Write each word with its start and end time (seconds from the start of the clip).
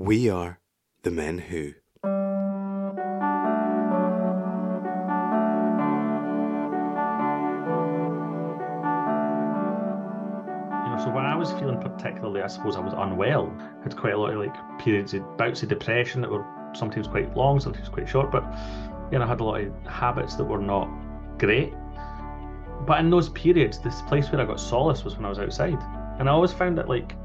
We 0.00 0.30
are 0.30 0.60
the 1.02 1.10
men 1.10 1.38
who. 1.38 1.58
You 1.58 1.72
know, 10.84 11.02
so 11.02 11.10
when 11.10 11.24
I 11.24 11.34
was 11.34 11.50
feeling 11.54 11.80
particularly, 11.80 12.42
I 12.42 12.46
suppose 12.46 12.76
I 12.76 12.80
was 12.80 12.94
unwell, 12.96 13.52
had 13.82 13.96
quite 13.96 14.12
a 14.12 14.16
lot 14.16 14.34
of 14.34 14.38
like 14.38 14.54
periods 14.78 15.14
of 15.14 15.36
bouts 15.36 15.64
of 15.64 15.68
depression 15.68 16.20
that 16.20 16.30
were 16.30 16.46
sometimes 16.74 17.08
quite 17.08 17.36
long, 17.36 17.58
sometimes 17.58 17.88
quite 17.88 18.08
short, 18.08 18.30
but 18.30 18.44
you 19.10 19.18
know, 19.18 19.24
I 19.24 19.26
had 19.26 19.40
a 19.40 19.44
lot 19.44 19.62
of 19.62 19.72
habits 19.84 20.36
that 20.36 20.44
were 20.44 20.60
not 20.60 20.88
great. 21.38 21.74
But 22.86 23.00
in 23.00 23.10
those 23.10 23.30
periods, 23.30 23.80
this 23.80 24.00
place 24.02 24.30
where 24.30 24.40
I 24.40 24.44
got 24.44 24.60
solace 24.60 25.02
was 25.02 25.16
when 25.16 25.24
I 25.24 25.28
was 25.28 25.40
outside. 25.40 25.82
And 26.20 26.28
I 26.28 26.32
always 26.32 26.52
found 26.52 26.78
that 26.78 26.88
like 26.88 27.16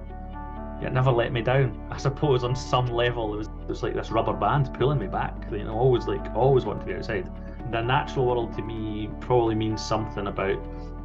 it 0.84 0.94
never 0.94 1.12
let 1.12 1.32
me 1.32 1.42
down. 1.42 1.88
I 1.92 1.98
suppose 1.98 2.44
on 2.44 2.56
some 2.56 2.88
level 2.88 3.34
it 3.34 3.38
was 3.38 3.48
it 3.48 3.68
was 3.68 3.84
like 3.84 3.94
this 3.94 4.12
rubber 4.12 4.34
band 4.34 4.74
pulling 4.74 5.00
me 5.00 5.08
back. 5.08 5.36
You 5.52 5.64
know, 5.64 5.74
always 5.74 6.08
like 6.08 6.24
always 6.36 6.66
wanting 6.66 6.86
to 6.88 6.94
be 6.94 6.98
outside. 6.98 7.30
The 7.72 7.82
natural 7.82 8.26
world 8.26 8.54
to 8.58 8.62
me 8.62 9.10
probably 9.20 9.56
means 9.56 9.84
something 9.84 10.28
about 10.28 10.58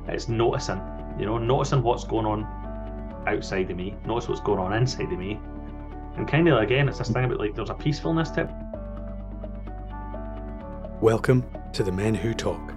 it's 0.09 0.29
noticing. 0.29 0.81
You 1.19 1.27
know, 1.27 1.39
noticing 1.39 1.83
what's 1.83 2.05
going 2.05 2.27
on 2.27 2.45
outside 3.27 3.71
of 3.71 3.77
me, 3.77 3.95
notice 4.07 4.29
what's 4.29 4.41
going 4.41 4.59
on 4.59 4.73
inside 4.73 5.13
of 5.13 5.19
me. 5.19 5.41
And 6.17 6.27
kind 6.27 6.49
of 6.49 6.59
again, 6.59 6.89
it's 6.89 6.99
this 6.99 7.11
thing 7.11 7.25
about 7.25 7.39
like 7.39 7.55
there's 7.55 7.71
a 7.71 7.75
peacefulness 7.75 8.31
to 8.31 8.43
it. 8.43 8.51
Welcome 11.01 11.45
to 11.73 11.85
the 11.85 11.93
Men 11.93 12.15
Who 12.15 12.35
Talk, 12.35 12.73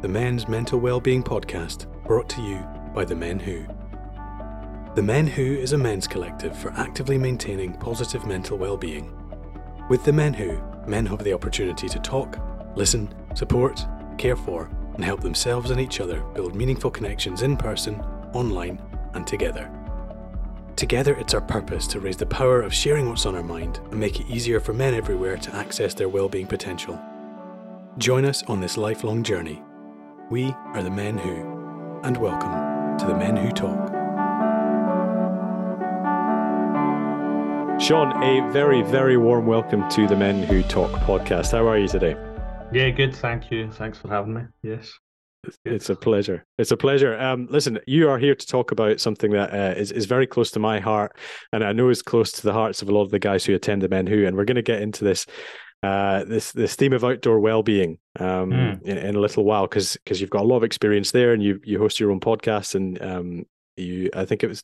the 0.00 0.08
men's 0.08 0.46
mental 0.46 0.78
well-being 0.78 1.24
podcast 1.24 1.86
brought 2.04 2.28
to 2.28 2.42
you 2.42 2.64
by 2.94 3.04
the 3.04 3.16
Men 3.16 3.40
Who. 3.40 3.66
The 4.94 5.02
Men 5.02 5.26
Who 5.26 5.56
is 5.56 5.72
a 5.72 5.78
men's 5.78 6.06
collective 6.06 6.56
for 6.56 6.70
actively 6.74 7.18
maintaining 7.18 7.72
positive 7.72 8.24
mental 8.26 8.56
well-being. 8.56 9.12
With 9.90 10.04
the 10.04 10.12
Men 10.12 10.32
Who, 10.32 10.62
men 10.86 11.04
have 11.06 11.24
the 11.24 11.32
opportunity 11.32 11.88
to 11.88 11.98
talk, 11.98 12.38
listen, 12.76 13.12
support, 13.34 13.84
care 14.18 14.36
for, 14.36 14.70
and 14.94 15.04
help 15.04 15.20
themselves 15.20 15.70
and 15.70 15.80
each 15.80 16.00
other 16.00 16.20
build 16.20 16.54
meaningful 16.54 16.92
connections 16.92 17.42
in 17.42 17.56
person, 17.56 18.00
online, 18.34 18.80
and 19.14 19.26
together. 19.26 19.68
Together, 20.76 21.16
it's 21.16 21.34
our 21.34 21.40
purpose 21.40 21.88
to 21.88 21.98
raise 21.98 22.16
the 22.16 22.24
power 22.24 22.62
of 22.62 22.72
sharing 22.72 23.08
what's 23.08 23.26
on 23.26 23.34
our 23.34 23.42
mind 23.42 23.80
and 23.90 23.98
make 23.98 24.20
it 24.20 24.30
easier 24.30 24.60
for 24.60 24.74
men 24.74 24.94
everywhere 24.94 25.36
to 25.38 25.56
access 25.56 25.92
their 25.92 26.08
well-being 26.08 26.46
potential. 26.46 26.96
Join 27.98 28.24
us 28.24 28.44
on 28.44 28.60
this 28.60 28.76
lifelong 28.76 29.24
journey. 29.24 29.60
We 30.30 30.54
are 30.66 30.84
the 30.84 30.90
Men 30.90 31.18
Who, 31.18 32.00
and 32.04 32.16
welcome 32.16 32.96
to 32.98 33.06
the 33.06 33.18
Men 33.18 33.36
Who 33.36 33.50
Talk. 33.50 33.93
Sean, 37.80 38.22
a 38.22 38.40
very, 38.52 38.82
very 38.82 39.16
warm 39.16 39.46
welcome 39.46 39.88
to 39.90 40.06
the 40.06 40.14
Men 40.16 40.42
Who 40.44 40.62
Talk 40.62 40.92
podcast. 41.02 41.50
How 41.50 41.66
are 41.68 41.76
you 41.76 41.88
today? 41.88 42.16
Yeah, 42.72 42.88
good. 42.90 43.14
Thank 43.14 43.50
you. 43.50 43.70
Thanks 43.72 43.98
for 43.98 44.08
having 44.08 44.32
me. 44.32 44.42
Yes. 44.62 44.92
It's 45.64 45.90
a 45.90 45.96
pleasure. 45.96 46.46
It's 46.56 46.70
a 46.70 46.76
pleasure. 46.76 47.18
Um, 47.18 47.48
listen, 47.50 47.78
you 47.86 48.08
are 48.08 48.18
here 48.18 48.34
to 48.34 48.46
talk 48.46 48.70
about 48.70 49.00
something 49.00 49.32
that 49.32 49.52
uh, 49.52 49.78
is 49.78 49.90
is 49.92 50.06
very 50.06 50.26
close 50.26 50.50
to 50.52 50.58
my 50.60 50.80
heart, 50.80 51.18
and 51.52 51.64
I 51.64 51.72
know 51.72 51.90
is 51.90 52.00
close 52.00 52.32
to 52.32 52.42
the 52.42 52.52
hearts 52.52 52.80
of 52.80 52.88
a 52.88 52.92
lot 52.92 53.02
of 53.02 53.10
the 53.10 53.18
guys 53.18 53.44
who 53.44 53.54
attend 53.54 53.82
the 53.82 53.88
Men 53.88 54.06
Who. 54.06 54.24
And 54.24 54.36
we're 54.36 54.44
going 54.44 54.54
to 54.54 54.62
get 54.62 54.80
into 54.80 55.04
this 55.04 55.26
uh, 55.82 56.24
this 56.24 56.52
this 56.52 56.76
theme 56.76 56.94
of 56.94 57.04
outdoor 57.04 57.40
well-being 57.40 57.98
um, 58.18 58.50
mm. 58.50 58.82
in, 58.82 58.96
in, 58.96 59.16
a 59.16 59.20
little 59.20 59.44
while 59.44 59.66
because 59.66 59.98
because 60.04 60.20
you've 60.20 60.30
got 60.30 60.42
a 60.42 60.48
lot 60.48 60.58
of 60.58 60.64
experience 60.64 61.10
there, 61.10 61.32
and 61.32 61.42
you 61.42 61.60
you 61.64 61.78
host 61.78 62.00
your 62.00 62.12
own 62.12 62.20
podcast, 62.20 62.74
and 62.74 63.02
um, 63.02 63.44
you 63.76 64.08
I 64.14 64.24
think 64.24 64.44
it 64.44 64.48
was 64.48 64.62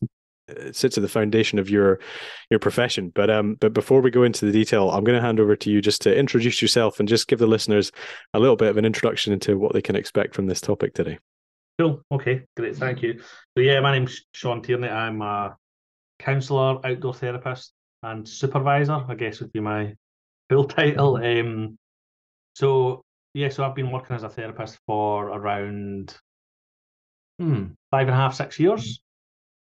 it 0.57 0.77
sits 0.77 0.97
at 0.97 1.03
the 1.03 1.09
foundation 1.09 1.59
of 1.59 1.71
your 1.71 2.01
your 2.51 2.61
profession. 2.61 3.11
But 3.15 3.31
um, 3.31 3.57
but 3.61 3.73
before 3.73 4.01
we 4.01 4.11
go 4.11 4.23
into 4.23 4.45
the 4.45 4.53
detail, 4.53 4.91
I'm 4.91 5.05
going 5.05 5.17
to 5.17 5.25
hand 5.25 5.41
over 5.41 5.57
to 5.57 5.71
you 5.71 5.81
just 5.81 6.03
to 6.03 6.17
introduce 6.17 6.61
yourself 6.61 7.01
and 7.01 7.09
just 7.09 7.29
give 7.29 7.39
the 7.39 7.47
listeners 7.47 7.93
a 8.35 8.41
little 8.41 8.57
bit 8.57 8.69
of 8.69 8.77
an 8.77 8.85
introduction 8.85 9.33
into 9.33 9.59
what 9.59 9.73
they 9.73 9.83
can 9.83 9.97
expect 9.97 10.35
from 10.35 10.47
this 10.47 10.61
topic 10.61 10.95
today. 10.95 11.19
Cool. 11.79 12.03
Okay. 12.13 12.43
Great. 12.57 12.77
Thank 12.77 13.03
you. 13.03 13.21
So 13.57 13.63
yeah, 13.63 13.81
my 13.81 13.93
name's 13.93 14.23
Sean 14.33 14.63
Tierney. 14.63 14.89
I'm 14.89 15.23
a 15.23 15.57
counsellor, 16.19 16.79
outdoor 16.85 17.15
therapist, 17.15 17.73
and 18.03 18.29
supervisor. 18.29 19.05
I 19.09 19.15
guess 19.15 19.41
would 19.41 19.53
be 19.53 19.61
my 19.61 19.95
full 20.49 20.65
title. 20.67 21.17
Um, 21.17 21.79
so 22.55 23.03
yeah, 23.33 23.49
so 23.49 23.65
I've 23.65 23.75
been 23.75 23.93
working 23.93 24.17
as 24.17 24.25
a 24.25 24.29
therapist 24.29 24.79
for 24.87 25.29
around 25.29 26.17
hmm, 27.39 27.67
five 27.91 28.09
and 28.09 28.11
a 28.11 28.17
half, 28.17 28.35
six 28.35 28.59
years 28.59 29.01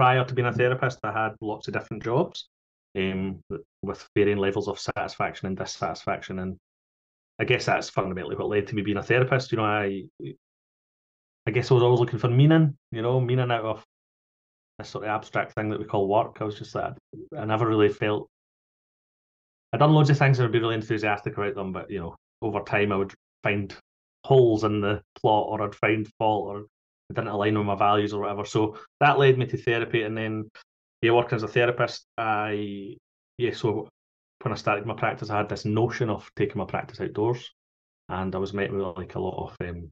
prior 0.03 0.25
to 0.25 0.33
being 0.33 0.49
a 0.49 0.51
therapist, 0.51 0.99
I 1.05 1.13
had 1.13 1.35
lots 1.39 1.69
of 1.69 1.73
different 1.73 2.03
jobs 2.03 2.49
um, 2.97 3.39
with 3.81 4.05
varying 4.17 4.37
levels 4.37 4.67
of 4.67 4.77
satisfaction 4.77 5.47
and 5.47 5.55
dissatisfaction. 5.55 6.39
And 6.39 6.57
I 7.39 7.45
guess 7.45 7.67
that's 7.67 7.89
fundamentally 7.89 8.35
what 8.35 8.49
led 8.49 8.67
to 8.67 8.75
me 8.75 8.81
being 8.81 8.97
a 8.97 9.03
therapist. 9.03 9.53
You 9.53 9.59
know, 9.59 9.63
I 9.63 10.03
I 11.47 11.51
guess 11.51 11.71
I 11.71 11.75
was 11.75 11.83
always 11.83 12.01
looking 12.01 12.19
for 12.19 12.27
meaning, 12.27 12.75
you 12.91 13.01
know, 13.01 13.21
meaning 13.21 13.49
out 13.49 13.63
of 13.63 13.85
this 14.77 14.89
sort 14.89 15.05
of 15.05 15.09
abstract 15.09 15.53
thing 15.53 15.69
that 15.69 15.79
we 15.79 15.85
call 15.85 16.09
work. 16.09 16.35
I 16.41 16.43
was 16.43 16.59
just 16.59 16.73
that 16.73 16.97
I 17.37 17.45
never 17.45 17.65
really 17.65 17.87
felt 17.87 18.27
I'd 19.71 19.79
done 19.79 19.93
loads 19.93 20.09
of 20.09 20.17
things 20.17 20.37
and 20.37 20.45
I'd 20.45 20.51
be 20.51 20.59
really 20.59 20.75
enthusiastic 20.75 21.37
about 21.37 21.55
them, 21.55 21.71
but 21.71 21.89
you 21.89 22.01
know, 22.01 22.15
over 22.41 22.59
time 22.59 22.91
I 22.91 22.97
would 22.97 23.13
find 23.41 23.73
holes 24.25 24.65
in 24.65 24.81
the 24.81 25.01
plot 25.15 25.47
or 25.47 25.61
I'd 25.61 25.75
find 25.75 26.05
fault 26.19 26.47
or 26.49 26.65
didn't 27.13 27.29
align 27.29 27.57
with 27.57 27.67
my 27.67 27.75
values 27.75 28.13
or 28.13 28.21
whatever. 28.21 28.45
So 28.45 28.77
that 28.99 29.19
led 29.19 29.37
me 29.37 29.45
to 29.47 29.57
therapy, 29.57 30.03
and 30.03 30.17
then 30.17 30.49
yeah, 31.01 31.11
working 31.11 31.35
as 31.35 31.43
a 31.43 31.47
therapist, 31.47 32.05
I 32.17 32.95
yeah. 33.37 33.53
So 33.53 33.89
when 34.41 34.53
I 34.53 34.55
started 34.55 34.85
my 34.85 34.95
practice, 34.95 35.29
I 35.29 35.37
had 35.37 35.49
this 35.49 35.65
notion 35.65 36.09
of 36.09 36.29
taking 36.35 36.57
my 36.57 36.65
practice 36.65 37.01
outdoors, 37.01 37.49
and 38.09 38.33
I 38.35 38.37
was 38.37 38.53
met 38.53 38.71
with 38.71 38.81
like 38.97 39.15
a 39.15 39.19
lot 39.19 39.51
of 39.51 39.67
um, 39.67 39.91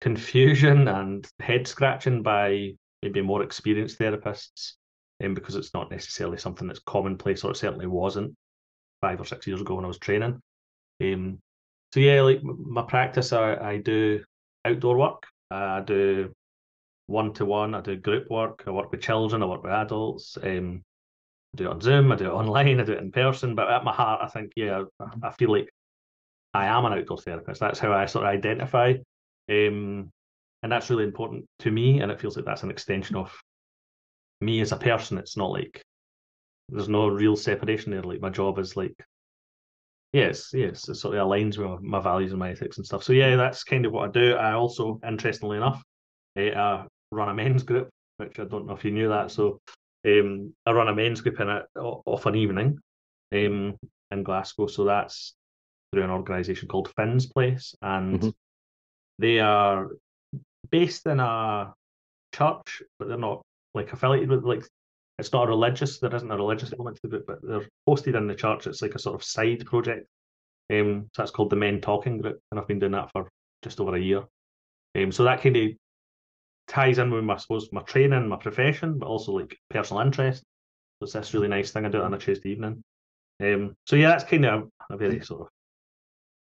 confusion 0.00 0.88
and 0.88 1.26
head 1.40 1.66
scratching 1.66 2.22
by 2.22 2.72
maybe 3.02 3.20
more 3.20 3.42
experienced 3.42 3.98
therapists, 3.98 4.74
um, 5.24 5.34
because 5.34 5.56
it's 5.56 5.74
not 5.74 5.90
necessarily 5.90 6.38
something 6.38 6.68
that's 6.68 6.80
commonplace, 6.80 7.44
or 7.44 7.50
it 7.50 7.56
certainly 7.56 7.86
wasn't 7.86 8.34
five 9.00 9.20
or 9.20 9.24
six 9.24 9.46
years 9.46 9.60
ago 9.60 9.74
when 9.74 9.84
I 9.84 9.88
was 9.88 9.98
training. 9.98 10.40
Um, 11.02 11.38
so 11.92 12.00
yeah, 12.00 12.22
like 12.22 12.42
my 12.42 12.82
practice, 12.82 13.32
I, 13.32 13.56
I 13.56 13.76
do 13.78 14.22
outdoor 14.64 14.96
work. 14.96 15.24
I 15.52 15.80
do 15.80 16.32
one 17.06 17.32
to 17.34 17.44
one. 17.44 17.74
I 17.74 17.80
do 17.80 17.96
group 17.96 18.30
work. 18.30 18.64
I 18.66 18.70
work 18.70 18.90
with 18.90 19.02
children. 19.02 19.42
I 19.42 19.46
work 19.46 19.62
with 19.62 19.72
adults. 19.72 20.38
Um, 20.42 20.82
I 21.54 21.56
do 21.56 21.64
it 21.64 21.72
on 21.72 21.80
Zoom. 21.80 22.12
I 22.12 22.16
do 22.16 22.26
it 22.26 22.32
online. 22.32 22.80
I 22.80 22.84
do 22.84 22.92
it 22.92 23.02
in 23.02 23.12
person. 23.12 23.54
But 23.54 23.70
at 23.70 23.84
my 23.84 23.92
heart, 23.92 24.20
I 24.22 24.28
think 24.28 24.52
yeah, 24.56 24.84
I 25.22 25.30
feel 25.32 25.52
like 25.52 25.68
I 26.54 26.66
am 26.66 26.84
an 26.84 26.92
outdoor 26.92 27.18
therapist. 27.18 27.60
That's 27.60 27.78
how 27.78 27.92
I 27.92 28.06
sort 28.06 28.26
of 28.26 28.30
identify, 28.30 28.94
um, 29.50 30.10
and 30.62 30.70
that's 30.70 30.90
really 30.90 31.04
important 31.04 31.46
to 31.60 31.70
me. 31.70 32.00
And 32.00 32.12
it 32.12 32.20
feels 32.20 32.36
like 32.36 32.44
that's 32.44 32.62
an 32.62 32.70
extension 32.70 33.16
of 33.16 33.32
me 34.40 34.60
as 34.60 34.72
a 34.72 34.76
person. 34.76 35.18
It's 35.18 35.36
not 35.36 35.50
like 35.50 35.82
there's 36.68 36.88
no 36.88 37.08
real 37.08 37.36
separation 37.36 37.92
there. 37.92 38.02
Like 38.02 38.20
my 38.20 38.30
job 38.30 38.58
is 38.58 38.76
like 38.76 38.94
Yes, 40.12 40.50
yes, 40.52 40.88
it 40.88 40.96
sort 40.96 41.16
of 41.16 41.26
aligns 41.26 41.56
with 41.56 41.80
my 41.80 41.98
values 41.98 42.32
and 42.32 42.38
my 42.38 42.50
ethics 42.50 42.76
and 42.76 42.84
stuff. 42.84 43.02
So 43.02 43.14
yeah, 43.14 43.36
that's 43.36 43.64
kind 43.64 43.86
of 43.86 43.92
what 43.92 44.08
I 44.08 44.12
do. 44.12 44.34
I 44.34 44.52
also, 44.52 45.00
interestingly 45.06 45.56
enough, 45.56 45.82
uh, 46.36 46.84
run 47.10 47.28
a 47.30 47.34
men's 47.34 47.62
group, 47.62 47.88
which 48.18 48.38
I 48.38 48.44
don't 48.44 48.66
know 48.66 48.74
if 48.74 48.84
you 48.84 48.90
knew 48.90 49.08
that. 49.08 49.30
So 49.30 49.60
um, 50.06 50.52
I 50.66 50.72
run 50.72 50.88
a 50.88 50.94
men's 50.94 51.22
group 51.22 51.40
in 51.40 51.48
it 51.48 51.64
off 51.76 52.26
an 52.26 52.34
evening 52.34 52.78
um, 53.34 53.76
in 54.10 54.22
Glasgow. 54.22 54.66
So 54.66 54.84
that's 54.84 55.34
through 55.92 56.04
an 56.04 56.10
organisation 56.10 56.68
called 56.68 56.92
Finn's 56.94 57.26
Place, 57.26 57.74
and 57.80 58.20
mm-hmm. 58.20 58.30
they 59.18 59.40
are 59.40 59.90
based 60.70 61.06
in 61.06 61.20
a 61.20 61.72
church, 62.34 62.82
but 62.98 63.08
they're 63.08 63.16
not 63.16 63.42
like 63.74 63.92
affiliated 63.92 64.28
with 64.28 64.44
like 64.44 64.66
it's 65.22 65.32
not 65.32 65.44
a 65.44 65.50
religious. 65.50 66.00
There 66.00 66.14
isn't 66.14 66.30
a 66.32 66.36
religious 66.36 66.72
element 66.72 66.98
to 67.04 67.16
it, 67.16 67.26
but 67.28 67.38
they're 67.42 67.68
hosted 67.88 68.16
in 68.16 68.26
the 68.26 68.34
church. 68.34 68.66
It's 68.66 68.82
like 68.82 68.96
a 68.96 68.98
sort 68.98 69.14
of 69.14 69.22
side 69.22 69.64
project. 69.64 70.08
Um, 70.68 71.10
so 71.14 71.22
that's 71.22 71.30
called 71.30 71.50
the 71.50 71.56
Men 71.56 71.80
Talking 71.80 72.18
Group, 72.18 72.40
and 72.50 72.58
I've 72.58 72.66
been 72.66 72.80
doing 72.80 72.92
that 72.92 73.12
for 73.12 73.30
just 73.62 73.78
over 73.78 73.94
a 73.94 74.00
year. 74.00 74.24
Um, 74.96 75.12
so 75.12 75.22
that 75.22 75.40
kind 75.40 75.56
of 75.56 75.70
ties 76.66 76.98
in 76.98 77.12
with 77.12 77.22
my, 77.22 77.34
I 77.34 77.36
suppose, 77.36 77.68
my 77.70 77.82
training, 77.82 78.26
my 78.26 78.36
profession, 78.36 78.98
but 78.98 79.06
also 79.06 79.38
like 79.38 79.56
personal 79.70 80.02
interest. 80.02 80.42
So 80.98 81.04
it's 81.04 81.12
this 81.12 81.34
really 81.34 81.46
nice 81.46 81.70
thing 81.70 81.86
I 81.86 81.88
do 81.88 82.02
on 82.02 82.14
a 82.14 82.18
Tuesday 82.18 82.50
evening. 82.50 82.82
Um, 83.40 83.76
so 83.86 83.94
yeah, 83.94 84.08
that's 84.08 84.24
kind 84.24 84.44
of 84.44 84.70
a, 84.90 84.94
a 84.94 84.96
very 84.96 85.20
sort 85.24 85.42
of 85.42 85.48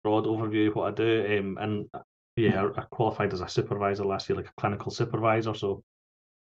broad 0.04 0.26
overview 0.26 0.68
of 0.68 0.76
what 0.76 0.92
I 0.92 0.94
do. 0.94 1.38
Um, 1.40 1.58
and 1.60 2.04
yeah, 2.36 2.68
I 2.76 2.82
qualified 2.82 3.32
as 3.32 3.40
a 3.40 3.48
supervisor 3.48 4.04
last 4.04 4.28
year, 4.28 4.36
like 4.36 4.48
a 4.48 4.60
clinical 4.60 4.92
supervisor. 4.92 5.54
So 5.54 5.82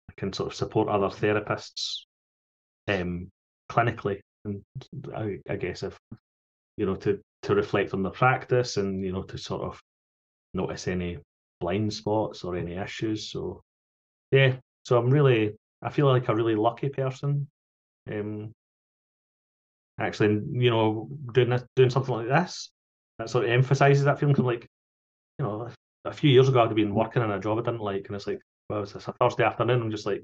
I 0.07 0.13
can 0.17 0.31
sort 0.33 0.51
of 0.51 0.55
support 0.55 0.87
other 0.87 1.07
therapists 1.07 2.01
um, 2.87 3.29
clinically, 3.71 4.19
and 4.45 4.61
I, 5.15 5.39
I 5.49 5.55
guess 5.55 5.83
if 5.83 5.97
you 6.77 6.85
know 6.85 6.95
to 6.95 7.19
to 7.43 7.55
reflect 7.55 7.93
on 7.93 8.03
the 8.03 8.09
practice 8.09 8.77
and 8.77 9.03
you 9.03 9.11
know 9.11 9.23
to 9.23 9.37
sort 9.37 9.63
of 9.63 9.79
notice 10.53 10.87
any 10.87 11.17
blind 11.59 11.93
spots 11.93 12.43
or 12.43 12.55
any 12.55 12.75
issues. 12.75 13.29
So 13.31 13.61
yeah, 14.31 14.55
so 14.83 14.97
I'm 14.97 15.09
really 15.09 15.55
I 15.81 15.89
feel 15.89 16.07
like 16.07 16.27
a 16.29 16.35
really 16.35 16.55
lucky 16.55 16.89
person. 16.89 17.47
Um, 18.11 18.51
actually, 19.99 20.41
you 20.51 20.69
know, 20.69 21.09
doing 21.33 21.49
this, 21.49 21.63
doing 21.75 21.89
something 21.89 22.15
like 22.15 22.27
this 22.27 22.71
that 23.19 23.29
sort 23.29 23.45
of 23.45 23.51
emphasizes 23.51 24.05
that 24.05 24.19
feeling. 24.19 24.35
Cause 24.35 24.45
like, 24.45 24.67
you 25.39 25.45
know, 25.45 25.69
a 26.05 26.13
few 26.13 26.29
years 26.31 26.49
ago 26.49 26.61
I'd 26.61 26.75
been 26.75 26.95
working 26.95 27.21
in 27.21 27.31
a 27.31 27.39
job 27.39 27.59
I 27.59 27.61
didn't 27.61 27.81
like, 27.81 28.07
and 28.07 28.15
it's 28.15 28.27
like, 28.27 28.41
well, 28.69 28.83
it's 28.83 28.95
a 28.95 28.99
Thursday 28.99 29.43
afternoon. 29.43 29.81
I'm 29.81 29.91
just 29.91 30.05
like 30.05 30.23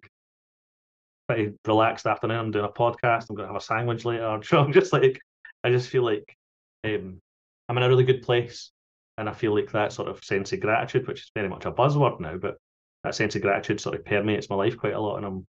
pretty 1.27 1.53
relaxed 1.65 2.05
afternoon. 2.05 2.39
I'm 2.39 2.51
doing 2.51 2.65
a 2.65 2.69
podcast. 2.69 3.29
I'm 3.29 3.35
going 3.35 3.47
to 3.47 3.53
have 3.53 3.61
a 3.61 3.65
sandwich 3.65 4.05
later. 4.05 4.39
So 4.43 4.59
I'm 4.59 4.73
just 4.73 4.93
like, 4.93 5.19
I 5.63 5.69
just 5.69 5.89
feel 5.89 6.03
like 6.03 6.35
um, 6.83 7.19
I'm 7.67 7.77
in 7.77 7.83
a 7.83 7.89
really 7.89 8.05
good 8.05 8.21
place, 8.21 8.71
and 9.17 9.27
I 9.27 9.33
feel 9.33 9.53
like 9.53 9.71
that 9.71 9.91
sort 9.91 10.07
of 10.07 10.23
sense 10.23 10.53
of 10.53 10.61
gratitude, 10.61 11.07
which 11.07 11.21
is 11.21 11.31
very 11.35 11.49
much 11.49 11.65
a 11.65 11.71
buzzword 11.71 12.19
now, 12.19 12.37
but 12.37 12.57
that 13.03 13.15
sense 13.15 13.35
of 13.35 13.41
gratitude 13.41 13.81
sort 13.81 13.95
of 13.95 14.05
permeates 14.05 14.49
my 14.49 14.55
life 14.55 14.77
quite 14.77 14.93
a 14.93 14.99
lot, 14.99 15.17
and 15.17 15.25
I'm, 15.25 15.47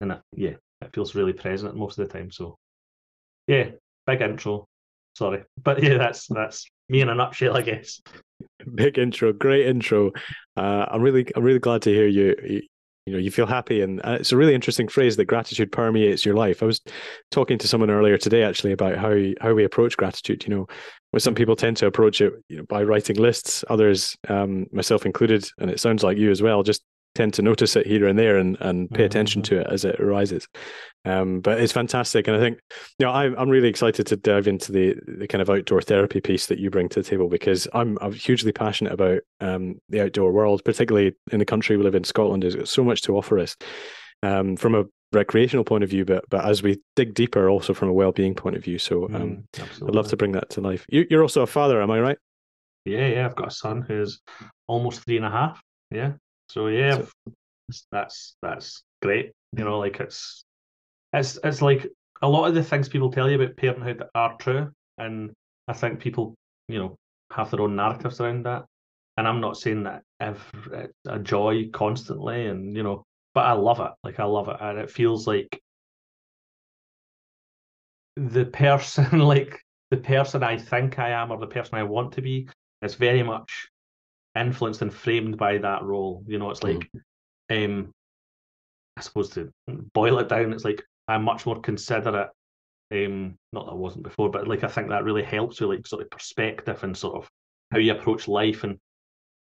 and 0.00 0.12
it, 0.12 0.20
yeah, 0.34 0.54
it 0.82 0.92
feels 0.92 1.14
really 1.14 1.32
present 1.32 1.76
most 1.76 1.98
of 1.98 2.06
the 2.06 2.12
time. 2.12 2.30
So, 2.30 2.58
yeah, 3.46 3.70
big 4.06 4.20
intro. 4.20 4.66
Sorry, 5.14 5.44
but 5.62 5.82
yeah, 5.82 5.98
that's 5.98 6.26
that's 6.26 6.66
me 6.88 7.00
in 7.00 7.08
a 7.08 7.14
nutshell, 7.14 7.56
I 7.56 7.62
guess. 7.62 8.00
Big 8.74 8.98
intro, 8.98 9.32
great 9.32 9.66
intro. 9.66 10.12
Uh, 10.56 10.86
I'm 10.90 11.00
really, 11.00 11.26
I'm 11.34 11.42
really 11.42 11.58
glad 11.58 11.82
to 11.82 11.90
hear 11.90 12.06
you, 12.06 12.62
you 13.06 13.12
know 13.12 13.18
you 13.18 13.30
feel 13.30 13.46
happy. 13.46 13.80
And 13.80 14.00
uh, 14.04 14.18
it's 14.20 14.32
a 14.32 14.36
really 14.36 14.54
interesting 14.54 14.88
phrase 14.88 15.16
that 15.16 15.24
gratitude 15.24 15.72
permeates 15.72 16.24
your 16.24 16.34
life. 16.34 16.62
I 16.62 16.66
was 16.66 16.80
talking 17.30 17.56
to 17.58 17.68
someone 17.68 17.90
earlier 17.90 18.18
today 18.18 18.42
actually 18.42 18.72
about 18.72 18.96
how 18.96 19.16
how 19.40 19.54
we 19.54 19.64
approach 19.64 19.96
gratitude 19.96 20.44
you 20.46 20.54
know. 20.54 20.66
Where 21.12 21.20
some 21.20 21.36
people 21.36 21.56
tend 21.56 21.78
to 21.78 21.86
approach 21.86 22.20
it 22.20 22.34
you 22.48 22.58
know, 22.58 22.64
by 22.64 22.82
writing 22.82 23.16
lists 23.16 23.64
others 23.70 24.18
um, 24.28 24.66
myself 24.72 25.06
included 25.06 25.48
and 25.58 25.70
it 25.70 25.80
sounds 25.80 26.02
like 26.02 26.18
you 26.18 26.30
as 26.30 26.42
well 26.42 26.62
just 26.62 26.82
tend 27.16 27.34
to 27.34 27.42
notice 27.42 27.74
it 27.76 27.86
here 27.86 28.06
and 28.06 28.18
there 28.18 28.36
and, 28.36 28.56
and 28.60 28.90
pay 28.90 29.04
attention 29.04 29.42
Mm-hmm. 29.42 29.54
to 29.56 29.60
it 29.62 29.66
as 29.72 29.84
it 29.84 29.98
arises. 30.00 30.46
Um, 31.04 31.40
but 31.40 31.60
it's 31.60 31.72
fantastic. 31.72 32.26
And 32.28 32.36
I 32.36 32.40
think, 32.40 32.58
you 32.98 33.06
know, 33.06 33.12
I'm, 33.12 33.34
I'm 33.38 33.48
really 33.48 33.68
excited 33.68 34.06
to 34.08 34.16
dive 34.16 34.48
into 34.48 34.72
the, 34.72 34.96
the 35.06 35.26
kind 35.26 35.42
of 35.42 35.50
outdoor 35.50 35.80
therapy 35.82 36.20
piece 36.20 36.46
that 36.46 36.58
you 36.58 36.70
bring 36.70 36.88
to 36.90 37.02
the 37.02 37.08
table 37.08 37.28
because 37.28 37.68
I'm, 37.72 37.96
I'm 38.00 38.12
hugely 38.12 38.52
passionate 38.52 38.92
about 38.92 39.20
um, 39.40 39.80
the 39.88 40.02
outdoor 40.02 40.32
world, 40.32 40.62
particularly 40.64 41.14
in 41.32 41.38
the 41.38 41.44
country 41.44 41.76
we 41.76 41.84
live 41.84 41.94
in, 41.94 42.04
Scotland. 42.04 42.42
There's 42.42 42.56
got 42.56 42.68
so 42.68 42.84
much 42.84 43.02
to 43.02 43.16
offer 43.16 43.38
us 43.38 43.56
um, 44.22 44.56
from 44.56 44.74
a 44.74 44.84
recreational 45.12 45.64
point 45.64 45.84
of 45.84 45.90
view, 45.90 46.04
but 46.04 46.24
but 46.28 46.44
as 46.44 46.62
we 46.62 46.80
dig 46.96 47.14
deeper, 47.14 47.48
also 47.48 47.72
from 47.72 47.88
a 47.88 47.92
well-being 47.92 48.34
point 48.34 48.56
of 48.56 48.64
view. 48.64 48.78
So 48.78 49.04
um, 49.14 49.44
Mm, 49.54 49.88
I'd 49.88 49.94
love 49.94 50.08
to 50.08 50.16
bring 50.16 50.32
that 50.32 50.50
to 50.50 50.60
life. 50.60 50.84
You, 50.88 51.06
you're 51.08 51.22
also 51.22 51.42
a 51.42 51.46
father, 51.46 51.80
am 51.80 51.90
I 51.90 52.00
right? 52.00 52.18
Yeah, 52.84 53.06
yeah. 53.08 53.26
I've 53.26 53.36
got 53.36 53.48
a 53.48 53.52
son 53.52 53.82
who's 53.82 54.20
almost 54.66 55.04
three 55.04 55.16
and 55.16 55.26
a 55.26 55.30
half. 55.30 55.62
Yeah. 55.90 56.14
So 56.48 56.68
yeah, 56.68 57.02
So- 57.02 57.82
that's 57.90 58.36
that's 58.42 58.82
great. 59.02 59.32
You 59.56 59.64
know, 59.64 59.78
like 59.78 60.00
it's 60.00 60.44
it's 61.12 61.38
it's 61.42 61.62
like 61.62 61.86
a 62.22 62.28
lot 62.28 62.48
of 62.48 62.54
the 62.54 62.62
things 62.62 62.88
people 62.88 63.10
tell 63.10 63.28
you 63.30 63.40
about 63.40 63.56
parenthood 63.56 64.02
are 64.14 64.36
true, 64.38 64.70
and 64.98 65.32
I 65.68 65.72
think 65.72 66.00
people, 66.00 66.34
you 66.68 66.78
know, 66.78 66.96
have 67.32 67.50
their 67.50 67.60
own 67.62 67.76
narratives 67.76 68.20
around 68.20 68.44
that. 68.46 68.64
And 69.18 69.26
I'm 69.26 69.40
not 69.40 69.56
saying 69.56 69.84
that 69.84 70.02
if 70.20 70.52
it's 70.72 70.92
a 71.06 71.18
joy 71.18 71.70
constantly, 71.72 72.46
and 72.46 72.76
you 72.76 72.82
know, 72.82 73.04
but 73.34 73.46
I 73.46 73.52
love 73.52 73.80
it. 73.80 73.92
Like 74.04 74.20
I 74.20 74.24
love 74.24 74.48
it, 74.48 74.56
and 74.60 74.78
it 74.78 74.90
feels 74.90 75.26
like 75.26 75.60
the 78.16 78.44
person, 78.46 79.18
like 79.20 79.60
the 79.90 79.96
person 79.96 80.42
I 80.42 80.58
think 80.58 80.98
I 80.98 81.10
am, 81.10 81.30
or 81.30 81.38
the 81.38 81.46
person 81.46 81.74
I 81.76 81.82
want 81.84 82.12
to 82.12 82.22
be, 82.22 82.48
is 82.82 82.94
very 82.94 83.22
much 83.22 83.68
influenced 84.36 84.82
and 84.82 84.92
framed 84.92 85.36
by 85.36 85.58
that 85.58 85.82
role. 85.82 86.22
You 86.26 86.38
know, 86.38 86.50
it's 86.50 86.62
like, 86.62 86.90
um, 87.50 87.92
I 88.96 89.00
suppose 89.00 89.30
to 89.30 89.52
boil 89.92 90.18
it 90.18 90.28
down, 90.28 90.52
it's 90.52 90.64
like 90.64 90.82
I'm 91.08 91.22
much 91.22 91.46
more 91.46 91.60
considerate. 91.60 92.30
Um, 92.92 93.36
not 93.52 93.66
that 93.66 93.72
I 93.72 93.76
wasn't 93.76 94.04
before, 94.04 94.30
but 94.30 94.46
like 94.46 94.62
I 94.64 94.68
think 94.68 94.90
that 94.90 95.04
really 95.04 95.24
helps 95.24 95.60
with 95.60 95.70
like 95.70 95.86
sort 95.86 96.02
of 96.02 96.10
perspective 96.10 96.82
and 96.84 96.96
sort 96.96 97.16
of 97.16 97.28
how 97.72 97.78
you 97.78 97.92
approach 97.92 98.28
life, 98.28 98.64
and 98.64 98.78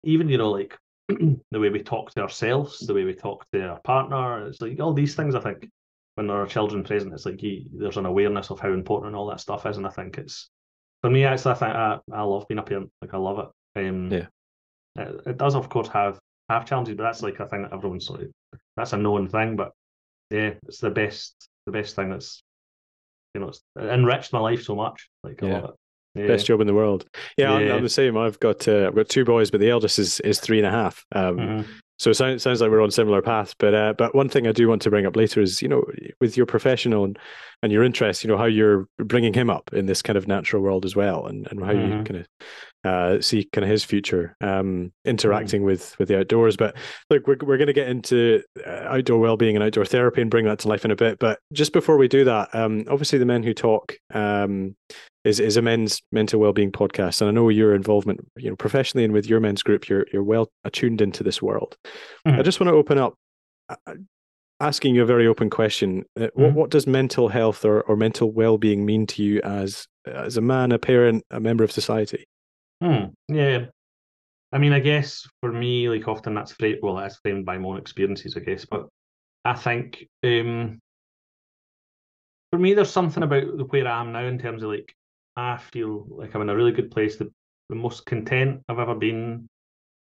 even 0.03 0.27
you 0.29 0.37
know 0.37 0.51
like 0.51 0.77
the 1.07 1.59
way 1.59 1.69
we 1.69 1.81
talk 1.81 2.11
to 2.11 2.21
ourselves, 2.21 2.79
the 2.79 2.93
way 2.93 3.05
we 3.05 3.13
talk 3.13 3.45
to 3.51 3.61
our 3.61 3.79
partner. 3.81 4.47
It's 4.47 4.61
like 4.61 4.79
all 4.79 4.93
these 4.93 5.15
things. 5.15 5.35
I 5.35 5.39
think 5.39 5.69
when 6.15 6.27
there 6.27 6.37
are 6.37 6.47
children 6.47 6.83
present, 6.83 7.13
it's 7.13 7.25
like 7.25 7.41
you, 7.41 7.65
there's 7.73 7.97
an 7.97 8.05
awareness 8.05 8.49
of 8.49 8.59
how 8.59 8.73
important 8.73 9.15
all 9.15 9.27
that 9.27 9.39
stuff 9.39 9.65
is, 9.65 9.77
and 9.77 9.87
I 9.87 9.89
think 9.89 10.17
it's 10.17 10.49
for 11.01 11.09
me. 11.09 11.23
Actually, 11.23 11.51
I 11.51 11.55
think 11.55 11.75
I, 11.75 11.99
I 12.11 12.21
love 12.23 12.47
being 12.47 12.59
a 12.59 12.63
parent. 12.63 12.91
Like 13.01 13.13
I 13.13 13.17
love 13.17 13.39
it. 13.39 13.87
Um, 13.87 14.11
Yeah. 14.11 14.27
It, 14.95 15.21
it 15.25 15.37
does, 15.37 15.55
of 15.55 15.69
course, 15.69 15.87
have 15.89 16.19
have 16.49 16.65
challenges, 16.65 16.95
but 16.95 17.03
that's 17.03 17.21
like 17.21 17.39
a 17.39 17.47
thing 17.47 17.61
that 17.63 17.73
everyone's 17.73 18.05
sort 18.05 18.21
of 18.21 18.29
that's 18.75 18.93
a 18.93 18.97
known 18.97 19.27
thing. 19.27 19.55
But 19.55 19.71
yeah, 20.29 20.53
it's 20.67 20.79
the 20.79 20.89
best 20.89 21.47
the 21.65 21.71
best 21.71 21.95
thing 21.95 22.09
that's 22.09 22.41
you 23.35 23.41
know 23.41 23.49
it's 23.49 23.61
enriched 23.79 24.33
my 24.33 24.39
life 24.39 24.63
so 24.63 24.75
much. 24.75 25.09
Like 25.23 25.41
Yeah. 25.41 25.67
Yeah. 26.15 26.25
Best 26.25 26.47
job 26.47 26.59
in 26.59 26.65
the 26.67 26.73
world. 26.73 27.05
Yeah, 27.37 27.53
I'm, 27.53 27.69
I'm 27.71 27.83
the 27.83 27.89
same. 27.89 28.17
I've 28.17 28.39
got 28.39 28.67
uh, 28.67 28.87
I've 28.87 28.95
got 28.95 29.09
two 29.09 29.23
boys, 29.23 29.51
but 29.51 29.59
the 29.59 29.69
eldest 29.69 29.99
is 29.99 30.19
is 30.21 30.39
three 30.39 30.57
and 30.57 30.67
a 30.67 30.71
half. 30.71 31.05
Um, 31.13 31.37
Mhm. 31.37 31.65
So 31.99 32.11
it 32.11 32.13
sounds, 32.13 32.41
sounds 32.41 32.61
like 32.61 32.71
we're 32.71 32.81
on 32.81 32.91
similar 32.91 33.21
paths. 33.21 33.53
But 33.59 33.73
uh, 33.75 33.93
but 33.97 34.15
one 34.15 34.27
thing 34.29 34.47
I 34.47 34.51
do 34.53 34.67
want 34.69 34.81
to 34.83 34.89
bring 34.89 35.05
up 35.05 35.15
later 35.15 35.39
is 35.41 35.61
you 35.61 35.67
know 35.67 35.83
with 36.19 36.35
your 36.35 36.45
professional 36.47 37.03
and, 37.03 37.19
and 37.61 37.71
your 37.71 37.83
interest, 37.83 38.23
you 38.23 38.27
know 38.29 38.37
how 38.37 38.45
you're 38.45 38.87
bringing 38.97 39.33
him 39.33 39.49
up 39.51 39.69
in 39.71 39.85
this 39.85 40.01
kind 40.01 40.17
of 40.17 40.27
natural 40.27 40.63
world 40.63 40.83
as 40.83 40.95
well, 40.95 41.27
and, 41.27 41.47
and 41.51 41.63
how 41.63 41.73
you 41.73 41.77
Mhm. 41.77 42.05
kind 42.05 42.19
of 42.21 42.27
uh, 42.83 43.19
see 43.21 43.43
kind 43.51 43.63
of 43.65 43.69
his 43.69 43.83
future 43.83 44.35
um, 44.41 44.91
interacting 45.05 45.63
with 45.63 45.97
with 45.99 46.07
the 46.07 46.19
outdoors. 46.19 46.55
But 46.57 46.75
look, 47.09 47.27
we're 47.27 47.37
we're 47.41 47.57
going 47.57 47.67
to 47.67 47.73
get 47.73 47.89
into 47.89 48.41
uh, 48.65 48.69
outdoor 48.87 49.19
well-being 49.19 49.55
and 49.55 49.63
outdoor 49.63 49.85
therapy 49.85 50.21
and 50.21 50.31
bring 50.31 50.45
that 50.45 50.59
to 50.59 50.67
life 50.67 50.85
in 50.85 50.91
a 50.91 50.95
bit. 50.95 51.19
But 51.19 51.39
just 51.53 51.73
before 51.73 51.97
we 51.97 52.07
do 52.07 52.23
that, 52.25 52.53
um, 52.53 52.85
obviously 52.89 53.19
the 53.19 53.25
men 53.25 53.43
who 53.43 53.53
talk. 53.53 53.93
Um, 54.13 54.75
is, 55.25 55.41
is 55.41 55.57
a 55.57 55.61
men's 55.61 56.01
mental 56.13 56.39
well-being 56.39 56.71
podcast 56.71 57.19
and 57.19 57.27
I 57.27 57.31
know 57.33 57.49
your 57.49 57.75
involvement 57.75 58.21
you 58.37 58.49
know 58.49 58.55
professionally 58.55 59.03
and 59.03 59.11
with 59.13 59.27
your 59.27 59.41
men's 59.41 59.61
group 59.61 59.89
you're 59.89 60.05
you're 60.13 60.23
well 60.23 60.47
attuned 60.63 61.01
into 61.01 61.23
this 61.25 61.41
world 61.41 61.75
I 62.25 62.29
Mhm. 62.31 62.43
just 62.45 62.61
want 62.61 62.69
to 62.69 62.75
open 62.75 62.97
up 62.97 63.15
uh, 63.67 63.95
asking 64.61 64.95
you 64.95 65.03
a 65.03 65.05
very 65.05 65.27
open 65.27 65.49
question. 65.49 66.05
Uh, 66.17 66.27
What 66.35 66.51
Mhm. 66.51 66.53
what 66.53 66.69
does 66.69 66.87
mental 66.87 67.27
health 67.27 67.65
or, 67.65 67.81
or 67.81 67.97
mental 67.97 68.31
well 68.31 68.57
being 68.57 68.85
mean 68.85 69.05
to 69.07 69.21
you 69.23 69.41
as 69.41 69.85
as 70.07 70.37
a 70.37 70.41
man, 70.41 70.71
a 70.71 70.79
parent, 70.79 71.23
a 71.29 71.41
member 71.41 71.65
of 71.65 71.71
society? 71.71 72.23
Hmm. 72.81 73.05
Yeah. 73.27 73.65
I 74.53 74.59
mean, 74.59 74.73
I 74.73 74.79
guess 74.79 75.27
for 75.41 75.51
me, 75.51 75.89
like 75.89 76.07
often 76.07 76.35
that's 76.35 76.53
framed, 76.53 76.79
well, 76.83 76.95
that's 76.95 77.17
framed 77.17 77.45
by 77.45 77.57
my 77.57 77.69
own 77.69 77.77
experiences, 77.77 78.37
I 78.37 78.41
guess. 78.41 78.65
But 78.65 78.87
I 79.45 79.55
think 79.55 80.07
um, 80.23 80.79
for 82.51 82.59
me, 82.59 82.73
there's 82.73 82.91
something 82.91 83.23
about 83.23 83.71
where 83.71 83.87
I 83.87 84.01
am 84.01 84.11
now 84.11 84.25
in 84.25 84.39
terms 84.39 84.63
of 84.63 84.69
like, 84.71 84.93
I 85.35 85.57
feel 85.57 86.05
like 86.09 86.33
I'm 86.35 86.41
in 86.41 86.49
a 86.49 86.55
really 86.55 86.71
good 86.71 86.91
place, 86.91 87.17
the, 87.17 87.31
the 87.69 87.75
most 87.75 88.05
content 88.05 88.61
I've 88.67 88.79
ever 88.79 88.95
been. 88.95 89.47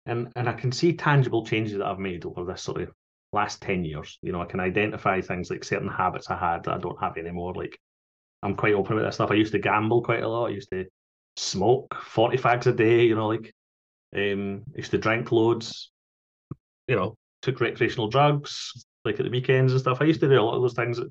And, 0.06 0.32
and 0.36 0.48
I 0.48 0.54
can 0.54 0.72
see 0.72 0.94
tangible 0.94 1.46
changes 1.46 1.78
that 1.78 1.86
I've 1.86 1.98
made 1.98 2.24
over 2.26 2.44
this 2.44 2.62
sort 2.62 2.82
of 2.82 2.90
last 3.32 3.62
10 3.62 3.84
years. 3.84 4.18
You 4.22 4.32
know, 4.32 4.42
I 4.42 4.46
can 4.46 4.60
identify 4.60 5.20
things 5.20 5.50
like 5.50 5.64
certain 5.64 5.88
habits 5.88 6.30
I 6.30 6.36
had 6.36 6.64
that 6.64 6.74
I 6.74 6.78
don't 6.78 7.00
have 7.00 7.16
anymore. 7.18 7.54
Like, 7.54 7.78
I'm 8.42 8.56
quite 8.56 8.74
open 8.74 8.94
about 8.98 9.06
this 9.06 9.16
stuff. 9.16 9.30
I 9.30 9.34
used 9.34 9.52
to 9.52 9.58
gamble 9.60 10.02
quite 10.02 10.22
a 10.22 10.28
lot. 10.28 10.46
I 10.46 10.54
used 10.54 10.70
to 10.72 10.86
smoke 11.36 11.94
40 12.02 12.36
fags 12.38 12.66
a 12.66 12.72
day, 12.72 13.04
you 13.04 13.14
know, 13.14 13.28
like 13.28 13.52
um 14.14 14.62
used 14.74 14.90
to 14.90 14.98
drink 14.98 15.32
loads, 15.32 15.90
you 16.86 16.96
know, 16.96 17.14
took 17.40 17.60
recreational 17.60 18.08
drugs, 18.08 18.84
like 19.04 19.18
at 19.18 19.24
the 19.24 19.30
weekends 19.30 19.72
and 19.72 19.80
stuff. 19.80 19.98
I 20.00 20.04
used 20.04 20.20
to 20.20 20.28
do 20.28 20.40
a 20.40 20.42
lot 20.42 20.56
of 20.56 20.62
those 20.62 20.74
things 20.74 20.98
um 20.98 21.10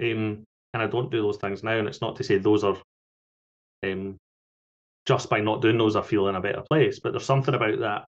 and 0.00 0.82
I 0.82 0.86
don't 0.86 1.10
do 1.10 1.22
those 1.22 1.38
things 1.38 1.62
now. 1.62 1.78
And 1.78 1.88
it's 1.88 2.02
not 2.02 2.16
to 2.16 2.24
say 2.24 2.38
those 2.38 2.64
are 2.64 2.76
um 3.82 4.18
just 5.06 5.30
by 5.30 5.40
not 5.40 5.62
doing 5.62 5.78
those 5.78 5.96
I 5.96 6.02
feel 6.02 6.28
in 6.28 6.34
a 6.34 6.40
better 6.40 6.62
place. 6.62 7.00
But 7.00 7.12
there's 7.12 7.24
something 7.24 7.54
about 7.54 7.78
that. 7.80 8.04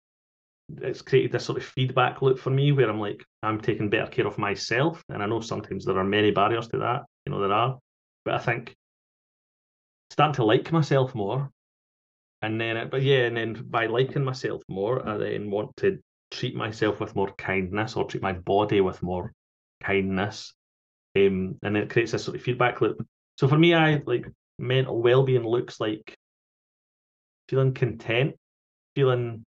It's 0.82 1.00
created 1.00 1.32
this 1.32 1.46
sort 1.46 1.58
of 1.58 1.64
feedback 1.64 2.20
loop 2.20 2.38
for 2.38 2.50
me 2.50 2.72
where 2.72 2.90
I'm 2.90 3.00
like, 3.00 3.24
I'm 3.42 3.60
taking 3.60 3.88
better 3.88 4.10
care 4.10 4.26
of 4.26 4.36
myself. 4.36 5.02
And 5.08 5.22
I 5.22 5.26
know 5.26 5.40
sometimes 5.40 5.84
there 5.84 5.96
are 5.96 6.04
many 6.04 6.30
barriers 6.30 6.68
to 6.68 6.78
that, 6.78 7.04
you 7.24 7.32
know, 7.32 7.40
there 7.40 7.52
are. 7.52 7.78
But 8.24 8.34
I 8.34 8.38
think 8.38 8.76
starting 10.10 10.34
to 10.34 10.44
like 10.44 10.72
myself 10.72 11.14
more. 11.14 11.50
And 12.40 12.60
then, 12.60 12.76
it, 12.76 12.90
but 12.90 13.02
yeah, 13.02 13.26
and 13.26 13.36
then 13.36 13.54
by 13.68 13.86
liking 13.86 14.24
myself 14.24 14.62
more, 14.68 15.06
I 15.06 15.16
then 15.16 15.50
want 15.50 15.76
to 15.78 15.98
treat 16.30 16.54
myself 16.54 17.00
with 17.00 17.16
more 17.16 17.32
kindness 17.36 17.96
or 17.96 18.04
treat 18.04 18.22
my 18.22 18.32
body 18.32 18.80
with 18.80 19.02
more 19.02 19.32
kindness. 19.82 20.54
Um, 21.16 21.58
and 21.62 21.76
it 21.76 21.90
creates 21.90 22.12
this 22.12 22.24
sort 22.24 22.36
of 22.36 22.42
feedback 22.42 22.80
loop. 22.80 23.04
So 23.38 23.48
for 23.48 23.58
me, 23.58 23.74
I 23.74 24.02
like 24.06 24.26
mental 24.58 25.00
well 25.00 25.24
being 25.24 25.44
looks 25.44 25.80
like 25.80 26.16
feeling 27.48 27.74
content, 27.74 28.34
feeling 28.94 29.44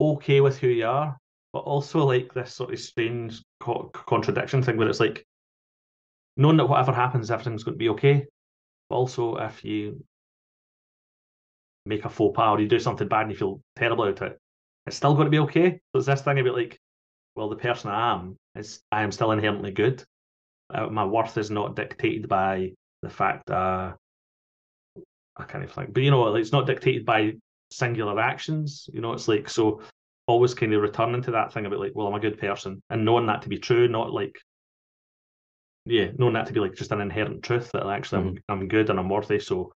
okay 0.00 0.40
with 0.40 0.58
who 0.58 0.68
you 0.68 0.86
are, 0.86 1.18
but 1.52 1.60
also 1.60 2.06
like 2.06 2.32
this 2.32 2.54
sort 2.54 2.72
of 2.72 2.78
strange 2.78 3.42
co- 3.60 3.90
contradiction 3.92 4.62
thing 4.62 4.76
where 4.76 4.88
it's 4.88 5.00
like 5.00 5.26
knowing 6.38 6.56
that 6.56 6.66
whatever 6.66 6.92
happens, 6.92 7.30
everything's 7.30 7.64
going 7.64 7.74
to 7.74 7.78
be 7.78 7.90
okay. 7.90 8.24
But 8.88 8.96
also, 8.96 9.36
if 9.36 9.62
you 9.64 10.02
make 11.84 12.06
a 12.06 12.08
faux 12.08 12.34
pas 12.34 12.52
or 12.52 12.60
you 12.60 12.68
do 12.68 12.78
something 12.78 13.08
bad 13.08 13.22
and 13.22 13.32
you 13.32 13.36
feel 13.36 13.60
terrible 13.76 14.04
about 14.04 14.30
it, 14.30 14.38
it's 14.86 14.96
still 14.96 15.14
going 15.14 15.26
to 15.26 15.30
be 15.30 15.40
okay. 15.40 15.80
So 15.92 15.98
it's 15.98 16.06
this 16.06 16.22
thing 16.22 16.38
about 16.38 16.54
like, 16.54 16.78
well, 17.36 17.50
the 17.50 17.56
person 17.56 17.90
I 17.90 18.14
am 18.14 18.36
is 18.54 18.80
I 18.90 19.02
am 19.02 19.12
still 19.12 19.32
inherently 19.32 19.72
good. 19.72 20.04
uh, 20.70 20.86
my 20.86 21.04
worth 21.04 21.38
is 21.38 21.50
not 21.50 21.76
dictated 21.76 22.28
by 22.28 22.72
the 23.02 23.10
fact 23.10 23.50
uh, 23.50 23.92
I 25.36 25.44
can't 25.44 25.62
even 25.62 25.74
think, 25.74 25.94
but 25.94 26.02
you 26.02 26.10
know, 26.10 26.34
it's 26.34 26.52
not 26.52 26.66
dictated 26.66 27.06
by 27.06 27.34
singular 27.70 28.20
actions. 28.20 28.88
You 28.92 29.00
know, 29.00 29.12
it's 29.12 29.28
like 29.28 29.48
so 29.48 29.80
always 30.26 30.54
kind 30.54 30.74
of 30.74 30.82
returning 30.82 31.22
to 31.22 31.30
that 31.32 31.52
thing 31.52 31.66
about 31.66 31.80
like, 31.80 31.92
well, 31.94 32.06
I'm 32.06 32.14
a 32.14 32.20
good 32.20 32.38
person, 32.38 32.82
and 32.90 33.04
knowing 33.04 33.26
that 33.26 33.42
to 33.42 33.48
be 33.48 33.58
true, 33.58 33.88
not 33.88 34.12
like, 34.12 34.38
yeah, 35.88 36.08
knowing 36.18 36.34
that 36.34 36.46
to 36.46 36.52
be 36.52 36.60
like 36.60 36.74
just 36.74 36.92
an 36.92 37.00
inherent 37.00 37.42
truth 37.42 37.70
that 37.72 37.86
actually 37.86 38.22
mm-hmm. 38.22 38.36
I'm 38.48 38.60
I'm 38.60 38.68
good 38.68 38.90
and 38.90 38.98
I'm 38.98 39.08
worthy. 39.08 39.38
So 39.38 39.72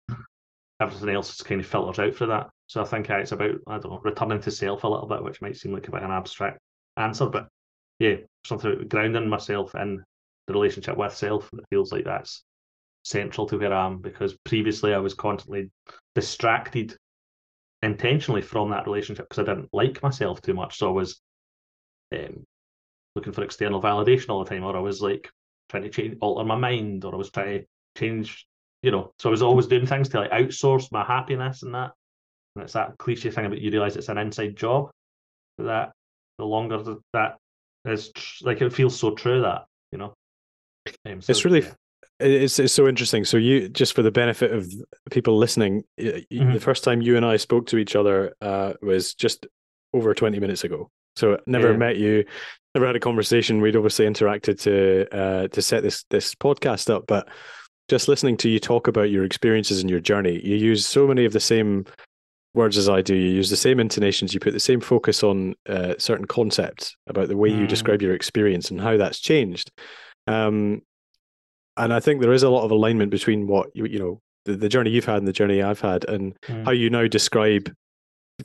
everything 0.81 1.09
else 1.09 1.33
is 1.33 1.41
kind 1.41 1.61
of 1.61 1.67
filters 1.67 1.99
out 1.99 2.15
for 2.15 2.25
that. 2.27 2.49
So 2.67 2.81
I 2.81 2.85
think 2.85 3.09
uh, 3.09 3.17
it's 3.17 3.31
about 3.31 3.55
I 3.67 3.77
don't 3.77 3.91
know 3.91 4.01
returning 4.03 4.41
to 4.41 4.51
self 4.51 4.83
a 4.83 4.87
little 4.87 5.07
bit, 5.07 5.23
which 5.23 5.41
might 5.41 5.57
seem 5.57 5.73
like 5.73 5.87
a 5.87 5.91
bit 5.91 6.03
of 6.03 6.09
an 6.09 6.15
abstract 6.15 6.59
answer, 6.97 7.27
but 7.27 7.47
yeah, 7.99 8.15
something 8.45 8.87
grounding 8.87 9.29
myself 9.29 9.75
in 9.75 10.03
the 10.47 10.53
relationship 10.53 10.97
with 10.97 11.15
self. 11.15 11.49
It 11.53 11.65
feels 11.69 11.91
like 11.91 12.05
that's 12.05 12.43
central 13.03 13.47
to 13.47 13.57
where 13.57 13.73
I 13.73 13.85
am 13.85 13.99
because 13.99 14.37
previously 14.45 14.93
I 14.93 14.99
was 14.99 15.13
constantly 15.13 15.69
distracted 16.15 16.95
intentionally 17.81 18.41
from 18.41 18.71
that 18.71 18.85
relationship 18.85 19.27
because 19.29 19.47
I 19.47 19.53
didn't 19.53 19.69
like 19.73 20.01
myself 20.03 20.41
too 20.41 20.53
much. 20.53 20.77
So 20.77 20.89
I 20.89 20.91
was 20.91 21.21
um, 22.13 22.45
looking 23.15 23.33
for 23.33 23.43
external 23.43 23.81
validation 23.81 24.29
all 24.29 24.43
the 24.43 24.49
time, 24.49 24.63
or 24.63 24.75
I 24.75 24.81
was 24.81 25.01
like 25.01 25.29
trying 25.69 25.83
to 25.83 25.89
change, 25.89 26.17
alter 26.21 26.45
my 26.45 26.55
mind, 26.55 27.05
or 27.05 27.13
I 27.13 27.17
was 27.17 27.31
trying 27.31 27.59
to 27.59 27.65
change, 27.97 28.47
you 28.81 28.91
know. 28.91 29.13
So 29.19 29.29
I 29.29 29.31
was 29.31 29.41
always 29.41 29.67
doing 29.67 29.85
things 29.85 30.09
to 30.09 30.19
like 30.19 30.31
outsource 30.31 30.91
my 30.91 31.05
happiness 31.05 31.63
and 31.63 31.73
that. 31.75 31.91
And 32.55 32.63
it's 32.63 32.73
that 32.73 32.97
cliche 32.97 33.31
thing 33.31 33.45
about 33.45 33.61
you 33.61 33.71
realize 33.71 33.95
it's 33.95 34.09
an 34.09 34.17
inside 34.17 34.55
job. 34.55 34.89
That 35.57 35.91
the 36.37 36.45
longer 36.45 36.81
that 37.13 37.37
is, 37.85 38.11
like 38.41 38.61
it 38.61 38.73
feels 38.73 38.97
so 38.97 39.11
true 39.11 39.41
that 39.41 39.65
you 39.91 39.97
know. 39.97 40.13
Um, 41.05 41.21
so, 41.21 41.31
it's 41.31 41.45
really 41.45 41.61
yeah 41.61 41.73
it's 42.19 42.59
it's 42.59 42.73
so 42.73 42.87
interesting. 42.87 43.23
So 43.23 43.37
you 43.37 43.69
just 43.69 43.93
for 43.95 44.01
the 44.01 44.11
benefit 44.11 44.51
of 44.51 44.71
people 45.09 45.37
listening, 45.37 45.83
mm-hmm. 45.99 46.53
the 46.53 46.59
first 46.59 46.83
time 46.83 47.01
you 47.01 47.15
and 47.15 47.25
I 47.25 47.37
spoke 47.37 47.67
to 47.67 47.77
each 47.77 47.95
other 47.95 48.33
uh, 48.41 48.73
was 48.81 49.13
just 49.13 49.47
over 49.93 50.13
twenty 50.13 50.39
minutes 50.39 50.63
ago. 50.63 50.89
So 51.15 51.39
never 51.45 51.71
yeah. 51.71 51.77
met 51.77 51.97
you, 51.97 52.25
never 52.75 52.87
had 52.87 52.95
a 52.95 52.99
conversation. 52.99 53.61
We'd 53.61 53.75
obviously 53.75 54.05
interacted 54.05 54.59
to 54.61 55.07
uh, 55.15 55.47
to 55.49 55.61
set 55.61 55.83
this 55.83 56.05
this 56.09 56.35
podcast 56.35 56.89
up, 56.93 57.05
but 57.07 57.27
just 57.89 58.07
listening 58.07 58.37
to 58.37 58.49
you 58.49 58.59
talk 58.59 58.87
about 58.87 59.09
your 59.09 59.23
experiences 59.23 59.81
and 59.81 59.89
your 59.89 59.99
journey, 59.99 60.39
you 60.45 60.55
use 60.55 60.85
so 60.85 61.07
many 61.07 61.25
of 61.25 61.33
the 61.33 61.39
same 61.39 61.85
words 62.53 62.77
as 62.77 62.87
I 62.87 63.01
do. 63.01 63.15
You 63.15 63.31
use 63.31 63.49
the 63.49 63.57
same 63.57 63.79
intonations. 63.79 64.33
You 64.33 64.39
put 64.39 64.53
the 64.53 64.59
same 64.59 64.79
focus 64.79 65.23
on 65.23 65.55
uh, 65.67 65.95
certain 65.97 66.25
concepts 66.25 66.95
about 67.07 67.27
the 67.27 67.37
way 67.37 67.49
mm. 67.49 67.59
you 67.59 67.67
describe 67.67 68.01
your 68.01 68.13
experience 68.13 68.69
and 68.71 68.79
how 68.79 68.97
that's 68.97 69.19
changed. 69.19 69.71
Um, 70.27 70.81
and 71.77 71.93
I 71.93 71.99
think 71.99 72.21
there 72.21 72.33
is 72.33 72.43
a 72.43 72.49
lot 72.49 72.63
of 72.63 72.71
alignment 72.71 73.11
between 73.11 73.47
what 73.47 73.69
you 73.73 73.85
you 73.85 73.99
know 73.99 74.21
the, 74.45 74.55
the 74.55 74.69
journey 74.69 74.91
you've 74.91 75.05
had 75.05 75.17
and 75.17 75.27
the 75.27 75.33
journey 75.33 75.61
I've 75.61 75.81
had, 75.81 76.05
and 76.05 76.39
mm. 76.41 76.65
how 76.65 76.71
you 76.71 76.89
now 76.89 77.07
describe 77.07 77.73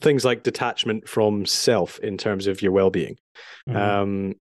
things 0.00 0.24
like 0.24 0.42
detachment 0.42 1.08
from 1.08 1.46
self 1.46 1.98
in 2.00 2.18
terms 2.18 2.46
of 2.46 2.62
your 2.62 2.72
well-being. 2.72 3.16
Mm. 3.68 3.76
Um, 3.76 4.34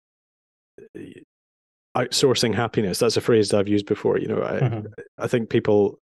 outsourcing 1.97 2.55
happiness 2.55 3.01
that's 3.01 3.17
a 3.17 3.21
phrase 3.21 3.49
that 3.49 3.59
i've 3.59 3.69
used 3.69 3.85
before 3.85 4.17
you 4.17 4.29
know 4.29 4.43
I, 4.43 4.61
mm-hmm. 4.61 4.87
I 5.19 5.27
think 5.27 5.51
people 5.51 5.99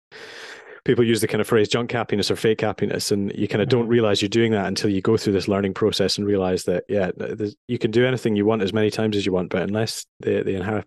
people 0.85 1.03
use 1.03 1.19
the 1.21 1.27
kind 1.27 1.41
of 1.41 1.47
phrase 1.47 1.67
junk 1.67 1.91
happiness 1.91 2.29
or 2.29 2.35
fake 2.35 2.61
happiness 2.61 3.11
and 3.11 3.33
you 3.35 3.47
kind 3.47 3.61
of 3.61 3.69
don't 3.69 3.83
mm-hmm. 3.83 3.91
realize 3.91 4.21
you're 4.21 4.29
doing 4.29 4.51
that 4.51 4.67
until 4.67 4.91
you 4.91 5.01
go 5.01 5.17
through 5.17 5.33
this 5.33 5.47
learning 5.47 5.73
process 5.73 6.17
and 6.17 6.27
realize 6.27 6.63
that 6.65 6.83
yeah 6.87 7.09
you 7.67 7.79
can 7.79 7.89
do 7.89 8.05
anything 8.05 8.35
you 8.35 8.45
want 8.45 8.61
as 8.61 8.71
many 8.71 8.91
times 8.91 9.17
as 9.17 9.25
you 9.25 9.31
want 9.31 9.49
but 9.49 9.63
unless 9.63 10.05
the 10.19 10.43
the 10.43 10.55
inherent 10.55 10.85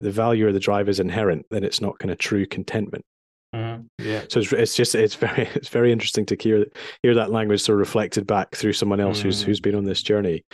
the 0.00 0.10
value 0.10 0.46
or 0.46 0.52
the 0.52 0.60
drive 0.60 0.88
is 0.88 0.98
inherent 0.98 1.46
then 1.50 1.62
it's 1.62 1.80
not 1.80 1.98
kind 2.00 2.10
of 2.10 2.18
true 2.18 2.44
contentment 2.44 3.04
mm-hmm. 3.54 3.82
yeah 3.98 4.22
so 4.28 4.40
it's, 4.40 4.52
it's 4.52 4.76
just 4.76 4.94
it's 4.94 5.14
very 5.14 5.48
it's 5.54 5.68
very 5.68 5.92
interesting 5.92 6.26
to 6.26 6.36
hear 6.40 6.64
hear 7.02 7.14
that 7.14 7.30
language 7.30 7.60
sort 7.60 7.76
of 7.76 7.80
reflected 7.80 8.26
back 8.26 8.54
through 8.54 8.72
someone 8.72 9.00
else 9.00 9.18
mm-hmm. 9.18 9.28
who's 9.28 9.42
who's 9.42 9.60
been 9.60 9.74
on 9.74 9.84
this 9.84 10.02
journey 10.02 10.44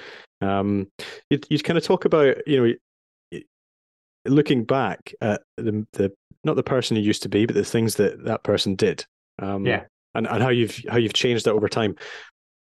um 0.41 0.87
you 1.31 1.39
you 1.49 1.59
kind 1.59 1.79
of 1.79 1.85
talk 1.85 2.05
about 2.05 2.37
you 2.47 2.61
know 2.61 2.73
looking 4.29 4.65
back 4.65 5.13
at 5.21 5.43
the 5.57 5.87
the 5.93 6.13
not 6.45 6.57
the 6.57 6.63
person 6.63 6.97
you 6.97 7.03
used 7.03 7.23
to 7.23 7.29
be, 7.29 7.47
but 7.47 7.55
the 7.55 7.65
things 7.65 7.97
that 7.97 8.25
that 8.25 8.43
person 8.43 8.75
did. 8.75 9.05
Um, 9.41 9.67
yeah. 9.67 9.85
And, 10.15 10.27
and 10.27 10.43
how 10.43 10.49
you've 10.49 10.83
how 10.89 10.97
you've 10.97 11.13
changed 11.13 11.45
that 11.45 11.53
over 11.53 11.69
time. 11.69 11.97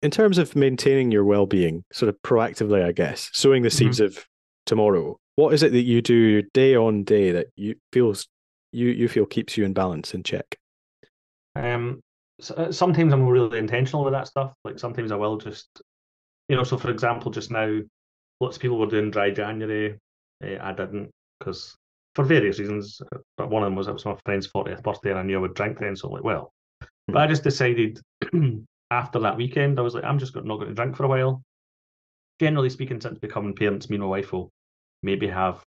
In 0.01 0.11
terms 0.11 0.37
of 0.37 0.55
maintaining 0.55 1.11
your 1.11 1.23
well 1.23 1.45
being, 1.45 1.83
sort 1.91 2.09
of 2.09 2.21
proactively, 2.21 2.83
I 2.83 2.91
guess, 2.91 3.29
sowing 3.33 3.63
the 3.63 3.71
seeds 3.71 3.99
mm-hmm. 3.99 4.17
of 4.17 4.25
tomorrow. 4.65 5.17
What 5.35 5.53
is 5.53 5.63
it 5.63 5.71
that 5.71 5.81
you 5.81 6.01
do 6.01 6.43
day 6.53 6.75
on 6.75 7.03
day 7.03 7.31
that 7.31 7.47
you 7.55 7.75
feels 7.91 8.27
you 8.75 8.89
you 8.89 9.07
feel 9.07 9.25
keeps 9.25 9.57
you 9.57 9.65
in 9.65 9.73
balance 9.73 10.13
and 10.13 10.25
check? 10.25 10.57
Um, 11.55 12.01
uh, 12.55 12.71
sometimes 12.71 13.13
I'm 13.13 13.25
really 13.25 13.57
intentional 13.57 14.03
with 14.03 14.13
that 14.13 14.27
stuff. 14.27 14.53
Like 14.63 14.79
sometimes 14.79 15.11
I 15.11 15.15
will 15.15 15.37
just, 15.37 15.67
you 16.49 16.55
know. 16.55 16.63
So 16.63 16.77
for 16.77 16.89
example, 16.89 17.31
just 17.31 17.51
now, 17.51 17.79
lots 18.39 18.57
of 18.57 18.61
people 18.61 18.77
were 18.77 18.87
doing 18.87 19.11
dry 19.11 19.31
January. 19.31 19.97
Uh, 20.43 20.57
I 20.61 20.73
didn't 20.73 21.11
because 21.39 21.77
for 22.15 22.23
various 22.23 22.59
reasons. 22.59 23.01
But 23.37 23.49
one 23.49 23.63
of 23.63 23.67
them 23.67 23.75
was 23.75 23.87
it 23.87 23.93
was 23.93 24.05
my 24.05 24.15
friend's 24.25 24.47
40th 24.47 24.83
birthday 24.83 25.11
and 25.11 25.19
I 25.19 25.23
knew 25.23 25.37
I 25.37 25.41
would 25.41 25.53
drink 25.53 25.79
then. 25.79 25.95
So 25.95 26.07
I'm 26.07 26.13
like, 26.13 26.23
well, 26.23 26.53
but 27.07 27.17
I 27.17 27.27
just 27.27 27.43
decided 27.43 27.99
after 28.91 29.19
that 29.19 29.37
weekend, 29.37 29.77
I 29.77 29.83
was 29.83 29.93
like, 29.93 30.03
I'm 30.03 30.19
just 30.19 30.35
not 30.35 30.43
going 30.45 30.69
to 30.69 30.73
drink 30.73 30.95
for 30.95 31.03
a 31.03 31.09
while. 31.09 31.43
Generally 32.39 32.71
speaking, 32.71 32.99
since 32.99 33.19
becoming 33.19 33.55
parents, 33.55 33.89
me 33.89 33.95
and 33.95 34.03
my 34.03 34.09
wife 34.09 34.31
will 34.33 34.49
maybe 35.03 35.27
have 35.27 35.63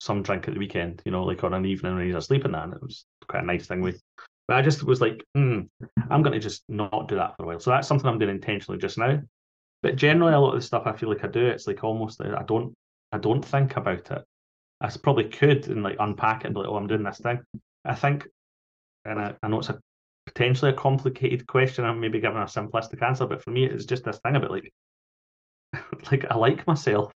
some 0.00 0.22
drink 0.22 0.48
at 0.48 0.54
the 0.54 0.60
weekend, 0.60 1.02
you 1.04 1.12
know, 1.12 1.24
like 1.24 1.44
on 1.44 1.54
an 1.54 1.66
evening 1.66 1.94
when 1.94 2.06
he's 2.06 2.14
asleep 2.14 2.44
and 2.44 2.54
that. 2.54 2.64
And 2.64 2.74
it 2.74 2.82
was 2.82 3.04
quite 3.28 3.42
a 3.42 3.46
nice 3.46 3.66
thing. 3.66 3.82
We, 3.82 3.94
but 4.48 4.56
I 4.56 4.62
just 4.62 4.82
was 4.82 5.00
like, 5.00 5.24
mm, 5.36 5.68
I'm 6.10 6.22
going 6.22 6.32
to 6.32 6.40
just 6.40 6.64
not 6.68 7.06
do 7.06 7.16
that 7.16 7.36
for 7.36 7.44
a 7.44 7.46
while. 7.46 7.60
So 7.60 7.70
that's 7.70 7.86
something 7.86 8.08
I'm 8.08 8.18
doing 8.18 8.34
intentionally 8.34 8.80
just 8.80 8.98
now. 8.98 9.20
But 9.82 9.96
generally, 9.96 10.34
a 10.34 10.40
lot 10.40 10.54
of 10.54 10.60
the 10.60 10.66
stuff 10.66 10.82
I 10.86 10.96
feel 10.96 11.08
like 11.08 11.24
I 11.24 11.28
do, 11.28 11.46
it's 11.46 11.66
like 11.66 11.84
almost 11.84 12.20
I 12.20 12.42
don't 12.42 12.74
I 13.12 13.18
don't 13.18 13.44
think 13.44 13.76
about 13.76 14.10
it. 14.10 14.24
I 14.80 14.90
probably 15.02 15.24
could 15.24 15.68
and 15.68 15.82
like 15.82 15.96
unpack 15.98 16.42
it 16.42 16.46
and 16.46 16.54
be 16.54 16.60
like, 16.60 16.68
oh, 16.68 16.76
I'm 16.76 16.86
doing 16.86 17.02
this 17.02 17.18
thing. 17.18 17.40
I 17.84 17.94
think, 17.94 18.26
and 19.04 19.18
I, 19.18 19.34
I 19.42 19.48
know 19.48 19.58
it's 19.58 19.68
a 19.68 19.80
potentially 20.26 20.70
a 20.70 20.74
complicated 20.74 21.46
question. 21.46 21.84
I'm 21.84 22.00
maybe 22.00 22.20
giving 22.20 22.38
a 22.38 22.44
simplistic 22.44 23.02
answer, 23.02 23.26
but 23.26 23.42
for 23.42 23.50
me, 23.50 23.64
it's 23.64 23.84
just 23.84 24.04
this 24.04 24.18
thing 24.18 24.36
about 24.36 24.50
like, 24.50 24.72
like 26.10 26.24
I 26.30 26.36
like 26.36 26.66
myself. 26.66 27.12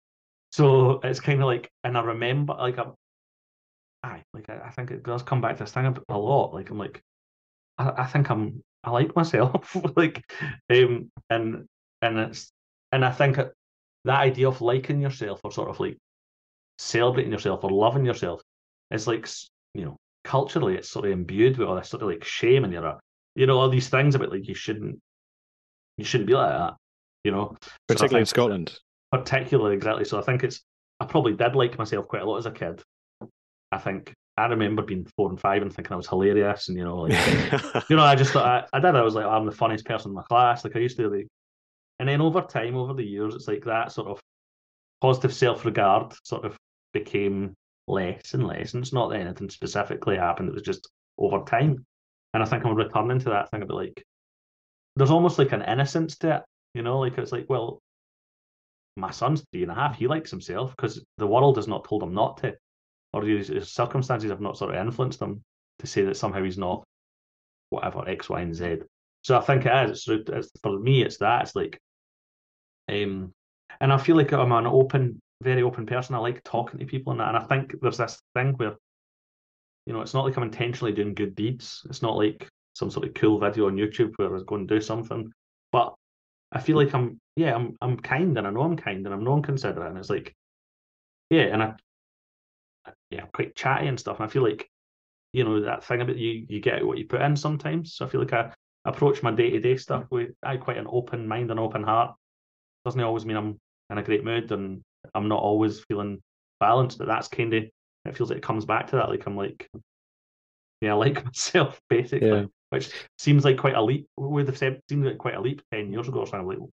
So 0.54 1.00
it's 1.04 1.20
kind 1.20 1.42
of 1.42 1.48
like, 1.48 1.72
and 1.84 1.98
I 1.98 2.02
remember 2.02 2.54
like 2.54 2.78
I'm, 2.78 2.94
I 4.04 4.22
like 4.36 4.48
I, 4.52 4.60
I 4.68 4.70
think 4.70 4.92
it 4.92 5.02
does 5.02 5.24
come 5.24 5.42
back 5.42 5.58
to 5.58 5.64
this 5.64 5.72
thing 5.72 5.98
a 6.10 6.16
lot. 6.16 6.54
Like 6.54 6.70
I'm 6.70 6.78
like, 6.78 7.02
I, 7.80 7.92
I 7.98 8.06
think 8.06 8.30
I'm 8.30 8.62
I 8.84 8.92
like 8.92 9.16
myself. 9.16 9.76
like, 9.98 10.24
um, 10.70 11.10
and 11.32 11.66
and 12.04 12.20
it's 12.20 12.52
and 12.92 13.04
I 13.04 13.10
think 13.12 13.38
that 13.38 14.20
idea 14.20 14.48
of 14.48 14.62
liking 14.62 15.02
yourself 15.02 15.42
or 15.44 15.52
sort 15.52 15.72
of 15.72 15.80
like 15.80 15.98
celebrating 16.78 17.32
yourself 17.32 17.64
or 17.64 17.72
loving 17.72 18.06
yourself 18.06 18.40
it's 18.92 19.08
like 19.08 19.28
you 19.74 19.86
know 19.86 19.98
culturally 20.24 20.76
it's 20.76 20.90
sort 20.90 21.06
of 21.06 21.12
imbued 21.12 21.58
with 21.58 21.68
all 21.68 21.76
this 21.76 21.90
sort 21.90 22.04
of 22.04 22.10
like 22.10 22.24
shame 22.24 22.64
and 22.64 22.74
you're 22.74 22.86
a, 22.86 23.00
you 23.36 23.48
know 23.48 23.58
all 23.58 23.70
these 23.70 23.90
things 23.90 24.14
about 24.14 24.32
like 24.32 24.48
you 24.48 24.54
shouldn't 24.54 25.00
you 25.98 26.06
shouldn't 26.06 26.28
be 26.28 26.34
like 26.34 26.50
that 26.50 26.76
you 27.24 27.32
know 27.32 27.56
particularly 27.88 28.20
so 28.20 28.20
in 28.20 28.26
Scotland 28.26 28.80
particularly 29.14 29.76
exactly 29.76 30.06
so 30.06 30.20
I 30.20 30.24
think 30.24 30.44
it's 30.44 30.62
I 31.00 31.06
probably 31.06 31.34
did 31.34 31.56
like 31.56 31.78
myself 31.78 32.08
quite 32.08 32.22
a 32.22 32.26
lot 32.26 32.38
as 32.38 32.46
a 32.46 32.52
kid 32.52 32.82
I 33.72 33.78
think 33.78 34.14
I 34.36 34.48
remember 34.48 34.82
being 34.82 35.06
four 35.16 35.30
and 35.30 35.40
five 35.40 35.62
and 35.62 35.74
thinking 35.74 35.94
I 35.94 35.98
was 35.98 36.08
hilarious 36.08 36.68
and 36.68 36.78
you 36.78 36.84
know 36.84 36.98
like 36.98 37.12
you 37.90 37.96
know 37.96 38.04
I 38.04 38.16
just 38.16 38.34
thought 38.34 38.68
I, 38.74 38.78
I 38.78 38.80
did 38.80 38.96
I 38.96 39.02
was 39.02 39.16
like 39.16 39.26
oh, 39.26 39.30
I'm 39.30 39.46
the 39.46 39.52
funniest 39.52 39.86
person 39.86 40.12
in 40.12 40.16
my 40.16 40.24
class 40.24 40.64
like 40.64 40.76
I 40.76 40.80
used 40.80 40.98
to 40.98 41.10
like 41.10 41.28
and 42.00 42.10
then 42.10 42.22
over 42.22 42.42
time 42.42 42.76
over 42.76 42.94
the 42.94 43.06
years 43.06 43.36
it's 43.36 43.48
like 43.48 43.64
that 43.66 43.92
sort 43.92 44.08
of 44.08 44.20
positive 45.04 45.34
self-regard 45.34 46.14
sort 46.24 46.46
of 46.46 46.58
became 46.94 47.56
less 47.88 48.34
and 48.34 48.48
less. 48.48 48.74
And 48.74 48.84
it's 48.84 48.94
not 48.94 49.10
that 49.10 49.20
anything 49.20 49.50
specifically 49.50 50.16
happened, 50.16 50.50
it 50.50 50.54
was 50.54 50.64
just 50.64 50.90
over 51.18 51.44
time. 51.44 51.86
And 52.34 52.42
I 52.42 52.46
think 52.46 52.66
I'm 52.66 52.76
returning 52.76 53.20
to 53.20 53.30
that 53.32 53.52
thing 53.52 53.62
about 53.62 53.76
like, 53.76 54.04
there's 54.96 55.12
almost 55.12 55.38
like 55.38 55.52
an 55.52 55.62
innocence 55.62 56.18
to 56.20 56.38
it, 56.38 56.42
you 56.74 56.84
know, 56.84 57.00
like 57.00 57.18
it's 57.18 57.32
like, 57.32 57.48
well, 57.50 57.82
my 58.96 59.12
son's 59.12 59.44
three 59.52 59.64
and 59.64 59.72
a 59.72 59.76
half, 59.76 59.98
he 59.98 60.08
likes 60.08 60.32
himself 60.32 60.76
because 60.76 61.04
the 61.18 61.28
world 61.28 61.58
has 61.58 61.68
not 61.68 61.88
told 61.88 62.04
him 62.04 62.14
not 62.14 62.38
to, 62.38 62.56
or 63.14 63.24
his, 63.24 63.48
his 63.48 63.72
circumstances 63.72 64.30
have 64.30 64.42
not 64.42 64.58
sort 64.58 64.76
of 64.76 64.82
influenced 64.86 65.22
him 65.22 65.44
to 65.80 65.88
say 65.88 66.04
that 66.04 66.18
somehow 66.18 66.44
he's 66.44 66.58
not 66.58 66.84
whatever 67.70 68.08
X, 68.08 68.30
Y, 68.30 68.42
and 68.42 68.56
Z. 68.56 68.78
So 69.24 69.38
I 69.38 69.42
think 69.42 69.66
it 69.66 69.90
is. 69.90 70.06
It's, 70.08 70.30
it's, 70.30 70.52
for 70.62 70.80
me, 70.80 71.02
it's 71.02 71.18
that. 71.18 71.44
It's 71.44 71.56
like, 71.56 71.80
um, 72.90 73.34
and 73.80 73.92
I 73.92 73.98
feel 73.98 74.16
like 74.16 74.32
I'm 74.34 74.52
an 74.52 74.68
open 74.68 75.20
very 75.42 75.64
open 75.64 75.86
person. 75.86 76.16
I 76.16 76.20
like 76.20 76.44
talking 76.44 76.80
to 76.80 76.86
people 76.86 77.12
and 77.12 77.20
that. 77.20 77.30
And 77.30 77.38
I 77.38 77.44
think 77.44 77.76
there's 77.82 77.98
this 77.98 78.22
thing 78.34 78.54
where, 78.54 78.76
you 79.86 79.94
know, 79.94 80.02
it's 80.02 80.14
not 80.14 80.26
like 80.26 80.38
I'm 80.38 80.44
intentionally 80.44 80.94
doing 80.94 81.14
good 81.14 81.36
deeds. 81.36 81.86
It's 81.90 82.02
not 82.02 82.18
like 82.18 82.48
some 82.74 82.90
sort 82.90 83.08
of 83.08 83.14
cool 83.14 83.40
video 83.40 83.68
on 83.68 83.76
YouTube 83.76 84.14
where 84.16 84.30
I 84.30 84.32
was 84.32 84.44
going 84.44 84.68
to 84.68 84.76
do 84.76 84.82
something. 84.82 85.32
But 85.72 85.94
I 86.54 86.60
feel 86.60 86.78
like 86.78 86.94
I'm, 86.94 87.20
yeah, 87.36 87.56
I'm, 87.56 87.76
I'm 87.82 87.98
kind 87.98 88.38
and 88.38 88.46
I 88.48 88.52
know 88.52 88.62
I'm 88.62 88.78
kind 88.78 89.06
and 89.06 89.14
I'm 89.14 89.24
non-considerate. 89.24 89.90
And 89.90 89.98
it's 89.98 90.10
like, 90.10 90.36
yeah, 91.30 91.46
and 91.46 91.64
I, 91.64 91.74
yeah, 93.10 93.22
I'm 93.22 93.30
quite 93.34 93.56
chatty 93.56 93.88
and 93.88 94.00
stuff. 94.00 94.20
And 94.20 94.26
I 94.26 94.30
feel 94.30 94.44
like, 94.44 94.70
you 95.32 95.44
know, 95.44 95.62
that 95.62 95.84
thing 95.84 96.02
about 96.02 96.18
you 96.18 96.46
you 96.48 96.60
get 96.60 96.86
what 96.86 97.00
you 97.00 97.06
put 97.08 97.22
in 97.22 97.36
sometimes. 97.36 97.96
So 97.96 98.06
I 98.06 98.10
feel 98.10 98.22
like 98.22 98.34
I 98.34 98.54
approach 98.86 99.24
my 99.24 99.32
day 99.32 99.50
to 99.50 99.60
day 99.60 99.78
stuff 99.78 100.06
with 100.12 100.32
I 100.44 100.58
quite 100.58 100.78
an 100.78 100.88
open 100.88 101.28
mind 101.28 101.50
and 101.50 101.60
open 101.60 101.84
heart. 101.84 102.16
Doesn't 102.86 103.02
always 103.02 103.26
mean 103.26 103.38
I'm 103.38 103.60
in 103.90 103.98
a 103.98 104.04
great 104.04 104.24
mood 104.24 104.52
and 104.52 104.82
I'm 105.16 105.28
not 105.28 105.42
always 105.42 105.80
feeling 105.80 106.22
balanced, 106.60 107.00
but 107.00 107.08
that's 107.08 107.28
kind 107.28 107.54
of 107.54 107.64
it 108.06 108.18
feels 108.18 108.30
like 108.30 108.38
it 108.38 108.44
comes 108.44 108.66
back 108.66 108.88
to 108.88 108.98
that. 108.98 109.10
Like 109.10 109.26
I'm 109.26 109.38
like, 109.38 109.68
yeah, 110.84 110.92
I 110.92 110.96
like 110.96 111.24
myself 111.26 111.82
basically, 111.90 112.28
yeah. 112.28 112.46
which 112.70 112.92
seems 113.18 113.46
like 113.46 113.58
quite 113.58 113.76
a 113.76 113.82
leap. 113.82 114.08
Would 114.18 114.48
have 114.48 114.58
said 114.58 114.82
seemed 114.90 115.06
like 115.06 115.18
quite 115.18 115.36
a 115.36 115.42
leap 115.42 115.62
ten 115.72 115.92
years 115.92 116.08
ago 116.08 116.20
or 116.20 116.28
something. 116.28 116.48
Like, 116.48 116.70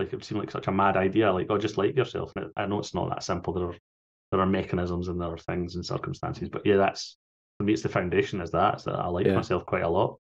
like 0.00 0.12
it 0.12 0.24
seemed 0.24 0.40
like 0.40 0.50
such 0.50 0.66
a 0.66 0.72
mad 0.72 0.96
idea. 0.96 1.32
Like, 1.32 1.46
oh, 1.50 1.58
just 1.58 1.78
like 1.78 1.96
yourself. 1.96 2.32
And 2.36 2.50
I 2.56 2.66
know 2.66 2.80
it's 2.80 2.94
not 2.94 3.08
that 3.10 3.22
simple. 3.22 3.52
There 3.52 3.68
are 3.68 3.76
there 4.32 4.40
are 4.40 4.46
mechanisms 4.46 5.08
and 5.08 5.20
there 5.20 5.28
are 5.28 5.38
things 5.38 5.76
and 5.76 5.86
circumstances, 5.86 6.48
but 6.48 6.66
yeah, 6.66 6.76
that's 6.76 7.16
for 7.58 7.64
me. 7.64 7.72
It's 7.72 7.82
the 7.82 7.88
foundation. 7.88 8.40
Is 8.40 8.50
that, 8.50 8.82
that 8.84 8.94
I 8.94 9.06
like 9.06 9.26
yeah. 9.26 9.34
myself 9.34 9.64
quite 9.64 9.84
a 9.84 9.88
lot. 9.88 10.18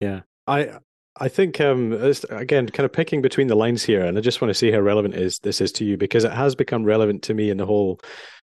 Yeah, 0.00 0.20
I 0.46 0.78
I 1.18 1.28
think 1.28 1.60
um, 1.60 1.92
again, 2.30 2.68
kind 2.68 2.84
of 2.84 2.92
picking 2.92 3.22
between 3.22 3.48
the 3.48 3.54
lines 3.54 3.84
here, 3.84 4.04
and 4.04 4.16
I 4.16 4.20
just 4.20 4.40
want 4.40 4.50
to 4.50 4.54
see 4.54 4.70
how 4.70 4.80
relevant 4.80 5.14
is 5.14 5.38
this 5.40 5.60
is 5.60 5.72
to 5.72 5.84
you 5.84 5.96
because 5.96 6.24
it 6.24 6.32
has 6.32 6.54
become 6.54 6.84
relevant 6.84 7.22
to 7.24 7.34
me 7.34 7.50
in 7.50 7.58
the 7.58 7.66
whole 7.66 8.00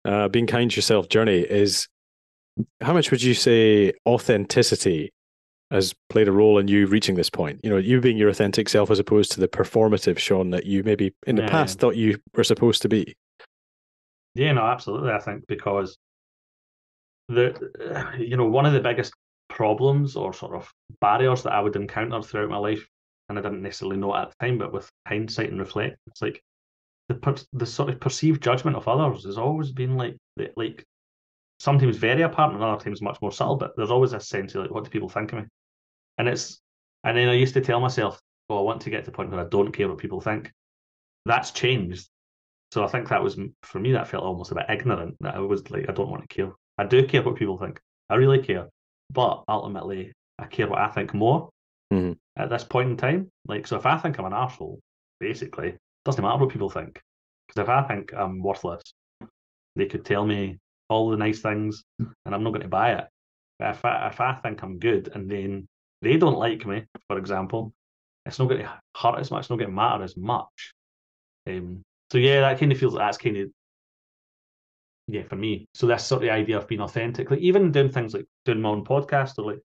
uh, 0.07 0.29
being 0.29 0.47
kind 0.47 0.71
to 0.71 0.77
yourself 0.77 1.09
journey. 1.09 1.41
Is 1.41 1.89
how 2.81 2.93
much 2.93 3.11
would 3.11 3.23
you 3.23 3.35
say 3.35 3.93
authenticity 4.07 5.13
has 5.71 5.95
played 6.09 6.29
a 6.29 6.33
role 6.33 6.59
in 6.59 6.69
you 6.69 6.87
reaching 6.87 7.15
this 7.15 7.31
point? 7.31 7.61
You 7.63 7.71
know, 7.71 7.77
you 7.77 8.01
being 8.01 8.17
your 8.17 8.29
authentic 8.29 8.69
self 8.69 8.91
as 8.91 8.99
opposed 8.99 9.33
to 9.33 9.41
the 9.41 9.49
performative 9.49 10.19
Sean 10.19 10.51
that 10.51 10.67
you 10.67 10.83
maybe 10.83 11.15
in 11.27 11.37
the 11.37 11.43
yeah. 11.43 11.51
past 11.51 11.79
thought 11.79 11.97
you 11.97 12.19
were 12.35 12.45
supposed 12.45 12.83
to 12.83 12.89
be. 12.89 13.15
Yeah, 14.35 14.53
no, 14.53 14.63
absolutely. 14.63 15.11
I 15.11 15.21
think 15.21 15.47
because 15.47 15.97
the 17.29 18.15
you 18.19 18.37
know 18.37 18.47
one 18.47 18.67
of 18.67 18.73
the 18.73 18.81
biggest 18.81 19.13
problems 19.49 20.17
or 20.17 20.33
sort 20.33 20.55
of 20.55 20.73
barriers 21.01 21.43
that 21.43 21.53
I 21.53 21.61
would 21.61 21.77
encounter 21.77 22.23
throughout 22.23 22.51
my 22.51 22.59
life, 22.59 22.87
and 23.29 23.39
I 23.39 23.43
didn't 23.43 23.63
necessarily 23.63 23.97
know 23.97 24.15
at 24.15 24.31
the 24.31 24.47
time, 24.47 24.59
but 24.59 24.73
with 24.73 24.91
hindsight 25.07 25.51
and 25.51 25.61
reflect, 25.61 25.97
it's 26.07 26.23
like 26.23 26.43
the 27.09 27.15
per- 27.15 27.35
the 27.53 27.67
sort 27.67 27.91
of 27.91 28.01
perceived 28.01 28.43
judgment 28.43 28.77
of 28.77 28.89
others 28.89 29.25
has 29.25 29.39
always 29.39 29.73
been 29.73 29.97
like 29.97 30.17
like 30.57 30.85
sometimes 31.61 31.97
very 31.97 32.23
apparent 32.23 32.55
and 32.55 32.65
other 32.65 32.83
times 32.83 33.03
much 33.03 33.21
more 33.21 33.31
subtle, 33.31 33.57
but 33.57 33.77
there's 33.77 33.91
always 33.91 34.15
a 34.15 34.21
sense 34.21 34.55
of 34.55 34.63
like 34.63 34.71
what 34.71 34.83
do 34.83 34.91
people 34.91 35.09
think 35.09 35.33
of 35.33 35.41
me, 35.41 35.45
and 36.19 36.29
it's 36.29 36.61
and 37.05 37.17
then 37.17 37.29
I 37.29 37.35
used 37.35 37.55
to 37.55 37.61
tell 37.61 37.81
myself, 37.81 38.21
oh, 38.49 38.59
I 38.59 38.63
want 38.63 38.81
to 38.83 38.91
get 38.91 39.05
to 39.05 39.11
the 39.11 39.17
point 39.17 39.31
where 39.31 39.41
I 39.41 39.49
don't 39.49 39.73
care 39.73 39.89
what 39.89 39.99
people 39.99 40.21
think. 40.21 40.51
That's 41.27 41.51
changed. 41.51 42.09
So 42.73 42.85
I 42.85 42.89
think 42.89 43.09
that 43.09 43.23
was 43.23 43.39
for 43.63 43.79
me 43.79 43.93
that 43.93 44.09
felt 44.09 44.25
almost 44.25 44.53
a 44.53 44.55
bit 44.55 44.67
ignorant. 44.69 45.17
That 45.21 45.37
I 45.37 45.41
was 45.41 45.71
like, 45.71 45.89
I 45.89 45.93
don't 45.93 46.11
want 46.11 46.29
to 46.29 46.35
care. 46.35 46.53
I 46.79 46.85
do 46.85 47.07
care 47.07 47.23
what 47.23 47.37
people 47.37 47.59
think. 47.59 47.81
I 48.09 48.17
really 48.17 48.43
care. 48.43 48.69
But 49.13 49.45
ultimately, 49.49 50.13
I 50.39 50.47
care 50.47 50.69
what 50.69 50.79
I 50.79 50.89
think 50.89 51.15
more 51.15 51.51
mm-hmm. 51.93 52.13
at 52.37 52.49
this 52.49 52.65
point 52.65 52.91
in 52.91 52.97
time. 52.97 53.31
Like, 53.47 53.67
so 53.67 53.77
if 53.77 53.87
I 53.87 53.99
think 53.99 54.19
I'm 54.19 54.25
an 54.25 54.33
asshole, 54.33 54.81
basically, 55.19 55.77
doesn't 56.05 56.23
matter 56.23 56.39
what 56.39 56.51
people 56.51 56.71
think. 56.71 57.01
Because 57.47 57.63
if 57.63 57.69
I 57.69 57.83
think 57.83 58.13
I'm 58.15 58.41
worthless, 58.41 58.83
they 59.75 59.87
could 59.87 60.05
tell 60.05 60.25
me 60.25 60.59
all 60.91 61.11
the 61.11 61.17
nice 61.17 61.41
things, 61.41 61.85
and 61.99 62.35
I'm 62.35 62.43
not 62.43 62.51
going 62.51 62.63
to 62.63 62.69
buy 62.69 62.93
it. 62.93 63.05
If 63.61 63.85
I, 63.85 64.09
if 64.09 64.21
I 64.21 64.35
think 64.35 64.63
I'm 64.63 64.79
good, 64.79 65.11
and 65.15 65.31
then 65.31 65.69
they 66.03 66.17
don't 66.17 66.39
like 66.39 66.67
me, 66.67 66.85
for 67.09 67.19
example, 67.19 67.73
it's 68.27 68.39
not 68.39 68.49
going 68.49 68.63
to 68.63 68.81
hurt 68.97 69.19
as 69.19 69.31
much. 69.31 69.41
It's 69.41 69.51
not 69.51 69.59
going 69.59 69.71
to 69.71 69.77
matter 69.77 70.05
as 70.05 70.17
much. 70.17 70.75
Um, 71.49 71.83
so 72.11 72.19
yeah, 72.19 72.41
that 72.41 72.59
kind 72.59 72.73
of 72.73 72.79
feels 72.79 72.95
like 72.95 73.07
that's 73.07 73.19
kind 73.19 73.37
of 73.37 73.51
yeah, 75.09 75.23
for 75.25 75.37
me. 75.37 75.67
So 75.75 75.87
that's 75.87 76.05
sort 76.05 76.23
of 76.23 76.23
the 76.23 76.31
idea 76.31 76.57
of 76.57 76.69
being 76.69 76.81
authentic. 76.81 77.31
Like 77.31 77.41
even 77.41 77.73
doing 77.73 77.91
things 77.91 78.15
like 78.15 78.27
doing 78.45 78.61
my 78.61 78.69
own 78.69 78.85
podcast 78.85 79.39
or 79.39 79.53
like 79.53 79.61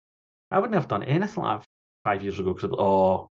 I 0.50 0.58
wouldn't 0.58 0.74
have 0.74 0.88
done 0.88 1.02
anything 1.02 1.42
like 1.42 1.60
that 1.60 1.66
five 2.04 2.22
years 2.22 2.38
ago 2.38 2.54
because 2.54 2.70
oh 2.78 3.28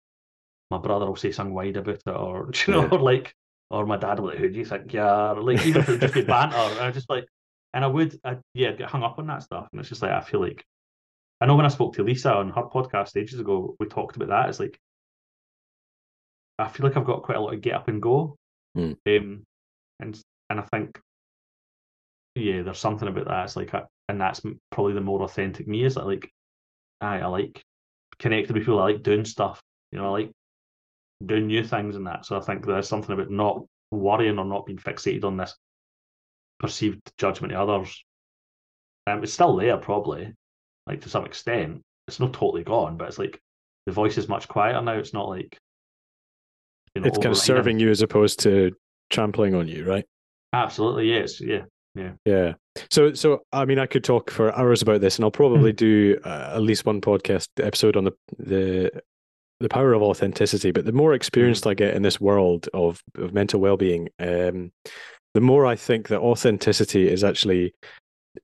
my 0.70 0.78
brother 0.78 1.06
will 1.06 1.16
say 1.16 1.32
something 1.32 1.54
wide 1.54 1.78
about 1.78 1.96
it 1.96 2.08
or 2.08 2.52
you 2.68 2.74
know, 2.74 2.84
yeah. 2.84 2.90
or 2.92 3.00
like 3.00 3.34
or 3.70 3.86
my 3.86 3.98
dad 3.98 4.20
will 4.20 4.30
be 4.30 4.34
like, 4.36 4.40
Who 4.40 4.50
do 4.50 4.60
you 4.60 4.66
think 4.66 4.94
yeah? 4.94 5.32
Or 5.32 5.42
like 5.42 5.66
even 5.66 5.82
if 5.82 5.90
it 5.90 5.92
would 5.94 6.02
just 6.02 6.14
be 6.14 6.22
banter, 6.24 6.58
I 6.82 6.92
just 6.92 7.10
like 7.10 7.26
and 7.74 7.84
I 7.84 7.88
would 7.88 8.20
I, 8.24 8.38
yeah, 8.54 8.72
get 8.72 8.90
hung 8.90 9.04
up 9.04 9.20
on 9.20 9.28
that 9.28 9.44
stuff. 9.44 9.68
And 9.72 9.80
it's 9.80 9.90
just 9.90 10.02
like 10.02 10.12
I 10.12 10.22
feel 10.22 10.42
like 10.42 10.64
I 11.40 11.46
know 11.46 11.56
when 11.56 11.66
I 11.66 11.70
spoke 11.70 11.96
to 11.96 12.04
Lisa 12.04 12.34
on 12.34 12.50
her 12.50 12.64
podcast 12.64 13.18
ages 13.18 13.40
ago, 13.40 13.76
we 13.80 13.88
talked 13.88 14.16
about 14.16 14.30
that. 14.30 14.50
It's 14.50 14.60
like 14.60 14.80
I 16.60 16.68
feel 16.68 16.86
like 16.86 16.98
I've 16.98 17.06
got 17.06 17.24
quite 17.24 17.38
a 17.38 17.42
lot 17.42 17.54
of 17.54 17.62
get 17.62 17.74
up 17.74 17.88
and 17.88 18.02
go. 18.02 18.36
Mm. 18.78 18.98
Um, 19.08 19.44
and 20.00 20.22
and 20.50 20.60
I 20.60 20.64
think 20.64 21.00
yeah, 22.36 22.62
there's 22.62 22.80
something 22.80 23.08
about 23.08 23.28
that. 23.28 23.46
It's 23.46 23.56
like, 23.56 23.74
and 24.08 24.22
that's 24.22 24.42
probably 24.72 24.94
the 24.94 25.02
more 25.02 25.22
authentic 25.24 25.68
me. 25.68 25.84
Is 25.84 25.96
that 25.96 26.06
like, 26.06 26.30
I, 27.02 27.20
I 27.20 27.26
like 27.28 27.62
connecting 28.20 28.54
with 28.54 28.64
people. 28.64 28.80
I 28.80 28.92
like 28.92 29.04
doing 29.04 29.26
stuff. 29.26 29.62
You 29.92 30.00
know, 30.00 30.08
I 30.08 30.10
like 30.10 30.32
doing 31.26 31.48
new 31.48 31.64
things 31.64 31.96
and 31.96 32.08
that. 32.08 32.26
So 32.26 32.38
I 32.38 32.42
think 32.42 32.66
there's 32.66 32.88
something 32.88 33.12
about 33.12 33.30
not 33.30 33.64
worrying 33.92 34.40
or 34.40 34.46
not 34.46 34.66
being 34.66 34.80
fixated 34.80 35.26
on 35.26 35.38
this 35.38 35.56
perceived 36.62 37.02
judgment 37.18 37.54
of 37.54 37.68
others. 37.70 38.04
Um, 39.08 39.24
it's 39.24 39.34
still 39.34 39.56
there, 39.56 39.78
probably, 39.78 40.32
like 40.88 41.02
to 41.02 41.10
some 41.10 41.26
extent. 41.26 41.82
It's 42.08 42.20
not 42.20 42.34
totally 42.34 42.64
gone, 42.64 42.98
but 42.98 43.08
it's 43.08 43.20
like 43.20 43.40
the 43.86 43.92
voice 43.92 44.18
is 44.18 44.30
much 44.30 44.48
quieter 44.48 44.82
now. 44.82 44.94
It's 44.94 45.14
not 45.14 45.28
like 45.28 45.58
you 46.96 47.02
know, 47.02 47.08
it's 47.08 47.18
kind 47.18 47.32
of 47.32 47.38
serving 47.38 47.80
you 47.80 47.90
as 47.90 48.02
opposed 48.02 48.40
to 48.42 48.72
trampling 49.10 49.56
on 49.56 49.68
you, 49.68 49.86
right? 49.86 50.06
Absolutely, 50.54 51.10
yes, 51.10 51.42
yeah. 51.42 51.64
Yeah. 51.96 52.12
Yeah. 52.26 52.54
So, 52.90 53.14
so 53.14 53.44
I 53.52 53.66
mean, 53.66 53.80
I 53.80 53.86
could 53.86 54.04
talk 54.04 54.30
for 54.30 54.56
hours 54.58 54.82
about 54.82 55.02
this, 55.02 55.18
and 55.18 55.26
I'll 55.26 55.32
probably 55.32 55.74
do 55.74 56.18
uh, 56.24 56.54
at 56.56 56.62
least 56.62 56.86
one 56.86 57.02
podcast 57.02 57.48
episode 57.62 57.98
on 57.98 58.06
the 58.06 58.14
the 58.38 58.92
the 59.60 59.70
power 59.70 59.94
of 59.94 60.02
authenticity. 60.02 60.72
But 60.72 60.86
the 60.86 60.94
more 60.94 61.14
experienced 61.14 61.66
mm. 61.66 61.72
I 61.72 61.74
get 61.74 61.96
in 61.96 62.02
this 62.02 62.22
world 62.22 62.70
of 62.74 63.02
of 63.16 63.34
mental 63.34 63.60
well 63.60 63.78
being, 63.78 64.10
um, 64.20 64.72
the 65.34 65.42
more 65.42 65.66
I 65.66 65.76
think 65.76 66.10
that 66.10 66.20
authenticity 66.20 67.10
is 67.10 67.24
actually 67.24 67.74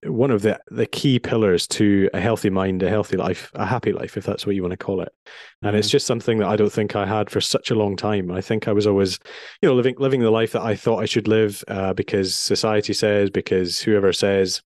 one 0.04 0.32
of 0.32 0.42
the 0.42 0.60
the 0.70 0.86
key 0.86 1.18
pillars 1.18 1.66
to 1.66 2.10
a 2.14 2.20
healthy 2.20 2.50
mind, 2.50 2.84
a 2.84 2.90
healthy 2.90 3.16
life, 3.16 3.52
a 3.56 3.66
happy 3.66 3.94
life, 3.94 4.18
if 4.18 4.26
that's 4.26 4.46
what 4.46 4.56
you 4.56 4.62
want 4.62 4.72
to 4.72 4.78
call 4.78 5.02
it. 5.02 5.14
And 5.62 5.70
mm-hmm. 5.70 5.78
it's 5.78 5.90
just 5.90 6.06
something 6.06 6.40
that 6.40 6.48
I 6.48 6.56
don't 6.56 6.72
think 6.72 6.96
I 6.96 7.06
had 7.06 7.30
for 7.30 7.40
such 7.40 7.72
a 7.72 7.76
long 7.76 7.96
time. 7.96 8.30
I 8.32 8.42
think 8.42 8.68
I 8.68 8.74
was 8.74 8.86
always, 8.86 9.20
you 9.62 9.70
know, 9.70 9.76
living 9.76 9.96
living 9.98 10.22
the 10.22 10.32
life 10.32 10.52
that 10.52 10.62
I 10.62 10.76
thought 10.76 11.02
I 11.02 11.06
should 11.06 11.28
live 11.28 11.64
uh, 11.68 11.94
because 11.94 12.36
society 12.36 12.94
says, 12.94 13.30
because 13.30 13.80
whoever 13.80 14.12
says, 14.12 14.62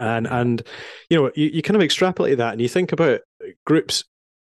and 0.00 0.26
and 0.26 0.62
you 1.10 1.20
know, 1.20 1.30
you, 1.36 1.50
you 1.54 1.62
kind 1.62 1.76
of 1.76 1.82
extrapolate 1.82 2.38
that 2.38 2.52
and 2.52 2.60
you 2.60 2.68
think 2.68 2.92
about 2.92 3.20
groups 3.64 4.04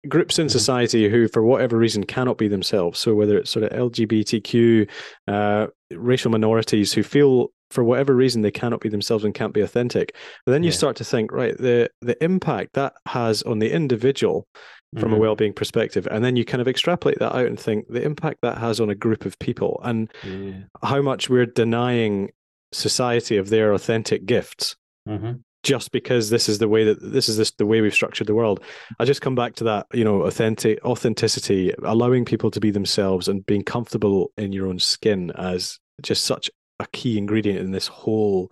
groups 0.08 0.38
in 0.38 0.46
mm-hmm. 0.46 0.52
society 0.52 1.08
who, 1.08 1.28
for 1.28 1.42
whatever 1.42 1.76
reason, 1.76 2.04
cannot 2.04 2.38
be 2.38 2.48
themselves. 2.48 2.98
So 2.98 3.14
whether 3.14 3.38
it's 3.38 3.50
sort 3.50 3.64
of 3.64 3.70
LGBTQ, 3.70 4.88
uh, 5.28 5.66
racial 5.90 6.30
minorities 6.30 6.92
who 6.92 7.02
feel 7.02 7.50
for 7.70 7.82
whatever 7.84 8.14
reason 8.14 8.42
they 8.42 8.50
cannot 8.50 8.80
be 8.80 8.88
themselves 8.88 9.24
and 9.24 9.34
can't 9.34 9.52
be 9.52 9.60
authentic 9.60 10.14
but 10.44 10.52
then 10.52 10.62
you 10.62 10.70
yeah. 10.70 10.76
start 10.76 10.96
to 10.96 11.04
think 11.04 11.32
right 11.32 11.56
the 11.58 11.90
the 12.00 12.22
impact 12.22 12.74
that 12.74 12.94
has 13.06 13.42
on 13.42 13.58
the 13.58 13.70
individual 13.70 14.46
from 14.94 15.10
mm-hmm. 15.10 15.14
a 15.14 15.18
well-being 15.18 15.52
perspective 15.52 16.06
and 16.10 16.24
then 16.24 16.36
you 16.36 16.44
kind 16.44 16.60
of 16.60 16.68
extrapolate 16.68 17.18
that 17.18 17.34
out 17.34 17.46
and 17.46 17.58
think 17.58 17.84
the 17.88 18.02
impact 18.02 18.38
that 18.42 18.58
has 18.58 18.80
on 18.80 18.88
a 18.88 18.94
group 18.94 19.24
of 19.24 19.38
people 19.40 19.80
and 19.84 20.12
yeah. 20.24 20.52
how 20.82 21.02
much 21.02 21.28
we're 21.28 21.44
denying 21.44 22.30
society 22.72 23.36
of 23.36 23.48
their 23.48 23.72
authentic 23.72 24.26
gifts 24.26 24.76
mm-hmm. 25.08 25.32
Just 25.66 25.90
because 25.90 26.30
this 26.30 26.48
is 26.48 26.58
the 26.58 26.68
way 26.68 26.84
that 26.84 27.00
this 27.02 27.28
is 27.28 27.36
this 27.36 27.50
the 27.58 27.66
way 27.66 27.80
we've 27.80 27.92
structured 27.92 28.28
the 28.28 28.34
world 28.34 28.62
i 29.00 29.04
just 29.04 29.20
come 29.20 29.34
back 29.34 29.52
to 29.52 29.64
that 29.64 29.84
you 29.92 30.04
know 30.04 30.22
authentic 30.22 30.78
authenticity 30.84 31.72
allowing 31.82 32.24
people 32.24 32.52
to 32.52 32.60
be 32.60 32.70
themselves 32.70 33.26
and 33.26 33.44
being 33.46 33.64
comfortable 33.64 34.30
in 34.36 34.52
your 34.52 34.68
own 34.68 34.78
skin 34.78 35.32
as 35.32 35.80
just 36.02 36.24
such 36.24 36.48
a 36.78 36.86
key 36.92 37.18
ingredient 37.18 37.58
in 37.58 37.72
this 37.72 37.88
whole 37.88 38.50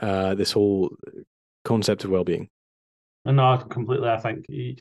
uh, 0.00 0.34
this 0.34 0.52
whole 0.52 0.90
concept 1.64 2.04
of 2.04 2.10
well-being. 2.10 2.48
No, 3.24 3.58
completely. 3.58 4.08
I 4.08 4.18
think 4.18 4.46
you, 4.48 4.76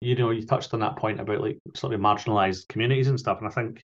you 0.00 0.14
know 0.16 0.30
you 0.30 0.46
touched 0.46 0.74
on 0.74 0.80
that 0.80 0.96
point 0.96 1.20
about 1.20 1.40
like 1.40 1.58
sort 1.74 1.92
of 1.92 2.00
marginalized 2.00 2.68
communities 2.68 3.08
and 3.08 3.18
stuff, 3.18 3.38
and 3.38 3.48
I 3.48 3.50
think 3.50 3.82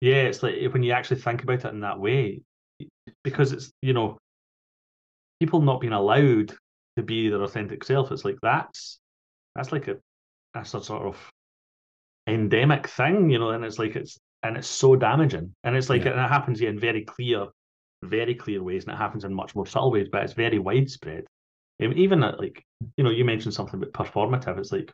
yeah, 0.00 0.22
it's 0.22 0.42
like 0.42 0.56
when 0.72 0.82
you 0.82 0.92
actually 0.92 1.20
think 1.20 1.42
about 1.42 1.64
it 1.64 1.72
in 1.72 1.80
that 1.80 1.98
way, 1.98 2.42
because 3.22 3.52
it's 3.52 3.70
you 3.80 3.92
know 3.92 4.18
people 5.42 5.60
not 5.60 5.80
being 5.80 5.92
allowed 5.92 6.54
to 6.96 7.02
be 7.02 7.28
their 7.28 7.42
authentic 7.42 7.82
self. 7.82 8.12
It's 8.12 8.24
like 8.24 8.38
that's 8.42 9.00
that's 9.56 9.72
like 9.72 9.88
a 9.88 9.96
that's 10.54 10.74
a 10.74 10.84
sort 10.84 11.02
of 11.02 11.16
endemic 12.28 12.86
thing, 12.86 13.28
you 13.28 13.40
know, 13.40 13.50
and 13.50 13.64
it's 13.64 13.80
like 13.80 13.96
it's 13.96 14.20
and 14.44 14.56
it's 14.56 14.68
so 14.68 14.94
damaging. 14.94 15.52
And 15.64 15.76
it's 15.76 15.90
like, 15.90 16.04
yeah. 16.04 16.12
and 16.12 16.20
it 16.20 16.28
happens 16.28 16.60
in 16.60 16.78
very 16.78 17.04
clear, 17.04 17.46
very 18.04 18.36
clear 18.36 18.62
ways, 18.62 18.84
and 18.84 18.94
it 18.94 18.98
happens 18.98 19.24
in 19.24 19.34
much 19.34 19.56
more 19.56 19.66
subtle 19.66 19.90
ways, 19.90 20.08
but 20.12 20.22
it's 20.22 20.32
very 20.34 20.60
widespread. 20.60 21.24
even 21.80 22.22
at 22.22 22.38
like, 22.38 22.64
you 22.96 23.02
know, 23.02 23.10
you 23.10 23.24
mentioned 23.24 23.54
something 23.54 23.82
about 23.82 23.92
performative. 23.92 24.58
It's 24.58 24.70
like, 24.70 24.92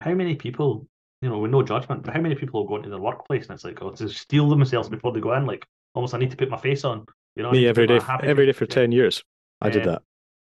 how 0.00 0.14
many 0.14 0.34
people, 0.34 0.88
you 1.22 1.28
know, 1.28 1.38
with 1.38 1.52
no 1.52 1.62
judgment, 1.62 2.02
but 2.02 2.12
how 2.12 2.20
many 2.20 2.34
people 2.34 2.60
will 2.60 2.68
go 2.68 2.76
into 2.76 2.90
their 2.90 2.98
workplace 2.98 3.46
and 3.46 3.54
it's 3.54 3.64
like, 3.64 3.80
oh, 3.82 3.92
to 3.92 4.08
steal 4.08 4.48
themselves 4.48 4.88
before 4.88 5.12
they 5.12 5.20
go 5.20 5.34
in, 5.34 5.46
like, 5.46 5.64
almost 5.94 6.14
I 6.14 6.18
need 6.18 6.32
to 6.32 6.36
put 6.36 6.50
my 6.50 6.58
face 6.58 6.84
on. 6.84 7.06
You 7.36 7.42
know, 7.44 7.52
me 7.52 7.68
every 7.68 7.86
day, 7.86 8.00
every 8.22 8.46
day 8.46 8.52
for 8.52 8.66
ten 8.66 8.92
years. 8.92 9.22
I 9.60 9.70
did 9.70 9.86
Um, 9.86 9.94
that. 9.94 10.02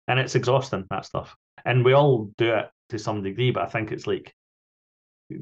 and 0.09 0.19
it's 0.21 0.35
exhausting 0.35 0.87
that 0.91 1.05
stuff. 1.05 1.37
And 1.65 1.85
we 1.85 1.93
all 1.93 2.33
do 2.39 2.55
it 2.55 2.71
to 2.91 2.99
some 2.99 3.23
degree, 3.23 3.51
but 3.51 3.65
I 3.65 3.67
think 3.67 3.93
it's 3.93 4.07
like 4.07 4.35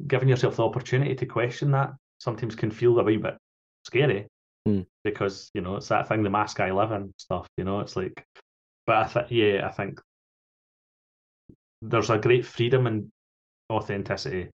giving 0.06 0.28
yourself 0.28 0.56
the 0.56 0.64
opportunity 0.64 1.14
to 1.14 1.26
question 1.26 1.70
that 1.72 1.92
sometimes 2.18 2.54
can 2.54 2.70
feel 2.70 2.98
a 2.98 3.04
wee 3.04 3.16
bit 3.16 3.36
scary 3.84 4.26
Hmm. 4.66 4.82
because 5.04 5.50
you 5.54 5.60
know 5.62 5.76
it's 5.76 5.88
that 5.88 6.08
thing, 6.08 6.22
the 6.22 6.30
mask 6.30 6.60
I 6.60 6.72
live 6.72 6.92
in 6.92 7.12
stuff. 7.16 7.46
You 7.56 7.64
know, 7.64 7.80
it's 7.80 7.96
like, 7.96 8.24
but 8.86 8.96
I 8.96 9.04
think 9.06 9.26
yeah, 9.30 9.66
I 9.66 9.70
think 9.70 10.00
there's 11.80 12.10
a 12.10 12.18
great 12.18 12.44
freedom 12.44 12.86
and 12.86 13.10
authenticity, 13.70 14.50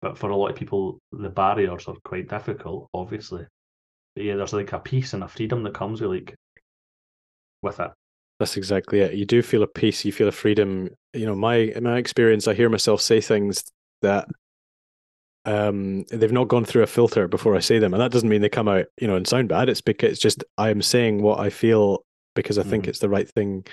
but 0.00 0.16
for 0.18 0.30
a 0.30 0.36
lot 0.36 0.48
of 0.50 0.56
people, 0.56 0.98
the 1.12 1.28
barriers 1.28 1.86
are 1.88 1.96
quite 2.04 2.28
difficult, 2.28 2.88
obviously. 2.94 3.46
But 4.16 4.24
yeah, 4.24 4.36
there's 4.36 4.52
like 4.54 4.72
a 4.72 4.78
peace 4.80 5.12
and 5.12 5.22
a 5.22 5.28
freedom 5.28 5.62
that 5.64 5.74
comes 5.74 6.00
with 6.00 6.10
like 6.10 6.34
with 7.62 7.80
it. 7.80 7.90
That's 8.38 8.56
exactly 8.56 9.00
it. 9.00 9.14
You 9.14 9.24
do 9.24 9.42
feel 9.42 9.62
a 9.62 9.66
peace, 9.66 10.04
you 10.04 10.12
feel 10.12 10.28
a 10.28 10.32
freedom. 10.32 10.90
You 11.12 11.26
know, 11.26 11.34
my 11.34 11.56
in 11.56 11.84
my 11.84 11.98
experience, 11.98 12.48
I 12.48 12.54
hear 12.54 12.68
myself 12.68 13.00
say 13.00 13.20
things 13.20 13.64
that 14.02 14.26
um 15.46 16.04
they've 16.10 16.32
not 16.32 16.48
gone 16.48 16.64
through 16.64 16.82
a 16.82 16.86
filter 16.86 17.28
before 17.28 17.54
I 17.54 17.60
say 17.60 17.78
them. 17.78 17.92
And 17.92 18.00
that 18.00 18.10
doesn't 18.10 18.28
mean 18.28 18.40
they 18.40 18.48
come 18.48 18.68
out, 18.68 18.86
you 19.00 19.06
know, 19.06 19.16
and 19.16 19.26
sound 19.26 19.48
bad. 19.48 19.68
It's 19.68 19.80
because 19.80 20.12
it's 20.12 20.20
just 20.20 20.42
I 20.58 20.70
am 20.70 20.82
saying 20.82 21.22
what 21.22 21.38
I 21.38 21.50
feel 21.50 22.04
because 22.34 22.58
I 22.58 22.62
think 22.62 22.84
Mhm. 22.84 22.88
it's 22.88 22.98
the 22.98 23.08
right 23.08 23.28
thing 23.28 23.64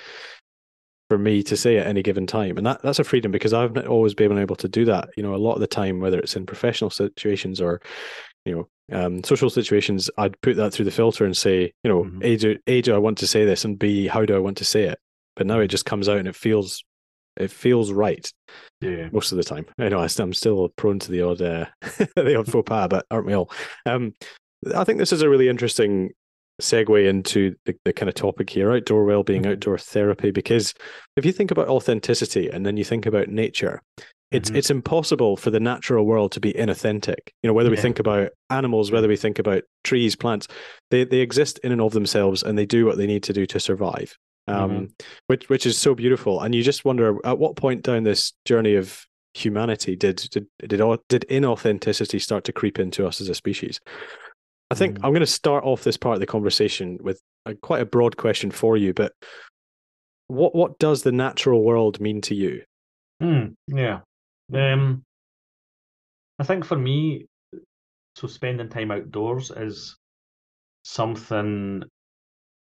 for 1.09 1.17
me 1.17 1.43
to 1.43 1.57
say 1.57 1.77
at 1.77 1.87
any 1.87 2.01
given 2.01 2.25
time. 2.25 2.57
And 2.57 2.65
that 2.65 2.81
that's 2.81 2.99
a 2.99 3.03
freedom 3.03 3.31
because 3.31 3.53
I've 3.53 3.73
not 3.73 3.87
always 3.87 4.13
been 4.13 4.37
able 4.37 4.55
to 4.57 4.67
do 4.67 4.85
that. 4.85 5.09
You 5.17 5.23
know, 5.23 5.35
a 5.35 5.37
lot 5.37 5.55
of 5.55 5.59
the 5.59 5.67
time, 5.67 5.99
whether 5.99 6.19
it's 6.19 6.35
in 6.35 6.45
professional 6.45 6.89
situations 6.89 7.59
or, 7.59 7.81
you 8.45 8.55
know, 8.55 8.69
um, 8.91 9.23
social 9.23 9.49
situations, 9.49 10.09
I'd 10.17 10.39
put 10.41 10.55
that 10.57 10.71
through 10.73 10.85
the 10.85 10.91
filter 10.91 11.25
and 11.25 11.35
say, 11.35 11.71
you 11.83 11.89
know, 11.89 12.03
Mhm. 12.03 12.23
A, 12.23 12.35
do, 12.37 12.57
A, 12.67 12.81
do 12.81 12.93
I 12.95 12.97
want 12.97 13.17
to 13.19 13.27
say 13.27 13.45
this? 13.45 13.63
And 13.65 13.77
B, 13.79 14.07
how 14.07 14.25
do 14.25 14.35
I 14.35 14.39
want 14.39 14.57
to 14.57 14.65
say 14.65 14.83
it? 14.83 14.99
But 15.35 15.47
now 15.47 15.59
it 15.59 15.67
just 15.69 15.85
comes 15.85 16.09
out 16.09 16.17
and 16.17 16.27
it 16.27 16.35
feels 16.35 16.83
it 17.37 17.49
feels 17.49 17.93
right 17.93 18.29
Yeah. 18.81 19.07
most 19.13 19.31
of 19.31 19.37
the 19.37 19.43
time. 19.45 19.65
I 19.79 19.87
know 19.87 19.99
I 19.99 20.07
I'm 20.19 20.33
still 20.33 20.67
prone 20.75 20.99
to 20.99 21.11
the 21.11 21.21
odd 21.21 21.41
uh, 21.41 21.65
the 22.17 22.35
odd 22.37 22.51
faux 22.51 22.67
pas, 22.67 22.87
but 22.89 23.05
aren't 23.09 23.25
we 23.25 23.33
all? 23.33 23.49
Um, 23.85 24.13
I 24.75 24.83
think 24.83 24.99
this 24.99 25.13
is 25.13 25.21
a 25.21 25.29
really 25.29 25.47
interesting 25.47 26.11
segue 26.61 27.07
into 27.07 27.55
the, 27.65 27.73
the 27.85 27.93
kind 27.93 28.09
of 28.09 28.15
topic 28.15 28.49
here: 28.49 28.71
outdoor 28.73 29.05
well-being, 29.05 29.43
Mhm. 29.43 29.51
outdoor 29.53 29.77
therapy. 29.77 30.31
Because 30.31 30.73
if 31.15 31.25
you 31.25 31.31
think 31.31 31.51
about 31.51 31.69
authenticity 31.69 32.49
and 32.49 32.65
then 32.65 32.75
you 32.75 32.83
think 32.83 33.05
about 33.05 33.29
nature, 33.29 33.81
it's 34.31 34.49
Mhm. 34.49 34.55
it's 34.55 34.69
impossible 34.71 35.35
for 35.37 35.49
the 35.51 35.59
natural 35.59 36.05
world 36.05 36.31
to 36.33 36.39
be 36.39 36.53
inauthentic. 36.53 37.19
You 37.43 37.47
know, 37.49 37.53
whether 37.53 37.69
we 37.69 37.77
think 37.77 37.99
about 37.99 38.29
animals, 38.49 38.91
whether 38.91 39.07
we 39.07 39.17
think 39.17 39.39
about 39.39 39.63
trees, 39.83 40.15
plants, 40.15 40.47
they 40.89 41.03
they 41.03 41.19
exist 41.19 41.59
in 41.63 41.71
and 41.71 41.81
of 41.81 41.91
themselves, 41.93 42.43
and 42.43 42.57
they 42.57 42.65
do 42.65 42.85
what 42.85 42.97
they 42.97 43.07
need 43.07 43.23
to 43.23 43.33
do 43.33 43.45
to 43.47 43.59
survive. 43.59 44.15
Um, 44.47 44.71
Mhm. 44.71 45.01
which 45.27 45.49
which 45.49 45.65
is 45.65 45.77
so 45.77 45.93
beautiful, 45.95 46.41
and 46.41 46.55
you 46.55 46.63
just 46.63 46.83
wonder 46.85 47.17
at 47.25 47.37
what 47.37 47.55
point 47.55 47.83
down 47.83 48.03
this 48.03 48.33
journey 48.45 48.75
of 48.75 49.05
humanity 49.33 49.95
did 49.95 50.17
did 50.31 50.47
did 50.67 50.81
au- 50.81 50.97
did 51.07 51.25
inauthenticity 51.29 52.19
start 52.19 52.43
to 52.45 52.51
creep 52.51 52.79
into 52.79 53.05
us 53.05 53.21
as 53.21 53.29
a 53.29 53.35
species? 53.35 53.79
I 54.71 54.75
think 54.75 54.95
Mm. 54.97 55.05
I'm 55.05 55.11
going 55.11 55.19
to 55.19 55.27
start 55.27 55.63
off 55.65 55.83
this 55.83 55.97
part 55.97 56.15
of 56.15 56.19
the 56.21 56.25
conversation 56.25 56.97
with 57.01 57.21
a, 57.45 57.53
quite 57.55 57.81
a 57.81 57.85
broad 57.85 58.17
question 58.17 58.49
for 58.51 58.77
you, 58.77 58.93
but 58.93 59.11
what 60.27 60.55
what 60.55 60.79
does 60.79 61.03
the 61.03 61.11
natural 61.11 61.63
world 61.63 61.99
mean 61.99 62.21
to 62.21 62.35
you? 62.35 62.63
Mm, 63.21 63.55
yeah. 63.67 63.99
Um, 64.53 65.03
I 66.39 66.43
think 66.43 66.65
for 66.65 66.77
me, 66.77 67.27
so 68.15 68.27
spending 68.27 68.69
time 68.69 68.91
outdoors 68.91 69.51
is 69.51 69.97
something, 70.83 71.83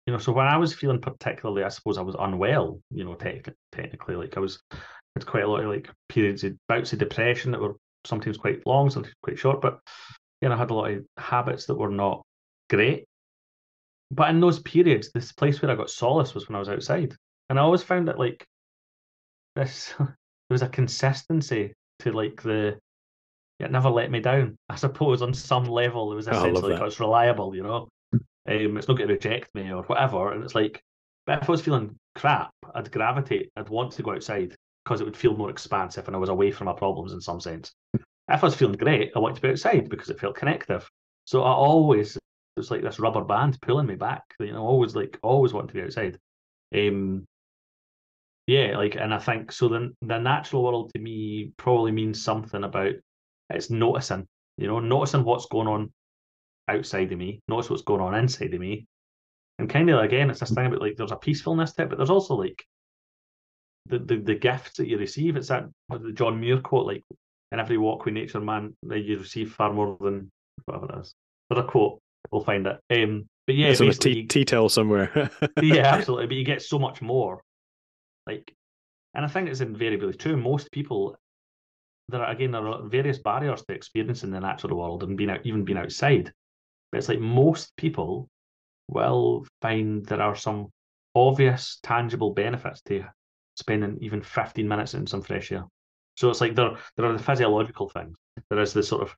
you 0.05 0.13
know. 0.13 0.19
So 0.19 0.31
when 0.31 0.47
I 0.47 0.57
was 0.57 0.73
feeling 0.73 1.01
particularly, 1.01 1.63
I 1.63 1.69
suppose 1.69 1.97
I 1.97 2.01
was 2.01 2.15
unwell. 2.19 2.79
You 2.91 3.05
know, 3.05 3.15
tech 3.15 3.49
technically, 3.71 4.15
like 4.15 4.38
I 4.38 4.41
was 4.41 4.62
had 5.15 5.25
quite 5.25 5.43
a 5.43 5.47
lot 5.47 5.63
of 5.63 5.69
like 5.69 5.89
periods 6.09 6.43
of 6.43 6.53
bouts 6.67 6.93
of 6.93 6.99
depression 6.99 7.51
that 7.51 7.62
were 7.62 7.75
sometimes 8.05 8.38
quite 8.38 8.65
long, 8.65 8.89
sometimes 8.89 9.15
quite 9.23 9.39
short. 9.39 9.62
But 9.62 9.79
you 10.41 10.49
know, 10.49 10.55
I 10.55 10.57
had 10.57 10.71
a 10.71 10.73
lot 10.73 10.91
of 10.91 11.05
habits 11.17 11.65
that 11.67 11.75
were 11.75 11.89
not 11.89 12.21
great. 12.69 13.05
But 14.12 14.29
in 14.29 14.39
those 14.39 14.59
periods, 14.59 15.12
this 15.12 15.31
place 15.31 15.62
where 15.62 15.71
I 15.71 15.75
got 15.75 15.89
solace 15.89 16.36
was 16.36 16.47
when 16.47 16.55
I 16.55 16.59
was 16.59 16.69
outside, 16.69 17.15
and 17.49 17.57
I 17.57 17.63
always 17.63 17.81
found 17.81 18.07
that 18.07 18.19
like 18.19 18.45
this 19.55 19.93
there 20.49 20.56
was 20.56 20.62
a 20.62 20.69
consistency 20.69 21.73
to 21.99 22.12
like 22.12 22.41
the 22.41 22.77
it 23.60 23.71
never 23.71 23.89
let 23.89 24.12
me 24.12 24.19
down. 24.19 24.58
I 24.69 24.75
suppose 24.75 25.21
on 25.21 25.34
some 25.34 25.65
level 25.65 26.12
it 26.12 26.15
was 26.15 26.27
Oh, 26.27 26.32
I 26.32 26.34
sense 26.41 26.56
love 26.56 26.63
of 26.63 26.69
like 26.69 26.82
oh, 26.82 26.86
it's 26.86 26.99
reliable, 26.99 27.56
you 27.56 27.63
know. 27.63 27.88
Um, 28.13 28.77
it's 28.77 28.88
not 28.88 28.97
going 28.97 29.08
to 29.08 29.13
reject 29.13 29.49
me 29.56 29.71
or 29.71 29.84
whatever. 29.84 30.34
And 30.34 30.43
it's 30.43 30.56
like, 30.56 30.82
but 31.25 31.41
if 31.41 31.49
I 31.49 31.51
was 31.51 31.62
feeling 31.62 31.95
crap, 32.15 32.51
I'd 32.75 32.91
gravitate. 32.91 33.51
I'd 33.56 33.69
want 33.69 33.93
to 33.93 34.03
go 34.03 34.12
outside 34.12 34.56
because 34.84 34.99
it 34.99 35.06
would 35.06 35.15
feel 35.15 35.38
more 35.38 35.49
expansive 35.49 36.08
and 36.08 36.15
I 36.15 36.19
was 36.19 36.29
away 36.29 36.51
from 36.51 36.65
my 36.65 36.73
problems 36.73 37.13
in 37.13 37.21
some 37.21 37.39
sense. 37.39 37.73
If 37.93 38.03
I 38.27 38.41
was 38.41 38.56
feeling 38.56 38.75
great, 38.75 39.12
I 39.15 39.19
wanted 39.19 39.36
to 39.36 39.41
be 39.41 39.49
outside 39.49 39.89
because 39.89 40.10
it 40.10 40.19
felt 40.19 40.36
connective. 40.36 40.89
So 41.25 41.43
I 41.43 41.51
always 41.51 42.17
it 42.17 42.60
was 42.60 42.69
like 42.69 42.82
this 42.82 42.99
rubber 42.99 43.23
band 43.23 43.60
pulling 43.62 43.88
me 43.88 43.95
back. 43.95 44.23
You 44.39 44.51
know, 44.51 44.63
always 44.63 44.95
like 44.95 45.17
always 45.23 45.53
wanting 45.53 45.69
to 45.69 45.73
be 45.73 45.82
outside. 45.84 46.19
Um, 46.75 47.25
yeah, 48.47 48.77
like, 48.77 48.95
and 48.95 49.13
I 49.13 49.19
think 49.19 49.51
so. 49.51 49.69
Then 49.69 49.95
the 50.01 50.17
natural 50.17 50.63
world 50.63 50.91
to 50.93 50.99
me 50.99 51.53
probably 51.58 51.91
means 51.91 52.21
something 52.21 52.63
about 52.63 52.93
it's 53.49 53.69
noticing, 53.69 54.27
you 54.58 54.67
know, 54.67 54.79
noticing 54.79 55.23
what's 55.23 55.45
going 55.45 55.67
on 55.67 55.91
outside 56.67 57.12
of 57.12 57.17
me, 57.17 57.41
notice 57.47 57.69
what's 57.69 57.84
going 57.84 58.01
on 58.01 58.15
inside 58.15 58.53
of 58.53 58.60
me, 58.60 58.86
and 59.60 59.69
kind 59.69 59.89
of 59.89 59.99
again, 59.99 60.29
it's 60.29 60.39
this 60.39 60.51
thing 60.51 60.65
about 60.65 60.82
like 60.82 60.95
there's 60.97 61.12
a 61.12 61.17
peacefulness 61.17 61.73
to 61.73 61.84
it, 61.84 61.89
but 61.89 61.97
there's 61.97 62.10
also 62.10 62.36
like 62.36 62.65
the 63.86 63.99
the, 63.99 64.17
the 64.17 64.36
gifts 64.36 64.77
that 64.77 64.88
you 64.88 64.97
receive. 64.97 65.36
It's 65.36 65.49
that 65.49 65.65
the 65.89 66.12
John 66.12 66.39
Muir 66.39 66.60
quote, 66.60 66.88
like, 66.88 67.03
in 67.51 67.60
every 67.60 67.77
walk 67.77 68.06
with 68.06 68.13
nature, 68.13 68.41
man, 68.41 68.75
that 68.84 68.99
you 68.99 69.19
receive 69.19 69.53
far 69.53 69.71
more 69.71 69.97
than 70.01 70.29
whatever 70.65 70.86
it 70.88 71.01
is. 71.01 71.13
There's 71.49 71.63
a 71.63 71.67
quote, 71.67 71.99
we'll 72.32 72.43
find 72.43 72.67
it. 72.67 72.79
Um, 72.91 73.25
but 73.45 73.56
yeah, 73.56 73.67
it's 73.67 73.82
on 73.82 73.89
a 73.89 73.93
tea 73.93 74.45
towel 74.45 74.69
somewhere. 74.69 75.29
yeah, 75.62 75.75
absolutely. 75.95 76.27
But 76.27 76.36
you 76.36 76.45
get 76.45 76.62
so 76.62 76.79
much 76.79 77.01
more. 77.01 77.41
Like, 78.27 78.53
and 79.13 79.25
I 79.25 79.27
think 79.27 79.49
it's 79.49 79.62
invariably 79.62 80.13
true. 80.13 80.38
Most 80.38 80.71
people, 80.71 81.17
there 82.09 82.21
are 82.21 82.31
again 82.31 82.51
there 82.51 82.67
are 82.67 82.83
various 82.88 83.19
barriers 83.19 83.63
to 83.63 83.73
experiencing 83.73 84.31
the 84.31 84.39
natural 84.39 84.77
world 84.77 85.03
and 85.03 85.17
being 85.17 85.29
out, 85.29 85.45
even 85.45 85.63
being 85.63 85.77
outside. 85.77 86.31
But 86.91 86.99
it's 86.99 87.09
like 87.09 87.19
most 87.19 87.75
people 87.75 88.29
will 88.89 89.45
find 89.62 90.05
there 90.05 90.21
are 90.21 90.36
some 90.36 90.69
obvious, 91.15 91.79
tangible 91.83 92.33
benefits 92.33 92.81
to 92.83 93.05
spending 93.55 93.97
even 94.01 94.21
15 94.21 94.67
minutes 94.67 94.93
in 94.93 95.07
some 95.07 95.21
fresh 95.21 95.51
air. 95.51 95.65
So 96.15 96.29
it's 96.29 96.41
like 96.41 96.55
there 96.55 96.77
there 96.95 97.05
are 97.05 97.17
the 97.17 97.23
physiological 97.23 97.89
things. 97.89 98.15
There 98.49 98.59
is 98.59 98.73
the 98.73 98.83
sort 98.83 99.03
of 99.03 99.15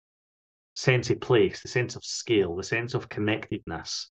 sense 0.76 1.10
of 1.10 1.20
place, 1.22 1.62
the 1.62 1.68
sense 1.68 1.96
of 1.96 2.04
scale, 2.04 2.56
the 2.56 2.64
sense 2.64 2.94
of 2.94 3.10
connectedness, 3.10 4.10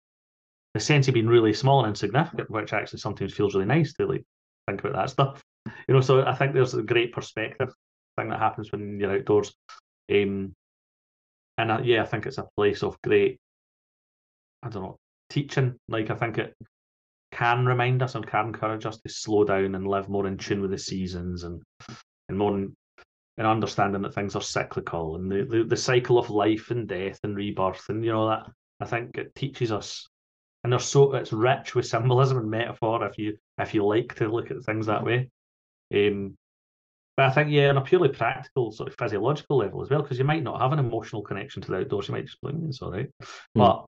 the 0.74 0.80
sense 0.80 1.08
of 1.08 1.14
being 1.14 1.28
really 1.28 1.54
small 1.54 1.80
and 1.80 1.90
insignificant, 1.90 2.50
which 2.50 2.74
actually 2.74 3.00
sometimes 3.00 3.34
feels 3.34 3.54
really 3.54 3.68
nice 3.68 3.94
to 3.94 4.06
like 4.06 4.26
think 4.68 4.84
about 4.84 4.94
that 4.94 5.10
stuff. 5.10 5.44
You 5.88 5.94
know, 5.96 6.02
so 6.02 6.26
I 6.26 6.34
think 6.34 6.54
there's 6.54 6.74
a 6.74 6.82
great 6.82 7.14
perspective 7.14 7.74
thing 8.18 8.30
that 8.30 8.40
happens 8.40 8.72
when 8.72 9.00
you're 9.00 9.18
outdoors. 9.18 9.54
Um, 10.12 10.54
and 11.58 11.72
uh, 11.72 11.80
yeah, 11.84 12.04
I 12.04 12.06
think 12.06 12.26
it's 12.26 12.38
a 12.38 12.48
place 12.56 12.84
of 12.84 13.02
great, 13.02 13.40
I 14.64 14.70
don't 14.70 14.84
know, 14.84 14.98
teaching. 15.30 15.76
Like 15.90 16.10
I 16.10 16.16
think 16.16 16.38
it 16.38 16.56
can 17.32 17.66
remind 17.66 18.02
us 18.02 18.16
and 18.16 18.26
can 18.26 18.48
encourage 18.48 18.86
us 18.86 19.00
to 19.02 19.10
slow 19.10 19.44
down 19.44 19.76
and 19.76 19.88
live 19.88 20.10
more 20.10 20.28
in 20.28 20.38
tune 20.38 20.62
with 20.62 20.72
the 20.72 20.78
seasons 20.78 21.44
and 21.44 21.62
and 22.30 22.38
more 22.38 22.58
in, 22.58 22.76
in 23.38 23.46
understanding 23.46 24.02
that 24.02 24.14
things 24.14 24.36
are 24.36 24.42
cyclical 24.42 25.16
and 25.16 25.32
the, 25.32 25.46
the, 25.50 25.64
the 25.64 25.78
cycle 25.78 26.18
of 26.18 26.30
life 26.30 26.72
and 26.72 26.88
death 26.88 27.20
and 27.24 27.36
rebirth 27.36 27.90
and 27.90 28.04
you 28.04 28.12
know 28.12 28.30
that 28.30 28.50
I 28.80 28.86
think 28.86 29.18
it 29.18 29.36
teaches 29.36 29.72
us 29.72 30.10
and 30.64 30.72
there's 30.72 30.86
so 30.86 31.14
it's 31.14 31.34
rich 31.34 31.76
with 31.76 31.86
symbolism 31.88 32.38
and 32.38 32.50
metaphor 32.50 33.06
if 33.06 33.18
you 33.18 33.38
if 33.58 33.74
you 33.74 33.86
like 33.86 34.16
to 34.16 34.28
look 34.28 34.52
at 34.52 34.64
things 34.64 34.86
that 34.86 35.04
way. 35.04 35.30
Um, 35.94 36.36
but 37.16 37.26
I 37.26 37.32
think 37.32 37.50
yeah, 37.50 37.70
on 37.70 37.78
a 37.78 37.82
purely 37.82 38.10
practical 38.10 38.72
sort 38.72 38.90
of 38.90 38.96
physiological 38.96 39.58
level 39.58 39.82
as 39.82 39.90
well, 39.90 40.04
because 40.04 40.20
you 40.20 40.26
might 40.26 40.44
not 40.44 40.62
have 40.62 40.72
an 40.72 40.80
emotional 40.80 41.24
connection 41.24 41.62
to 41.64 41.72
the 41.72 41.78
outdoors, 41.78 42.08
you 42.08 42.14
might 42.14 42.26
just 42.26 42.40
be 42.42 42.48
like, 42.48 42.56
"Mm, 42.56 42.70
it's 42.70 42.82
all 42.82 42.92
right. 42.92 43.10
But 43.56 43.86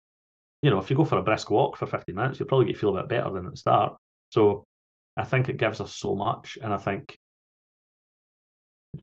you 0.63 0.71
know, 0.71 0.79
if 0.79 0.89
you 0.89 0.97
go 0.97 1.05
for 1.05 1.19
a 1.19 1.23
brisk 1.23 1.51
walk 1.51 1.77
for 1.77 1.85
15 1.85 2.15
minutes, 2.15 2.39
you'll 2.39 2.47
probably 2.49 2.73
feel 2.73 2.97
a 2.97 3.01
bit 3.01 3.09
better 3.09 3.31
than 3.31 3.45
at 3.45 3.51
the 3.51 3.57
start. 3.57 3.97
So 4.31 4.65
I 5.15 5.23
think 5.23 5.47
it 5.47 5.57
gives 5.57 5.79
us 5.79 5.95
so 5.95 6.15
much, 6.15 6.57
and 6.61 6.73
I 6.73 6.77
think 6.77 7.17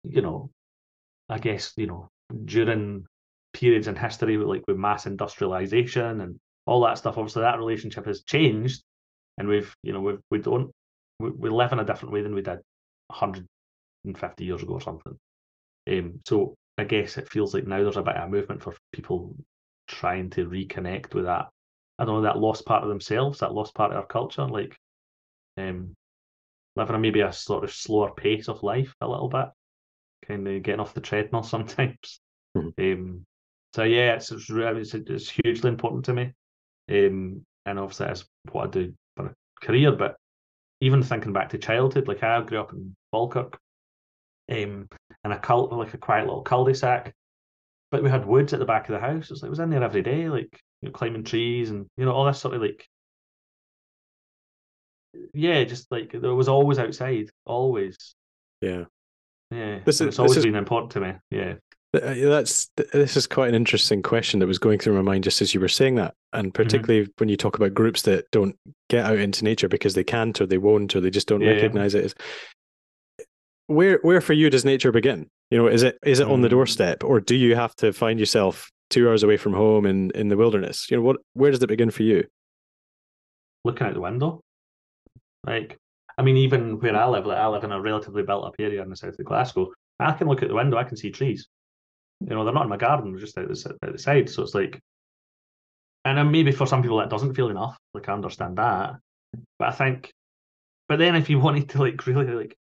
you 0.03 0.23
know, 0.23 0.51
I 1.29 1.39
guess 1.39 1.73
you 1.77 1.87
know 1.87 2.09
during 2.45 3.07
periods 3.53 3.87
in 3.87 3.97
history 3.97 4.37
like 4.37 4.65
with 4.67 4.77
mass 4.77 5.07
industrialization 5.07 6.21
and 6.21 6.39
all 6.67 6.83
that 6.83 6.99
stuff, 6.99 7.17
obviously 7.17 7.43
that 7.43 7.59
relationship 7.59 8.07
has 8.07 8.23
changed, 8.23 8.83
and 9.39 9.49
we've 9.49 9.75
you 9.83 9.93
know 9.93 10.01
we've 10.01 10.21
we 10.31 10.39
don't 10.39 10.71
we, 11.19 11.31
we 11.31 11.51
live 11.51 11.73
in 11.73 11.79
a 11.81 11.85
different 11.85 12.13
way 12.13 12.23
than 12.23 12.35
we 12.35 12.43
did 12.43 12.59
150 13.09 14.45
years 14.45 14.63
ago 14.63 14.75
or 14.75 14.81
something. 14.81 15.19
Um, 15.89 16.21
so 16.27 16.55
I 16.79 16.85
guess 16.85 17.17
it 17.17 17.29
feels 17.29 17.55
like 17.55 17.67
now 17.67 17.83
there's 17.83 17.97
a 17.97 18.03
bit 18.03 18.17
of 18.17 18.29
a 18.29 18.31
movement 18.31 18.63
for 18.63 18.75
people 18.93 19.35
trying 19.89 20.31
to 20.31 20.47
reconnect 20.47 21.15
with 21.15 21.25
that. 21.25 21.47
I 21.99 22.05
don't 22.05 22.17
know 22.17 22.23
that 22.23 22.39
lost 22.39 22.67
part 22.67 22.83
of 22.83 22.89
themselves, 22.89 23.39
that 23.39 23.55
lost 23.55 23.75
part 23.75 23.93
of 23.93 23.99
our 23.99 24.07
culture. 24.07 24.47
Like 24.47 24.77
um, 25.57 25.95
living 26.75 26.97
a 26.97 26.99
maybe 26.99 27.21
a 27.21 27.33
sort 27.33 27.65
of 27.65 27.73
slower 27.73 28.13
pace 28.13 28.49
of 28.49 28.63
life 28.63 28.95
a 29.01 29.09
little 29.09 29.29
bit, 29.29 29.49
kind 30.27 30.47
of 30.47 30.63
getting 30.63 30.81
off 30.81 30.95
the 30.95 31.01
treadmill 31.01 31.43
sometimes. 31.43 32.21
Mhm. 32.57 32.73
Um, 32.79 33.27
so 33.75 33.85
yeah, 33.85 34.15
it's 34.15 34.33
it's, 34.33 34.95
it's 34.95 35.31
hugely 35.31 35.69
important 35.69 36.05
to 36.07 36.15
me, 36.15 36.33
um, 36.91 37.45
and 37.65 37.79
obviously 37.79 38.07
that's 38.07 38.25
what 38.53 38.67
I 38.67 38.71
do 38.71 38.95
career. 39.61 39.93
But 39.93 40.17
even 40.81 41.03
thinking 41.03 41.33
back 41.33 41.51
to 41.51 41.59
childhood, 41.59 42.09
like 42.09 42.23
I 42.23 42.41
grew 42.43 42.61
up 42.61 42.73
in 42.73 42.95
Falkirk, 43.13 43.59
um, 44.51 44.89
in 45.25 45.33
a 45.33 45.39
cult 45.39 45.73
like 45.73 45.95
a 45.95 45.99
quiet 45.99 46.27
little 46.27 46.43
cul-de-sac, 46.43 47.13
but 47.91 48.03
we 48.03 48.11
had 48.11 48.27
woods 48.27 48.53
at 48.53 48.59
the 48.59 48.65
back 48.67 48.89
of 48.89 48.93
the 48.95 49.01
house. 49.01 49.31
It's 49.31 49.43
like 49.43 49.49
it 49.49 49.51
was 49.51 49.59
in 49.61 49.71
there 49.71 49.83
every 49.83 50.03
day, 50.03 50.29
like 50.29 50.61
you 50.83 50.89
know, 50.89 50.93
climbing 50.93 51.25
trees 51.25 51.71
and 51.71 51.87
you 51.97 52.05
know 52.05 52.13
all 52.13 52.25
this 52.27 52.39
sort 52.41 52.55
of 52.55 52.63
like 52.63 52.87
yeah, 55.33 55.65
just 55.65 55.91
like 55.91 56.13
there 56.13 56.35
was 56.35 56.49
always 56.49 56.79
outside, 56.79 57.31
always. 57.45 58.15
Yeah. 58.61 58.85
Yeah, 59.51 59.81
This 59.85 60.01
is- 60.01 60.09
it's 60.09 60.19
always 60.19 60.37
is- 60.39 60.45
been 60.45 60.57
important 60.57 60.93
to 60.93 61.01
me. 61.01 61.13
Yeah, 61.31 61.55
That's 61.93 62.69
this 62.93 63.17
is 63.17 63.27
quite 63.27 63.49
an 63.49 63.55
interesting 63.55 64.03
question 64.03 64.41
that 64.41 64.47
was 64.47 64.59
going 64.59 64.79
through 64.79 64.95
my 64.97 65.03
mind 65.03 65.25
just 65.25 65.41
as 65.41 65.55
you 65.55 65.61
were 65.61 65.69
saying 65.69 65.95
that, 65.95 66.15
and 66.33 66.53
particularly 66.53 67.09
when 67.19 67.29
you 67.29 67.37
talk 67.37 67.57
about 67.57 67.73
groups 67.75 68.03
that 68.03 68.31
don't 68.33 68.57
get 68.91 69.07
out 69.07 69.19
into 69.19 69.45
nature 69.45 69.69
because 69.69 69.95
they 69.95 70.05
can't 70.05 70.39
or 70.41 70.47
they 70.47 70.59
won't 70.59 70.95
or 70.95 71.01
they 71.01 71.11
just 71.11 71.29
don't 71.29 71.41
Yeah, 71.41 71.51
yeah. 71.51 71.55
recognize 71.57 71.95
it. 71.95 72.05
As... 72.07 72.15
Where 73.69 73.99
where 74.03 74.21
for 74.21 74.33
you 74.35 74.51
does 74.51 74.65
nature 74.65 74.93
begin? 74.93 75.31
You 75.51 75.59
know, 75.59 75.69
is 75.69 75.83
it 75.85 75.99
is 76.05 76.21
it 76.21 76.29
on 76.29 76.43
the 76.43 76.49
Mm. 76.49 76.53
doorstep, 76.53 77.05
or 77.05 77.21
do 77.21 77.35
you 77.35 77.55
have 77.55 77.75
to 77.77 77.93
find 77.93 78.19
yourself 78.19 78.71
two 78.91 79.09
hours 79.09 79.23
away 79.23 79.37
from 79.37 79.55
home 79.55 79.87
in 79.87 80.11
in 80.11 80.29
the 80.29 80.37
wilderness? 80.37 80.91
You 80.91 80.99
know, 80.99 81.03
what 81.03 81.17
where 81.33 81.51
does 81.51 81.63
it 81.63 81.69
begin 81.69 81.91
for 81.91 82.03
you? 82.03 82.25
looking 83.65 83.85
out 83.87 83.95
the 83.95 84.01
window, 84.01 84.41
like 85.45 85.77
I 86.19 86.23
mean, 86.23 86.37
even 86.37 86.79
where 86.79 86.95
I 86.97 87.05
live, 87.07 87.27
like 87.27 87.39
I 87.39 87.47
live 87.49 87.65
in 87.65 87.73
a 87.73 87.81
relatively 87.81 88.23
built-up 88.23 88.55
area 88.61 88.81
in 88.83 88.89
the 88.91 88.97
south 88.97 89.19
of 89.19 89.25
Glasgow. 89.27 89.73
I 89.99 90.13
can 90.13 90.29
look 90.29 90.43
out 90.43 90.49
the 90.49 90.55
window, 90.55 90.77
I 90.77 90.85
can 90.85 90.97
see 90.97 91.11
trees. 91.11 91.49
You 92.21 92.29
know, 92.35 92.45
they're 92.45 92.55
not 92.55 92.65
in 92.65 92.69
my 92.71 92.77
garden; 92.77 93.13
they're 93.13 93.21
just 93.21 93.39
out 93.39 93.47
the, 93.49 93.53
s- 93.53 93.67
the 93.93 93.99
side. 93.99 94.29
So 94.31 94.43
it's 94.43 94.55
like, 94.55 94.81
and 96.05 96.19
then 96.19 96.31
maybe 96.31 96.53
for 96.53 96.67
some 96.67 96.83
people 96.83 96.99
that 96.99 97.11
doesn't 97.11 97.35
feel 97.35 97.49
enough. 97.51 97.77
Like 97.95 98.09
I 98.09 98.13
understand 98.13 98.59
that, 98.59 98.97
but 99.59 99.69
I 99.69 99.73
think, 99.73 100.11
but 100.89 100.99
then 100.99 101.17
if 101.17 101.29
you 101.31 101.39
wanted 101.41 101.69
to 101.71 101.79
like 101.81 102.07
really 102.07 102.27
like, 102.27 102.57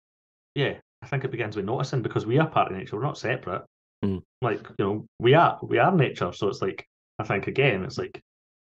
yeah, 0.54 0.74
I 1.02 1.06
think 1.06 1.24
it 1.24 1.30
begins 1.30 1.56
with 1.56 1.64
noticing 1.66 2.02
because 2.02 2.26
we 2.26 2.38
are 2.38 2.48
part 2.48 2.70
of 2.70 2.76
nature. 2.78 2.96
We're 2.96 3.02
not 3.02 3.18
separate. 3.18 3.64
Mm. 4.04 4.22
Like 4.42 4.66
you 4.78 4.84
know, 4.84 5.06
we 5.18 5.34
are 5.34 5.58
we 5.62 5.78
are 5.78 5.94
nature. 5.94 6.32
So 6.32 6.48
it's 6.48 6.62
like 6.62 6.86
I 7.18 7.24
think 7.24 7.46
again, 7.46 7.84
it's 7.84 7.98
like 7.98 8.20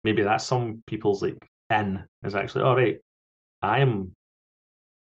maybe 0.03 0.23
that's 0.23 0.45
some 0.45 0.83
people's 0.87 1.21
like 1.21 1.37
in 1.69 2.03
is 2.23 2.35
actually 2.35 2.63
all 2.63 2.75
right. 2.75 2.99
I 3.61 3.79
am 3.79 4.13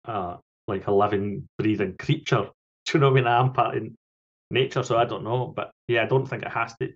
uh 0.05 0.37
like 0.67 0.87
a 0.87 0.93
living, 0.93 1.49
breathing 1.59 1.97
creature. 1.99 2.49
Do 2.87 2.93
you 2.95 3.01
know 3.01 3.11
what 3.11 3.19
I 3.19 3.23
mean? 3.23 3.27
I'm 3.27 3.53
part 3.53 3.77
in 3.77 3.97
nature, 4.51 4.83
so 4.83 4.97
I 4.97 5.05
don't 5.05 5.25
know. 5.25 5.53
But 5.55 5.71
yeah, 5.89 6.03
I 6.03 6.07
don't 6.07 6.27
think 6.27 6.43
it 6.43 6.51
has 6.51 6.75
to 6.81 6.89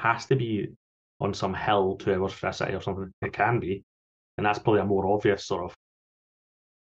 has 0.00 0.26
to 0.26 0.36
be 0.36 0.68
on 1.20 1.32
some 1.32 1.54
hill 1.54 1.96
two 1.96 2.14
hours 2.14 2.32
from 2.32 2.50
a 2.50 2.52
city 2.52 2.74
or 2.74 2.82
something. 2.82 3.10
It 3.22 3.32
can 3.32 3.60
be. 3.60 3.82
And 4.36 4.44
that's 4.44 4.58
probably 4.58 4.82
a 4.82 4.84
more 4.84 5.06
obvious 5.06 5.46
sort 5.46 5.64
of 5.64 5.74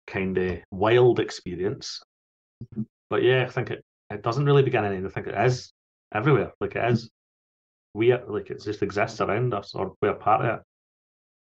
kind 0.08 0.38
of 0.38 0.60
wild 0.72 1.20
experience. 1.20 2.02
But 3.10 3.24
yeah, 3.24 3.46
I 3.48 3.50
think 3.50 3.72
it, 3.72 3.84
it 4.10 4.22
doesn't 4.22 4.46
really 4.46 4.64
begin 4.64 4.84
in 4.86 5.06
I 5.06 5.10
think 5.10 5.28
it 5.28 5.46
is 5.46 5.72
everywhere. 6.14 6.52
Like 6.60 6.76
it 6.76 6.92
is 6.92 7.10
we 7.94 8.12
are 8.12 8.24
like 8.28 8.50
it 8.50 8.64
just 8.64 8.84
exists 8.84 9.22
around 9.22 9.54
us 9.54 9.74
or 9.74 9.94
we're 10.02 10.14
part 10.14 10.46
of 10.46 10.60
it. 10.60 10.64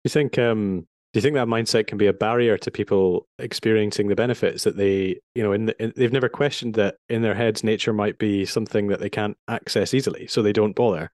You 0.04 0.10
think 0.10 0.38
um 0.38 0.88
do 1.14 1.18
you 1.18 1.22
think 1.22 1.36
that 1.36 1.48
mindset 1.48 1.88
can 1.88 1.98
be 1.98 2.08
a 2.08 2.14
barrier 2.14 2.58
to 2.58 2.72
people 2.72 3.28
experiencing 3.38 4.08
the 4.08 4.16
benefits 4.16 4.64
that 4.64 4.78
they 4.78 5.20
you 5.36 5.44
know 5.44 5.52
in, 5.52 5.66
the, 5.66 5.84
in 5.84 5.94
they've 5.96 6.14
never 6.14 6.30
questioned 6.30 6.74
that 6.76 6.96
in 7.10 7.22
their 7.22 7.36
heads 7.36 7.64
nature 7.64 7.94
might 7.94 8.18
be 8.18 8.46
something 8.46 8.88
that 8.88 9.00
they 9.00 9.10
can't 9.10 9.38
access 9.48 9.94
easily 9.94 10.28
so 10.28 10.42
they 10.42 10.54
don't 10.54 10.76
bother 10.76 11.12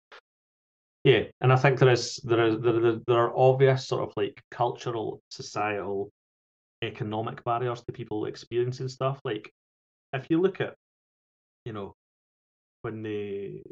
Yeah, 1.03 1.23
and 1.41 1.53
I 1.53 1.55
think 1.55 1.79
there 1.79 1.91
is 1.91 2.19
there 2.23 2.45
is 2.47 2.59
there, 2.59 2.79
there, 2.79 2.99
there 3.07 3.17
are 3.17 3.33
obvious 3.37 3.87
sort 3.87 4.03
of 4.03 4.13
like 4.17 4.41
cultural, 4.51 5.21
societal, 5.29 6.11
economic 6.83 7.43
barriers 7.43 7.81
to 7.83 7.91
people 7.93 8.25
experiencing 8.25 8.89
stuff. 8.89 9.19
Like 9.23 9.51
if 10.13 10.27
you 10.29 10.41
look 10.41 10.59
at, 10.59 10.75
you 11.65 11.73
know, 11.73 11.95
when 12.81 13.03
they 13.03 13.63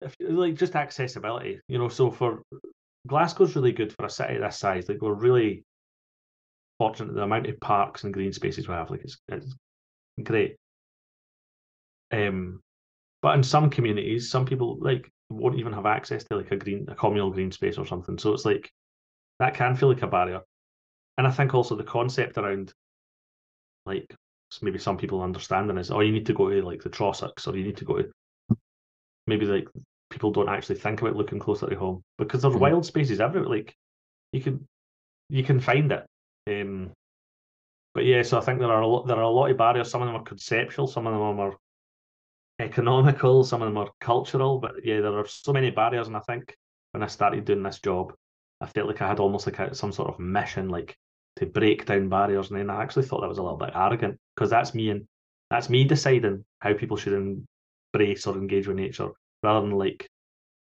if 0.00 0.16
like 0.20 0.54
just 0.54 0.76
accessibility, 0.76 1.60
you 1.68 1.78
know, 1.78 1.88
so 1.88 2.10
for 2.10 2.42
Glasgow's 3.06 3.54
really 3.54 3.72
good 3.72 3.92
for 3.92 4.06
a 4.06 4.10
city 4.10 4.38
this 4.38 4.58
size. 4.58 4.88
Like 4.88 5.00
we're 5.00 5.14
really 5.14 5.64
fortunate 6.78 7.14
the 7.14 7.22
amount 7.22 7.46
of 7.46 7.60
parks 7.60 8.04
and 8.04 8.14
green 8.14 8.32
spaces 8.32 8.66
we 8.66 8.74
have. 8.74 8.90
Like 8.90 9.02
it's, 9.04 9.18
it's 9.28 9.54
great. 10.22 10.56
Um, 12.12 12.60
but 13.22 13.34
in 13.34 13.42
some 13.42 13.70
communities, 13.70 14.30
some 14.30 14.46
people 14.46 14.78
like 14.80 15.10
won't 15.30 15.58
even 15.58 15.72
have 15.72 15.86
access 15.86 16.24
to 16.24 16.36
like 16.36 16.50
a 16.52 16.56
green, 16.56 16.86
a 16.88 16.94
communal 16.94 17.30
green 17.30 17.50
space 17.50 17.78
or 17.78 17.86
something. 17.86 18.18
So 18.18 18.32
it's 18.32 18.44
like 18.44 18.70
that 19.38 19.54
can 19.54 19.74
feel 19.74 19.88
like 19.88 20.02
a 20.02 20.06
barrier. 20.06 20.40
And 21.18 21.26
I 21.26 21.30
think 21.30 21.54
also 21.54 21.76
the 21.76 21.84
concept 21.84 22.38
around 22.38 22.72
like 23.86 24.14
maybe 24.62 24.78
some 24.78 24.96
people 24.96 25.22
understanding 25.22 25.78
is, 25.78 25.90
oh, 25.90 26.00
you 26.00 26.12
need 26.12 26.26
to 26.26 26.34
go 26.34 26.48
to 26.48 26.62
like 26.62 26.82
the 26.82 26.90
Trossachs 26.90 27.46
or 27.46 27.56
you 27.56 27.64
need 27.64 27.76
to 27.78 27.84
go 27.84 28.00
to 28.00 28.10
maybe 29.26 29.46
like 29.46 29.68
people 30.14 30.30
don't 30.30 30.48
actually 30.48 30.76
think 30.76 31.02
about 31.02 31.16
looking 31.16 31.40
closer 31.40 31.68
to 31.68 31.74
home 31.76 32.02
because 32.18 32.42
there's 32.42 32.54
Mhm. 32.54 32.60
wild 32.60 32.86
spaces 32.86 33.20
everywhere. 33.20 33.50
Like 33.50 33.76
you 34.32 34.40
can 34.40 34.66
you 35.28 35.42
can 35.42 35.58
find 35.60 35.90
it. 35.90 36.06
Um, 36.46 36.92
but 37.94 38.04
yeah, 38.04 38.22
so 38.22 38.38
I 38.38 38.40
think 38.42 38.60
there 38.60 38.70
are 38.70 38.82
a 38.82 38.86
lot 38.86 39.06
there 39.06 39.16
are 39.16 39.22
a 39.22 39.28
lot 39.28 39.50
of 39.50 39.56
barriers. 39.56 39.90
Some 39.90 40.02
of 40.02 40.08
them 40.08 40.16
are 40.16 40.22
conceptual, 40.22 40.86
some 40.86 41.06
of 41.06 41.12
them 41.12 41.40
are 41.40 41.56
economical, 42.60 43.44
some 43.44 43.62
of 43.62 43.68
them 43.68 43.78
are 43.78 43.90
cultural. 44.00 44.58
But 44.58 44.84
yeah, 44.84 45.00
there 45.00 45.18
are 45.18 45.26
so 45.26 45.52
many 45.52 45.70
barriers, 45.70 46.06
and 46.06 46.16
I 46.16 46.20
think 46.20 46.56
when 46.92 47.02
I 47.02 47.06
started 47.08 47.44
doing 47.44 47.62
this 47.62 47.80
job, 47.80 48.14
I 48.60 48.66
felt 48.66 48.86
like 48.88 49.02
I 49.02 49.08
had 49.08 49.20
almost 49.20 49.46
like 49.46 49.58
a, 49.58 49.74
some 49.74 49.92
sort 49.92 50.08
of 50.08 50.20
mission, 50.20 50.68
like 50.68 50.96
to 51.36 51.46
break 51.46 51.86
down 51.86 52.08
barriers. 52.08 52.50
And 52.50 52.58
then 52.60 52.70
I 52.70 52.82
actually 52.82 53.06
thought 53.06 53.20
that 53.22 53.28
was 53.28 53.38
a 53.38 53.42
little 53.42 53.58
bit 53.58 53.72
arrogant 53.74 54.18
because 54.34 54.50
that's 54.50 54.74
me 54.74 54.90
and 54.90 55.06
that's 55.50 55.68
me 55.68 55.84
deciding 55.84 56.44
how 56.60 56.74
people 56.74 56.96
should 56.96 57.12
embrace 57.92 58.26
or 58.26 58.36
engage 58.36 58.68
with 58.68 58.76
nature, 58.76 59.10
rather 59.44 59.60
than 59.66 59.76
like 59.78 60.08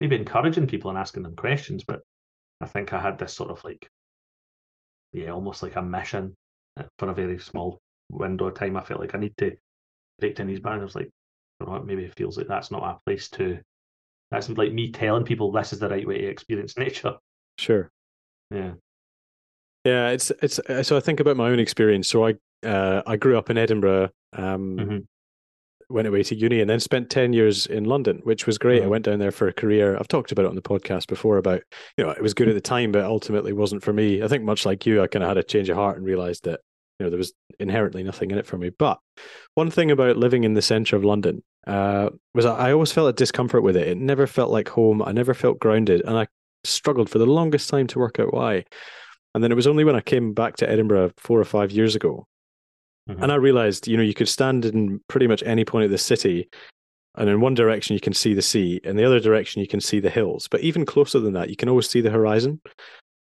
maybe 0.01 0.15
encouraging 0.17 0.67
people 0.67 0.89
and 0.89 0.99
asking 0.99 1.23
them 1.23 1.36
questions. 1.36 1.83
But 1.86 2.01
I 2.59 2.65
think 2.65 2.91
I 2.91 2.99
had 2.99 3.17
this 3.17 3.33
sort 3.33 3.51
of 3.51 3.63
like, 3.63 3.88
yeah, 5.13 5.29
almost 5.29 5.63
like 5.63 5.75
a 5.75 5.81
mission 5.81 6.36
uh, 6.77 6.83
for 6.97 7.09
a 7.09 7.13
very 7.13 7.39
small 7.39 7.79
window 8.12 8.47
of 8.47 8.55
time. 8.55 8.75
I 8.75 8.83
felt 8.83 8.99
like 8.99 9.15
I 9.15 9.19
need 9.19 9.38
to 9.38 9.55
break 10.19 10.36
down 10.36 10.47
these 10.47 10.59
barriers. 10.59 10.95
Like, 10.95 11.09
you 11.59 11.65
know, 11.67 11.79
maybe 11.83 12.03
it 12.03 12.15
feels 12.17 12.38
like 12.38 12.47
that's 12.47 12.71
not 12.71 12.83
a 12.83 12.99
place 13.05 13.29
to. 13.29 13.59
That's 14.31 14.49
like 14.49 14.73
me 14.73 14.91
telling 14.91 15.23
people 15.25 15.51
this 15.51 15.73
is 15.73 15.79
the 15.79 15.89
right 15.89 16.07
way 16.07 16.17
to 16.21 16.27
experience 16.27 16.75
nature. 16.86 17.13
sure 17.59 17.91
Yeah. 18.49 18.73
yeah 19.86 20.09
it's 20.09 20.31
it's 20.41 20.57
uh, 20.59 20.81
so 20.81 20.97
i 20.97 20.99
think 20.99 21.19
about 21.19 21.38
my 21.38 21.49
own 21.49 21.59
experience 21.59 22.07
so 22.07 22.25
i 22.25 22.33
uh, 22.65 23.01
i 23.05 23.15
grew 23.15 23.38
up 23.38 23.49
in 23.51 23.57
edinburgh 23.57 24.09
um 24.33 24.77
Mhm. 24.77 25.07
Went 25.93 26.08
away 26.08 26.23
to 26.23 26.36
uni 26.36 26.60
and 26.60 26.69
then 26.69 26.79
spent 26.79 27.10
10 27.10 27.32
years 27.34 27.65
in 27.67 27.86
london 27.86 28.19
which 28.23 28.45
was 28.45 28.58
great. 28.58 28.82
I 28.82 28.86
Mhm. 28.86 28.89
went 28.89 29.06
down 29.06 29.19
there 29.19 29.32
for 29.32 29.47
a 29.47 29.53
career. 29.53 29.95
I've 29.97 30.08
talked 30.08 30.32
about 30.32 30.45
it 30.45 30.49
on 30.49 30.56
the 30.56 30.62
podcast 30.62 31.08
before 31.08 31.38
about 31.38 31.62
you 31.97 32.03
know 32.03 32.12
it 32.12 32.21
was 32.21 32.34
good 32.34 32.47
at 32.49 32.56
the 32.56 32.62
time 32.62 32.91
but 32.91 33.06
ultimately 33.06 33.53
wasn't 33.53 33.84
for 33.84 33.93
me. 33.93 34.21
I 34.21 34.27
think 34.27 34.43
much 34.43 34.65
like 34.65 34.86
you 34.86 35.01
i 35.01 35.08
kind 35.08 35.23
of 35.23 35.29
had 35.29 35.38
a 35.38 35.43
change 35.43 35.69
of 35.69 35.77
heart 35.77 35.97
and 35.97 36.06
realized 36.06 36.43
that 36.45 36.60
you 36.99 37.06
know 37.06 37.10
there 37.10 37.17
was 37.17 37.34
inherently 37.60 38.03
nothing 38.03 38.32
in 38.32 38.38
it 38.38 38.45
for 38.45 38.58
me. 38.58 38.69
But 38.69 38.99
one 39.56 39.69
thing 39.71 39.91
about 39.91 40.17
living 40.17 40.43
in 40.43 40.53
the 40.56 40.62
center 40.62 40.95
of 40.95 41.03
london 41.06 41.43
uh, 41.65 42.10
was 42.36 42.45
I 42.45 42.73
always 42.73 42.91
felt 42.91 43.10
a 43.10 43.13
discomfort 43.13 43.63
with 43.63 43.77
it. 43.77 43.88
It 43.88 43.97
never 43.97 44.27
felt 44.27 44.51
like 44.51 44.67
home. 44.69 45.01
I 45.01 45.12
never 45.13 45.34
felt 45.34 45.60
grounded 45.60 46.01
and 46.06 46.17
i 46.17 46.27
struggled 46.65 47.10
for 47.10 47.19
the 47.19 47.25
longest 47.25 47.69
time 47.69 47.88
to 47.88 47.99
work 47.99 48.19
out 48.19 48.34
why. 48.34 48.63
And 49.36 49.43
then 49.43 49.51
it 49.51 49.56
was 49.56 49.67
only 49.67 49.84
when 49.84 49.95
i 49.95 50.01
came 50.01 50.34
back 50.34 50.56
to 50.58 50.69
edinburgh 50.69 51.12
four 51.17 51.39
or 51.39 51.45
five 51.45 51.71
years 51.71 51.93
ago 51.95 52.25
Mhm. 53.09 53.21
and 53.21 53.31
I 53.31 53.35
realized, 53.35 53.87
you 53.87 53.97
know, 53.97 54.03
you 54.03 54.13
could 54.13 54.29
stand 54.29 54.65
in 54.65 55.01
pretty 55.09 55.27
much 55.27 55.43
any 55.43 55.65
point 55.65 55.85
of 55.85 55.91
the 55.91 55.97
city, 55.97 56.47
and 57.15 57.29
in 57.29 57.41
one 57.41 57.53
direction 57.53 57.93
you 57.93 57.99
can 57.99 58.13
see 58.13 58.33
the 58.33 58.41
sea, 58.41 58.79
in 58.83 58.95
the 58.95 59.05
other 59.05 59.19
direction 59.19 59.61
you 59.61 59.67
can 59.67 59.81
see 59.81 59.99
the 59.99 60.09
hills. 60.09 60.47
But 60.49 60.61
even 60.61 60.85
closer 60.85 61.19
than 61.19 61.33
that, 61.33 61.49
you 61.49 61.55
can 61.55 61.69
always 61.69 61.89
see 61.89 62.01
the 62.01 62.09
horizon. 62.11 62.61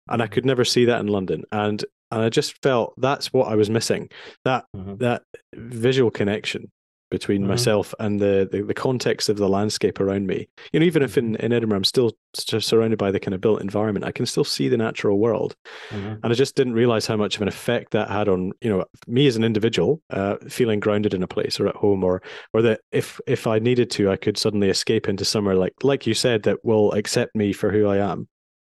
And 0.10 0.22
I 0.22 0.28
could 0.28 0.46
never 0.46 0.66
see 0.66 0.86
that 0.86 1.00
in 1.00 1.08
London. 1.08 1.44
And 1.52 1.84
and 2.12 2.22
I 2.24 2.30
just 2.30 2.60
felt 2.64 2.96
that's 2.98 3.32
what 3.32 3.48
I 3.48 3.56
was 3.56 3.70
missing. 3.70 4.10
That 4.44 4.66
Mhm. 4.76 4.98
that 5.00 5.24
visual 5.56 6.10
connection 6.10 6.72
between 7.10 7.44
Mhm. 7.44 7.48
myself 7.48 7.94
and 8.00 8.20
the, 8.20 8.48
the 8.52 8.62
the 8.62 8.74
context 8.74 9.30
of 9.30 9.38
the 9.38 9.50
landscape 9.50 10.00
around 10.00 10.28
me. 10.28 10.48
You 10.74 10.80
know, 10.80 10.86
even 10.86 11.02
if 11.04 11.18
in, 11.18 11.36
in 11.38 11.52
Edinburgh 11.54 11.78
I'm 11.78 11.84
still 11.84 12.14
surrounded 12.36 13.00
by 13.00 13.12
the 13.12 13.20
kind 13.20 13.34
of 13.34 13.42
built 13.42 13.62
environment, 13.62 14.06
I 14.06 14.12
can 14.12 14.26
still 14.26 14.44
see 14.44 14.70
the 14.70 14.78
natural 14.78 15.18
world 15.20 15.56
Mhm. 15.92 16.20
and 16.24 16.32
I 16.32 16.36
just 16.36 16.56
didn't 16.56 16.74
realize 16.74 17.08
how 17.08 17.18
much 17.18 17.36
of 17.36 17.42
an 17.42 17.48
effect 17.48 17.92
that 17.92 18.10
had 18.10 18.30
on 18.30 18.52
you 18.62 18.70
know 18.70 18.86
me 19.08 19.28
as 19.28 19.36
an 19.36 19.44
individual, 19.44 20.02
uh, 20.12 20.38
feeling 20.48 20.80
grounded 20.80 21.14
in 21.14 21.24
a 21.24 21.28
place 21.28 21.60
or 21.60 21.68
at 21.68 21.76
home, 21.76 22.04
or 22.04 22.22
or 22.54 22.62
that 22.62 22.82
if 22.92 23.20
if 23.28 23.48
I 23.48 23.60
needed 23.60 23.90
to, 23.92 24.12
I 24.12 24.18
could 24.18 24.38
suddenly 24.38 24.70
escape 24.70 25.10
into 25.10 25.26
somewhere 25.26 25.56
like 25.56 25.74
like 25.84 26.06
you 26.08 26.14
said 26.14 26.44
that 26.44 26.64
will 26.64 26.92
accept 26.94 27.36
me 27.36 27.54
for 27.54 27.72
who 27.72 27.88
I 27.88 27.98
am. 27.98 28.28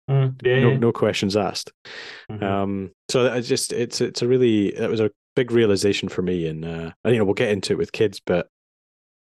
Mm, 0.10 0.36
yeah, 0.46 0.60
no 0.60 0.70
yeah. 0.72 0.78
no 0.78 0.92
questions 0.92 1.36
asked. 1.36 1.72
Mhm. 2.32 2.44
Um, 2.44 2.92
so 3.10 3.32
I 3.32 3.42
just 3.42 3.74
it's 3.74 4.02
it's 4.02 4.22
a 4.22 4.28
really 4.28 4.72
that 4.72 4.90
was 4.90 5.00
a 5.00 5.10
big 5.36 5.52
realization 5.52 6.10
for 6.10 6.22
me, 6.22 6.48
and 6.48 6.66
uh, 6.66 6.92
and, 7.04 7.14
you 7.14 7.20
know 7.20 7.26
we'll 7.26 7.34
get 7.34 7.52
into 7.52 7.74
it 7.74 7.78
with 7.78 7.92
kids, 7.92 8.22
but 8.26 8.50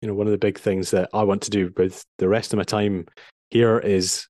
you 0.02 0.08
know 0.08 0.14
one 0.14 0.28
of 0.28 0.32
the 0.32 0.38
big 0.38 0.60
things 0.60 0.92
that 0.92 1.10
I 1.14 1.24
want 1.24 1.42
to 1.44 1.50
do 1.50 1.74
with 1.78 2.06
the 2.18 2.28
rest 2.28 2.54
of 2.54 2.58
my 2.58 2.64
time 2.64 3.08
here 3.50 3.80
is 3.80 4.28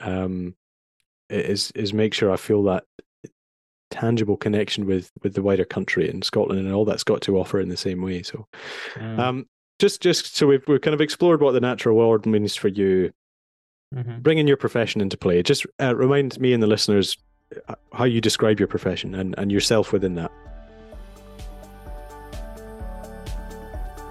um 0.00 0.54
is 1.28 1.70
is 1.72 1.92
make 1.92 2.14
sure 2.14 2.32
I 2.32 2.36
feel 2.36 2.62
that 2.64 2.84
tangible 3.90 4.36
connection 4.36 4.86
with 4.86 5.10
with 5.22 5.34
the 5.34 5.42
wider 5.42 5.64
country 5.64 6.08
and 6.08 6.24
Scotland 6.24 6.60
and 6.60 6.74
all 6.74 6.84
that's 6.84 7.04
got 7.04 7.20
to 7.22 7.38
offer 7.38 7.60
in 7.60 7.68
the 7.68 7.76
same 7.76 8.02
way. 8.02 8.22
So 8.22 8.46
Mm, 8.94 9.18
um 9.18 9.46
just 9.78 10.00
just 10.00 10.36
so 10.36 10.46
we've 10.46 10.66
we've 10.66 10.80
kind 10.80 10.94
of 10.94 11.00
explored 11.00 11.42
what 11.42 11.52
the 11.52 11.60
natural 11.60 11.96
world 11.96 12.24
means 12.24 12.54
for 12.54 12.68
you, 12.68 13.12
mhm. 13.94 14.22
bringing 14.22 14.46
your 14.46 14.56
profession 14.56 15.00
into 15.00 15.16
play. 15.16 15.42
Just 15.42 15.66
uh, 15.80 15.94
remind 15.94 16.38
me 16.40 16.52
and 16.52 16.62
the 16.62 16.66
listeners 16.66 17.16
uh, 17.68 17.74
how 17.92 18.04
you 18.04 18.20
describe 18.20 18.60
your 18.60 18.68
profession 18.68 19.14
and, 19.14 19.34
and 19.38 19.50
yourself 19.50 19.92
within 19.92 20.14
that. 20.14 20.30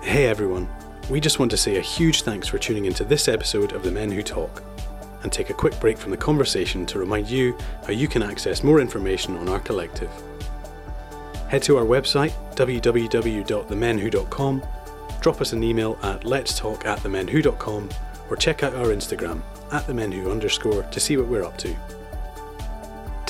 Hey 0.01 0.25
everyone, 0.25 0.67
we 1.11 1.21
just 1.21 1.37
want 1.37 1.51
to 1.51 1.57
say 1.57 1.77
a 1.77 1.81
huge 1.81 2.23
thanks 2.23 2.47
for 2.47 2.57
tuning 2.57 2.85
into 2.85 3.03
this 3.03 3.27
episode 3.27 3.73
of 3.73 3.83
The 3.83 3.91
Men 3.91 4.11
Who 4.11 4.23
Talk 4.23 4.63
and 5.21 5.31
take 5.31 5.51
a 5.51 5.53
quick 5.53 5.79
break 5.79 5.95
from 5.95 6.09
the 6.09 6.17
conversation 6.17 6.87
to 6.87 6.97
remind 6.97 7.29
you 7.29 7.55
how 7.85 7.91
you 7.91 8.07
can 8.07 8.23
access 8.23 8.63
more 8.63 8.81
information 8.81 9.37
on 9.37 9.47
our 9.47 9.59
collective. 9.59 10.09
Head 11.49 11.61
to 11.63 11.77
our 11.77 11.85
website 11.85 12.33
www.themenwho.com, 12.55 14.63
drop 15.21 15.39
us 15.39 15.53
an 15.53 15.63
email 15.63 15.99
at 16.01 16.21
letstalk 16.21 16.83
at 16.83 16.97
themenwho.com 16.99 17.89
or 18.29 18.35
check 18.35 18.63
out 18.63 18.73
our 18.73 18.87
Instagram 18.87 19.43
at 19.71 19.83
themenwho 19.83 20.31
underscore 20.31 20.81
to 20.83 20.99
see 20.99 21.15
what 21.15 21.27
we're 21.27 21.43
up 21.43 21.57
to. 21.59 21.75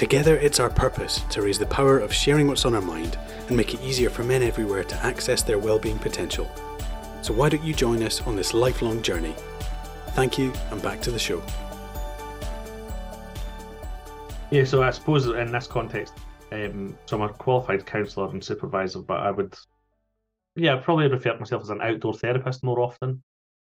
Together, 0.01 0.35
it's 0.37 0.59
our 0.59 0.71
purpose 0.71 1.19
to 1.29 1.43
raise 1.43 1.59
the 1.59 1.65
power 1.67 1.99
of 1.99 2.11
sharing 2.11 2.47
what's 2.47 2.65
on 2.65 2.73
our 2.73 2.81
mind 2.81 3.19
and 3.47 3.55
make 3.55 3.75
it 3.75 3.81
easier 3.83 4.09
for 4.09 4.23
men 4.23 4.41
everywhere 4.41 4.83
to 4.83 4.95
access 5.05 5.43
their 5.43 5.59
well-being 5.59 5.99
potential. 5.99 6.49
So 7.21 7.35
why 7.35 7.49
don't 7.49 7.63
you 7.63 7.75
join 7.75 8.01
us 8.01 8.19
on 8.23 8.35
this 8.35 8.55
lifelong 8.55 9.03
journey? 9.03 9.35
Thank 10.13 10.39
you, 10.39 10.51
and 10.71 10.81
back 10.81 11.01
to 11.01 11.11
the 11.11 11.19
show. 11.19 11.39
Yeah, 14.49 14.63
so 14.63 14.81
I 14.81 14.89
suppose 14.89 15.27
in 15.27 15.51
this 15.51 15.67
context, 15.67 16.15
um, 16.51 16.97
so 17.05 17.17
I'm 17.21 17.29
a 17.29 17.33
qualified 17.33 17.85
counsellor 17.85 18.27
and 18.31 18.43
supervisor, 18.43 19.03
but 19.03 19.19
I 19.19 19.29
would, 19.29 19.55
yeah, 20.55 20.73
I'd 20.73 20.83
probably 20.83 21.09
refer 21.09 21.33
to 21.33 21.39
myself 21.39 21.61
as 21.61 21.69
an 21.69 21.79
outdoor 21.79 22.15
therapist 22.15 22.63
more 22.63 22.79
often. 22.79 23.21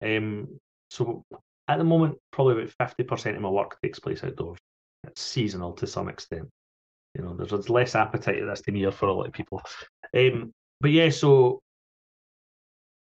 Um, 0.00 0.60
so 0.88 1.24
at 1.66 1.78
the 1.78 1.84
moment, 1.84 2.16
probably 2.30 2.62
about 2.62 2.74
fifty 2.78 3.02
percent 3.02 3.34
of 3.34 3.42
my 3.42 3.48
work 3.48 3.76
takes 3.82 3.98
place 3.98 4.22
outdoors. 4.22 4.60
Seasonal 5.14 5.72
to 5.74 5.86
some 5.86 6.08
extent. 6.08 6.48
You 7.14 7.24
know, 7.24 7.36
there's, 7.36 7.50
there's 7.50 7.68
less 7.70 7.94
appetite 7.94 8.38
at 8.38 8.46
this 8.46 8.62
time 8.62 8.74
of 8.74 8.80
year 8.80 8.92
for 8.92 9.06
a 9.06 9.12
lot 9.12 9.26
of 9.26 9.32
people. 9.32 9.62
Um, 10.16 10.52
but 10.80 10.90
yeah, 10.90 11.10
so 11.10 11.60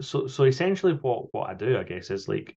so 0.01 0.27
so 0.27 0.43
essentially, 0.43 0.93
what 0.93 1.33
what 1.33 1.49
I 1.49 1.53
do, 1.53 1.77
I 1.77 1.83
guess, 1.83 2.11
is 2.11 2.27
like 2.27 2.55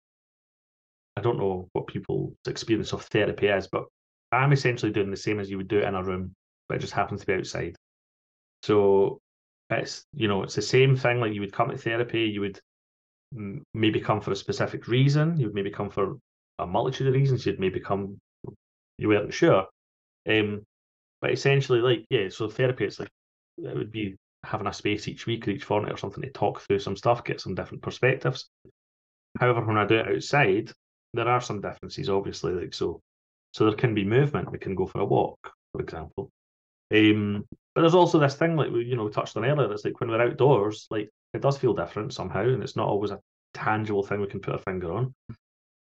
I 1.16 1.22
don't 1.22 1.38
know 1.38 1.68
what 1.74 1.88
people's 1.88 2.34
experience 2.48 2.94
of 2.94 3.04
therapy 3.04 3.48
is, 3.48 3.68
but 3.68 3.86
I'm 4.32 4.52
essentially 4.52 4.92
doing 4.92 5.12
the 5.12 5.18
same 5.18 5.40
as 5.40 5.50
you 5.50 5.58
would 5.58 5.68
do 5.68 5.80
in 5.80 5.96
a 5.96 6.04
room, 6.04 6.34
but 6.68 6.78
it 6.78 6.82
just 6.82 6.94
happens 6.94 7.22
to 7.22 7.28
be 7.28 7.34
outside. 7.34 7.76
So 8.64 9.20
it's 9.70 10.06
you 10.14 10.28
know 10.28 10.44
it's 10.44 10.56
the 10.56 10.62
same 10.62 10.96
thing. 10.96 11.20
Like 11.20 11.34
you 11.34 11.42
would 11.42 11.54
come 11.54 11.70
to 11.70 11.78
therapy, 11.78 12.24
you 12.24 12.42
would 12.42 12.60
maybe 13.74 14.00
come 14.00 14.22
for 14.22 14.32
a 14.32 14.36
specific 14.36 14.88
reason. 14.88 15.38
You 15.38 15.48
would 15.48 15.56
maybe 15.56 15.72
come 15.72 15.90
for 15.90 16.18
a 16.58 16.68
multitude 16.68 17.08
of 17.08 17.14
reasons. 17.14 17.46
You'd 17.46 17.60
maybe 17.60 17.80
come 17.80 18.20
you 19.00 19.10
weren't 19.10 19.34
sure. 19.34 19.68
Um, 20.30 20.64
but 21.22 21.32
essentially, 21.32 21.80
like 21.80 22.06
yeah, 22.10 22.30
so 22.30 22.50
therapy 22.50 22.86
it's 22.86 23.00
like 23.00 23.10
it 23.58 23.76
would 23.76 23.92
be 23.92 24.16
having 24.44 24.68
a 24.68 24.74
space 24.74 25.08
each 25.08 25.26
week 25.26 25.48
or 25.48 25.52
each 25.52 25.64
fortnight 25.64 25.94
or 25.94 25.98
something 25.98 26.24
to 26.24 26.30
talk 26.32 26.62
through 26.62 26.80
some 26.80 26.96
stuff, 26.96 27.24
get 27.24 27.42
some 27.42 27.56
different 27.56 27.84
perspectives. 27.84 28.50
However, 29.40 29.66
when 29.66 29.78
I 29.78 29.86
do 29.86 29.96
it 29.96 30.08
outside, 30.08 30.72
there 31.14 31.28
are 31.28 31.42
some 31.42 31.62
differences, 31.62 32.10
obviously. 32.10 32.54
Like 32.54 32.74
so, 32.74 33.02
so 33.54 33.66
there 33.66 33.76
can 33.76 33.94
be 33.94 34.06
movement. 34.06 34.52
We 34.52 34.60
can 34.60 34.76
go 34.76 34.86
for 34.86 35.02
a 35.02 35.06
walk, 35.06 35.52
for 35.74 35.82
example. 35.82 36.30
Um, 36.94 37.46
but 37.76 37.82
there's 37.82 37.96
also 37.96 38.20
this 38.20 38.36
thing, 38.36 38.56
like 38.56 38.72
we, 38.72 38.86
you 38.86 38.96
know, 38.96 39.10
touched 39.10 39.38
on 39.38 39.46
earlier. 39.46 39.72
It's 39.72 39.86
like 39.86 40.00
when 40.00 40.10
we're 40.10 40.22
outdoors, 40.22 40.88
like 40.90 41.10
it 41.34 41.42
does 41.42 41.58
feel 41.58 41.74
different 41.74 42.14
somehow, 42.14 42.42
and 42.42 42.64
it's 42.64 42.76
not 42.76 42.88
always 42.88 43.12
a 43.12 43.20
tangible 43.54 44.04
thing 44.04 44.22
we 44.22 44.28
can 44.28 44.40
put 44.40 44.54
our 44.54 44.60
finger 44.60 44.92
on. 44.94 45.14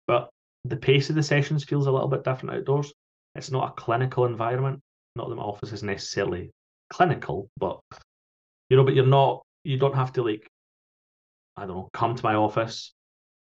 But 0.07 0.31
the 0.65 0.77
pace 0.77 1.11
of 1.11 1.17
the 1.17 1.23
sessions 1.23 1.65
feels 1.65 1.87
a 1.87 1.93
little 1.93 2.09
bit 2.09 2.25
different 2.25 2.57
outdoors. 2.57 2.93
It's 3.35 3.51
not 3.51 3.71
a 3.71 3.81
clinical 3.81 4.27
environment. 4.27 4.81
Not 5.17 5.29
that 5.29 5.37
my 5.37 5.43
office 5.43 5.73
is 5.73 5.83
necessarily 5.83 6.51
clinical, 6.91 7.49
but 7.59 7.81
you 8.69 8.77
know, 8.77 8.85
but 8.85 8.95
you're 8.95 9.07
not. 9.07 9.43
You 9.65 9.79
don't 9.79 9.95
have 9.95 10.13
to 10.15 10.23
like, 10.23 10.49
I 11.57 11.67
don't 11.67 11.77
know, 11.77 11.91
come 11.93 12.15
to 12.15 12.25
my 12.25 12.35
office, 12.35 12.95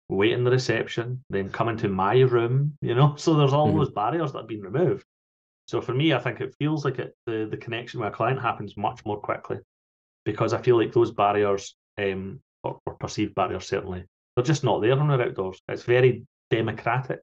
wait 0.10 0.34
in 0.34 0.44
the 0.44 0.52
reception, 0.52 1.24
then 1.30 1.50
come 1.50 1.70
into 1.70 1.88
my 1.90 2.20
room. 2.22 2.78
You 2.82 2.96
know, 2.96 3.16
so 3.18 3.36
there's 3.36 3.54
all 3.54 3.74
Mhm. 3.74 3.78
those 3.80 3.92
barriers 3.92 4.32
that 4.32 4.40
have 4.40 4.48
been 4.48 4.62
removed. 4.62 5.06
So 5.68 5.82
for 5.82 5.94
me, 5.94 6.14
I 6.14 6.20
think 6.20 6.42
it 6.42 6.56
feels 6.60 6.84
like 6.86 7.00
it, 7.00 7.16
the 7.26 7.48
the 7.50 7.58
connection 7.58 8.00
with 8.00 8.10
a 8.10 8.16
client 8.16 8.42
happens 8.42 8.76
much 8.78 9.06
more 9.06 9.20
quickly 9.20 9.60
because 10.26 10.54
I 10.54 10.62
feel 10.62 10.78
like 10.78 10.94
those 10.94 11.12
barriers, 11.12 11.76
um, 11.98 12.42
or, 12.64 12.80
or 12.86 12.96
perceived 12.96 13.36
barriers 13.36 13.68
certainly, 13.68 14.06
they're 14.36 14.46
just 14.46 14.64
not 14.64 14.82
there 14.82 14.96
when 14.96 15.08
we're 15.08 15.22
outdoors. 15.22 15.62
It's 15.68 15.84
very 15.84 16.26
democratic. 16.56 17.22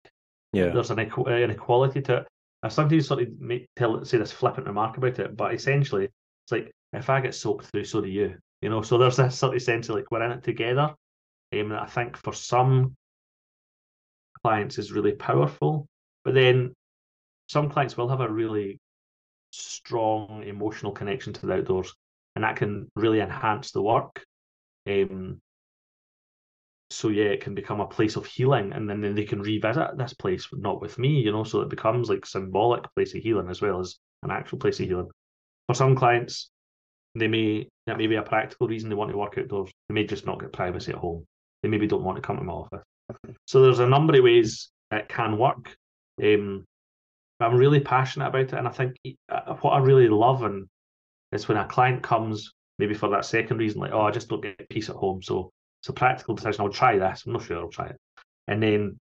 Yeah. 0.52 0.70
There's 0.70 0.90
an, 0.90 0.98
uh, 0.98 1.30
equality 1.32 2.02
to 2.02 2.18
it. 2.18 2.28
I 2.62 2.68
sometimes 2.68 3.06
sort 3.06 3.22
of 3.22 3.40
make, 3.40 3.68
tell 3.76 4.04
say 4.04 4.18
this 4.18 4.32
flippant 4.32 4.66
remark 4.66 4.96
about 4.96 5.18
it, 5.18 5.36
but 5.36 5.54
essentially, 5.54 6.04
it's 6.04 6.52
like 6.52 6.70
if 6.92 7.08
I 7.08 7.20
get 7.20 7.34
soaked 7.34 7.66
through, 7.66 7.84
so 7.84 8.00
do 8.00 8.08
you. 8.08 8.36
You 8.60 8.68
know, 8.68 8.82
so 8.82 8.98
there's 8.98 9.16
this 9.16 9.38
sort 9.38 9.56
of 9.56 9.62
sense 9.62 9.88
of 9.88 9.96
like 9.96 10.10
we're 10.10 10.22
in 10.22 10.32
it 10.32 10.42
together. 10.42 10.94
Um, 11.52 11.72
I 11.72 11.86
think 11.86 12.16
for 12.16 12.32
some 12.34 12.94
clients 14.42 14.78
is 14.78 14.92
really 14.92 15.12
powerful, 15.12 15.86
but 16.24 16.34
then 16.34 16.74
some 17.48 17.70
clients 17.70 17.96
will 17.96 18.08
have 18.08 18.20
a 18.20 18.30
really 18.30 18.78
strong 19.50 20.44
emotional 20.44 20.92
connection 20.92 21.32
to 21.32 21.46
the 21.46 21.54
outdoors, 21.54 21.94
and 22.34 22.44
that 22.44 22.56
can 22.56 22.88
really 22.96 23.20
enhance 23.20 23.72
the 23.72 23.82
work. 23.82 24.22
Um, 24.86 25.40
so 26.90 27.08
yeah, 27.08 27.26
it 27.26 27.40
can 27.40 27.54
become 27.54 27.80
a 27.80 27.86
place 27.86 28.16
of 28.16 28.26
healing, 28.26 28.72
and 28.72 28.88
then, 28.88 29.00
then 29.00 29.14
they 29.14 29.24
can 29.24 29.40
revisit 29.40 29.96
this 29.96 30.12
place, 30.12 30.48
not 30.52 30.80
with 30.80 30.98
me, 30.98 31.20
you 31.20 31.32
know. 31.32 31.44
So 31.44 31.60
it 31.60 31.70
becomes 31.70 32.10
like 32.10 32.26
symbolic 32.26 32.84
place 32.94 33.14
of 33.14 33.22
healing 33.22 33.48
as 33.48 33.62
well 33.62 33.80
as 33.80 33.96
an 34.22 34.30
actual 34.30 34.58
place 34.58 34.80
of 34.80 34.86
healing. 34.86 35.08
For 35.68 35.74
some 35.74 35.94
clients, 35.94 36.50
they 37.14 37.28
may 37.28 37.68
that 37.86 37.96
may 37.96 38.08
be 38.08 38.16
a 38.16 38.22
practical 38.22 38.68
reason 38.68 38.88
they 38.88 38.96
want 38.96 39.10
to 39.10 39.16
work 39.16 39.38
outdoors. 39.38 39.70
They 39.88 39.94
may 39.94 40.04
just 40.04 40.26
not 40.26 40.40
get 40.40 40.52
privacy 40.52 40.92
at 40.92 40.98
home. 40.98 41.24
They 41.62 41.68
maybe 41.68 41.86
don't 41.86 42.04
want 42.04 42.16
to 42.16 42.22
come 42.22 42.36
to 42.36 42.44
my 42.44 42.52
office. 42.52 42.82
So 43.46 43.62
there's 43.62 43.80
a 43.80 43.88
number 43.88 44.16
of 44.16 44.24
ways 44.24 44.70
it 44.90 45.08
can 45.08 45.38
work. 45.38 45.74
Um, 46.22 46.64
I'm 47.38 47.56
really 47.56 47.80
passionate 47.80 48.28
about 48.28 48.40
it, 48.40 48.52
and 48.52 48.68
I 48.68 48.72
think 48.72 48.96
uh, 49.28 49.54
what 49.60 49.72
I 49.72 49.78
really 49.78 50.08
love 50.08 50.42
and 50.42 50.66
is 51.32 51.46
when 51.46 51.56
a 51.56 51.66
client 51.66 52.02
comes 52.02 52.52
maybe 52.78 52.94
for 52.94 53.08
that 53.10 53.24
second 53.24 53.58
reason, 53.58 53.80
like 53.80 53.92
oh, 53.92 54.02
I 54.02 54.10
just 54.10 54.28
don't 54.28 54.42
get 54.42 54.68
peace 54.68 54.90
at 54.90 54.96
home, 54.96 55.22
so 55.22 55.50
it's 55.80 55.88
a 55.88 55.92
practical 55.92 56.34
decision. 56.34 56.62
I'll 56.62 56.70
try 56.70 56.98
this. 56.98 57.24
I'm 57.26 57.32
not 57.32 57.42
sure 57.42 57.58
I'll 57.58 57.68
try 57.68 57.86
it, 57.86 57.96
and 58.48 58.62
then 58.62 58.98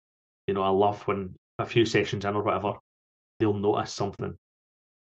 you 0.47 0.55
know 0.55 0.63
I 0.63 0.71
love 0.71 1.03
when 1.07 1.35
a 1.59 1.67
few 1.67 1.85
sessions 1.85 2.25
in 2.25 2.35
or 2.35 2.43
whatever, 2.43 2.75
they'll 3.39 3.55
notice 3.55 3.93
something, 3.93 4.37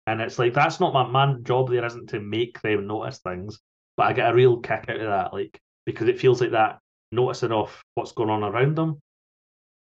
and 0.06 0.20
it's 0.20 0.38
like 0.38 0.54
that's 0.54 0.80
not 0.80 0.94
my 0.94 1.06
my 1.06 1.34
job. 1.42 1.70
There 1.70 1.84
isn't 1.84 2.10
to 2.10 2.20
make 2.20 2.60
them 2.62 2.86
notice 2.86 3.18
things, 3.18 3.60
but 3.96 4.06
I 4.06 4.12
get 4.12 4.30
a 4.30 4.34
real 4.34 4.58
kick 4.58 4.86
out 4.88 5.00
of 5.00 5.06
that, 5.06 5.32
like 5.32 5.58
because 5.86 6.08
it 6.08 6.20
feels 6.20 6.40
like 6.40 6.52
that 6.52 6.78
noticing 7.12 7.52
of 7.52 7.82
what's 7.94 8.12
going 8.12 8.30
on 8.30 8.42
around 8.42 8.76
them 8.76 9.00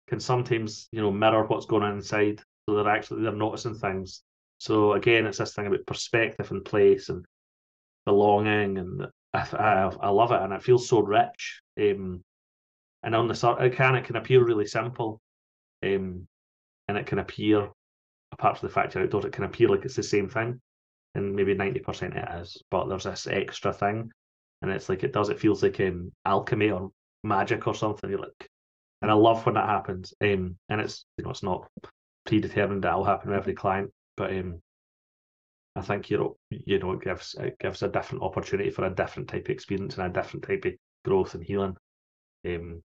can 0.08 0.18
sometimes 0.18 0.88
you 0.90 1.00
know 1.00 1.10
mirror 1.10 1.44
what's 1.46 1.66
going 1.66 1.82
on 1.82 1.96
inside 1.96 2.40
so 2.66 2.74
they're 2.74 2.88
actually 2.88 3.22
they're 3.22 3.32
noticing 3.32 3.74
things 3.74 4.22
so 4.58 4.94
again 4.94 5.26
it's 5.26 5.38
this 5.38 5.54
thing 5.54 5.66
about 5.66 5.86
perspective 5.86 6.50
and 6.50 6.64
place 6.64 7.10
and 7.10 7.24
belonging 8.06 8.78
and 8.78 9.06
i, 9.34 9.90
I, 10.00 10.08
love 10.08 10.32
it 10.32 10.40
and 10.40 10.52
it 10.52 10.62
feels 10.62 10.88
so 10.88 11.00
rich 11.00 11.60
um, 11.80 12.22
and 13.02 13.14
on 13.14 13.28
the 13.28 13.34
sort 13.34 13.62
it 13.62 13.76
can 13.76 13.94
it 13.94 14.04
can 14.04 14.16
appear 14.16 14.44
really 14.44 14.66
simple 14.66 15.20
um, 15.84 16.26
and 16.88 16.98
it 16.98 17.06
can 17.06 17.18
appear 17.18 17.68
apart 18.32 18.58
from 18.58 18.68
the 18.68 18.72
fact 18.72 18.94
you're 18.94 19.04
outdoors 19.04 19.24
it 19.24 19.32
can 19.32 19.44
appear 19.44 19.68
like 19.68 19.84
it's 19.84 19.96
the 19.96 20.02
same 20.02 20.28
thing 20.28 20.60
and 21.14 21.34
maybe 21.34 21.54
90% 21.54 22.16
it 22.16 22.40
is 22.42 22.62
but 22.70 22.88
there's 22.88 23.04
this 23.04 23.26
extra 23.26 23.72
thing 23.72 24.10
and 24.62 24.70
it's 24.70 24.88
like 24.88 25.04
it 25.04 25.12
does 25.12 25.28
it 25.28 25.40
feels 25.40 25.62
like 25.62 25.80
um, 25.80 26.10
alchemy 26.24 26.70
or 26.70 26.90
magic 27.24 27.66
or 27.66 27.74
something 27.74 28.10
you're 28.10 28.18
like 28.18 28.48
and 29.02 29.10
I 29.10 29.14
love 29.14 29.44
when 29.46 29.54
that 29.54 29.68
happens. 29.68 30.12
Um, 30.20 30.56
and 30.68 30.80
it's 30.80 31.04
you 31.16 31.24
know 31.24 31.30
it's 31.30 31.42
not 31.42 31.68
predetermined 32.26 32.84
that 32.84 32.96
will 32.96 33.04
happen 33.04 33.30
with 33.30 33.38
every 33.38 33.54
client, 33.54 33.90
but 34.16 34.30
um, 34.30 34.60
I 35.78 35.82
think 35.82 36.10
you 36.10 36.18
know 36.18 36.36
you 36.50 36.78
know 36.78 36.92
it 36.92 37.02
gives 37.02 37.34
it 37.38 37.58
gives 37.58 37.82
a 37.82 37.88
different 37.88 38.24
opportunity 38.24 38.70
for 38.70 38.84
a 38.84 38.94
different 38.94 39.28
type 39.28 39.44
of 39.44 39.50
experience 39.50 39.96
and 39.96 40.06
a 40.06 40.20
different 40.20 40.46
type 40.46 40.64
of 40.64 40.72
growth 41.04 41.34
and 41.34 41.44
healing. 41.44 41.76
Um, 42.46 42.82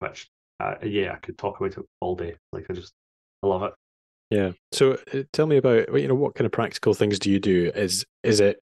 which 0.00 0.28
uh, 0.60 0.74
yeah, 0.82 1.12
I 1.12 1.16
could 1.16 1.38
talk 1.38 1.58
about 1.58 1.78
it 1.78 1.84
all 2.00 2.16
day. 2.16 2.36
Like 2.52 2.66
I 2.70 2.74
just 2.74 2.92
I 3.42 3.46
love 3.46 3.62
it. 3.62 3.72
Yeah. 4.30 4.52
So 4.72 4.98
uh, 5.14 5.22
tell 5.32 5.46
me 5.46 5.56
about 5.56 5.92
you 5.98 6.08
know 6.08 6.14
what 6.14 6.34
kind 6.34 6.46
of 6.46 6.52
practical 6.52 6.94
things 6.94 7.18
do 7.18 7.30
you 7.30 7.40
do? 7.40 7.72
Is 7.74 8.04
is 8.22 8.40
it 8.40 8.60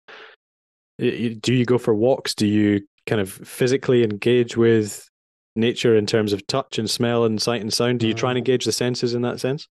do 0.98 1.54
you 1.54 1.64
go 1.64 1.78
for 1.78 1.94
walks? 1.94 2.34
Do 2.34 2.46
you 2.46 2.82
kind 3.06 3.20
of 3.20 3.30
physically 3.30 4.04
engage 4.04 4.56
with 4.56 5.08
nature 5.56 5.96
in 5.96 6.06
terms 6.06 6.32
of 6.32 6.46
touch 6.46 6.78
and 6.78 6.88
smell 6.88 7.24
and 7.24 7.40
sight 7.40 7.62
and 7.62 7.72
sound? 7.72 8.00
Do 8.00 8.08
you 8.08 8.14
try 8.14 8.30
and 8.30 8.36
mm. 8.36 8.40
engage 8.40 8.64
the 8.64 8.72
senses 8.72 9.14
in 9.14 9.22
that 9.22 9.40
sense? 9.40 9.66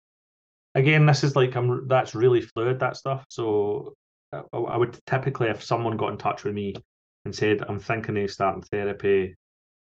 Again, 0.75 1.05
this 1.05 1.23
is 1.23 1.35
like 1.35 1.55
I'm 1.55 1.87
that's 1.87 2.15
really 2.15 2.41
fluid 2.41 2.79
that 2.79 2.97
stuff. 2.97 3.25
So 3.29 3.93
uh, 4.31 4.43
I 4.53 4.77
would 4.77 4.97
typically, 5.05 5.49
if 5.49 5.63
someone 5.63 5.97
got 5.97 6.11
in 6.11 6.17
touch 6.17 6.43
with 6.43 6.53
me 6.53 6.75
and 7.25 7.35
said, 7.35 7.63
"I'm 7.67 7.79
thinking 7.79 8.17
of 8.17 8.31
starting 8.31 8.63
therapy," 8.63 9.35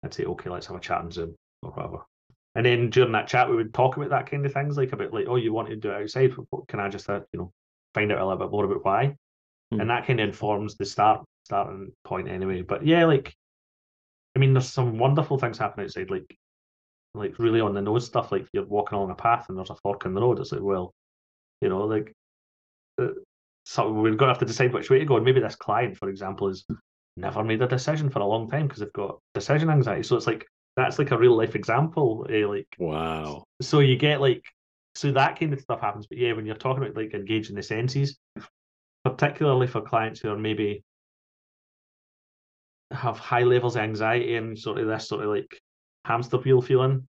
I'd 0.05 0.15
say, 0.15 0.25
"Okay, 0.25 0.51
let's 0.51 0.67
have 0.67 0.77
a 0.77 0.81
chat 0.81 0.99
on 0.99 1.11
Zoom 1.11 1.35
or 1.63 1.71
whatever." 1.71 1.99
And 2.55 2.65
then 2.65 2.91
during 2.91 3.13
that 3.13 3.29
chat, 3.29 3.49
we 3.51 3.57
would 3.57 3.75
talk 3.75 3.97
about 3.97 4.11
that 4.11 4.31
kind 4.31 4.45
of 4.45 4.53
things, 4.53 4.77
like 4.77 4.93
about 4.93 5.13
like, 5.13 5.27
"Oh, 5.29 5.37
you 5.37 5.53
want 5.53 5.69
to 5.69 5.77
do 5.77 5.91
it 5.91 6.03
outside? 6.03 6.35
Can 6.69 6.81
I 6.81 6.89
just, 6.89 7.09
uh, 7.09 7.21
you 7.33 7.39
know, 7.39 7.53
find 7.95 8.13
out 8.13 8.19
a 8.19 8.27
little 8.27 8.39
bit 8.39 8.51
more 8.51 8.65
about 8.65 8.85
why?" 8.85 9.17
Mm. 9.73 9.81
And 9.81 9.91
that 9.91 10.07
kind 10.07 10.21
of 10.21 10.29
informs 10.29 10.77
the 10.77 10.85
start 10.85 11.25
starting 11.45 11.93
point 12.05 12.29
anyway. 12.29 12.63
But 12.63 12.87
yeah, 12.87 13.05
like, 13.07 13.35
I 14.35 14.39
mean, 14.39 14.53
there's 14.53 14.69
some 14.69 14.99
wonderful 14.99 15.39
things 15.39 15.59
happening 15.59 15.85
outside, 15.85 16.11
like, 16.11 16.37
like 17.17 17.39
really 17.39 17.61
on 17.61 17.75
the 17.75 17.83
nose 17.83 18.07
stuff. 18.07 18.33
Like 18.33 18.47
you're 18.53 18.65
walking 18.65 18.97
along 18.97 19.11
a 19.11 19.15
path 19.15 19.47
and 19.49 19.59
there's 19.59 19.71
a 19.71 19.77
fork 19.77 20.05
in 20.05 20.15
the 20.15 20.21
road. 20.21 20.39
It's 20.39 20.53
like, 20.53 20.63
well, 20.63 20.93
you 21.61 21.69
know, 21.69 21.85
like. 21.85 22.13
Uh, 23.01 23.09
so 23.65 23.91
we're 23.93 24.11
going 24.11 24.19
to 24.19 24.27
have 24.29 24.39
to 24.39 24.45
decide 24.45 24.73
which 24.73 24.91
way 24.91 25.01
to 25.01 25.05
go. 25.05 25.17
And 25.17 25.25
maybe 25.25 25.41
this 25.41 25.57
client, 25.57 25.97
for 25.97 26.09
example, 26.09 26.49
has 26.49 26.65
never 27.17 27.43
made 27.43 27.61
a 27.63 27.67
decision 27.67 28.11
for 28.11 28.21
a 28.21 28.27
long 28.27 28.49
time 28.49 28.69
because 28.69 28.81
they've 28.81 28.93
got 28.93 29.19
decision 29.35 29.71
anxiety. 29.71 30.05
So 30.05 30.17
it's 30.17 30.27
like 30.27 30.47
that's 30.77 30.99
like 30.99 31.11
a 31.11 31.19
real 31.19 31.37
life 31.37 31.57
example. 31.57 32.27
Eh, 32.31 32.47
like 32.47 32.69
wow. 32.79 33.45
So 33.61 33.81
you 33.81 33.97
get 33.97 34.21
like 34.21 34.45
so 34.95 35.13
that 35.13 35.39
kind 35.39 35.53
of 35.53 35.61
stuff 35.61 35.81
happens. 35.81 36.07
But 36.07 36.19
yeah, 36.19 36.33
when 36.33 36.47
you're 36.47 36.55
talking 36.55 36.83
about 36.83 36.97
like 36.97 37.15
engaging 37.15 37.57
the 37.57 37.63
senses, 37.63 38.19
particularly 39.05 39.67
for 39.67 39.81
clients 39.81 40.21
who 40.21 40.31
are 40.31 40.39
maybe 40.39 40.85
have 42.93 43.19
high 43.19 43.43
levels 43.43 43.77
of 43.77 43.83
anxiety 43.83 44.37
and 44.37 44.59
sort 44.59 44.79
of 44.79 44.87
this 44.87 45.09
sort 45.09 45.25
of 45.25 45.31
like 45.31 45.61
hamster 46.07 46.39
wheel 46.39 46.63
feeling, 46.63 47.07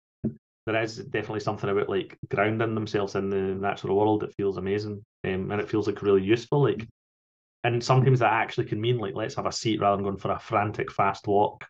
there 0.67 0.83
is 0.83 0.97
definitely 0.97 1.41
something 1.41 1.71
about 1.71 1.89
like 1.89 2.17
grounding 2.29 2.75
themselves 2.75 3.15
in 3.15 3.31
the 3.31 3.37
natural 3.37 3.97
world 3.97 4.21
that 4.21 4.35
feels 4.35 4.59
amazing 4.59 5.05
um, 5.25 5.51
and 5.51 5.61
it 5.61 5.69
feels 5.69 5.89
like 5.89 6.03
really 6.03 6.23
useful 6.23 6.63
like 6.63 6.87
and 7.65 7.83
sometimes 7.83 8.21
that 8.21 8.33
actually 8.33 8.67
can 8.67 8.81
mean 8.81 8.99
like 8.99 9.15
let's 9.15 9.35
have 9.35 9.47
a 9.47 9.53
seat 9.53 9.81
rather 9.81 9.97
than 9.97 10.05
going 10.05 10.17
for 10.17 10.31
a 10.31 10.39
frantic 10.39 10.91
fast 10.91 11.27
walk 11.27 11.65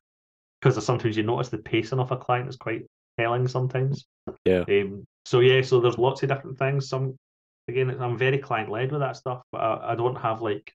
because 0.61 0.83
sometimes 0.85 1.17
you 1.17 1.23
notice 1.23 1.49
the 1.49 1.59
pacing 1.59 1.99
of 1.99 2.13
a 2.13 2.17
client 2.17 2.49
is 2.49 2.57
quite 2.57 2.83
telling 3.19 3.49
sometimes. 3.49 4.07
Yeah. 4.45 4.65
Um, 4.69 5.05
so 5.25 5.41
yeah 5.41 5.63
so 5.63 5.81
there's 5.81 5.99
lots 5.99 6.23
of 6.23 6.29
different 6.29 6.59
things. 6.59 6.89
Some 6.89 7.17
again 7.69 7.97
i'm 8.01 8.19
very 8.19 8.39
client 8.39 8.71
led 8.71 8.91
with 8.91 9.01
that 9.01 9.17
stuff 9.17 9.43
but 9.53 9.59
I, 9.59 9.93
I 9.93 9.95
don't 9.95 10.17
have 10.17 10.43
like 10.43 10.73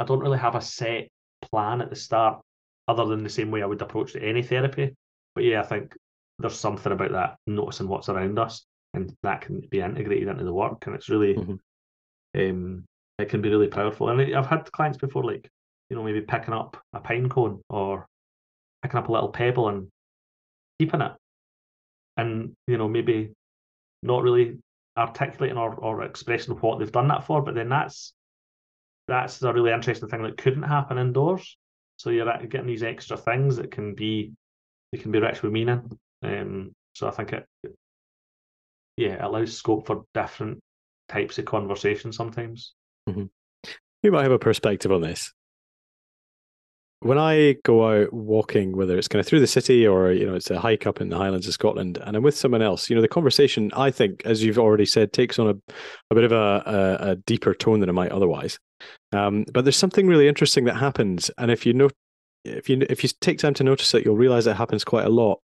i 0.00 0.04
don't 0.04 0.20
really 0.20 0.38
have 0.38 0.54
a 0.54 0.60
set 0.60 1.08
plan 1.42 1.82
at 1.82 1.90
the 1.90 1.96
start 1.96 2.40
other 2.86 3.04
than 3.04 3.22
the 3.22 3.30
same 3.30 3.50
way 3.50 3.62
i 3.62 3.66
would 3.66 3.82
approach 3.82 4.16
any 4.16 4.42
therapy 4.42 4.94
but 5.38 5.44
yeah 5.44 5.60
i 5.60 5.64
think 5.64 5.94
there's 6.40 6.58
something 6.58 6.90
about 6.90 7.12
that 7.12 7.36
noticing 7.46 7.86
what's 7.86 8.08
around 8.08 8.40
us 8.40 8.64
and 8.94 9.14
that 9.22 9.42
can 9.42 9.60
be 9.70 9.78
integrated 9.78 10.26
into 10.26 10.42
the 10.42 10.52
work 10.52 10.84
and 10.86 10.96
it's 10.96 11.08
really 11.08 11.34
mm-hmm. 11.34 12.40
um 12.40 12.84
it 13.20 13.28
can 13.28 13.40
be 13.40 13.48
really 13.48 13.68
powerful. 13.68 14.08
And 14.08 14.34
i've 14.34 14.46
had 14.46 14.70
clients 14.72 14.98
before 14.98 15.22
like 15.22 15.48
you 15.90 15.96
know 15.96 16.02
maybe 16.02 16.20
picking 16.22 16.54
up 16.54 16.76
a 16.92 16.98
pine 16.98 17.28
cone 17.28 17.60
or 17.70 18.06
picking 18.82 18.98
up 18.98 19.08
a 19.08 19.12
little 19.12 19.28
pebble 19.28 19.68
and 19.68 19.88
keeping 20.80 21.02
it. 21.02 21.12
And 22.16 22.52
you 22.66 22.78
know 22.78 22.88
maybe 22.88 23.32
not 24.02 24.24
really 24.24 24.58
articulating 24.96 25.56
or, 25.56 25.74
or 25.76 26.02
expressing 26.02 26.54
what 26.56 26.80
they've 26.80 26.90
done 26.90 27.06
that 27.06 27.24
for 27.24 27.42
but 27.42 27.54
then 27.54 27.68
that's 27.68 28.12
that's 29.06 29.40
a 29.42 29.52
really 29.52 29.70
interesting 29.70 30.08
thing 30.08 30.24
that 30.24 30.36
couldn't 30.36 30.64
happen 30.64 30.98
indoors. 30.98 31.56
So 31.96 32.10
you're 32.10 32.26
getting 32.46 32.66
these 32.66 32.82
extra 32.82 33.16
things 33.16 33.56
that 33.56 33.70
can 33.70 33.94
be 33.94 34.32
they 34.92 34.98
can 34.98 35.12
be 35.12 35.20
rich 35.20 35.42
with 35.42 35.52
meaning 35.52 35.98
um, 36.22 36.74
so 36.94 37.08
I 37.08 37.10
think 37.12 37.32
it, 37.32 37.46
yeah, 38.96 39.24
allows 39.24 39.56
scope 39.56 39.86
for 39.86 40.04
different 40.14 40.58
types 41.08 41.38
of 41.38 41.44
conversation 41.44 42.12
sometimes. 42.12 42.74
Mm-hmm. 43.08 43.24
You 44.02 44.12
might 44.12 44.24
have 44.24 44.32
a 44.32 44.38
perspective 44.38 44.92
on 44.92 45.02
this. 45.02 45.32
When 47.00 47.16
I 47.18 47.54
go 47.64 48.02
out 48.02 48.12
walking, 48.12 48.76
whether 48.76 48.98
it's 48.98 49.06
kind 49.06 49.20
of 49.20 49.26
through 49.26 49.38
the 49.38 49.46
city 49.46 49.86
or 49.86 50.10
you 50.10 50.26
know 50.26 50.34
it's 50.34 50.50
a 50.50 50.58
hike 50.58 50.84
up 50.84 51.00
in 51.00 51.10
the 51.10 51.16
Highlands 51.16 51.46
of 51.46 51.54
Scotland, 51.54 51.98
and 52.04 52.16
I'm 52.16 52.24
with 52.24 52.36
someone 52.36 52.62
else, 52.62 52.90
you 52.90 52.96
know 52.96 53.02
the 53.02 53.06
conversation 53.06 53.70
I 53.76 53.92
think, 53.92 54.22
as 54.24 54.42
you've 54.42 54.58
already 54.58 54.86
said, 54.86 55.12
takes 55.12 55.38
on 55.38 55.46
a, 55.46 55.72
a 56.10 56.14
bit 56.16 56.24
of 56.24 56.32
a, 56.32 56.62
a, 56.66 57.10
a 57.10 57.16
deeper 57.16 57.54
tone 57.54 57.78
than 57.78 57.88
it 57.88 57.92
might 57.92 58.10
otherwise. 58.10 58.58
Um, 59.12 59.44
but 59.52 59.64
there's 59.64 59.76
something 59.76 60.08
really 60.08 60.26
interesting 60.26 60.64
that 60.64 60.74
happens, 60.74 61.30
and 61.38 61.52
if 61.52 61.64
you 61.64 61.72
know, 61.72 61.90
if 62.44 62.68
you 62.68 62.84
if 62.88 63.02
you 63.02 63.10
take 63.20 63.38
time 63.38 63.54
to 63.54 63.64
notice 63.64 63.92
it, 63.94 64.04
you'll 64.04 64.16
realize 64.16 64.46
it 64.46 64.56
happens 64.56 64.84
quite 64.84 65.06
a 65.06 65.10
lot. 65.10 65.40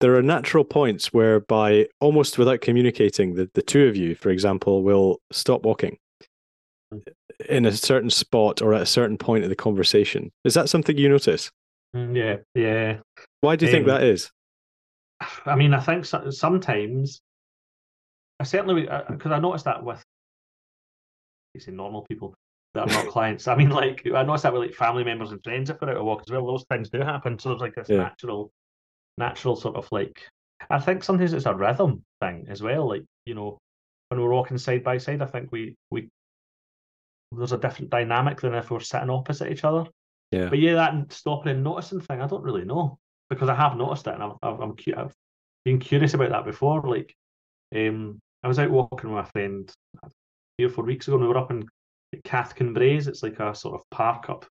There 0.00 0.16
are 0.16 0.22
natural 0.22 0.64
points 0.64 1.12
whereby 1.12 1.86
almost 2.00 2.36
without 2.36 2.60
communicating 2.60 3.34
the, 3.34 3.48
the 3.54 3.62
two 3.62 3.86
of 3.86 3.96
you 3.96 4.14
for 4.14 4.30
example 4.30 4.82
will 4.82 5.20
stop 5.32 5.62
walking 5.62 5.96
hmm. 6.90 6.98
in 7.48 7.64
a 7.64 7.72
certain 7.72 8.10
spot 8.10 8.60
or 8.60 8.74
at 8.74 8.82
a 8.82 8.86
certain 8.86 9.16
point 9.16 9.44
of 9.44 9.50
the 9.50 9.56
conversation. 9.56 10.30
Is 10.44 10.54
that 10.54 10.68
something 10.68 10.98
you 10.98 11.08
notice? 11.08 11.50
Mm, 11.96 12.16
yeah 12.16 12.36
yeah. 12.54 12.98
Why 13.40 13.56
do 13.56 13.66
you 13.66 13.70
um, 13.70 13.74
think 13.74 13.86
that 13.86 14.02
is? 14.02 14.30
I 15.46 15.54
mean 15.54 15.74
i 15.74 15.80
think 15.80 16.04
so, 16.04 16.30
sometimes 16.30 17.20
i 18.40 18.44
certainly 18.44 18.82
because 18.82 19.32
uh, 19.32 19.36
i 19.36 19.38
noticed 19.38 19.64
that 19.64 19.82
with 19.84 20.02
you 21.54 21.60
say 21.60 21.70
normal 21.70 22.04
people 22.08 22.34
that 22.74 22.90
are 22.90 23.04
not 23.04 23.12
clients 23.12 23.48
i 23.48 23.54
mean 23.54 23.70
like 23.70 24.02
i 24.14 24.22
noticed 24.22 24.42
that 24.42 24.52
with 24.52 24.62
like 24.62 24.74
family 24.74 25.04
members 25.04 25.30
and 25.32 25.42
friends 25.42 25.70
if 25.70 25.80
we're 25.80 25.90
out 25.90 25.96
a 25.96 26.04
walk 26.04 26.22
as 26.26 26.32
well 26.32 26.46
those 26.46 26.64
things 26.70 26.90
do 26.90 27.00
happen 27.00 27.38
so 27.38 27.48
there's 27.48 27.60
like 27.60 27.74
this 27.74 27.88
yeah. 27.88 27.98
natural 27.98 28.50
natural 29.16 29.54
sort 29.56 29.76
of 29.76 29.90
like 29.92 30.20
I 30.70 30.78
think 30.78 31.04
sometimes 31.04 31.32
it's 31.32 31.46
a 31.46 31.54
rhythm 31.54 32.04
thing 32.20 32.46
as 32.48 32.62
well. 32.62 32.88
Like, 32.88 33.04
you 33.26 33.34
know, 33.34 33.58
when 34.08 34.20
we're 34.20 34.32
walking 34.32 34.58
side 34.58 34.84
by 34.84 34.98
side, 34.98 35.22
I 35.22 35.26
think 35.26 35.50
we 35.52 35.76
we 35.90 36.08
there's 37.32 37.52
a 37.52 37.58
different 37.58 37.90
dynamic 37.90 38.40
than 38.40 38.54
if 38.54 38.70
we're 38.70 38.80
sitting 38.80 39.10
opposite 39.10 39.50
each 39.50 39.64
other. 39.64 39.84
Yeah. 40.30 40.48
But 40.48 40.58
yeah, 40.58 40.74
that 40.74 41.12
stopping 41.12 41.52
and 41.52 41.64
noticing 41.64 42.00
thing, 42.00 42.20
I 42.20 42.26
don't 42.26 42.42
really 42.42 42.64
know 42.64 42.98
because 43.30 43.48
I 43.48 43.54
have 43.54 43.76
noticed 43.76 44.06
it 44.06 44.14
and 44.14 44.22
I'm 44.22 44.32
I'm, 44.42 44.60
I'm 44.60 44.74
I've 44.96 45.14
been 45.64 45.78
curious 45.78 46.14
about 46.14 46.30
that 46.30 46.44
before. 46.44 46.82
Like, 46.82 47.14
um, 47.74 48.20
I 48.42 48.48
was 48.48 48.58
out 48.58 48.70
walking 48.70 49.12
with 49.12 49.26
a 49.26 49.30
friend 49.30 49.72
three 50.58 50.66
or 50.66 50.70
four 50.70 50.84
weeks 50.84 51.08
ago, 51.08 51.16
and 51.16 51.22
we 51.22 51.28
were 51.28 51.38
up 51.38 51.50
in 51.50 51.66
Cathkin 52.22 52.74
Braes 52.74 53.08
It's 53.08 53.22
like 53.22 53.40
a 53.40 53.54
sort 53.54 53.74
of 53.74 53.82
park 53.90 54.30
up 54.30 54.46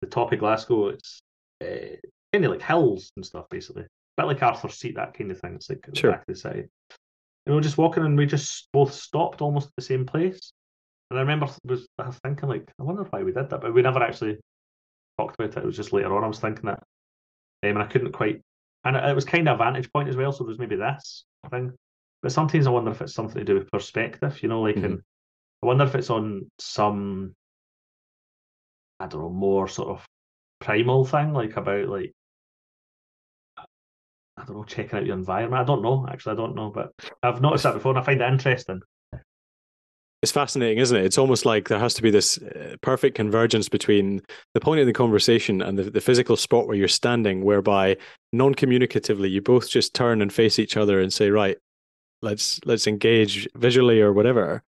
the 0.00 0.08
top 0.08 0.32
of 0.32 0.38
Glasgow. 0.38 0.88
It's 0.88 1.22
uh, 1.62 1.96
kind 2.32 2.44
of 2.44 2.50
like 2.50 2.62
hills 2.62 3.12
and 3.16 3.24
stuff, 3.24 3.46
basically. 3.50 3.82
A 3.82 3.86
bit 4.16 4.26
like 4.26 4.42
Arthur's 4.42 4.74
Seat, 4.74 4.96
that 4.96 5.14
kind 5.14 5.30
of 5.30 5.40
thing. 5.40 5.54
It's 5.54 5.70
like 5.70 5.86
sure. 5.94 6.12
back 6.12 6.26
to 6.26 6.32
the 6.32 6.38
side. 6.38 6.68
And 7.46 7.54
we 7.54 7.58
are 7.58 7.62
just 7.62 7.78
walking 7.78 8.04
and 8.04 8.16
we 8.16 8.26
just 8.26 8.68
both 8.72 8.92
stopped 8.92 9.40
almost 9.40 9.68
at 9.68 9.76
the 9.76 9.82
same 9.82 10.06
place. 10.06 10.52
And 11.10 11.18
I 11.18 11.22
remember 11.22 11.48
was 11.64 11.86
I 11.98 12.06
was 12.06 12.18
thinking 12.18 12.48
like, 12.48 12.70
I 12.78 12.82
wonder 12.82 13.04
why 13.04 13.22
we 13.22 13.32
did 13.32 13.50
that, 13.50 13.60
but 13.60 13.74
we 13.74 13.82
never 13.82 14.02
actually 14.02 14.38
talked 15.18 15.34
about 15.38 15.56
it. 15.56 15.62
It 15.62 15.66
was 15.66 15.76
just 15.76 15.92
later 15.92 16.16
on 16.16 16.24
I 16.24 16.28
was 16.28 16.40
thinking 16.40 16.66
that, 16.66 16.82
um, 17.64 17.70
and 17.70 17.82
I 17.82 17.86
couldn't 17.86 18.12
quite. 18.12 18.40
And 18.84 18.96
it 18.96 19.14
was 19.14 19.24
kind 19.24 19.48
of 19.48 19.60
a 19.60 19.64
vantage 19.64 19.92
point 19.92 20.08
as 20.08 20.16
well. 20.16 20.32
So 20.32 20.44
there's 20.44 20.58
maybe 20.58 20.76
this 20.76 21.24
thing, 21.50 21.72
but 22.22 22.32
sometimes 22.32 22.66
I 22.66 22.70
wonder 22.70 22.90
if 22.90 23.00
it's 23.00 23.14
something 23.14 23.38
to 23.38 23.44
do 23.44 23.58
with 23.58 23.70
perspective. 23.70 24.42
You 24.42 24.48
know, 24.48 24.62
like, 24.62 24.76
mm-hmm. 24.76 24.84
and 24.84 25.02
I 25.62 25.66
wonder 25.66 25.84
if 25.84 25.94
it's 25.94 26.10
on 26.10 26.50
some, 26.58 27.34
I 28.98 29.06
don't 29.06 29.20
know, 29.20 29.30
more 29.30 29.68
sort 29.68 29.90
of 29.90 30.04
primal 30.60 31.04
thing, 31.04 31.32
like 31.32 31.56
about 31.56 31.88
like 31.88 32.12
I 34.36 34.44
don't 34.44 34.56
know, 34.56 34.64
checking 34.64 34.98
out 34.98 35.06
your 35.06 35.16
environment. 35.16 35.62
I 35.62 35.64
don't 35.64 35.82
know, 35.82 36.06
actually, 36.10 36.32
I 36.32 36.36
don't 36.36 36.56
know, 36.56 36.70
but 36.70 36.92
I've 37.22 37.40
noticed 37.40 37.64
that 37.64 37.74
before 37.74 37.92
and 37.92 37.98
I 37.98 38.02
find 38.02 38.20
it 38.20 38.28
interesting. 38.28 38.80
It's 40.22 40.32
fascinating, 40.32 40.78
isn't 40.78 40.96
it? 40.96 41.04
It's 41.04 41.18
almost 41.18 41.44
like 41.44 41.68
there 41.68 41.80
has 41.80 41.94
to 41.94 42.02
be 42.02 42.10
this 42.10 42.38
uh, 42.38 42.76
perfect 42.80 43.16
convergence 43.16 43.68
between 43.68 44.22
the 44.54 44.60
point 44.60 44.80
of 44.80 44.86
the 44.86 44.92
conversation 44.92 45.60
and 45.60 45.76
the, 45.76 45.90
the 45.90 46.00
physical 46.00 46.36
spot 46.36 46.66
where 46.66 46.76
you're 46.76 46.86
standing, 46.86 47.44
whereby 47.44 47.96
non-communicatively 48.32 49.30
you 49.30 49.42
both 49.42 49.68
just 49.68 49.94
turn 49.94 50.22
and 50.22 50.32
face 50.32 50.60
each 50.60 50.76
other 50.76 51.00
and 51.00 51.12
say, 51.12 51.30
"Right, 51.30 51.58
let's 52.22 52.60
let's 52.64 52.86
engage 52.86 53.48
visually 53.56 54.00
or 54.00 54.12
whatever," 54.12 54.62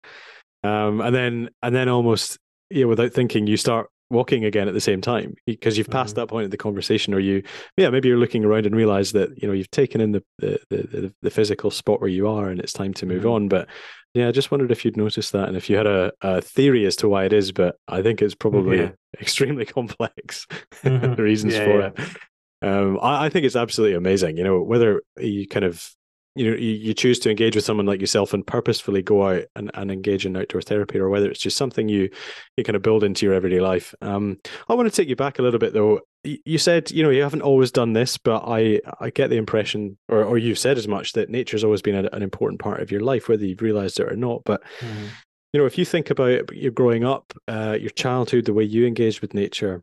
um, 0.64 1.00
and 1.00 1.14
then 1.14 1.50
and 1.62 1.74
then 1.74 1.88
almost 1.88 2.38
yeah, 2.70 2.86
without 2.86 3.12
thinking, 3.12 3.46
you 3.46 3.56
start 3.56 3.88
walking 4.10 4.44
again 4.44 4.68
at 4.68 4.74
the 4.74 4.80
same 4.80 5.00
time 5.00 5.34
because 5.46 5.78
you've 5.78 5.88
passed 5.90 6.14
mm-hmm. 6.14 6.20
that 6.20 6.28
point 6.28 6.44
of 6.44 6.50
the 6.50 6.56
conversation 6.56 7.14
or 7.14 7.18
you 7.18 7.42
yeah 7.76 7.88
maybe 7.88 8.06
you're 8.06 8.18
looking 8.18 8.44
around 8.44 8.66
and 8.66 8.76
realize 8.76 9.12
that 9.12 9.30
you 9.40 9.48
know 9.48 9.54
you've 9.54 9.70
taken 9.70 10.00
in 10.00 10.12
the 10.12 10.22
the, 10.38 10.58
the, 10.70 11.14
the 11.22 11.30
physical 11.30 11.70
spot 11.70 12.00
where 12.00 12.10
you 12.10 12.28
are 12.28 12.50
and 12.50 12.60
it's 12.60 12.72
time 12.72 12.92
to 12.92 13.06
move 13.06 13.22
mm-hmm. 13.22 13.30
on 13.30 13.48
but 13.48 13.66
yeah 14.12 14.28
i 14.28 14.30
just 14.30 14.50
wondered 14.50 14.70
if 14.70 14.84
you'd 14.84 14.96
noticed 14.96 15.32
that 15.32 15.48
and 15.48 15.56
if 15.56 15.70
you 15.70 15.76
had 15.76 15.86
a, 15.86 16.12
a 16.20 16.40
theory 16.42 16.84
as 16.84 16.96
to 16.96 17.08
why 17.08 17.24
it 17.24 17.32
is 17.32 17.50
but 17.50 17.76
i 17.88 18.02
think 18.02 18.20
it's 18.20 18.34
probably 18.34 18.78
yeah. 18.78 18.90
extremely 19.20 19.64
complex 19.64 20.46
mm-hmm. 20.82 21.14
reasons 21.20 21.54
yeah, 21.54 21.64
for 21.64 21.80
yeah. 21.80 21.90
it 21.96 22.16
um, 22.62 22.98
I, 23.02 23.26
I, 23.26 23.28
think 23.30 23.46
it's 23.46 23.56
absolutely 23.56 23.96
amazing 23.96 24.36
you 24.36 24.44
know 24.44 24.60
whether 24.60 25.02
you 25.18 25.48
kind 25.48 25.64
of 25.64 25.90
you 26.34 26.50
know 26.50 26.56
you, 26.56 26.72
you 26.72 26.94
choose 26.94 27.18
to 27.20 27.30
engage 27.30 27.54
with 27.54 27.64
someone 27.64 27.86
like 27.86 28.00
yourself 28.00 28.34
and 28.34 28.46
purposefully 28.46 29.02
go 29.02 29.28
out 29.28 29.44
and, 29.54 29.70
and 29.74 29.90
engage 29.90 30.26
in 30.26 30.36
outdoor 30.36 30.62
therapy 30.62 30.98
or 30.98 31.08
whether 31.08 31.30
it's 31.30 31.40
just 31.40 31.56
something 31.56 31.88
you 31.88 32.10
you 32.56 32.64
kind 32.64 32.76
of 32.76 32.82
build 32.82 33.04
into 33.04 33.24
your 33.24 33.34
everyday 33.34 33.60
life. 33.60 33.94
Um, 34.00 34.38
i 34.68 34.74
want 34.74 34.90
to 34.90 34.94
take 34.94 35.08
you 35.08 35.16
back 35.16 35.38
a 35.38 35.42
little 35.42 35.60
bit 35.60 35.72
though. 35.72 36.00
You 36.24 36.58
said 36.58 36.90
you 36.90 37.02
know 37.02 37.10
you 37.10 37.22
haven't 37.22 37.42
always 37.42 37.70
done 37.70 37.92
this 37.92 38.16
but 38.16 38.44
i 38.46 38.80
i 38.98 39.10
get 39.10 39.28
the 39.28 39.36
impression 39.36 39.98
or, 40.08 40.24
or 40.24 40.38
you've 40.38 40.58
said 40.58 40.78
as 40.78 40.88
much 40.88 41.12
that 41.12 41.28
nature's 41.28 41.64
always 41.64 41.82
been 41.82 42.06
a, 42.06 42.08
an 42.12 42.22
important 42.22 42.60
part 42.60 42.80
of 42.80 42.90
your 42.90 43.02
life 43.02 43.28
whether 43.28 43.44
you've 43.44 43.62
realized 43.62 44.00
it 44.00 44.10
or 44.10 44.16
not. 44.16 44.42
But 44.44 44.62
mm-hmm. 44.80 45.06
you 45.52 45.60
know 45.60 45.66
if 45.66 45.78
you 45.78 45.84
think 45.84 46.10
about 46.10 46.52
your 46.54 46.72
growing 46.72 47.04
up 47.04 47.32
uh, 47.46 47.76
your 47.80 47.90
childhood 47.90 48.46
the 48.46 48.54
way 48.54 48.64
you 48.64 48.86
engaged 48.86 49.20
with 49.20 49.34
nature 49.34 49.82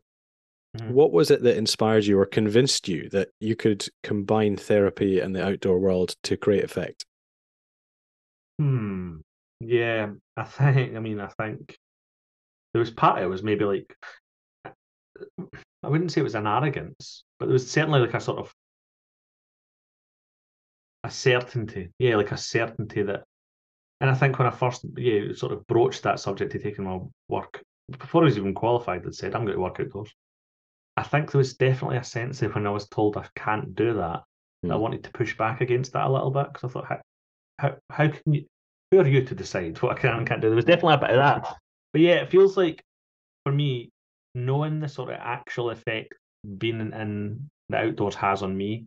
Mm-hmm. 0.76 0.94
What 0.94 1.12
was 1.12 1.30
it 1.30 1.42
that 1.42 1.58
inspired 1.58 2.04
you 2.06 2.18
or 2.18 2.24
convinced 2.24 2.88
you 2.88 3.08
that 3.10 3.28
you 3.40 3.54
could 3.54 3.86
combine 4.02 4.56
therapy 4.56 5.20
and 5.20 5.36
the 5.36 5.44
outdoor 5.44 5.78
world 5.78 6.16
to 6.22 6.36
create 6.36 6.64
effect? 6.64 7.04
Hmm. 8.58 9.16
Yeah, 9.60 10.12
I 10.36 10.44
think. 10.44 10.96
I 10.96 11.00
mean, 11.00 11.20
I 11.20 11.28
think 11.28 11.76
there 12.72 12.80
was 12.80 12.90
part 12.90 13.18
of 13.18 13.24
it 13.24 13.28
was 13.28 13.42
maybe 13.42 13.64
like 13.64 13.94
I 14.64 15.88
wouldn't 15.88 16.12
say 16.12 16.20
it 16.20 16.24
was 16.24 16.34
an 16.34 16.46
arrogance, 16.46 17.24
but 17.38 17.46
there 17.46 17.52
was 17.52 17.70
certainly 17.70 18.00
like 18.00 18.14
a 18.14 18.20
sort 18.20 18.38
of 18.38 18.54
a 21.04 21.10
certainty. 21.10 21.90
Yeah, 21.98 22.16
like 22.16 22.32
a 22.32 22.36
certainty 22.36 23.02
that. 23.02 23.24
And 24.00 24.10
I 24.10 24.14
think 24.14 24.38
when 24.38 24.48
I 24.48 24.50
first 24.50 24.84
yeah 24.96 25.32
sort 25.34 25.52
of 25.52 25.66
broached 25.66 26.02
that 26.04 26.18
subject 26.18 26.52
to 26.52 26.58
taking 26.58 26.84
my 26.84 26.98
work 27.28 27.62
before 27.90 28.22
I 28.22 28.24
was 28.24 28.38
even 28.38 28.54
qualified, 28.54 29.06
I'd 29.06 29.14
said 29.14 29.34
I'm 29.34 29.44
going 29.44 29.56
to 29.56 29.62
work 29.62 29.78
outdoors. 29.80 30.12
I 30.96 31.02
think 31.02 31.30
there 31.30 31.38
was 31.38 31.54
definitely 31.54 31.96
a 31.96 32.04
sense 32.04 32.42
of 32.42 32.54
when 32.54 32.66
I 32.66 32.70
was 32.70 32.88
told 32.88 33.16
I 33.16 33.26
can't 33.34 33.74
do 33.74 33.94
that, 33.94 34.22
mm. 34.64 34.70
I 34.70 34.74
hmm. 34.74 34.80
wanted 34.80 35.04
to 35.04 35.10
push 35.10 35.36
back 35.36 35.60
against 35.60 35.92
that 35.92 36.06
a 36.06 36.12
little 36.12 36.30
bit 36.30 36.52
because 36.52 36.64
I 36.64 36.72
thought, 36.72 36.86
how, 36.86 37.00
how, 37.58 37.76
how 37.90 38.08
can 38.08 38.34
you, 38.34 38.44
who 38.90 39.00
are 39.00 39.06
you 39.06 39.24
to 39.24 39.34
decide 39.34 39.80
what 39.80 39.96
I 39.96 40.00
can 40.00 40.16
and 40.16 40.26
can't 40.26 40.42
do? 40.42 40.48
There 40.48 40.56
was 40.56 40.64
definitely 40.64 40.94
a 40.94 40.98
bit 40.98 41.10
of 41.10 41.16
that. 41.16 41.56
But 41.92 42.02
yeah, 42.02 42.16
it 42.16 42.30
feels 42.30 42.56
like 42.56 42.82
for 43.44 43.52
me, 43.52 43.90
knowing 44.34 44.80
the 44.80 44.88
sort 44.88 45.10
of 45.10 45.16
actual 45.20 45.70
effect 45.70 46.14
being 46.58 46.80
in, 46.80 46.92
in 46.92 47.50
the 47.68 47.78
outdoors 47.78 48.14
has 48.16 48.42
on 48.42 48.56
me, 48.56 48.86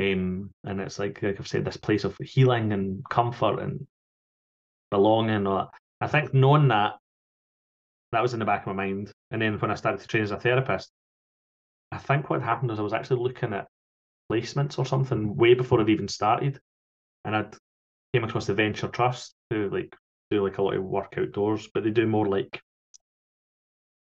um, 0.00 0.50
and 0.64 0.80
it's 0.80 0.98
like, 0.98 1.22
like 1.22 1.38
I've 1.38 1.48
said, 1.48 1.64
this 1.64 1.76
place 1.76 2.04
of 2.04 2.16
healing 2.22 2.72
and 2.72 3.04
comfort 3.10 3.58
and 3.58 3.86
belonging. 4.90 5.46
Or 5.46 5.68
I 6.00 6.06
think 6.06 6.32
knowing 6.32 6.68
that, 6.68 6.94
that 8.12 8.22
was 8.22 8.32
in 8.32 8.38
the 8.38 8.46
back 8.46 8.62
of 8.62 8.74
my 8.74 8.86
mind. 8.86 9.12
And 9.30 9.42
then 9.42 9.58
when 9.58 9.70
I 9.70 9.74
started 9.74 10.00
to 10.00 10.06
train 10.06 10.22
as 10.22 10.30
a 10.30 10.38
therapist, 10.38 10.90
I 11.92 11.98
think 11.98 12.30
what 12.30 12.42
happened 12.42 12.70
was 12.70 12.78
I 12.78 12.82
was 12.82 12.92
actually 12.92 13.22
looking 13.22 13.52
at 13.52 13.68
placements 14.30 14.78
or 14.78 14.86
something 14.86 15.36
way 15.36 15.54
before 15.54 15.80
I'd 15.80 15.88
even 15.88 16.08
started, 16.08 16.60
and 17.24 17.34
I'd 17.34 17.56
came 18.12 18.24
across 18.24 18.46
the 18.46 18.54
Venture 18.54 18.88
Trust 18.88 19.34
who 19.50 19.68
like 19.70 19.96
do 20.30 20.42
like 20.44 20.58
a 20.58 20.62
lot 20.62 20.76
of 20.76 20.84
work 20.84 21.14
outdoors, 21.16 21.68
but 21.72 21.84
they 21.84 21.90
do 21.90 22.06
more 22.06 22.26
like 22.26 22.60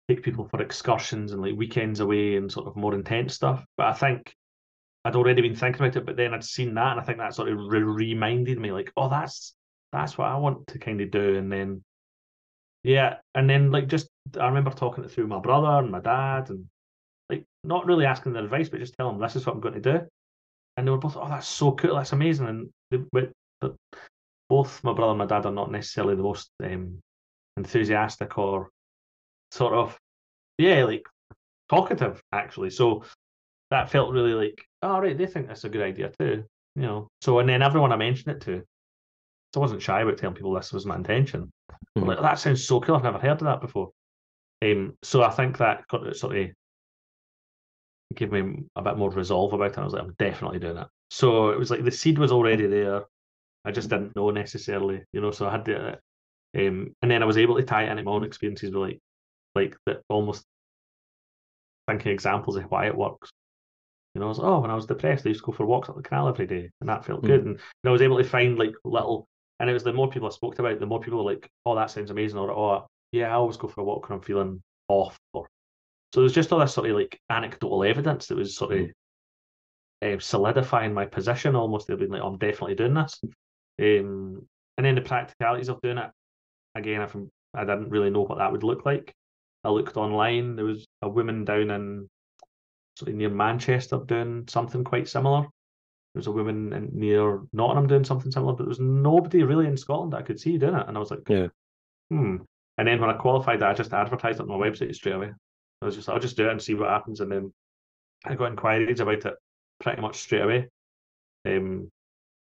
take 0.10 0.24
people 0.24 0.46
for 0.46 0.62
excursions 0.62 1.32
and 1.32 1.42
like 1.42 1.56
weekends 1.56 2.00
away 2.00 2.36
and 2.36 2.52
sort 2.52 2.68
of 2.68 2.76
more 2.76 2.94
intense 2.94 3.34
stuff. 3.34 3.66
But 3.78 3.88
I 3.88 3.94
think 3.94 4.34
I'd 5.06 5.16
already 5.16 5.42
been 5.42 5.56
thinking 5.56 5.82
about 5.82 5.96
it, 5.96 6.06
but 6.06 6.16
then 6.16 6.34
I'd 6.34 6.44
seen 6.44 6.74
that, 6.76 6.92
and 6.92 7.00
I 7.00 7.04
think 7.04 7.18
that 7.18 7.36
sort 7.36 7.50
of 7.50 7.58
re- 7.60 7.84
reminded 7.84 8.60
me, 8.60 8.72
like, 8.72 8.92
oh, 8.96 9.10
that's 9.10 9.54
that's 9.92 10.18
what 10.18 10.28
I 10.28 10.38
want 10.38 10.68
to 10.68 10.80
kind 10.80 11.02
of 11.02 11.12
do. 11.12 11.36
And 11.38 11.52
then, 11.52 11.84
yeah, 12.84 13.18
and 13.36 13.50
then 13.50 13.72
like 13.72 13.88
just 13.88 14.10
I 14.40 14.48
remember 14.48 14.72
talking 14.72 15.04
it 15.04 15.12
through 15.12 15.28
my 15.28 15.40
brother 15.40 15.84
and 15.84 15.92
my 15.92 16.00
dad, 16.00 16.50
and 16.50 16.66
like 17.34 17.46
not 17.64 17.86
really 17.86 18.06
asking 18.06 18.34
their 18.34 18.44
advice, 18.44 18.70
but 18.70 18.80
just 18.80 18.96
tell 18.98 19.12
them 19.12 19.20
this 19.20 19.36
is 19.36 19.46
what 19.46 19.56
I'm 19.56 19.62
going 19.62 19.82
to 19.82 19.94
do. 19.94 20.02
And 20.78 20.88
they 20.88 20.92
were 20.92 20.98
both, 20.98 21.18
oh, 21.18 21.28
that's 21.30 21.48
so 21.48 21.72
cool, 21.74 21.96
that's 21.96 22.14
amazing. 22.14 22.48
And 22.48 22.70
they, 22.90 22.98
but 23.12 23.32
both 24.50 24.84
my 24.84 24.94
brother 24.94 25.12
and 25.12 25.20
my 25.20 25.26
dad 25.26 25.46
are 25.46 25.52
not 25.52 25.72
necessarily 25.72 26.16
the 26.16 26.24
most 26.24 26.50
um, 26.64 27.00
enthusiastic 27.58 28.38
or 28.38 28.70
sort 29.52 29.74
of, 29.74 29.98
yeah, 30.58 30.84
like 30.84 31.08
talkative 31.70 32.22
actually. 32.32 32.70
So 32.70 33.04
that 33.72 33.90
felt 33.90 34.12
really 34.12 34.34
like, 34.34 34.64
oh, 34.82 35.00
right, 35.00 35.18
they 35.18 35.26
think 35.26 35.48
that's 35.48 35.64
a 35.64 35.70
good 35.70 35.82
idea 35.82 36.12
too, 36.20 36.44
you 36.76 36.82
know. 36.82 37.08
So 37.22 37.40
and 37.40 37.48
then 37.48 37.62
everyone 37.62 37.92
I 37.92 37.96
mentioned 37.96 38.36
it 38.36 38.42
to, 38.46 38.64
so 39.54 39.60
I 39.62 39.66
wasn't 39.66 39.82
shy 39.82 40.02
about 40.02 40.18
telling 40.18 40.36
people 40.36 40.54
this 40.54 40.74
was 40.74 40.86
my 40.86 40.96
intention. 40.96 41.52
Mm-hmm. 41.98 42.10
Like, 42.10 42.22
that 42.22 42.40
sounds 42.40 42.66
so 42.66 42.80
cool. 42.80 42.96
I've 42.96 43.04
never 43.04 43.20
heard 43.20 43.42
of 43.42 43.46
that 43.46 43.62
before. 43.62 43.92
Um, 44.64 44.96
so 45.04 45.22
I 45.22 45.30
think 45.30 45.58
that 45.58 45.88
got 45.88 46.16
sort 46.16 46.38
of 46.38 46.50
gave 48.16 48.32
me 48.32 48.64
a 48.76 48.82
bit 48.82 48.98
more 48.98 49.10
resolve 49.10 49.54
about 49.54 49.72
it. 49.72 49.78
I 49.78 49.84
was 49.84 49.94
like, 49.94 50.04
I'm 50.04 50.16
definitely 50.20 50.60
doing 50.60 50.78
it. 50.78 50.88
So 51.10 51.50
it 51.50 51.60
was 51.60 51.72
like 51.72 51.84
the 51.84 51.92
seed 51.92 52.18
was 52.18 52.32
already 52.32 52.68
there. 52.68 53.04
I 53.66 53.72
just 53.72 53.90
didn't 53.90 54.16
know 54.16 54.30
necessarily, 54.30 55.04
you 55.14 55.22
know. 55.22 55.32
So 55.32 55.48
I 55.48 55.52
had 55.52 55.66
to, 55.66 56.00
um, 56.58 56.94
and 57.02 57.12
then 57.12 57.24
I 57.24 57.26
was 57.26 57.38
able 57.38 57.56
to 57.56 57.64
tie 57.64 57.84
it 57.84 57.92
into 57.92 58.04
my 58.04 58.12
own 58.12 58.24
experiences 58.24 58.72
with 58.72 58.82
like, 58.82 59.00
like 59.56 59.78
that 59.86 60.02
almost 60.10 60.44
thinking 61.88 62.12
examples 62.12 62.56
of 62.56 62.64
why 62.66 62.88
it 62.88 62.98
works. 62.98 63.32
You 64.16 64.20
know, 64.20 64.28
I 64.28 64.30
was 64.30 64.40
oh, 64.40 64.60
when 64.60 64.72
I 64.72 64.76
was 64.76 64.86
depressed, 64.86 65.26
I 65.26 65.30
used 65.30 65.42
to 65.42 65.46
go 65.46 65.52
for 65.54 65.66
walks 65.66 65.90
up 65.90 65.96
the 65.96 66.04
canal 66.04 66.28
every 66.28 66.46
day, 66.46 66.70
and 66.82 66.90
that 66.90 67.06
felt 67.06 67.24
mm. 67.24 67.28
good. 67.28 67.46
And, 67.46 67.56
and 67.56 67.60
I 67.86 67.92
was 67.92 68.02
able 68.02 68.18
to 68.18 68.24
find 68.24 68.60
like 68.60 68.74
little, 68.84 69.28
and 69.60 69.70
it 69.70 69.74
was 69.74 69.84
the 69.84 69.94
more 69.94 70.10
people 70.10 70.28
I 70.28 70.32
spoke 70.32 70.60
about, 70.60 70.80
the 70.80 70.86
more 70.86 71.00
people 71.00 71.24
were 71.24 71.32
like, 71.32 71.50
oh, 71.66 71.76
that 71.76 71.90
sounds 71.90 72.12
amazing, 72.12 72.38
or 72.38 72.52
oh, 72.52 72.88
yeah, 73.12 73.30
I 73.30 73.34
always 73.34 73.58
go 73.58 73.68
for 73.68 73.82
a 73.82 73.84
walk 73.84 74.10
when 74.10 74.18
I'm 74.18 74.24
feeling 74.24 74.62
off, 74.88 75.18
or 75.34 75.48
so 76.14 76.20
there's 76.20 76.34
just 76.34 76.52
all 76.54 76.60
this 76.60 76.76
sort 76.76 76.92
of 76.92 76.96
like 76.96 77.20
anecdotal 77.32 77.84
evidence 77.84 78.28
that 78.28 78.38
was 78.38 78.56
sort 78.56 78.74
of 78.74 78.88
uh, 80.04 80.20
solidifying 80.20 80.94
my 80.94 81.06
position 81.06 81.56
almost. 81.56 81.88
They've 81.88 81.98
been 81.98 82.12
like, 82.12 82.22
oh, 82.22 82.28
I'm 82.28 82.38
definitely 82.38 82.76
doing 82.76 82.94
this. 82.94 83.20
Um, 83.82 84.46
and 84.78 84.86
then 84.86 84.94
the 84.94 85.02
practicalities 85.02 85.70
of 85.70 85.82
doing 85.82 85.98
it, 85.98 86.12
again, 86.76 87.02
I'm, 87.02 87.32
I 87.56 87.62
didn't 87.62 87.90
really 87.90 88.12
know 88.12 88.22
what 88.22 88.38
that 88.38 88.52
would 88.52 88.62
look 88.62 88.86
like. 88.86 89.12
I 89.64 89.70
looked 89.70 89.98
online. 89.98 90.56
There 90.56 90.66
was 90.66 90.86
a 91.02 91.10
woman 91.10 91.46
down 91.46 91.72
in 91.72 92.08
sort 92.96 93.10
of 93.10 93.16
near 93.16 93.30
Manchester 93.30 94.00
doing 94.06 94.44
something 94.48 94.84
quite 94.84 95.10
similar. 95.10 95.42
There 95.42 96.20
was 96.20 96.28
a 96.28 96.32
woman 96.32 96.74
in, 96.74 96.90
near 96.94 97.42
Nottingham 97.54 97.88
doing 97.88 98.04
something 98.04 98.32
similar, 98.32 98.54
but 98.54 98.66
there 98.66 98.70
was 98.70 98.80
nobody 98.80 99.42
really 99.42 99.66
in 99.66 99.78
Scotland 99.78 100.14
that 100.14 100.18
I 100.18 100.24
could 100.24 100.40
see 100.40 100.60
doing 100.60 100.76
it. 100.76 100.88
And 100.88 100.96
I 100.96 101.00
was 101.00 101.10
like, 101.10 101.28
yeah. 101.28 101.48
hmm. 102.12 102.38
And 102.78 102.88
then 102.88 103.02
when 103.02 103.10
I 103.10 103.14
qualified, 103.14 103.64
I 103.64 103.74
just 103.74 103.94
advertised 103.94 104.40
it 104.40 104.44
on 104.44 104.60
my 104.60 104.68
website 104.68 104.94
straight 104.94 105.16
away. 105.16 105.32
I 105.84 105.88
was 105.88 105.96
just, 105.96 106.10
I'll 106.10 106.20
just 106.20 106.38
do 106.38 106.48
it 106.48 106.52
and 106.52 106.62
see 106.62 106.74
what 106.74 106.90
happens. 106.90 107.20
And 107.20 107.32
then 107.32 107.54
I 108.26 108.36
got 108.36 108.52
inquiries 108.52 109.00
about 109.00 109.26
it 109.26 109.36
pretty 109.80 110.02
much 110.02 110.18
straight 110.18 110.42
away. 110.42 110.70
Um, 111.46 111.92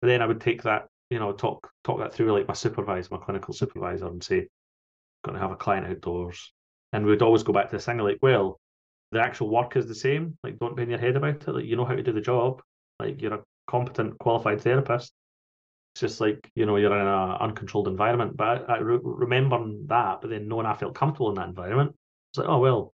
but 0.00 0.08
then 0.08 0.22
I 0.22 0.26
would 0.26 0.40
take 0.40 0.62
that, 0.62 0.86
you 1.10 1.18
know, 1.18 1.32
talk 1.32 1.70
talk 1.82 1.98
that 1.98 2.14
through 2.14 2.32
like 2.32 2.48
my 2.48 2.54
supervisor, 2.54 3.08
my 3.10 3.24
clinical 3.24 3.54
supervisor, 3.54 4.06
and 4.06 4.22
say, 4.22 4.48
going 5.24 5.34
to 5.34 5.40
have 5.40 5.50
a 5.50 5.56
client 5.56 5.86
outdoors. 5.86 6.52
And 6.92 7.04
we'd 7.04 7.22
always 7.22 7.42
go 7.42 7.52
back 7.52 7.70
to 7.70 7.76
the 7.76 7.82
thing 7.82 7.98
like, 7.98 8.18
well, 8.22 8.60
the 9.10 9.20
actual 9.20 9.48
work 9.48 9.76
is 9.76 9.88
the 9.88 9.94
same. 9.94 10.38
Like, 10.44 10.58
don't 10.58 10.76
bang 10.76 10.90
your 10.90 10.98
head 10.98 11.16
about 11.16 11.42
it. 11.42 11.48
Like, 11.48 11.64
you 11.64 11.76
know 11.76 11.84
how 11.84 11.94
to 11.96 12.02
do 12.02 12.12
the 12.12 12.20
job. 12.20 12.62
Like, 13.00 13.20
you're 13.20 13.34
a 13.34 13.42
competent, 13.66 14.18
qualified 14.18 14.60
therapist. 14.60 15.12
It's 15.94 16.00
just 16.00 16.20
like 16.20 16.50
you 16.54 16.66
know 16.66 16.76
you're 16.76 16.92
in 16.92 17.06
an 17.06 17.36
uncontrolled 17.40 17.88
environment. 17.88 18.36
But 18.36 18.68
I, 18.68 18.74
I 18.74 18.78
re- 18.78 18.98
remembering 19.02 19.86
that, 19.88 20.20
but 20.20 20.30
then 20.30 20.48
knowing 20.48 20.66
I 20.66 20.74
felt 20.74 20.94
comfortable 20.94 21.30
in 21.30 21.36
that 21.36 21.48
environment, 21.48 21.94
it's 22.30 22.38
like, 22.38 22.48
oh 22.48 22.58
well, 22.58 22.93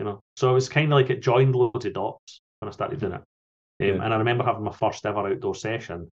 you 0.00 0.04
know. 0.04 0.22
So 0.36 0.50
it 0.50 0.54
was 0.54 0.68
kind 0.68 0.92
of 0.92 0.98
like 0.98 1.10
it 1.10 1.22
joined 1.22 1.54
loads 1.54 1.84
of 1.84 1.92
dots 1.92 2.40
when 2.58 2.68
I 2.68 2.72
started 2.72 2.98
doing 2.98 3.12
it. 3.12 3.16
Um, 3.20 3.22
yeah. 3.78 4.04
And 4.04 4.14
I 4.14 4.16
remember 4.16 4.44
having 4.44 4.64
my 4.64 4.72
first 4.72 5.04
ever 5.04 5.28
outdoor 5.28 5.54
session, 5.54 6.08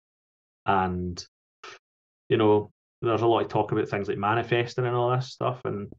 and 0.66 1.24
you 2.28 2.36
know, 2.36 2.70
there's 3.00 3.22
a 3.22 3.26
lot 3.26 3.42
of 3.42 3.48
talk 3.48 3.72
about 3.72 3.88
things 3.88 4.08
like 4.08 4.18
manifesting 4.18 4.84
and 4.84 4.94
all 4.94 5.10
this 5.10 5.32
stuff, 5.32 5.62
and 5.64 5.90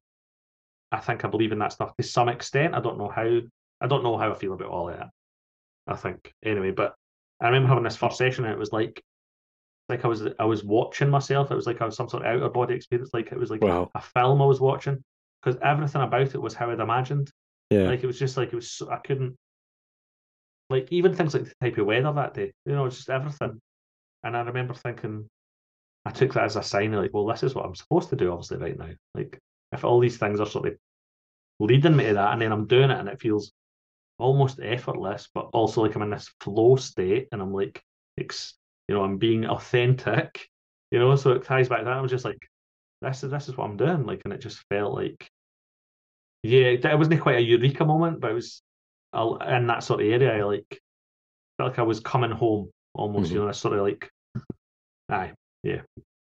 I 0.91 0.99
think 0.99 1.25
I 1.25 1.27
believe 1.27 1.51
in 1.51 1.59
that 1.59 1.73
stuff 1.73 1.95
to 1.97 2.03
some 2.03 2.29
extent. 2.29 2.75
I 2.75 2.79
don't 2.79 2.99
know 2.99 3.09
how. 3.09 3.39
I 3.81 3.87
don't 3.87 4.03
know 4.03 4.17
how 4.17 4.31
I 4.31 4.35
feel 4.35 4.53
about 4.53 4.69
all 4.69 4.89
of 4.89 4.97
that. 4.97 5.09
I 5.87 5.95
think 5.95 6.31
anyway, 6.45 6.71
but 6.71 6.93
I 7.41 7.47
remember 7.47 7.69
having 7.69 7.83
this 7.83 7.97
first 7.97 8.17
session, 8.17 8.45
and 8.45 8.53
it 8.53 8.59
was 8.59 8.71
like 8.71 9.01
like 9.87 10.05
I 10.05 10.07
was 10.07 10.23
I 10.39 10.45
was 10.45 10.63
watching 10.63 11.09
myself. 11.09 11.49
It 11.49 11.55
was 11.55 11.65
like 11.65 11.81
I 11.81 11.85
was 11.85 11.95
some 11.95 12.07
sort 12.07 12.23
of 12.23 12.31
outer 12.31 12.49
body 12.49 12.75
experience. 12.75 13.09
Like 13.13 13.31
it 13.31 13.39
was 13.39 13.49
like 13.49 13.63
wow. 13.63 13.89
a 13.95 14.01
film 14.01 14.43
I 14.43 14.45
was 14.45 14.61
watching 14.61 15.03
because 15.41 15.59
everything 15.63 16.01
about 16.01 16.35
it 16.35 16.41
was 16.41 16.53
how 16.53 16.69
I'd 16.69 16.79
imagined. 16.79 17.31
Yeah. 17.69 17.83
Like 17.83 18.03
it 18.03 18.07
was 18.07 18.19
just 18.19 18.37
like 18.37 18.49
it 18.49 18.55
was. 18.55 18.81
I 18.89 18.97
couldn't. 18.97 19.35
Like 20.69 20.87
even 20.91 21.15
things 21.15 21.33
like 21.33 21.45
the 21.45 21.53
type 21.61 21.77
of 21.77 21.87
weather 21.87 22.11
that 22.13 22.33
day, 22.35 22.51
you 22.65 22.73
know, 22.73 22.87
just 22.89 23.09
everything. 23.09 23.59
And 24.23 24.37
I 24.37 24.41
remember 24.41 24.73
thinking, 24.73 25.27
I 26.05 26.11
took 26.11 26.33
that 26.33 26.43
as 26.43 26.55
a 26.55 26.63
sign 26.63 26.91
like, 26.91 27.11
well, 27.13 27.25
this 27.25 27.43
is 27.43 27.55
what 27.55 27.65
I'm 27.65 27.75
supposed 27.75 28.09
to 28.09 28.15
do, 28.15 28.31
obviously, 28.31 28.57
right 28.57 28.77
now. 28.77 28.91
Like 29.15 29.39
if 29.71 29.83
all 29.83 29.99
these 29.99 30.17
things 30.17 30.39
are 30.39 30.45
sort 30.45 30.67
of 30.67 30.75
leading 31.59 31.95
me 31.95 32.05
to 32.05 32.13
that, 32.15 32.33
and 32.33 32.41
then 32.41 32.51
I'm 32.51 32.67
doing 32.67 32.91
it, 32.91 32.99
and 32.99 33.09
it 33.09 33.21
feels 33.21 33.51
almost 34.17 34.59
effortless, 34.61 35.29
but 35.33 35.49
also 35.53 35.81
like 35.81 35.95
I'm 35.95 36.01
in 36.03 36.09
this 36.11 36.31
flow 36.41 36.75
state, 36.75 37.27
and 37.31 37.41
I'm 37.41 37.53
like, 37.53 37.81
ex- 38.19 38.55
you 38.87 38.95
know, 38.95 39.03
I'm 39.03 39.17
being 39.17 39.45
authentic, 39.45 40.47
you 40.91 40.99
know. 40.99 41.15
So 41.15 41.31
it 41.31 41.43
ties 41.43 41.69
back 41.69 41.79
to 41.79 41.85
that. 41.85 41.97
I 41.97 42.01
was 42.01 42.11
just 42.11 42.25
like, 42.25 42.39
this 43.01 43.23
is 43.23 43.31
this 43.31 43.49
is 43.49 43.57
what 43.57 43.65
I'm 43.65 43.77
doing, 43.77 44.05
like, 44.05 44.21
and 44.25 44.33
it 44.33 44.41
just 44.41 44.63
felt 44.69 44.93
like 44.93 45.29
yeah, 46.43 46.67
it 46.67 46.97
wasn't 46.97 47.21
quite 47.21 47.37
a 47.37 47.41
eureka 47.41 47.85
moment, 47.85 48.19
but 48.19 48.31
it 48.31 48.35
was 48.35 48.61
in 49.13 49.67
that 49.67 49.83
sort 49.83 50.01
of 50.01 50.07
area. 50.07 50.37
I 50.37 50.43
like 50.43 50.81
felt 51.57 51.71
like 51.71 51.79
I 51.79 51.83
was 51.83 51.99
coming 51.99 52.31
home 52.31 52.69
almost. 52.93 53.27
Mm-hmm. 53.27 53.35
You 53.35 53.45
know, 53.45 53.51
sort 53.51 53.75
of 53.75 53.81
like 53.81 54.09
Aye, 55.09 55.33
yeah. 55.63 55.81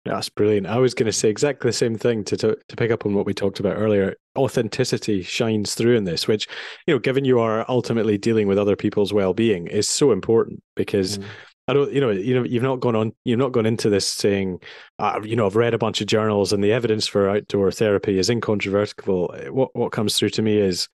That's 0.06 0.30
brilliant. 0.30 0.66
I 0.66 0.78
was 0.78 0.96
going 0.96 1.06
to 1.06 1.12
say 1.12 1.30
exactly 1.30 1.70
the 1.70 1.74
same 1.74 1.96
thing 1.96 2.24
to, 2.24 2.38
to 2.38 2.58
to 2.70 2.76
pick 2.76 2.90
up 2.90 3.06
on 3.06 3.14
what 3.14 3.28
we 3.28 3.36
talked 3.36 3.60
about 3.60 3.78
earlier. 3.78 4.16
Authenticity 4.36 5.22
shines 5.22 5.76
through 5.76 5.96
in 5.96 6.06
this, 6.06 6.28
which 6.28 6.48
you 6.88 6.96
know, 6.96 7.00
given 7.00 7.24
you 7.24 7.40
are 7.40 7.66
ultimately 7.70 8.18
dealing 8.18 8.48
with 8.48 8.58
other 8.58 8.76
people's 8.76 9.14
well-being, 9.14 9.68
is 9.68 9.88
so 9.88 10.12
important 10.12 10.64
because 10.76 11.20
mm. 11.20 11.26
I 11.68 11.74
don't, 11.74 11.92
you 11.94 12.02
know, 12.02 12.10
you 12.10 12.34
know, 12.34 12.44
you've 12.44 12.64
not 12.64 12.80
gone 12.80 12.96
on, 12.96 13.14
you've 13.24 13.40
not 13.40 13.52
gone 13.52 13.66
into 13.66 13.90
this 13.90 14.08
saying, 14.08 14.60
uh, 15.00 15.22
you 15.24 15.36
know, 15.36 15.46
I've 15.46 15.56
read 15.56 15.74
a 15.74 15.78
bunch 15.78 16.02
of 16.02 16.08
journals 16.08 16.52
and 16.52 16.64
the 16.64 16.74
evidence 16.74 17.08
for 17.08 17.30
outdoor 17.30 17.72
therapy 17.72 18.18
is 18.18 18.30
incontrovertible. 18.30 19.34
What 19.50 19.76
what 19.76 19.92
comes 19.92 20.18
through 20.18 20.30
to 20.30 20.42
me 20.42 20.58
is, 20.58 20.90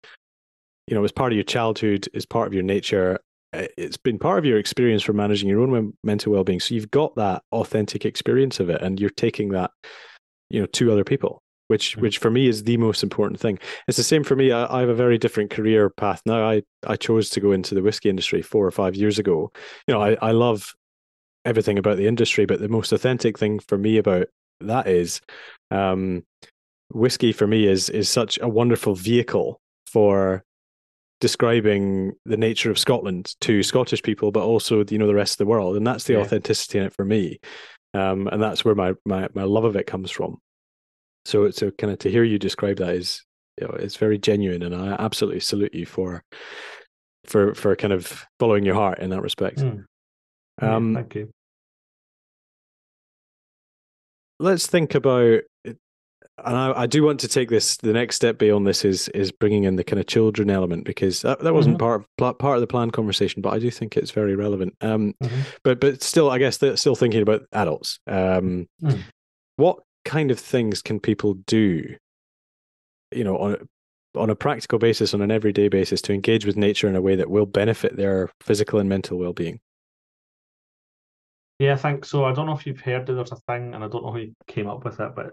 you 0.88 0.95
know, 0.95 1.03
as 1.03 1.11
part 1.11 1.32
of 1.32 1.36
your 1.38 1.45
childhood, 1.45 2.07
as 2.13 2.26
part 2.26 2.47
of 2.47 2.53
your 2.53 2.63
nature, 2.63 3.20
uh, 3.53 3.65
it's 3.78 3.97
been 3.97 4.20
part 4.20 4.39
of 4.39 4.45
your 4.45 4.59
experience 4.59 5.01
for 5.01 5.13
managing 5.13 5.47
your 5.47 5.61
own 5.61 5.93
mental 6.03 6.34
well-being 6.34 6.59
so 6.59 6.76
you've 6.76 6.91
got 6.91 7.15
that 7.15 7.41
authentic 7.53 8.05
experience 8.05 8.59
of 8.59 8.70
it 8.70 8.82
and 8.82 8.99
you're 8.99 9.09
taking 9.09 9.49
that 9.49 9.72
you 10.49 10.59
know 10.59 10.65
to 10.65 10.91
other 10.91 11.05
people 11.05 11.41
which 11.68 11.91
mm-hmm. 11.91 12.01
which 12.01 12.18
for 12.18 12.30
me 12.30 12.47
is 12.47 12.63
the 12.63 12.78
most 12.78 13.03
important 13.03 13.39
thing 13.39 13.59
it's 13.88 13.97
the 13.97 14.03
same 14.03 14.24
for 14.24 14.36
me 14.36 14.51
I, 14.51 14.78
I, 14.78 14.80
have 14.82 14.89
a 14.89 14.95
very 14.95 15.18
different 15.18 15.49
career 15.49 15.89
path 15.89 16.22
now 16.26 16.47
i 16.47 16.63
i 16.86 16.95
chose 16.95 17.30
to 17.32 17.39
go 17.39 17.51
into 17.51 17.76
the 17.76 17.82
whiskey 17.82 18.09
industry 18.09 18.41
four 18.41 18.65
or 18.65 18.72
five 18.72 18.95
years 18.95 19.20
ago 19.20 19.51
you 19.88 19.93
know 19.93 20.01
i, 20.01 20.18
I 20.22 20.32
love 20.32 20.74
everything 21.45 21.78
about 21.78 21.97
the 21.97 22.07
industry 22.07 22.45
but 22.45 22.59
the 22.59 22.70
most 22.70 22.91
authentic 22.91 23.38
thing 23.38 23.59
for 23.59 23.78
me 23.78 23.97
about 23.97 24.28
that 24.61 24.88
is 24.88 25.22
um 25.72 26.24
whiskey 26.91 27.32
for 27.32 27.47
me 27.47 27.68
is 27.68 27.89
is 27.89 28.09
such 28.09 28.39
a 28.41 28.47
wonderful 28.47 28.95
vehicle 28.95 29.61
for 29.86 30.43
describing 31.20 32.13
the 32.26 32.38
nature 32.38 32.70
of 32.70 32.78
Scotland 32.78 33.36
to 33.41 33.63
Scottish 33.63 34.03
people, 34.03 34.32
but 34.32 34.43
also 34.43 34.84
you 34.89 34.97
know 34.97 35.07
the 35.07 35.15
rest 35.15 35.34
of 35.34 35.38
the 35.39 35.45
world, 35.49 35.76
and 35.76 35.86
that's 35.86 36.05
the 36.05 36.13
yeah. 36.13 36.20
authenticity 36.20 36.80
in 36.80 36.86
it 36.86 36.93
for 36.93 37.05
me, 37.05 37.39
um, 37.93 38.28
and 38.28 38.41
that's 38.41 38.63
where 38.63 38.76
my, 38.76 38.93
my 39.05 39.28
my 39.34 39.43
love 39.43 39.63
of 39.63 39.76
it 39.76 39.88
comes 39.88 40.11
from. 40.11 40.39
So 41.28 41.49
so 41.51 41.71
kind 41.71 41.91
of 41.91 41.99
to 41.99 42.09
hear 42.09 42.23
you 42.23 42.39
describe 42.39 42.78
that 42.78 42.95
is 42.95 43.23
you 43.59 43.67
know 43.67 43.73
it's 43.73 43.97
very 43.97 44.17
genuine, 44.17 44.63
and 44.63 44.73
I 44.73 44.95
absolutely 44.97 45.41
salute 45.41 45.73
you 45.73 45.86
for 45.86 46.23
for 47.25 47.53
for 47.53 47.75
kind 47.75 47.91
of 47.91 48.25
following 48.39 48.63
your 48.63 48.75
heart 48.75 48.99
in 48.99 49.09
that 49.09 49.21
respect. 49.21 49.57
Mm. 49.57 49.84
Um, 50.61 50.93
yeah, 50.93 51.01
thank 51.01 51.15
you. 51.15 51.30
Let's 54.39 54.67
think 54.67 54.95
about 54.95 55.41
and 55.65 56.55
I, 56.55 56.82
I, 56.82 56.86
do 56.86 57.03
want 57.03 57.19
to 57.21 57.28
take 57.28 57.49
this. 57.49 57.78
The 57.78 57.93
next 57.93 58.15
step 58.15 58.38
beyond 58.38 58.67
this 58.67 58.86
is 58.86 59.09
is 59.09 59.32
bringing 59.32 59.63
in 59.63 59.75
the 59.75 59.84
kind 59.84 59.99
of 59.99 60.05
children 60.05 60.49
element 60.49 60.86
because 60.86 61.23
that, 61.23 61.39
that 61.39 61.53
wasn't 61.53 61.80
mm-hmm. 61.80 62.05
part 62.17 62.39
part 62.39 62.55
of 62.55 62.61
the 62.61 62.67
plan 62.67 62.91
conversation, 62.91 63.41
but 63.41 63.53
I 63.53 63.59
do 63.59 63.71
think 63.71 63.97
it's 63.97 64.11
very 64.11 64.36
relevant. 64.36 64.75
Um, 64.82 65.13
mm-hmm. 65.21 65.41
but 65.63 65.82
but 65.82 66.03
still, 66.03 66.30
I 66.30 66.38
guess 66.38 66.57
they're 66.57 66.78
still 66.78 66.95
thinking 66.95 67.21
about 67.21 67.41
adults. 67.51 67.99
Um, 68.07 68.67
mm. 68.82 69.01
what 69.55 69.80
kind 70.08 70.32
of 70.32 70.39
things 70.39 70.82
can 70.82 70.99
people 70.99 71.36
do? 71.45 71.95
You 73.12 73.24
know, 73.24 73.38
on 73.38 73.68
on 74.16 74.30
a 74.30 74.36
practical 74.36 74.80
basis, 74.80 75.14
on 75.14 75.22
an 75.22 75.32
everyday 75.32 75.68
basis, 75.68 76.01
to 76.03 76.14
engage 76.14 76.45
with 76.45 76.58
nature 76.58 76.88
in 76.88 76.95
a 76.95 77.01
way 77.01 77.16
that 77.16 77.30
will 77.30 77.45
benefit 77.45 77.95
their 77.95 78.32
physical 78.41 78.80
and 78.80 78.89
mental 78.89 79.18
well 79.18 79.34
being. 79.34 79.60
Yeah, 81.60 81.74
I 81.74 81.78
think 81.78 82.05
so. 82.05 82.26
I 82.26 82.34
don't 82.34 82.45
know 82.45 82.58
if 82.58 82.66
you've 82.66 82.80
heard 82.80 83.05
that 83.05 83.14
there's 83.14 83.32
a 83.32 83.38
thing, 83.47 83.74
and 83.74 83.84
I 83.84 83.88
don't 83.88 84.03
know 84.03 84.14
who 84.14 84.28
came 84.47 84.68
up 84.68 84.86
with 84.86 84.99
it, 84.99 85.16
but 85.16 85.32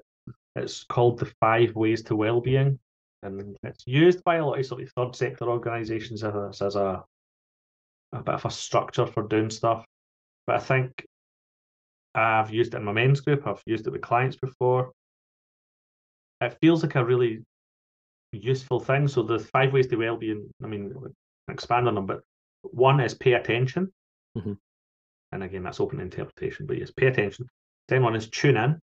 it's 0.56 0.84
called 0.84 1.18
the 1.18 1.32
Five 1.40 1.74
Ways 1.74 2.02
to 2.04 2.16
Wellbeing, 2.16 2.78
and 3.22 3.56
it's 3.62 3.86
used 3.86 4.24
by 4.24 4.36
a 4.36 4.46
lot 4.46 4.58
of 4.58 4.66
sort 4.66 4.82
of 4.82 4.90
third 4.92 5.16
sector 5.16 5.48
organisations 5.48 6.24
as 6.24 6.34
a, 6.34 6.64
as 6.64 6.76
a 6.76 7.04
a 8.12 8.22
bit 8.22 8.34
of 8.34 8.44
a 8.44 8.50
structure 8.50 9.06
for 9.06 9.24
doing 9.24 9.50
stuff. 9.50 9.84
But 10.46 10.56
I 10.56 10.60
think 10.60 11.06
I've 12.14 12.50
used 12.50 12.74
it 12.74 12.78
in 12.78 12.84
my 12.84 12.92
men's 12.92 13.20
group. 13.20 13.46
I've 13.46 13.62
used 13.66 13.86
it 13.86 13.90
with 13.90 14.02
clients 14.02 14.36
before. 14.36 14.92
It 16.40 16.56
feels 16.60 16.82
like 16.82 16.94
a 16.94 17.04
really 17.04 17.42
useful 18.32 18.80
thing. 18.80 19.08
So 19.08 19.22
the 19.22 19.38
five 19.38 19.72
ways 19.72 19.86
to 19.88 19.96
well-being. 19.96 20.50
I 20.62 20.66
mean, 20.66 20.94
expand 21.48 21.88
on 21.88 21.94
them, 21.94 22.06
but 22.06 22.20
one 22.62 23.00
is 23.00 23.14
pay 23.14 23.34
attention. 23.34 23.92
Mm-hmm. 24.36 24.52
And 25.32 25.42
again, 25.42 25.64
that's 25.64 25.80
open 25.80 26.00
interpretation, 26.00 26.66
but 26.66 26.78
yes, 26.78 26.90
pay 26.90 27.06
attention. 27.06 27.48
Then 27.88 28.02
one 28.02 28.14
is 28.14 28.30
tune 28.30 28.56
in, 28.56 28.78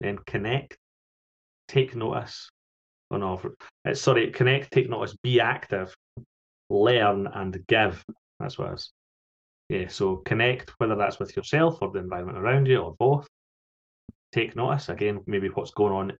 then 0.00 0.18
connect, 0.26 0.76
take 1.68 1.96
notice. 1.96 2.50
Oh 3.10 3.16
no, 3.16 3.40
it's 3.84 4.00
sorry, 4.00 4.30
connect, 4.30 4.72
take 4.72 4.90
notice, 4.90 5.16
be 5.22 5.40
active, 5.40 5.96
learn, 6.68 7.26
and 7.26 7.66
give. 7.66 8.04
That's 8.38 8.58
what 8.58 8.72
it 8.72 8.74
is. 8.74 8.92
Yeah, 9.68 9.88
so 9.88 10.16
connect, 10.16 10.70
whether 10.78 10.94
that's 10.94 11.18
with 11.18 11.36
yourself 11.36 11.78
or 11.82 11.90
the 11.90 11.98
environment 11.98 12.38
around 12.38 12.66
you 12.66 12.78
or 12.78 12.94
both. 12.98 13.26
Take 14.32 14.54
notice, 14.54 14.88
again, 14.88 15.20
maybe 15.26 15.48
what's 15.48 15.72
going 15.72 15.92
on 15.92 16.12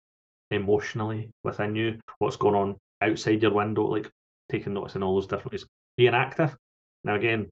emotionally 0.51 1.31
within 1.45 1.77
you, 1.77 1.99
what's 2.19 2.37
going 2.37 2.55
on 2.55 2.77
outside 3.03 3.43
your 3.43 3.53
window, 3.53 3.87
like 3.87 4.11
taking 4.51 4.75
notice 4.75 4.97
in 4.97 5.03
all 5.03 5.15
those 5.15 5.27
different 5.27 5.53
ways. 5.53 5.67
Being 5.97 6.15
active. 6.15 6.57
Now, 7.05 7.15
again, 7.15 7.49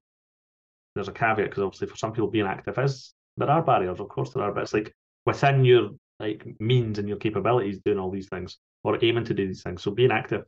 there's 0.95 1.07
a 1.07 1.13
caveat 1.13 1.49
because 1.49 1.63
obviously 1.63 1.87
for 1.87 1.97
some 1.97 2.13
people 2.13 2.29
being 2.29 2.45
active 2.45 2.77
is 2.79 3.13
there 3.37 3.49
are 3.49 3.61
barriers, 3.61 3.99
of 3.99 4.07
course 4.07 4.31
there 4.31 4.43
are, 4.43 4.51
but 4.51 4.63
it's 4.63 4.73
like 4.73 4.93
within 5.25 5.65
your 5.65 5.91
like 6.19 6.45
means 6.59 6.99
and 6.99 7.09
your 7.09 7.17
capabilities 7.17 7.79
doing 7.83 7.99
all 7.99 8.11
these 8.11 8.29
things 8.29 8.57
or 8.83 8.97
aiming 9.03 9.25
to 9.25 9.33
do 9.33 9.47
these 9.47 9.63
things. 9.63 9.83
So 9.83 9.91
being 9.91 10.11
active, 10.11 10.45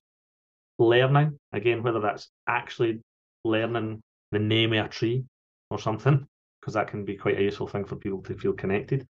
learning 0.80 1.38
again, 1.52 1.84
whether 1.84 2.00
that's 2.00 2.30
actually 2.48 3.02
learning 3.44 4.02
the 4.32 4.40
name 4.40 4.74
of 4.74 4.86
a 4.86 4.90
tree 4.90 5.26
or 5.70 5.80
something, 5.80 6.26
because 6.60 6.74
that 6.74 6.88
can 6.88 7.06
be 7.06 7.16
quite 7.16 7.38
a 7.38 7.44
useful 7.44 7.68
thing 7.68 7.86
for 7.86 7.96
people 7.96 8.22
to 8.24 8.38
feel 8.38 8.54
connected, 8.54 9.06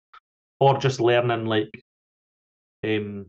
or 0.60 0.78
just 0.78 1.00
learning 1.00 1.46
like 1.46 1.70
um 2.86 3.26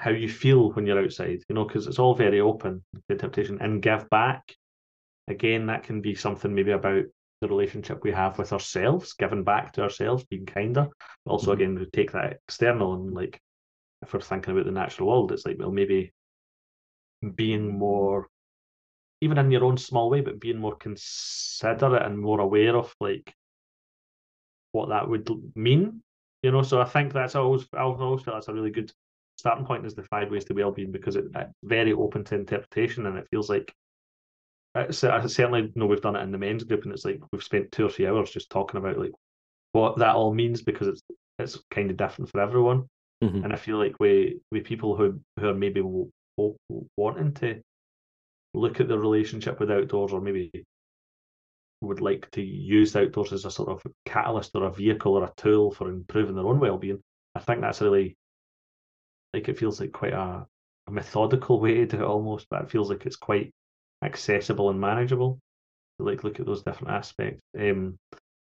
how 0.00 0.10
you 0.10 0.28
feel 0.28 0.72
when 0.72 0.86
you're 0.86 1.02
outside, 1.02 1.42
you 1.48 1.54
know, 1.54 1.64
because 1.64 1.86
it's 1.86 1.98
all 1.98 2.14
very 2.14 2.40
open 2.40 2.82
interpretation 3.10 3.58
and 3.60 3.82
give 3.82 4.08
back. 4.08 4.54
Again, 5.28 5.66
that 5.66 5.82
can 5.82 6.00
be 6.00 6.14
something 6.14 6.54
maybe 6.54 6.70
about 6.72 7.04
the 7.42 7.48
relationship 7.48 8.02
we 8.02 8.10
have 8.12 8.38
with 8.38 8.52
ourselves, 8.52 9.12
giving 9.12 9.44
back 9.44 9.72
to 9.74 9.82
ourselves, 9.82 10.24
being 10.24 10.46
kinder. 10.46 10.88
Also, 11.26 11.52
mm-hmm. 11.52 11.60
again, 11.60 11.78
we 11.78 11.86
take 11.86 12.12
that 12.12 12.38
external 12.48 12.94
and 12.94 13.14
like 13.14 13.38
if 14.02 14.14
we're 14.14 14.20
thinking 14.20 14.52
about 14.52 14.64
the 14.64 14.72
natural 14.72 15.08
world, 15.08 15.32
it's 15.32 15.44
like 15.44 15.56
well 15.58 15.70
maybe 15.70 16.12
being 17.34 17.78
more 17.78 18.28
even 19.20 19.38
in 19.38 19.50
your 19.50 19.64
own 19.64 19.76
small 19.76 20.10
way, 20.10 20.20
but 20.20 20.40
being 20.40 20.58
more 20.58 20.76
considerate 20.76 22.02
and 22.02 22.18
more 22.18 22.40
aware 22.40 22.76
of 22.76 22.94
like 23.00 23.32
what 24.72 24.88
that 24.88 25.08
would 25.08 25.28
mean. 25.54 26.02
You 26.42 26.52
know, 26.52 26.62
so 26.62 26.80
I 26.80 26.84
think 26.84 27.12
that's 27.12 27.34
always 27.34 27.66
I 27.74 27.82
always 27.82 28.22
feel 28.22 28.34
that's 28.34 28.48
a 28.48 28.54
really 28.54 28.70
good 28.70 28.92
starting 29.36 29.66
point 29.66 29.86
is 29.86 29.94
the 29.94 30.02
five 30.04 30.30
ways 30.30 30.44
to 30.44 30.54
well-being 30.54 30.92
because 30.92 31.16
it's 31.16 31.28
very 31.62 31.92
open 31.92 32.24
to 32.24 32.34
interpretation 32.34 33.06
and 33.06 33.16
it 33.16 33.26
feels 33.30 33.48
like 33.48 33.74
I 34.74 34.90
certainly 34.90 35.72
know 35.74 35.86
we've 35.86 36.00
done 36.00 36.14
it 36.14 36.22
in 36.22 36.30
the 36.30 36.38
men's 36.38 36.62
group, 36.62 36.84
and 36.84 36.92
it's 36.92 37.04
like 37.04 37.20
we've 37.32 37.42
spent 37.42 37.72
two 37.72 37.86
or 37.86 37.90
three 37.90 38.06
hours 38.06 38.30
just 38.30 38.50
talking 38.50 38.78
about 38.78 38.98
like 38.98 39.12
what 39.72 39.98
that 39.98 40.14
all 40.14 40.32
means 40.32 40.62
because 40.62 40.86
it's 40.88 41.02
it's 41.38 41.58
kind 41.70 41.90
of 41.90 41.96
different 41.96 42.30
for 42.30 42.40
everyone. 42.40 42.88
Mm-hmm. 43.22 43.44
And 43.44 43.52
I 43.52 43.56
feel 43.56 43.78
like 43.78 43.96
we 43.98 44.40
we 44.52 44.60
people 44.60 44.96
who 44.96 45.20
who 45.38 45.48
are 45.48 45.54
maybe 45.54 45.82
wanting 46.96 47.34
to 47.34 47.60
look 48.54 48.80
at 48.80 48.88
the 48.88 48.98
relationship 48.98 49.60
with 49.60 49.70
outdoors, 49.70 50.12
or 50.12 50.20
maybe 50.20 50.50
would 51.80 52.00
like 52.00 52.30
to 52.32 52.42
use 52.42 52.94
outdoors 52.94 53.32
as 53.32 53.44
a 53.44 53.50
sort 53.50 53.70
of 53.70 53.82
catalyst 54.04 54.50
or 54.54 54.64
a 54.64 54.72
vehicle 54.72 55.14
or 55.14 55.24
a 55.24 55.32
tool 55.36 55.70
for 55.70 55.88
improving 55.88 56.34
their 56.34 56.46
own 56.46 56.60
well-being. 56.60 57.02
I 57.34 57.40
think 57.40 57.60
that's 57.60 57.80
really 57.80 58.16
like 59.32 59.48
it 59.48 59.58
feels 59.58 59.80
like 59.80 59.92
quite 59.92 60.12
a, 60.12 60.46
a 60.86 60.90
methodical 60.90 61.60
way 61.60 61.74
to 61.76 61.86
do 61.86 61.96
it 61.98 62.02
almost, 62.02 62.46
but 62.50 62.62
it 62.62 62.70
feels 62.70 62.90
like 62.90 63.06
it's 63.06 63.16
quite 63.16 63.52
accessible 64.02 64.70
and 64.70 64.80
manageable. 64.80 65.38
Like 65.98 66.24
look 66.24 66.40
at 66.40 66.46
those 66.46 66.62
different 66.62 66.94
aspects. 66.94 67.40
Um, 67.58 67.96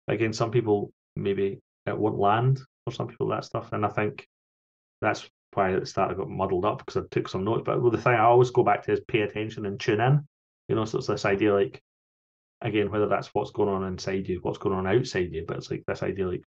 again, 0.07 0.33
some 0.33 0.51
people 0.51 0.91
maybe 1.15 1.59
it 1.85 1.97
won't 1.97 2.17
land 2.17 2.59
for 2.85 2.93
some 2.93 3.07
people 3.07 3.27
that 3.27 3.45
stuff, 3.45 3.71
and 3.73 3.85
I 3.85 3.89
think 3.89 4.25
that's 5.01 5.29
why 5.53 5.73
at 5.73 5.79
the 5.79 5.85
start 5.85 6.11
I 6.11 6.13
got 6.15 6.29
muddled 6.29 6.65
up 6.65 6.79
because 6.79 6.97
I 6.97 7.05
took 7.11 7.27
some 7.27 7.43
notes. 7.43 7.63
But 7.65 7.81
well, 7.81 7.91
the 7.91 7.97
thing 7.97 8.13
I 8.13 8.23
always 8.23 8.51
go 8.51 8.63
back 8.63 8.83
to 8.83 8.93
is 8.93 9.01
pay 9.07 9.21
attention 9.21 9.65
and 9.65 9.79
tune 9.79 10.01
in. 10.01 10.27
You 10.67 10.75
know, 10.75 10.85
so 10.85 10.99
it's 10.99 11.07
this 11.07 11.25
idea 11.25 11.53
like 11.53 11.81
again, 12.61 12.91
whether 12.91 13.07
that's 13.07 13.33
what's 13.33 13.51
going 13.51 13.69
on 13.69 13.83
inside 13.83 14.27
you, 14.27 14.39
what's 14.41 14.57
going 14.57 14.75
on 14.75 14.87
outside 14.87 15.31
you, 15.31 15.43
but 15.47 15.57
it's 15.57 15.71
like 15.71 15.83
this 15.87 16.03
idea 16.03 16.27
like 16.27 16.43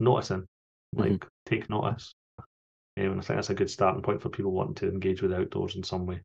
noticing, 0.00 0.38
mm-hmm. 0.38 1.00
like 1.00 1.12
mm-hmm. 1.12 1.28
take 1.44 1.70
notice. 1.70 2.14
Um, 2.98 3.04
and 3.04 3.20
I 3.20 3.22
think 3.22 3.36
that's 3.36 3.50
a 3.50 3.54
good 3.54 3.70
starting 3.70 4.02
point 4.02 4.22
for 4.22 4.30
people 4.30 4.52
wanting 4.52 4.74
to 4.76 4.88
engage 4.88 5.20
with 5.20 5.32
outdoors 5.32 5.76
in 5.76 5.82
some 5.82 6.06
way. 6.06 6.22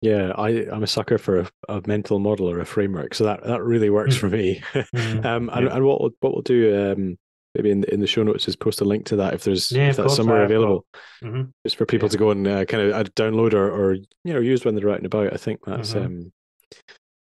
Yeah, 0.00 0.32
I, 0.36 0.66
I'm 0.70 0.84
a 0.84 0.86
sucker 0.86 1.18
for 1.18 1.40
a, 1.40 1.50
a 1.68 1.82
mental 1.86 2.18
model 2.20 2.48
or 2.48 2.60
a 2.60 2.66
framework, 2.66 3.14
so 3.14 3.24
that, 3.24 3.42
that 3.44 3.62
really 3.62 3.90
works 3.90 4.16
mm. 4.16 4.20
for 4.20 4.28
me. 4.28 4.62
mm. 4.74 5.24
um, 5.24 5.50
and, 5.52 5.66
yeah. 5.66 5.74
and 5.74 5.84
what 5.84 6.00
we'll, 6.00 6.10
what 6.20 6.34
we'll 6.34 6.42
do 6.42 6.92
um, 6.92 7.18
maybe 7.54 7.70
in 7.70 7.80
the, 7.80 7.92
in 7.92 8.00
the 8.00 8.06
show 8.06 8.22
notes 8.22 8.44
just 8.44 8.60
post 8.60 8.80
a 8.80 8.84
link 8.84 9.06
to 9.06 9.16
that 9.16 9.34
if 9.34 9.44
there's 9.44 9.72
yeah, 9.72 9.90
if 9.90 9.96
that's 9.96 10.16
somewhere 10.16 10.44
available, 10.44 10.84
mm-hmm. 11.22 11.42
just 11.64 11.76
for 11.76 11.86
people 11.86 12.06
yeah. 12.06 12.12
to 12.12 12.18
go 12.18 12.30
and 12.30 12.46
uh, 12.46 12.64
kind 12.64 12.82
of 12.82 12.92
uh, 12.92 13.04
download 13.10 13.54
or, 13.54 13.70
or 13.70 13.94
you 13.94 14.06
know 14.24 14.40
use 14.40 14.64
when 14.64 14.74
they're 14.74 14.90
out 14.90 14.98
and 14.98 15.06
about. 15.06 15.32
I 15.32 15.36
think 15.36 15.60
that's 15.64 15.94
mm-hmm. 15.94 16.06
um, 16.06 16.32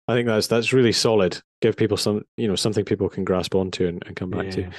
I 0.08 0.16
think 0.16 0.28
that's 0.28 0.48
that's 0.48 0.74
really 0.74 0.92
solid. 0.92 1.40
Give 1.62 1.76
people 1.76 1.98
some, 1.98 2.24
you 2.38 2.48
know, 2.48 2.56
something 2.56 2.86
people 2.86 3.08
can 3.08 3.24
grasp 3.24 3.56
onto 3.56 3.88
and, 3.88 4.04
and 4.06 4.16
come 4.16 4.30
back 4.30 4.46
Yeah. 4.46 4.52
to. 4.52 4.70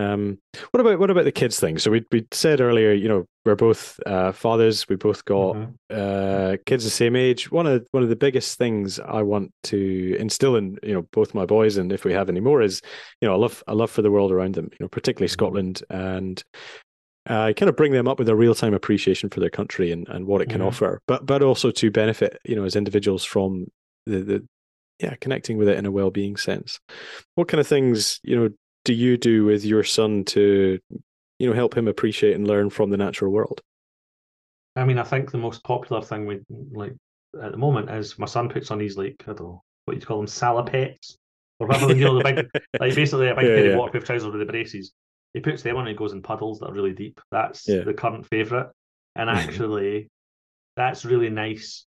Um, 0.00 0.38
what 0.70 0.80
about 0.80 0.98
what 0.98 1.10
about 1.10 1.24
the 1.24 1.32
kids 1.32 1.60
thing? 1.60 1.78
So 1.78 1.90
we 1.90 2.04
we 2.10 2.26
said 2.32 2.60
earlier, 2.60 2.92
you 2.92 3.08
know, 3.08 3.26
we're 3.44 3.56
both 3.56 4.00
uh, 4.06 4.32
fathers. 4.32 4.88
We 4.88 4.96
both 4.96 5.24
got 5.24 5.56
Mhm. 5.56 5.74
uh, 5.90 6.56
kids 6.66 6.84
the 6.84 6.90
same 6.90 7.16
age. 7.16 7.50
One 7.50 7.66
of 7.66 7.86
one 7.90 8.02
of 8.02 8.08
the 8.08 8.16
biggest 8.16 8.58
things 8.58 8.98
I 9.00 9.22
want 9.22 9.52
to 9.64 10.16
instill 10.18 10.56
in 10.56 10.78
you 10.82 10.94
know 10.94 11.02
both 11.12 11.34
my 11.34 11.44
boys, 11.46 11.76
and 11.76 11.92
if 11.92 12.04
we 12.04 12.12
have 12.12 12.28
any 12.28 12.40
more, 12.40 12.62
is 12.62 12.80
you 13.20 13.28
know 13.28 13.34
I 13.34 13.38
love 13.38 13.62
I 13.66 13.72
love 13.72 13.90
for 13.90 14.02
the 14.02 14.10
world 14.10 14.32
around 14.32 14.54
them. 14.54 14.68
You 14.72 14.78
know, 14.84 14.88
particularly 14.88 15.28
Mhm. 15.28 15.32
Scotland, 15.32 15.82
and 15.90 16.42
uh, 17.26 17.52
kind 17.54 17.68
of 17.68 17.76
bring 17.76 17.92
them 17.92 18.08
up 18.08 18.18
with 18.18 18.28
a 18.28 18.36
real 18.36 18.54
time 18.54 18.74
appreciation 18.74 19.28
for 19.28 19.40
their 19.40 19.50
country 19.50 19.92
and, 19.92 20.08
and 20.08 20.26
what 20.26 20.40
it 20.40 20.48
can 20.48 20.60
Mhm. 20.62 20.66
offer, 20.68 21.00
but 21.06 21.26
but 21.26 21.42
also 21.42 21.70
to 21.70 21.90
benefit 21.90 22.38
you 22.44 22.56
know 22.56 22.64
as 22.64 22.76
individuals 22.76 23.24
from 23.24 23.66
the 24.06 24.20
the 24.20 24.46
yeah 25.00 25.14
connecting 25.20 25.58
with 25.58 25.68
it 25.68 25.78
in 25.78 25.86
a 25.86 25.90
well 25.90 26.10
being 26.10 26.36
sense. 26.36 26.78
What 27.34 27.48
kind 27.48 27.60
of 27.60 27.66
things 27.66 28.20
you 28.22 28.36
know 28.36 28.50
do 28.90 28.96
you 28.96 29.16
do 29.16 29.44
with 29.44 29.64
your 29.64 29.84
son 29.84 30.24
to 30.24 30.80
you 31.38 31.46
know 31.48 31.54
help 31.54 31.76
him 31.76 31.86
appreciate 31.86 32.34
and 32.34 32.44
learn 32.44 32.70
from 32.70 32.90
the 32.90 32.96
natural 32.96 33.30
world? 33.30 33.60
I 34.74 34.84
mean, 34.84 34.98
I 34.98 35.04
think 35.04 35.30
the 35.30 35.38
most 35.38 35.62
popular 35.62 36.02
thing 36.02 36.26
we 36.26 36.40
like 36.72 36.96
at 37.40 37.52
the 37.52 37.56
moment 37.56 37.88
is 37.88 38.18
my 38.18 38.26
son 38.26 38.48
puts 38.48 38.72
on 38.72 38.78
these 38.78 38.96
like 38.96 39.14
I 39.28 39.32
don't 39.32 39.40
know 39.42 39.62
what 39.84 39.96
you 39.96 40.04
call 40.04 40.16
them 40.16 40.26
salopettes 40.26 41.14
or 41.60 41.68
whatever 41.68 41.94
you 41.94 42.02
know 42.04 42.16
the 42.16 42.24
big 42.24 42.50
like 42.80 42.96
basically 42.96 43.28
a 43.28 43.34
big 43.36 43.46
Yeah, 43.46 43.54
pair 43.54 43.62
yeah. 43.66 43.70
of 43.70 43.78
waterproof 43.78 44.04
trousers 44.06 44.32
with 44.32 44.40
the 44.40 44.52
braces. 44.52 44.92
He 45.34 45.38
puts 45.40 45.62
them 45.62 45.76
on 45.76 45.82
and 45.82 45.90
he 45.90 45.94
goes 45.94 46.12
in 46.12 46.20
puddles 46.22 46.58
that 46.58 46.70
are 46.70 46.74
really 46.74 46.92
deep. 46.94 47.20
That's 47.30 47.64
Yeah. 47.68 47.84
the 47.84 47.94
current 47.94 48.26
favourite, 48.26 48.70
and 49.14 49.30
Mhm. 49.30 49.36
actually, 49.38 50.08
that's 50.74 51.04
really 51.04 51.30
nice 51.30 51.86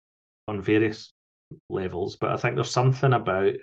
on 0.48 0.62
various 0.62 1.12
levels. 1.70 2.16
But 2.16 2.32
I 2.32 2.38
think 2.38 2.56
there's 2.56 2.72
something 2.72 3.12
about. 3.12 3.54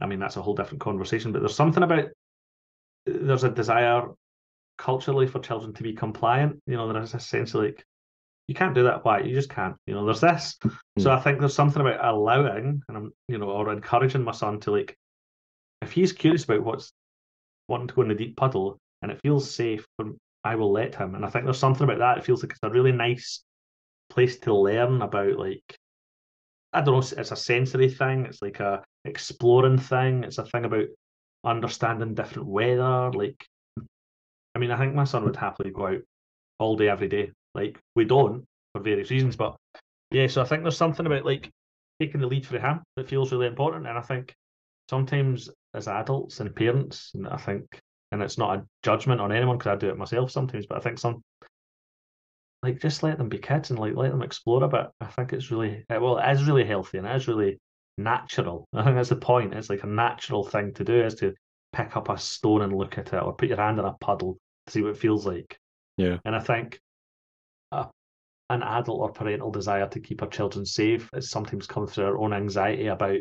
I 0.00 0.06
mean, 0.06 0.18
that's 0.18 0.36
a 0.36 0.42
whole 0.42 0.56
different 0.56 0.80
conversation. 0.80 1.30
But 1.30 1.38
there's 1.40 1.54
something 1.54 1.84
about 1.84 2.08
there's 3.06 3.44
a 3.44 3.50
desire 3.50 4.04
culturally 4.78 5.26
for 5.26 5.38
children 5.40 5.72
to 5.74 5.82
be 5.82 5.92
compliant. 5.92 6.60
You 6.66 6.76
know, 6.76 6.92
there 6.92 7.02
is 7.02 7.14
a 7.14 7.20
sense 7.20 7.54
of 7.54 7.62
like 7.62 7.84
you 8.48 8.54
can't 8.54 8.74
do 8.74 8.84
that. 8.84 9.04
Why? 9.04 9.20
You 9.20 9.34
just 9.34 9.50
can't. 9.50 9.76
You 9.86 9.94
know, 9.94 10.04
there's 10.04 10.20
this. 10.20 10.58
So 10.98 11.10
Hmm. 11.10 11.16
I 11.16 11.20
think 11.20 11.38
there's 11.38 11.54
something 11.54 11.80
about 11.80 12.04
allowing 12.04 12.82
and 12.88 12.96
I'm, 12.96 13.12
you 13.28 13.38
know, 13.38 13.50
or 13.50 13.72
encouraging 13.72 14.24
my 14.24 14.32
son 14.32 14.60
to 14.60 14.72
like, 14.72 14.96
if 15.80 15.92
he's 15.92 16.12
curious 16.12 16.44
about 16.44 16.62
what's 16.62 16.92
wanting 17.68 17.88
to 17.88 17.94
go 17.94 18.02
in 18.02 18.08
the 18.08 18.14
deep 18.14 18.36
puddle 18.36 18.78
and 19.00 19.10
it 19.10 19.20
feels 19.22 19.50
safe, 19.50 19.86
I 20.44 20.56
will 20.56 20.72
let 20.72 20.94
him. 20.96 21.14
And 21.14 21.24
I 21.24 21.30
think 21.30 21.44
there's 21.44 21.58
something 21.58 21.84
about 21.84 21.98
that. 21.98 22.18
It 22.18 22.24
feels 22.24 22.42
like 22.42 22.50
it's 22.50 22.60
a 22.62 22.70
really 22.70 22.92
nice 22.92 23.42
place 24.10 24.38
to 24.40 24.54
learn 24.54 25.00
about 25.02 25.38
like, 25.38 25.76
I 26.72 26.80
don't 26.80 26.94
know, 26.94 27.18
it's 27.18 27.30
a 27.30 27.36
sensory 27.36 27.88
thing. 27.88 28.26
It's 28.26 28.42
like 28.42 28.60
a 28.60 28.82
exploring 29.04 29.78
thing. 29.78 30.24
It's 30.24 30.38
a 30.38 30.44
thing 30.44 30.64
about 30.64 30.86
understanding 31.44 32.14
different 32.14 32.48
weather. 32.48 33.10
Like, 33.12 33.46
I 34.54 34.58
mean, 34.58 34.70
I 34.70 34.78
think 34.78 34.94
my 34.94 35.04
son 35.04 35.24
would 35.24 35.36
happily 35.36 35.70
go 35.70 35.86
out 35.86 36.02
all 36.58 36.76
day, 36.76 36.88
every 36.88 37.08
day. 37.08 37.32
Like, 37.54 37.78
we 37.94 38.04
don't 38.04 38.44
for 38.74 38.82
various 38.82 39.10
reasons, 39.10 39.36
but 39.36 39.56
yeah, 40.10 40.26
so 40.26 40.42
I 40.42 40.44
think 40.44 40.62
there's 40.62 40.76
something 40.76 41.06
about 41.06 41.24
like 41.24 41.50
taking 42.00 42.20
the 42.20 42.26
lead 42.26 42.46
for 42.46 42.58
him 42.58 42.82
that 42.96 43.08
feels 43.08 43.32
really 43.32 43.46
important. 43.46 43.86
And 43.86 43.98
I 43.98 44.02
think 44.02 44.34
sometimes 44.88 45.48
as 45.74 45.88
adults 45.88 46.40
and 46.40 46.54
parents, 46.54 47.12
and 47.14 47.26
I 47.26 47.36
think, 47.36 47.64
and 48.12 48.22
it's 48.22 48.38
not 48.38 48.58
a 48.58 48.66
judgment 48.82 49.20
on 49.20 49.32
anyone 49.32 49.58
because 49.58 49.72
I 49.72 49.76
do 49.76 49.88
it 49.88 49.98
myself 49.98 50.30
sometimes, 50.30 50.66
but 50.66 50.78
I 50.78 50.80
think 50.80 50.98
some 50.98 51.22
like 52.62 52.80
just 52.80 53.02
let 53.02 53.18
them 53.18 53.28
be 53.28 53.38
kids 53.38 53.70
and 53.70 53.78
like 53.78 53.96
let 53.96 54.10
them 54.10 54.22
explore 54.22 54.62
a 54.62 54.68
bit. 54.68 54.86
I 55.00 55.06
think 55.06 55.32
it's 55.32 55.50
really 55.50 55.84
uh, 55.90 55.98
well, 56.00 56.18
it 56.18 56.30
is 56.32 56.44
really 56.44 56.64
healthy 56.64 56.98
and 56.98 57.06
it 57.06 57.16
is 57.16 57.28
really 57.28 57.58
natural. 57.98 58.66
I 58.74 58.84
think 58.84 58.96
that's 58.96 59.08
the 59.10 59.16
point. 59.16 59.54
It's 59.54 59.70
like 59.70 59.82
a 59.82 59.86
natural 59.88 60.44
thing 60.44 60.72
to 60.74 60.84
do 60.84 61.04
is 61.04 61.14
to 61.16 61.34
pick 61.72 61.96
up 61.96 62.08
a 62.08 62.18
stone 62.18 62.62
and 62.62 62.72
look 62.76 62.98
at 62.98 63.12
it, 63.12 63.22
or 63.22 63.34
put 63.34 63.48
your 63.48 63.58
hand 63.58 63.78
in 63.78 63.84
a 63.84 63.92
puddle 63.94 64.38
to 64.66 64.72
see 64.72 64.82
what 64.82 64.90
it 64.92 64.98
feels 64.98 65.26
like. 65.26 65.56
Yeah. 65.96 66.18
And 66.24 66.34
I 66.36 66.40
think 66.40 66.78
a, 67.70 67.86
an 68.50 68.62
adult 68.62 69.00
or 69.00 69.12
parental 69.12 69.50
desire 69.50 69.88
to 69.88 70.00
keep 70.00 70.22
our 70.22 70.28
children 70.28 70.64
safe 70.66 71.08
is 71.14 71.30
sometimes 71.30 71.66
comes 71.66 71.92
through 71.94 72.04
our 72.06 72.18
own 72.18 72.32
anxiety 72.32 72.86
about. 72.86 73.18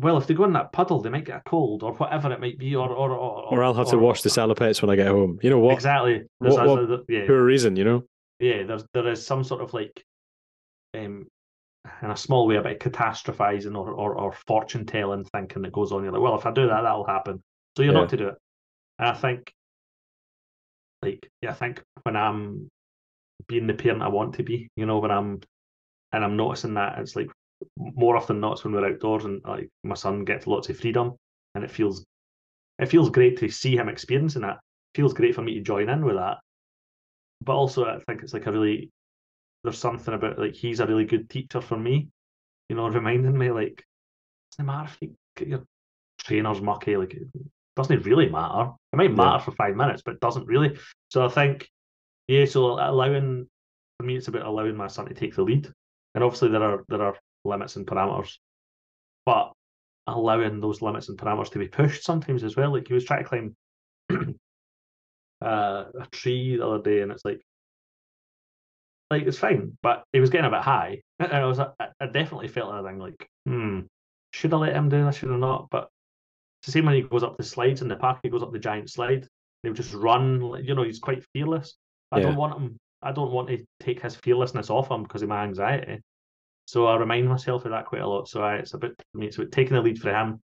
Well, 0.00 0.16
if 0.16 0.26
they 0.26 0.32
go 0.34 0.44
in 0.44 0.54
that 0.54 0.72
puddle, 0.72 1.02
they 1.02 1.10
might 1.10 1.26
get 1.26 1.36
a 1.36 1.42
cold, 1.50 1.82
or 1.82 1.92
whatever 1.92 2.32
it 2.32 2.40
might 2.40 2.58
be, 2.58 2.74
or 2.74 2.88
or 2.88 3.10
or, 3.10 3.42
Or 3.54 3.62
I'll 3.62 3.74
have 3.74 3.90
to 3.90 3.98
wash 3.98 4.22
the 4.22 4.30
salopettes 4.30 4.80
when 4.80 4.90
I 4.90 4.96
get 4.96 5.08
home. 5.08 5.38
You 5.42 5.50
know 5.50 5.58
what? 5.58 5.74
Exactly. 5.74 6.22
There's 6.40 6.54
what- 6.54 6.66
a- 6.66 6.86
what 6.86 7.00
yeah, 7.08 7.26
For 7.26 7.38
a 7.38 7.42
reason, 7.44 7.76
you 7.76 7.84
know. 7.84 8.02
yeah. 8.38 8.62
There's 8.62 8.84
there 8.94 9.06
is 9.08 9.26
some 9.26 9.44
sort 9.44 9.60
of 9.60 9.74
like, 9.74 10.02
um, 10.96 11.26
in 12.02 12.10
a 12.10 12.16
small 12.16 12.46
way 12.46 12.56
about 12.56 12.78
catastrophizing 12.78 13.76
or 13.76 13.92
or, 13.92 14.14
or 14.14 14.32
fortune 14.46 14.84
telling 14.86 15.24
thinking 15.24 15.62
that 15.62 15.72
goes 15.72 15.92
on. 15.92 16.02
You're 16.02 16.12
like, 16.12 16.22
well, 16.22 16.38
if 16.38 16.46
I 16.46 16.52
do 16.52 16.66
that, 16.66 16.82
that'll 16.82 17.06
happen. 17.06 17.42
So 17.76 17.82
you're 17.82 17.92
Yeah. 17.92 18.00
not 18.00 18.10
to 18.10 18.16
do 18.16 18.28
it. 18.28 18.34
And 18.98 19.08
I 19.08 19.14
think, 19.14 19.52
like, 21.02 21.30
yeah, 21.40 21.50
I 21.50 21.54
think 21.54 21.82
when 22.02 22.16
I'm 22.16 22.68
being 23.48 23.66
the 23.66 23.74
parent 23.74 24.02
I 24.02 24.08
want 24.08 24.34
to 24.34 24.42
be, 24.42 24.68
you 24.76 24.84
know, 24.84 24.98
when 24.98 25.10
I'm, 25.10 25.40
and 26.12 26.24
I'm 26.24 26.36
noticing 26.36 26.74
that 26.74 26.98
it's 26.98 27.16
like 27.16 27.30
more 27.76 28.16
often 28.16 28.36
than 28.36 28.40
not, 28.42 28.52
it's 28.52 28.64
when 28.64 28.74
we're 28.74 28.86
outdoors 28.86 29.24
and 29.24 29.40
like 29.44 29.70
my 29.82 29.94
son 29.94 30.24
gets 30.24 30.46
lots 30.46 30.68
of 30.68 30.78
freedom, 30.78 31.14
and 31.54 31.64
it 31.64 31.70
feels, 31.70 32.04
it 32.78 32.86
feels 32.86 33.08
great 33.08 33.38
to 33.38 33.48
see 33.48 33.76
him 33.76 33.88
experiencing 33.88 34.42
that. 34.42 34.56
It 34.56 34.96
feels 34.96 35.14
great 35.14 35.34
for 35.34 35.42
me 35.42 35.54
to 35.54 35.60
join 35.62 35.88
in 35.88 36.04
with 36.04 36.16
that, 36.16 36.38
but 37.42 37.54
also 37.54 37.86
I 37.86 37.98
think 38.00 38.22
it's 38.22 38.34
like 38.34 38.46
a 38.46 38.52
really, 38.52 38.90
there's 39.62 39.78
something 39.78 40.14
about 40.14 40.38
like 40.38 40.54
he's 40.54 40.80
a 40.80 40.86
really 40.86 41.04
good 41.04 41.28
teacher 41.28 41.60
for 41.60 41.76
me, 41.76 42.08
you 42.68 42.76
know, 42.76 42.88
reminding 42.88 43.36
me 43.36 43.50
like, 43.50 43.80
it 43.80 43.84
doesn't 44.52 44.66
matter 44.66 44.88
if 44.88 44.98
you 45.00 45.14
get 45.36 45.48
your 45.48 45.64
trainers 46.18 46.60
mucky, 46.60 46.96
like 46.96 47.14
it 47.14 47.28
doesn't 47.76 48.04
really 48.06 48.28
matter. 48.28 48.70
It 48.92 48.96
might 48.96 49.14
matter 49.14 49.44
for 49.44 49.52
five 49.52 49.76
minutes, 49.76 50.02
but 50.02 50.14
it 50.14 50.20
doesn't 50.20 50.46
really. 50.46 50.78
So 51.08 51.24
I 51.24 51.28
think, 51.28 51.68
yeah, 52.28 52.44
so 52.44 52.78
allowing 52.80 53.48
for 53.98 54.06
me, 54.06 54.16
it's 54.16 54.28
about 54.28 54.46
allowing 54.46 54.76
my 54.76 54.86
son 54.86 55.06
to 55.06 55.14
take 55.14 55.34
the 55.34 55.42
lead, 55.42 55.70
and 56.14 56.24
obviously 56.24 56.48
there 56.48 56.62
are 56.62 56.84
there 56.88 57.02
are 57.02 57.16
limits 57.44 57.76
and 57.76 57.86
parameters, 57.86 58.36
but 59.26 59.52
allowing 60.06 60.60
those 60.60 60.80
limits 60.80 61.08
and 61.08 61.18
parameters 61.18 61.50
to 61.50 61.58
be 61.58 61.68
pushed 61.68 62.04
sometimes 62.04 62.42
as 62.42 62.56
well. 62.56 62.72
Like 62.72 62.88
he 62.88 62.94
was 62.94 63.04
trying 63.04 63.24
to 63.24 63.28
climb 63.28 63.56
uh, 65.42 65.84
a 66.00 66.06
tree 66.10 66.56
the 66.56 66.66
other 66.66 66.82
day, 66.82 67.02
and 67.02 67.12
it's 67.12 67.24
like, 67.24 67.42
like 69.10 69.22
it's 69.24 69.38
fine, 69.38 69.76
but 69.82 70.04
he 70.12 70.20
was 70.20 70.30
getting 70.30 70.46
a 70.46 70.50
bit 70.50 70.62
high, 70.62 71.02
and 71.18 71.32
I 71.32 71.44
was 71.44 71.58
I, 71.58 71.68
I 72.00 72.06
definitely 72.06 72.48
felt 72.48 72.72
that 72.72 72.88
thing 72.88 72.98
like, 72.98 73.26
hmm, 73.46 73.80
should 74.32 74.54
I 74.54 74.56
let 74.58 74.74
him 74.76 74.88
do 74.88 75.04
this? 75.04 75.16
Should 75.16 75.32
I 75.32 75.36
not? 75.36 75.68
But 75.70 75.88
it's 76.60 76.66
the 76.66 76.72
same 76.72 76.86
when 76.86 76.94
he 76.94 77.02
goes 77.02 77.22
up 77.22 77.36
the 77.36 77.42
slides 77.42 77.82
in 77.82 77.88
the 77.88 77.96
park. 77.96 78.20
He 78.22 78.28
goes 78.28 78.42
up 78.42 78.52
the 78.52 78.58
giant 78.58 78.90
slide. 78.90 79.26
He'll 79.62 79.72
just 79.72 79.94
run. 79.94 80.40
like, 80.40 80.64
You 80.64 80.74
know, 80.74 80.82
he's 80.82 80.98
quite 80.98 81.24
fearless. 81.32 81.76
I 82.12 82.18
Yeah. 82.18 82.26
don't 82.26 82.36
want 82.36 82.54
him. 82.60 82.78
I 83.02 83.12
don't 83.12 83.32
want 83.32 83.48
to 83.48 83.64
take 83.80 84.02
his 84.02 84.16
fearlessness 84.16 84.68
off 84.70 84.90
him 84.90 85.02
because 85.02 85.22
of 85.22 85.28
my 85.28 85.42
anxiety. 85.42 86.02
So 86.66 86.86
I 86.86 86.96
remind 86.96 87.28
myself 87.28 87.64
of 87.64 87.70
that 87.72 87.86
quite 87.86 88.02
a 88.02 88.06
lot. 88.06 88.28
So 88.28 88.42
I, 88.42 88.56
it's 88.56 88.74
a 88.74 88.78
bit 88.78 88.92
for 88.96 89.18
me. 89.18 89.26
It's 89.26 89.36
about 89.38 89.52
taking 89.52 89.74
the 89.74 89.80
lead 89.82 89.98
for 90.00 90.12
him. 90.14 90.40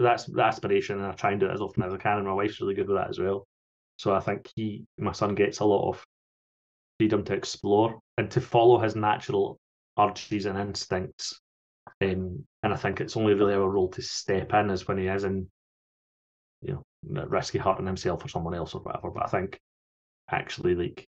That's 0.00 0.26
the 0.26 0.42
aspiration, 0.42 0.98
and 0.98 1.06
I 1.06 1.12
try 1.12 1.32
and 1.32 1.40
do 1.40 1.46
it 1.46 1.52
as 1.52 1.60
often 1.60 1.82
as 1.82 1.92
I 1.92 1.96
can. 1.96 2.18
And 2.18 2.26
my 2.26 2.32
wife's 2.32 2.60
really 2.60 2.74
good 2.74 2.88
with 2.88 2.96
that 2.98 3.10
as 3.10 3.18
well. 3.18 3.46
So 3.96 4.14
I 4.14 4.20
think 4.20 4.48
he, 4.54 4.84
my 4.96 5.10
son, 5.12 5.34
gets 5.34 5.58
a 5.58 5.64
lot 5.64 5.88
of 5.88 6.04
freedom 6.98 7.24
to 7.24 7.34
explore 7.34 7.98
and 8.16 8.30
to 8.32 8.40
follow 8.40 8.78
his 8.78 8.96
natural 8.96 9.58
urges 9.98 10.46
and 10.46 10.58
instincts. 10.58 11.40
Um, 12.00 12.44
and 12.62 12.72
I 12.72 12.76
think 12.76 13.00
it's 13.00 13.16
only 13.16 13.34
really 13.34 13.54
our 13.54 13.68
role 13.68 13.88
to 13.88 14.02
step 14.02 14.52
in 14.54 14.70
is 14.70 14.86
when 14.86 14.98
he 14.98 15.06
is 15.06 15.24
in, 15.24 15.48
you 16.62 16.82
know, 17.02 17.24
risky 17.24 17.58
hurting 17.58 17.86
himself 17.86 18.24
or 18.24 18.28
someone 18.28 18.54
else 18.54 18.74
or 18.74 18.82
whatever. 18.82 19.10
But 19.10 19.24
I 19.24 19.26
think 19.28 19.58
actually, 20.30 20.74
like, 20.74 21.06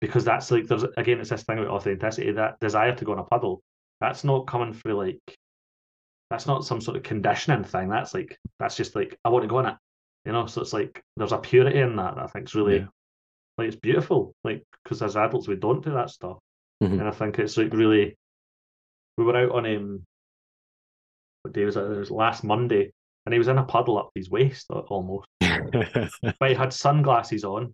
because 0.00 0.24
that's 0.24 0.50
like, 0.50 0.66
there's 0.66 0.84
again, 0.96 1.20
it's 1.20 1.30
this 1.30 1.44
thing 1.44 1.58
about 1.58 1.70
authenticity, 1.70 2.32
that 2.32 2.58
desire 2.60 2.94
to 2.94 3.04
go 3.04 3.12
in 3.12 3.18
a 3.18 3.24
puddle. 3.24 3.62
That's 4.00 4.24
not 4.24 4.46
coming 4.46 4.72
through 4.72 4.94
like, 4.94 5.36
that's 6.30 6.46
not 6.46 6.64
some 6.64 6.80
sort 6.80 6.96
of 6.96 7.02
conditioning 7.02 7.64
thing. 7.64 7.88
That's 7.88 8.14
like, 8.14 8.36
that's 8.58 8.76
just 8.76 8.96
like, 8.96 9.18
I 9.24 9.28
want 9.28 9.44
to 9.44 9.48
go 9.48 9.60
in 9.60 9.66
it, 9.66 9.76
you 10.24 10.32
know. 10.32 10.46
So 10.46 10.62
it's 10.62 10.72
like, 10.72 11.02
there's 11.16 11.32
a 11.32 11.38
purity 11.38 11.78
in 11.78 11.96
that, 11.96 12.16
that 12.16 12.24
I 12.24 12.26
think's 12.26 12.54
really, 12.54 12.78
Yeah. 12.78 12.86
Like, 13.58 13.68
it's 13.68 13.76
beautiful. 13.76 14.34
Like, 14.44 14.64
because 14.82 15.02
as 15.02 15.16
adults, 15.16 15.48
we 15.48 15.56
don't 15.56 15.84
do 15.84 15.92
that 15.92 16.10
stuff. 16.10 16.38
Mhm. 16.82 16.92
And 16.92 17.02
I 17.02 17.10
think 17.10 17.38
it's 17.38 17.56
like 17.56 17.72
really, 17.72 18.16
we 19.16 19.24
were 19.24 19.36
out 19.36 19.52
on 19.52 19.66
um, 19.66 20.04
what 21.42 21.54
day 21.54 21.64
was 21.64 21.76
it? 21.76 21.82
It 21.82 21.98
was 21.98 22.10
last 22.10 22.42
Monday, 22.42 22.92
and 23.26 23.32
he 23.32 23.38
was 23.38 23.48
in 23.48 23.58
a 23.58 23.64
puddle 23.64 23.98
up 23.98 24.10
his 24.14 24.30
waist 24.30 24.66
almost. 24.70 25.28
But 25.40 26.48
he 26.48 26.54
had 26.54 26.72
sunglasses 26.72 27.44
on, 27.44 27.72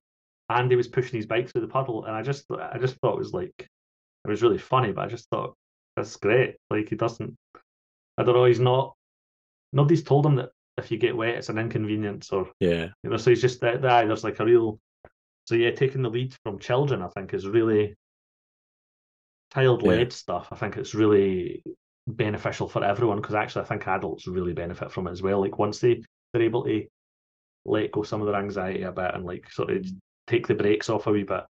and 0.49 0.71
he 0.71 0.77
was 0.77 0.89
pushing 0.89 1.17
his 1.17 1.27
bike 1.27 1.49
through 1.49 1.63
the 1.63 1.69
puddle. 1.69 2.05
And 2.05 2.15
I 2.15 2.23
just, 2.23 2.45
I 2.51 2.79
just 2.79 2.97
thought 2.97 3.15
it 3.15 3.19
was 3.19 3.33
like, 3.33 3.55
it 3.59 4.29
was 4.29 4.43
really 4.43 4.59
funny. 4.59 4.93
But 4.93 5.05
I 5.05 5.09
just 5.09 5.29
thought 5.31 5.55
that's 5.97 6.17
great. 6.17 6.57
Like 6.71 6.89
he 6.89 6.97
doesn't, 6.97 7.37
I 8.19 8.23
don't 8.23 8.35
know. 8.35 8.45
He's 8.45 8.61
not. 8.61 8.95
Nobody's 9.73 10.03
told 10.03 10.27
him 10.27 10.37
that 10.37 10.51
if 10.77 10.91
you 10.91 10.99
get 10.99 11.17
wet, 11.17 11.37
it's 11.37 11.49
an 11.49 11.59
inconvenience, 11.59 12.31
or 12.31 12.51
yeah. 12.59 12.89
you 13.03 13.11
know. 13.11 13.17
So 13.17 13.31
he's 13.31 13.41
just 13.41 13.61
that 13.61 13.83
there's 13.83 14.25
like 14.25 14.41
a 14.41 14.45
real. 14.45 14.79
So 15.51 15.57
yeah, 15.57 15.73
taking 15.73 16.03
the 16.03 16.11
lead 16.11 16.33
from 16.45 16.61
children, 16.61 17.03
I 17.03 17.09
think, 17.09 17.35
is 17.35 17.45
really 17.45 17.97
child-led 19.53 20.13
stuff. 20.13 20.47
I 20.53 20.55
think 20.55 20.77
it's 20.77 20.95
really 20.95 21.65
beneficial 22.07 22.69
for 22.69 22.85
everyone 22.85 23.17
because 23.17 23.35
actually 23.35 23.63
I 23.63 23.65
think 23.65 23.89
adults 23.89 24.29
really 24.29 24.53
benefit 24.53 24.93
from 24.93 25.09
it 25.09 25.11
as 25.11 25.23
well. 25.23 25.41
Like 25.41 25.59
once 25.59 25.81
they 25.81 26.05
they're 26.33 26.43
able 26.43 26.63
to 26.67 26.87
let 27.65 27.91
go 27.91 28.05
some 28.05 28.21
of 28.21 28.29
their 28.29 28.41
anxiety 28.41 28.83
a 28.83 28.93
bit 28.93 29.13
and 29.13 29.25
like 29.25 29.51
sort 29.51 29.71
of 29.71 29.79
mm. 29.79 29.99
take 30.29 30.47
the 30.47 30.55
brakes 30.55 30.89
off 30.89 31.09
a 31.09 31.11
wee 31.11 31.25
bit. 31.25 31.43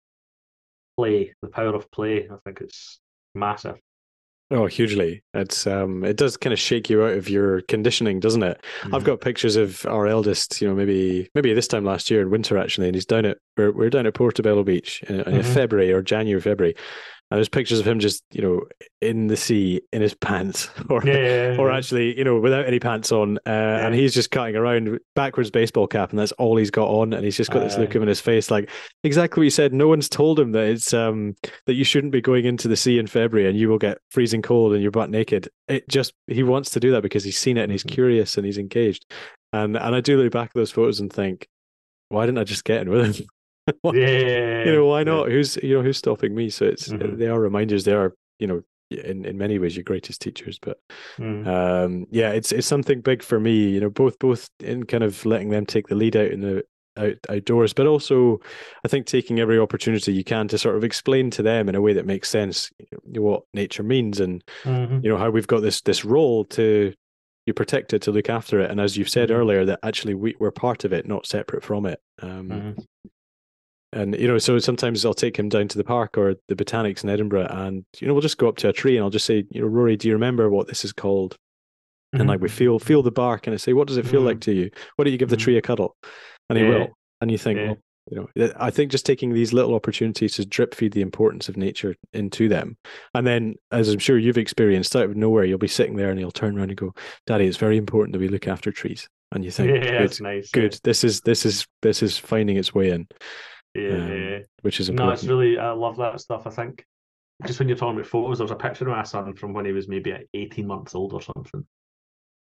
Play 0.97 1.35
the 1.43 1.49
power 1.49 1.75
of 1.75 1.91
play. 1.91 2.29
I 2.31 2.37
think 2.45 2.61
it's 2.61 3.01
massive. 3.35 3.81
Oh, 4.51 4.65
hugely. 4.65 5.23
It's 5.35 5.67
um 5.67 6.05
it 6.05 6.17
does 6.17 6.39
kind 6.39 6.53
of 6.53 6.59
shake 6.59 6.89
you 6.89 7.05
out 7.05 7.15
of 7.15 7.29
your 7.29 7.61
conditioning, 7.63 8.19
doesn't 8.19 8.43
it? 8.43 8.63
Mm-hmm. 8.81 8.95
I've 8.95 9.05
got 9.05 9.21
pictures 9.21 9.57
of 9.57 9.85
our 9.87 10.07
eldest, 10.07 10.63
you 10.63 10.69
know, 10.69 10.75
maybe 10.75 11.29
maybe 11.35 11.53
this 11.53 11.69
time 11.69 11.85
last 11.85 12.11
year 12.11 12.23
in 12.23 12.31
winter 12.31 12.57
actually, 12.57 12.87
and 12.89 12.95
he's 12.95 13.05
down 13.05 13.27
at 13.27 13.39
we're 13.59 13.73
we're 13.73 13.91
down 13.91 14.07
at 14.07 14.15
Portobello 14.15 14.65
Beach 14.65 15.03
in, 15.07 15.17
in 15.17 15.25
mm-hmm. 15.25 15.55
February 15.55 15.93
or 15.93 16.01
January, 16.01 16.41
February. 16.41 16.75
And 17.31 17.37
there's 17.37 17.49
pictures 17.49 17.79
of 17.79 17.87
him 17.87 17.99
just, 17.99 18.25
you 18.33 18.41
know, 18.41 18.63
in 19.03 19.27
the 19.27 19.37
sea 19.37 19.83
in 19.93 20.01
his 20.01 20.15
pants, 20.15 20.71
or 20.91 21.03
yeah, 21.05 21.13
yeah, 21.13 21.53
yeah. 21.53 21.59
or 21.59 21.71
actually, 21.71 22.17
you 22.17 22.25
know, 22.25 22.41
without 22.41 22.67
any 22.67 22.81
pants 22.81 23.13
on, 23.13 23.37
uh, 23.47 23.51
and 23.51 23.95
he's 23.95 24.15
just 24.15 24.31
cutting 24.31 24.57
around 24.57 24.99
backwards 25.15 25.51
baseball 25.51 25.87
cap, 25.87 26.11
and 26.11 26.19
that's 26.19 26.33
all 26.33 26.57
he's 26.57 26.71
got 26.71 26.89
on, 26.89 27.13
and 27.13 27.25
he's 27.25 27.37
just 27.37 27.51
got 27.51 27.61
uh, 27.61 27.65
this 27.65 27.77
look 27.77 27.95
in 27.95 28.09
his 28.09 28.21
face, 28.21 28.51
like 28.51 28.71
exactly 29.05 29.43
what 29.43 29.45
you 29.45 29.51
said. 29.51 29.75
No 29.75 29.89
one's 29.89 30.09
told 30.09 30.41
him 30.41 30.53
that 30.53 30.65
it's 30.65 30.95
um 30.95 31.37
that 31.67 31.75
you 31.75 31.85
shouldn't 31.85 32.13
be 32.13 32.23
going 32.23 32.47
into 32.47 32.67
the 32.67 32.77
sea 32.77 32.99
in 32.99 33.07
February, 33.07 33.49
and 33.49 33.59
you 33.59 33.69
will 33.69 33.79
get 33.79 33.99
freezing 34.11 34.41
cold 34.41 34.73
and 34.73 34.81
you're 34.81 34.91
butt 34.91 35.11
naked. 35.11 35.51
It 35.69 35.87
just 35.89 36.15
he 36.29 36.43
wants 36.43 36.71
to 36.71 36.81
do 36.81 36.93
that 36.93 37.03
because 37.03 37.25
he's 37.25 37.39
seen 37.39 37.59
it 37.59 37.63
and 37.63 37.73
he's 37.73 37.85
mm-hmm. 37.85 37.95
curious 37.95 38.39
and 38.39 38.47
he's 38.47 38.59
engaged, 38.59 39.05
and 39.53 39.77
and 39.77 39.95
I 39.95 40.01
do 40.01 40.17
look 40.17 40.33
back 40.33 40.49
at 40.49 40.55
those 40.55 40.71
photos 40.71 41.01
and 41.01 41.13
think, 41.13 41.47
why 42.09 42.25
didn't 42.25 42.39
I 42.39 42.45
just 42.45 42.65
get 42.65 42.81
in 42.81 42.89
with 42.89 43.19
him? 43.19 43.27
yeah, 43.85 44.65
you 44.65 44.73
know 44.73 44.87
why 44.87 45.05
not? 45.05 45.29
Yeah. 45.29 45.35
Who's 45.35 45.57
you 45.63 45.75
know 45.75 45.83
who's 45.83 45.99
stopping 45.99 46.35
me? 46.35 46.51
So 46.51 46.67
it's 46.67 46.89
mm-hmm. 46.89 47.17
they 47.17 47.27
are 47.27 47.41
reminders. 47.41 47.85
They 47.85 47.93
are 47.93 48.15
you 48.39 48.47
know 48.47 48.63
in 48.91 49.25
in 49.25 49.39
many 49.39 49.59
ways 49.59 49.77
your 49.77 49.85
greatest 49.85 50.21
teachers. 50.21 50.59
But 50.59 50.79
mm. 51.19 51.47
um, 51.47 52.07
yeah, 52.11 52.31
it's 52.31 52.53
it's 52.53 52.67
something 52.67 53.01
big 53.01 53.23
for 53.23 53.39
me. 53.41 53.69
You 53.69 53.81
know, 53.81 53.91
both 53.91 54.19
both 54.19 54.49
in 54.61 54.85
kind 54.85 55.05
of 55.05 55.25
letting 55.25 55.51
them 55.51 55.67
take 55.67 55.89
the 55.89 55.95
lead 55.95 56.17
out 56.17 56.31
in 56.31 56.41
the 56.41 56.65
out, 56.97 57.17
outdoors, 57.29 57.73
but 57.73 57.87
also 57.87 58.41
I 58.85 58.89
think 58.89 59.07
taking 59.07 59.41
every 59.41 59.59
opportunity 59.59 60.13
you 60.13 60.25
can 60.25 60.49
to 60.49 60.59
sort 60.59 60.77
of 60.77 60.85
explain 60.85 61.31
to 61.33 61.43
them 61.43 61.69
in 61.69 61.75
a 61.75 61.81
way 61.81 61.93
that 61.93 62.07
makes 62.07 62.29
sense 62.29 62.71
you 62.79 62.99
know, 63.07 63.23
what 63.23 63.43
nature 63.55 63.83
means 63.83 64.21
and 64.21 64.43
mm-hmm. 64.65 65.01
you 65.03 65.11
know 65.11 65.19
how 65.19 65.31
we've 65.31 65.47
got 65.47 65.63
this 65.63 65.81
this 65.83 66.05
role 66.05 66.45
to 66.47 66.93
you 67.47 67.55
protect 67.55 67.95
it 67.95 68.03
to 68.03 68.13
look 68.13 68.29
after 68.29 68.61
it 68.61 68.71
and 68.71 68.81
as 68.81 68.97
you've 68.97 69.09
said 69.09 69.29
mm-hmm. 69.29 69.41
earlier 69.41 69.65
that 69.65 69.79
actually 69.83 70.15
we, 70.15 70.35
we're 70.39 70.51
part 70.51 70.85
of 70.85 70.93
it 70.93 71.07
not 71.07 71.27
separate 71.27 71.65
from 71.65 71.87
it 71.87 72.01
um, 72.21 72.49
mm-hmm 72.49 72.81
and 73.93 74.19
you 74.19 74.29
know 74.29 74.39
so 74.39 74.59
sometimes 74.59 75.05
i'll 75.05 75.15
take 75.15 75.39
him 75.39 75.49
down 75.49 75.67
to 75.67 75.79
the 75.79 75.85
park 75.85 76.19
or 76.19 76.35
the 76.49 76.55
botanics 76.55 77.03
in 77.03 77.11
edinburgh 77.11 77.47
and 77.51 77.85
you 78.01 78.07
know 78.07 78.13
we'll 78.13 78.21
just 78.21 78.39
go 78.39 78.49
up 78.49 78.57
to 78.57 78.69
a 78.69 78.73
tree 78.73 78.97
and 78.97 79.05
i'll 79.05 79.11
just 79.11 79.25
say 79.27 79.45
you 79.51 79.61
know 79.61 79.67
rory 79.67 79.97
do 79.97 80.09
you 80.09 80.15
remember 80.15 80.51
what 80.51 80.67
this 80.67 80.85
is 80.85 80.93
called? 80.93 81.37
Mm-hmm. 82.15 82.23
and 82.23 82.31
like 82.31 82.41
we 82.41 82.49
feel 82.49 82.79
feel 82.79 83.03
the 83.03 83.11
bark 83.11 83.47
and 83.47 83.53
i 83.53 83.59
say 83.59 83.75
what 83.75 83.87
does 83.87 83.99
it 83.99 84.07
feel 84.07 84.21
mm-hmm. 84.21 84.29
like 84.29 84.41
to 84.41 84.53
you? 84.53 84.71
Why 84.97 85.05
don't 85.05 85.13
you 85.13 85.19
give 85.19 85.29
the 85.29 85.37
tree 85.37 85.59
a 85.59 85.63
cuddle? 85.63 85.95
And 86.49 86.59
he 86.59 86.65
yeah. 86.65 86.71
will. 86.71 86.89
And 87.21 87.31
you 87.31 87.37
think 87.37 87.59
yeah. 87.59 87.67
well 87.67 87.77
you 88.11 88.17
know 88.17 88.53
i 88.59 88.71
think 88.71 88.91
just 88.91 89.05
taking 89.05 89.35
these 89.35 89.53
little 89.53 89.75
opportunities 89.75 90.33
to 90.37 90.47
drip 90.47 90.75
feed 90.75 90.95
the 90.95 91.03
importance 91.03 91.51
of 91.51 91.59
nature 91.59 91.95
into 92.15 92.49
them. 92.49 92.79
And 93.13 93.27
then 93.27 93.57
as 93.73 93.91
i'm 93.91 93.99
sure 93.99 94.17
you've 94.17 94.39
experienced 94.39 94.97
out 94.97 95.05
of 95.05 95.17
nowhere 95.17 95.45
you'll 95.45 95.59
be 95.59 95.69
sitting 95.69 95.97
there 95.97 96.09
and 96.09 96.19
he'll 96.19 96.31
turn 96.31 96.57
around 96.57 96.71
and 96.71 96.79
go 96.79 96.95
daddy 97.27 97.47
it's 97.47 97.59
very 97.59 97.77
important 97.77 98.15
that 98.15 98.21
we 98.21 98.29
look 98.29 98.49
after 98.49 98.73
trees. 98.73 99.07
And 99.31 99.45
you 99.45 99.51
think 99.51 99.85
yeah, 99.85 100.07
good, 100.07 100.21
nice, 100.23 100.51
good. 100.51 100.81
This 100.85 101.05
is 101.05 101.21
this 101.21 101.45
is 101.45 101.67
this 101.83 102.03
is 102.03 102.17
finding 102.17 102.57
its 102.57 102.75
way 102.75 102.89
in 102.89 103.07
yeah, 103.79 104.37
um, 104.37 104.45
which 104.63 104.81
is 104.81 104.89
important. 104.89 105.09
No, 105.09 105.15
it's 105.15 105.25
really 105.25 105.59
I 105.59 105.71
love 105.71 105.97
that 105.97 106.21
stuff. 106.21 106.47
I 106.47 106.51
think 106.51 106.85
just 107.47 107.59
when 107.59 107.69
you're 107.69 107.77
talking 107.77 107.97
about 107.97 108.11
photos, 108.11 108.39
there 108.39 108.45
was 108.45 108.51
a 108.51 108.57
picture 108.57 108.89
of 108.89 108.97
my 108.97 109.03
son 109.05 109.35
from 109.35 109.53
when 109.53 109.65
he 109.65 109.73
was 109.73 109.89
maybe 109.89 110.15
18 110.35 110.67
months 110.67 110.95
old 110.95 111.13
or 111.13 111.23
something. 111.23 111.65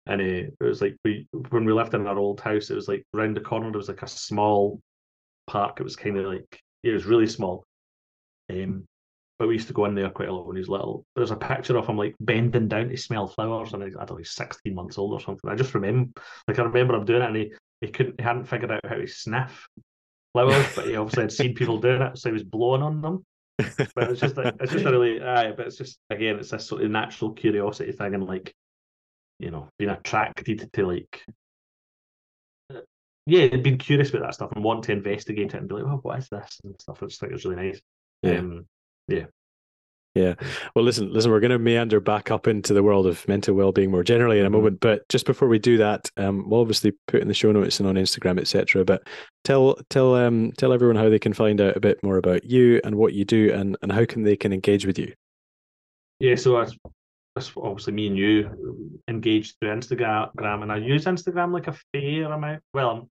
And 0.05 0.21
uh, 0.21 0.25
it 0.25 0.55
was 0.59 0.81
like 0.81 0.97
we 1.03 1.27
when 1.49 1.65
we 1.65 1.73
lived 1.73 1.93
in 1.93 2.05
our 2.05 2.17
old 2.17 2.41
house, 2.41 2.69
it 2.69 2.75
was 2.75 2.87
like 2.87 3.05
round 3.13 3.35
the 3.35 3.41
corner 3.41 3.71
there 3.71 3.77
was 3.77 3.87
like 3.87 4.01
a 4.01 4.07
small 4.07 4.81
park. 5.47 5.79
It 5.79 5.83
was 5.83 5.95
kind 5.95 6.17
of 6.17 6.25
like 6.25 6.59
it 6.83 6.91
was 6.91 7.05
really 7.05 7.27
small. 7.27 7.63
Um, 8.51 8.85
but 9.39 9.47
we 9.47 9.55
used 9.55 9.67
to 9.67 9.73
go 9.73 9.85
in 9.85 9.95
there 9.95 10.09
quite 10.09 10.29
a 10.29 10.33
lot 10.33 10.45
when 10.45 10.57
he 10.57 10.61
was 10.61 10.69
little. 10.69 11.05
There's 11.15 11.31
a 11.31 11.35
picture 11.35 11.77
of 11.77 11.87
him 11.87 11.97
like 11.97 12.15
bending 12.19 12.67
down 12.67 12.89
to 12.89 12.97
smell 12.97 13.27
flowers, 13.27 13.73
and 13.73 13.83
I 13.83 13.89
don't 13.89 14.09
know, 14.11 14.15
he's 14.17 14.31
16 14.31 14.75
months 14.75 14.97
old 14.97 15.13
or 15.13 15.19
something. 15.19 15.49
I 15.49 15.55
just 15.55 15.73
remember, 15.73 16.11
like 16.47 16.59
I 16.59 16.63
remember 16.63 16.95
him 16.95 17.05
doing 17.05 17.23
it, 17.23 17.27
and 17.27 17.35
he, 17.35 17.53
he 17.81 17.87
couldn't, 17.87 18.19
he 18.19 18.23
hadn't 18.23 18.45
figured 18.45 18.71
out 18.71 18.85
how 18.87 18.95
to 18.95 19.07
sniff 19.07 19.67
flowers, 20.33 20.75
but 20.75 20.87
he 20.87 20.95
obviously 20.95 21.23
had 21.23 21.31
seen 21.31 21.53
people 21.55 21.79
doing 21.79 22.01
it, 22.01 22.17
so 22.17 22.29
he 22.29 22.33
was 22.33 22.43
blowing 22.43 22.81
on 22.81 23.01
them. 23.01 23.25
But 23.95 24.11
it's 24.11 24.19
just 24.19 24.35
like, 24.35 24.55
it's 24.59 24.71
just 24.71 24.85
a 24.85 24.91
really 24.91 25.21
aye, 25.21 25.51
but 25.51 25.67
it's 25.67 25.77
just 25.77 25.99
again 26.09 26.39
it's 26.39 26.49
this 26.49 26.65
sort 26.65 26.83
of 26.83 26.91
natural 26.91 27.31
curiosity 27.33 27.91
thing 27.91 28.15
and 28.15 28.25
like 28.25 28.53
you 29.39 29.51
know 29.51 29.69
being 29.77 29.91
attracted 29.91 30.69
to 30.73 30.87
like 30.87 31.23
yeah 33.25 33.55
being 33.55 33.77
curious 33.77 34.09
about 34.09 34.23
that 34.23 34.33
stuff 34.33 34.51
and 34.53 34.63
wanting 34.63 34.83
to 34.83 34.91
investigate 34.93 35.53
it 35.53 35.57
and 35.57 35.69
be 35.69 35.75
like 35.75 35.85
well, 35.85 35.99
what 36.01 36.19
is 36.19 36.29
this 36.29 36.59
and 36.63 36.75
stuff. 36.81 37.01
I 37.01 37.05
just 37.05 37.19
think 37.19 37.33
it's 37.33 37.45
really 37.45 37.67
nice. 37.67 37.81
Yeah. 38.23 38.39
Um, 38.39 38.65
yeah. 39.07 39.25
Yeah. 40.15 40.35
Well, 40.75 40.85
listen, 40.85 41.11
listen, 41.11 41.31
we're 41.31 41.39
going 41.39 41.51
to 41.51 41.59
meander 41.59 41.99
back 41.99 42.29
up 42.29 42.47
into 42.47 42.73
the 42.73 42.83
world 42.83 43.07
of 43.07 43.27
mental 43.27 43.55
well-being 43.55 43.89
more 43.89 44.03
generally 44.03 44.39
in 44.39 44.45
a 44.45 44.47
mm-hmm. 44.47 44.57
moment. 44.57 44.79
But 44.79 45.07
just 45.09 45.25
before 45.25 45.47
we 45.47 45.57
do 45.57 45.77
that, 45.77 46.09
um, 46.17 46.47
we'll 46.47 46.61
obviously 46.61 46.93
put 47.07 47.21
in 47.21 47.27
the 47.27 47.33
show 47.33 47.51
notes 47.51 47.79
and 47.79 47.89
on 47.89 47.95
Instagram, 47.95 48.39
etc. 48.39 48.85
But 48.85 49.07
tell 49.43 49.75
tell 49.89 50.13
um 50.15 50.51
tell 50.57 50.71
everyone 50.71 50.97
how 50.97 51.09
they 51.09 51.19
can 51.19 51.33
find 51.33 51.59
out 51.59 51.75
a 51.75 51.79
bit 51.79 52.03
more 52.03 52.17
about 52.17 52.43
you 52.43 52.79
and 52.83 52.95
what 52.95 53.13
you 53.13 53.25
do, 53.25 53.51
and 53.53 53.75
and 53.81 53.91
how 53.91 54.05
can 54.05 54.23
they 54.23 54.35
can 54.35 54.53
engage 54.53 54.85
with 54.85 54.99
you. 54.99 55.13
Yeah. 56.19 56.35
So 56.35 56.59
that's, 56.59 56.77
that's 57.35 57.51
obviously 57.57 57.93
me 57.93 58.07
and 58.07 58.17
you 58.17 58.99
engaged 59.07 59.55
through 59.59 59.75
Instagram, 59.75 60.29
and 60.37 60.71
I 60.71 60.77
use 60.77 61.05
Instagram 61.05 61.53
like 61.53 61.67
a 61.67 61.75
fair 61.91 62.31
amount. 62.31 62.61
Well, 62.71 63.09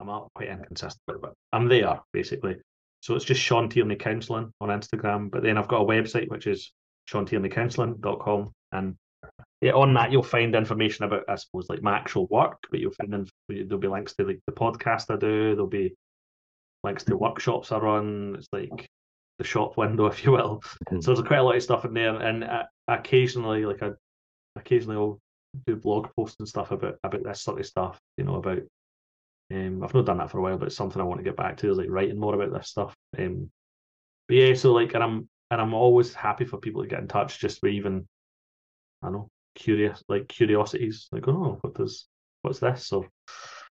I'm 0.00 0.08
I'm 0.10 0.28
quite 0.34 0.48
inconsistent, 0.48 1.00
but 1.06 1.32
I'm 1.50 1.68
there 1.68 2.00
basically. 2.12 2.56
So 3.02 3.16
it's 3.16 3.24
just 3.24 3.40
Sean 3.40 3.68
Tierney 3.68 3.96
Counselling 3.96 4.52
on 4.60 4.68
Instagram. 4.68 5.30
But 5.30 5.42
then 5.42 5.58
I've 5.58 5.68
got 5.68 5.82
a 5.82 5.84
website 5.84 6.30
which 6.30 6.46
is 6.46 6.72
seantierneycounselling.com. 7.10 8.52
And 8.70 8.94
yeah, 9.60 9.72
on 9.72 9.92
that 9.94 10.12
you'll 10.12 10.22
find 10.22 10.54
information 10.54 11.04
about, 11.04 11.24
I 11.28 11.34
suppose, 11.34 11.68
like 11.68 11.82
my 11.82 11.96
actual 11.96 12.28
work, 12.28 12.58
but 12.70 12.78
you'll 12.78 12.92
find 12.92 13.28
there'll 13.48 13.78
be 13.78 13.88
links 13.88 14.14
to 14.14 14.24
like 14.24 14.40
the 14.46 14.52
podcast 14.52 15.12
I 15.12 15.16
do, 15.16 15.50
there'll 15.50 15.66
be 15.66 15.94
links 16.84 17.02
to 17.04 17.16
workshops 17.16 17.72
I 17.72 17.78
run. 17.78 18.36
It's 18.38 18.48
like 18.52 18.88
the 19.38 19.44
shop 19.44 19.76
window, 19.76 20.06
if 20.12 20.24
you 20.24 20.30
will. 20.30 20.62
Mm-hmm. 20.88 21.00
So 21.00 21.12
there's 21.12 21.26
quite 21.26 21.40
a 21.40 21.42
lot 21.42 21.56
of 21.56 21.62
stuff 21.62 21.84
in 21.84 21.94
there. 21.94 22.14
And 22.14 22.48
occasionally, 22.86 23.66
like 23.66 23.82
I 23.82 23.90
occasionally 24.54 24.96
I'll 24.96 25.18
do 25.66 25.74
blog 25.74 26.08
posts 26.16 26.36
and 26.38 26.48
stuff 26.48 26.70
about 26.70 26.98
about 27.02 27.24
this 27.24 27.42
sort 27.42 27.58
of 27.58 27.66
stuff, 27.66 27.98
you 28.16 28.22
know, 28.22 28.36
about 28.36 28.60
um, 29.52 29.82
I've 29.82 29.94
not 29.94 30.06
done 30.06 30.18
that 30.18 30.30
for 30.30 30.38
a 30.38 30.42
while, 30.42 30.58
but 30.58 30.66
it's 30.66 30.76
something 30.76 31.00
I 31.00 31.04
want 31.04 31.18
to 31.18 31.24
get 31.24 31.36
back 31.36 31.58
to 31.58 31.70
is 31.70 31.78
like 31.78 31.90
writing 31.90 32.18
more 32.18 32.34
about 32.34 32.56
this 32.56 32.68
stuff. 32.68 32.96
Um, 33.18 33.50
but 34.28 34.36
yeah, 34.36 34.54
so 34.54 34.72
like, 34.72 34.94
and 34.94 35.02
I'm 35.02 35.28
and 35.50 35.60
I'm 35.60 35.74
always 35.74 36.14
happy 36.14 36.44
for 36.44 36.58
people 36.58 36.82
to 36.82 36.88
get 36.88 37.00
in 37.00 37.08
touch, 37.08 37.38
just 37.38 37.60
with 37.62 37.72
even 37.72 38.06
I 39.02 39.06
don't 39.06 39.12
know 39.14 39.28
curious 39.54 40.02
like 40.08 40.28
curiosities, 40.28 41.08
like 41.12 41.28
oh, 41.28 41.58
what 41.60 41.74
does 41.74 42.06
what's 42.42 42.60
this 42.60 42.92
or 42.92 43.06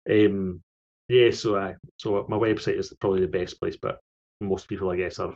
um, 0.10 0.62
yeah. 1.08 1.32
So 1.32 1.58
I 1.58 1.76
so 1.98 2.26
my 2.28 2.38
website 2.38 2.78
is 2.78 2.94
probably 3.00 3.22
the 3.22 3.28
best 3.28 3.60
place, 3.60 3.78
but 3.82 4.00
most 4.42 4.68
people 4.68 4.90
I 4.90 4.98
guess 4.98 5.20
are 5.20 5.34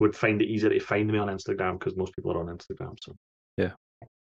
would 0.00 0.16
find 0.16 0.42
it 0.42 0.48
easier 0.48 0.70
to 0.70 0.80
find 0.80 1.10
me 1.10 1.18
on 1.18 1.28
Instagram 1.28 1.78
because 1.78 1.96
most 1.96 2.14
people 2.14 2.32
are 2.32 2.40
on 2.40 2.56
Instagram. 2.56 2.96
So 3.00 3.16
yeah, 3.56 3.72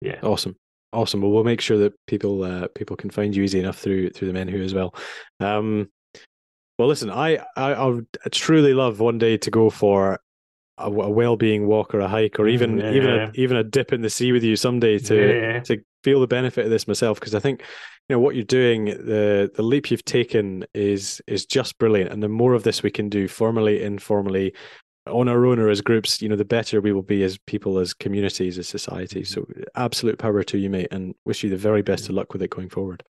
yeah, 0.02 0.20
awesome. 0.22 0.56
Awesome. 0.94 1.22
Well, 1.22 1.32
we'll 1.32 1.44
make 1.44 1.62
sure 1.62 1.78
that 1.80 1.94
people 2.08 2.44
uh, 2.44 2.68
people 2.70 2.96
can 2.96 3.10
find 3.10 3.36
you 3.36 3.44
easy 3.44 3.60
enough 3.60 3.78
through 3.78 4.12
through 4.12 4.28
the 4.28 4.34
men 4.34 4.48
who 4.48 4.62
as 4.62 4.74
well. 4.74 4.96
Um, 5.40 5.90
well, 6.78 6.88
listen, 6.88 7.10
I, 7.10 7.38
I 7.56 7.74
I 7.74 7.86
would 7.86 8.08
truly 8.32 8.74
love 8.74 9.00
one 9.00 9.18
day 9.18 9.38
to 9.38 9.52
go 9.52 9.70
for 9.70 10.20
a, 10.78 10.86
a 10.86 11.10
well-being 11.10 11.68
walk 11.68 11.94
or 11.94 12.00
a 12.00 12.08
hike 12.08 12.40
or 12.40 12.48
even 12.48 12.78
yeah. 12.78 12.92
even 12.92 13.10
a, 13.10 13.32
even 13.36 13.58
a 13.58 13.64
dip 13.64 13.94
in 13.94 14.02
the 14.02 14.10
sea 14.10 14.32
with 14.32 14.44
you 14.44 14.56
someday 14.56 15.00
to 15.00 15.40
yeah. 15.40 15.60
to 15.62 15.82
feel 16.04 16.20
the 16.20 16.28
benefit 16.28 16.66
of 16.66 16.72
this 16.72 16.88
myself 16.88 17.20
because 17.20 17.34
I 17.36 17.40
think 17.40 17.62
you 18.10 18.16
know 18.16 18.20
what 18.20 18.36
you're 18.36 18.44
doing 18.44 18.86
the 18.86 19.52
the 19.56 19.64
leap 19.64 19.90
you've 19.90 20.06
taken 20.06 20.66
is 20.74 21.22
is 21.28 21.46
just 21.46 21.78
brilliant 21.78 22.12
and 22.12 22.22
the 22.22 22.30
more 22.30 22.54
of 22.54 22.64
this 22.64 22.84
we 22.84 22.92
can 22.92 23.10
do 23.10 23.28
formally 23.28 23.82
informally 23.82 24.54
on 25.08 25.28
our 25.28 25.46
own 25.46 25.60
or 25.60 25.70
as 25.70 25.82
groups, 25.82 26.22
you 26.22 26.30
know, 26.30 26.36
the 26.36 26.46
better 26.46 26.82
we 26.82 26.92
will 26.92 27.02
be 27.02 27.24
as 27.24 27.38
people, 27.46 27.78
as 27.80 27.94
communities, 27.94 28.58
as 28.58 28.68
society. 28.68 29.24
So 29.24 29.46
absolute 29.76 30.18
power 30.18 30.44
to 30.44 30.58
you, 30.58 30.70
mate, 30.70 30.88
and 30.92 31.14
wish 31.26 31.44
you 31.44 31.50
the 31.50 31.58
very 31.58 31.82
best 31.82 32.10
of 32.10 32.16
luck 32.16 32.34
with 32.34 32.42
it 32.42 32.50
going 32.50 32.70
forward. 32.70 33.04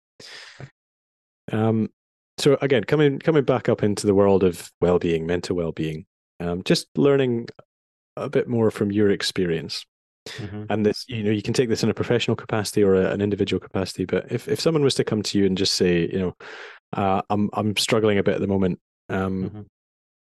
Um, 1.52 1.90
so 2.38 2.58
again, 2.62 2.84
coming 2.84 3.20
coming 3.20 3.44
back 3.44 3.70
up 3.70 3.84
into 3.84 4.08
the 4.08 4.16
world 4.16 4.44
of 4.44 4.72
well-being, 4.82 5.28
mental 5.28 5.56
well-being, 5.56 6.06
um, 6.40 6.64
just 6.64 6.88
learning 6.96 7.48
a 8.18 8.30
bit 8.30 8.48
more 8.48 8.72
from 8.72 8.92
your 8.92 9.12
experience. 9.12 9.86
Mm-hmm. 10.30 10.64
And 10.70 10.86
this, 10.86 11.06
you 11.10 11.22
know, 11.22 11.32
you 11.32 11.42
can 11.42 11.54
take 11.54 11.70
this 11.70 11.84
in 11.84 11.90
a 11.90 11.94
professional 11.94 12.38
capacity 12.38 12.82
or 12.82 12.96
a, 12.96 13.12
an 13.12 13.22
individual 13.22 13.60
capacity. 13.60 14.06
But 14.06 14.32
if, 14.32 14.48
if 14.48 14.60
someone 14.60 14.84
was 14.84 14.96
to 14.96 15.04
come 15.04 15.22
to 15.22 15.38
you 15.38 15.46
and 15.46 15.58
just 15.58 15.74
say, 15.74 16.10
you 16.10 16.20
know, 16.20 16.36
uh, 16.94 17.22
I'm 17.30 17.50
I'm 17.54 17.76
struggling 17.76 18.18
a 18.18 18.24
bit 18.24 18.36
at 18.36 18.42
the 18.42 18.48
moment, 18.48 18.80
um, 19.10 19.44
mm-hmm. 19.44 19.62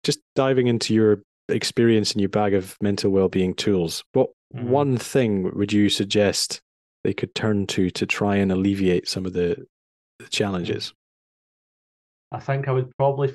just 0.02 0.20
diving 0.34 0.68
into 0.68 0.94
your 0.94 1.22
experience 1.48 2.12
in 2.12 2.20
your 2.20 2.28
bag 2.28 2.54
of 2.54 2.76
mental 2.80 3.10
well-being 3.10 3.54
tools 3.54 4.02
what 4.12 4.30
Mhm. 4.54 4.64
one 4.64 4.96
thing 4.96 5.56
would 5.56 5.72
you 5.72 5.88
suggest 5.88 6.62
they 7.02 7.12
could 7.12 7.34
turn 7.34 7.66
to 7.66 7.90
to 7.90 8.06
try 8.06 8.36
and 8.36 8.52
alleviate 8.52 9.08
some 9.08 9.26
of 9.26 9.32
the, 9.32 9.66
the 10.20 10.28
challenges? 10.28 10.94
I 12.30 12.38
think 12.38 12.68
I 12.68 12.72
would 12.72 12.96
probably, 12.96 13.34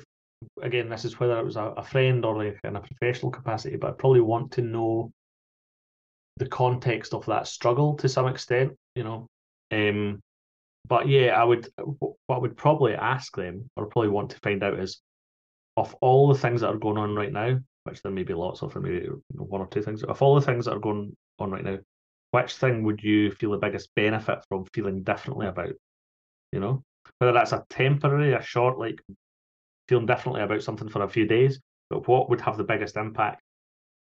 again, 0.62 0.88
this 0.88 1.04
is 1.04 1.20
whether 1.20 1.38
it 1.38 1.44
was 1.44 1.56
a, 1.56 1.64
a 1.76 1.82
friend 1.82 2.24
or 2.24 2.36
like 2.42 2.58
in 2.64 2.76
a 2.76 2.80
professional 2.80 3.30
capacity, 3.30 3.76
but 3.76 3.90
I'd 3.90 3.98
probably 3.98 4.22
want 4.22 4.52
to 4.52 4.62
know 4.62 5.12
the 6.38 6.48
context 6.48 7.12
of 7.12 7.26
that 7.26 7.46
struggle 7.46 7.96
to 7.96 8.08
some 8.08 8.26
extent, 8.26 8.72
you 8.94 9.04
know. 9.04 9.26
Um, 9.70 10.20
but 10.88 11.06
yeah, 11.06 11.38
I 11.40 11.44
would, 11.44 11.68
what 11.76 12.16
I 12.30 12.38
would 12.38 12.56
probably 12.56 12.94
ask 12.94 13.36
them, 13.36 13.68
or 13.76 13.86
probably 13.86 14.10
want 14.10 14.30
to 14.30 14.40
find 14.40 14.62
out 14.62 14.78
is, 14.80 15.02
of 15.76 15.94
all 16.00 16.28
the 16.28 16.38
things 16.38 16.62
that 16.62 16.68
are 16.74 16.78
going 16.78 16.98
on 16.98 17.14
right 17.14 17.32
now, 17.32 17.60
which 17.90 18.02
there 18.02 18.12
may 18.12 18.22
be 18.22 18.34
lots 18.34 18.62
of, 18.62 18.74
or 18.76 18.80
maybe 18.80 19.08
one 19.34 19.60
or 19.60 19.66
two 19.66 19.82
things, 19.82 20.02
of 20.04 20.22
all 20.22 20.34
the 20.34 20.40
things 20.40 20.64
that 20.64 20.74
are 20.74 20.80
going 20.80 21.16
on 21.38 21.50
right 21.50 21.64
now, 21.64 21.78
which 22.30 22.54
thing 22.54 22.84
would 22.84 23.02
you 23.02 23.30
feel 23.32 23.50
the 23.50 23.58
biggest 23.58 23.90
benefit 23.96 24.38
from 24.48 24.64
feeling 24.72 25.02
differently 25.02 25.46
about? 25.48 25.72
You 26.52 26.60
know, 26.60 26.82
whether 27.18 27.32
that's 27.32 27.52
a 27.52 27.64
temporary, 27.68 28.32
a 28.34 28.42
short, 28.42 28.78
like 28.78 29.00
feeling 29.88 30.06
differently 30.06 30.42
about 30.42 30.62
something 30.62 30.88
for 30.88 31.02
a 31.02 31.08
few 31.08 31.26
days, 31.26 31.60
but 31.88 32.06
what 32.06 32.30
would 32.30 32.40
have 32.40 32.56
the 32.56 32.64
biggest 32.64 32.96
impact 32.96 33.42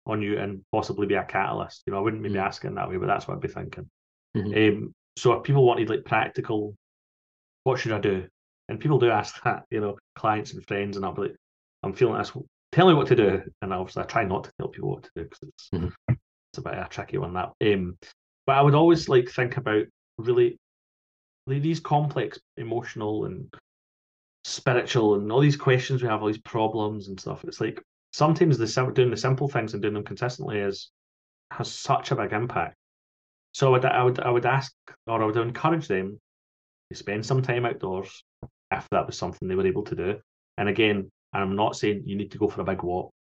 on 0.07 0.23
you 0.23 0.39
and 0.39 0.63
possibly 0.73 1.07
be 1.07 1.15
a 1.15 1.25
catalyst? 1.25 1.83
You 1.87 1.93
know, 1.93 1.99
I 1.99 2.03
wouldn't 2.03 2.23
maybe 2.23 2.35
Mm. 2.35 2.45
ask 2.45 2.65
it 2.65 2.75
that 2.75 2.89
way, 2.89 2.97
but 2.97 3.07
that's 3.07 3.29
what 3.29 3.35
I'd 3.35 3.41
be 3.41 3.49
thinking. 3.49 3.89
Mhm. 4.37 4.69
Um, 4.69 4.95
so 5.17 5.33
if 5.35 5.43
people 5.45 5.65
wanted 5.65 5.89
like 5.89 6.05
practical, 6.05 6.75
what 7.65 7.79
should 7.79 7.93
I 7.93 8.01
do? 8.01 8.27
And 8.69 8.81
people 8.81 8.99
do 8.99 9.11
ask 9.11 9.41
that, 9.45 9.65
you 9.71 9.81
know, 9.81 9.99
clients 10.17 10.55
and 10.55 10.67
friends, 10.67 10.97
and 10.97 11.05
I'll 11.05 11.13
be 11.13 11.23
like, 11.23 11.37
I'm 11.83 11.93
feeling 11.93 12.19
this. 12.19 12.33
Tell 12.73 12.89
me 12.89 12.95
what 12.95 13.09
to 13.09 13.17
do, 13.17 13.43
and 13.63 13.73
obviously 13.73 14.03
I 14.03 14.07
try 14.07 14.25
not 14.25 14.45
to 14.45 14.53
tell 14.59 14.69
people 14.69 14.91
what 14.91 15.03
to 15.05 15.11
do 15.17 15.25
because 15.25 15.43
it's 15.43 15.69
Mhm. 15.71 15.93
it's 16.09 16.59
a 16.59 16.63
bit 16.63 16.75
of 16.75 16.87
a 16.87 16.89
tricky 16.89 17.19
one 17.19 17.35
that. 17.35 17.53
Um, 17.61 17.99
but 18.47 18.57
I 18.57 18.63
would 18.63 18.75
always 18.75 19.09
like 19.09 19.29
think 19.29 19.57
about 19.57 19.87
really 20.19 20.59
these 21.47 21.81
complex 21.81 22.39
emotional 22.57 23.25
and 23.25 23.53
spiritual 24.45 25.17
and 25.17 25.31
all 25.33 25.41
these 25.41 25.57
questions 25.57 26.03
we 26.03 26.09
have, 26.09 26.23
all 26.23 26.29
these 26.29 26.39
problems 26.39 27.09
and 27.09 27.19
stuff. 27.19 27.45
It's 27.45 27.61
like 27.61 27.83
sometimes 28.13 28.57
the 28.57 28.93
doing 28.93 29.11
the 29.11 29.17
simple 29.17 29.49
things 29.49 29.75
and 29.75 29.83
doing 29.83 29.95
them 29.95 30.05
consistently 30.05 30.59
is 30.61 30.91
has 31.51 31.73
such 31.73 32.13
a 32.13 32.17
big 32.17 32.33
impact. 32.33 32.77
So 33.53 33.69
I 33.69 33.71
would 33.71 33.85
I 33.85 34.03
would 34.05 34.21
I 34.21 34.31
would 34.31 34.47
ask 34.47 34.73
or 35.07 35.23
I 35.23 35.27
would 35.27 35.37
encourage 35.37 35.89
them 35.89 36.21
to 36.91 36.97
spend 36.97 37.27
some 37.27 37.43
time 37.43 37.67
outdoors 37.67 38.23
if 38.71 38.89
that 38.91 39.07
was 39.07 39.19
something 39.19 39.49
they 39.49 39.57
were 39.57 39.67
able 39.67 39.85
to 39.85 39.97
do. 39.97 40.21
And 40.57 40.69
again, 40.69 41.11
I'm 41.33 41.57
not 41.57 41.77
saying 41.77 42.03
you 42.07 42.17
need 42.17 42.33
to 42.33 42.39
go 42.39 42.49
for 42.49 42.61
a 42.61 42.65
big 42.65 42.83
walk. 42.83 43.13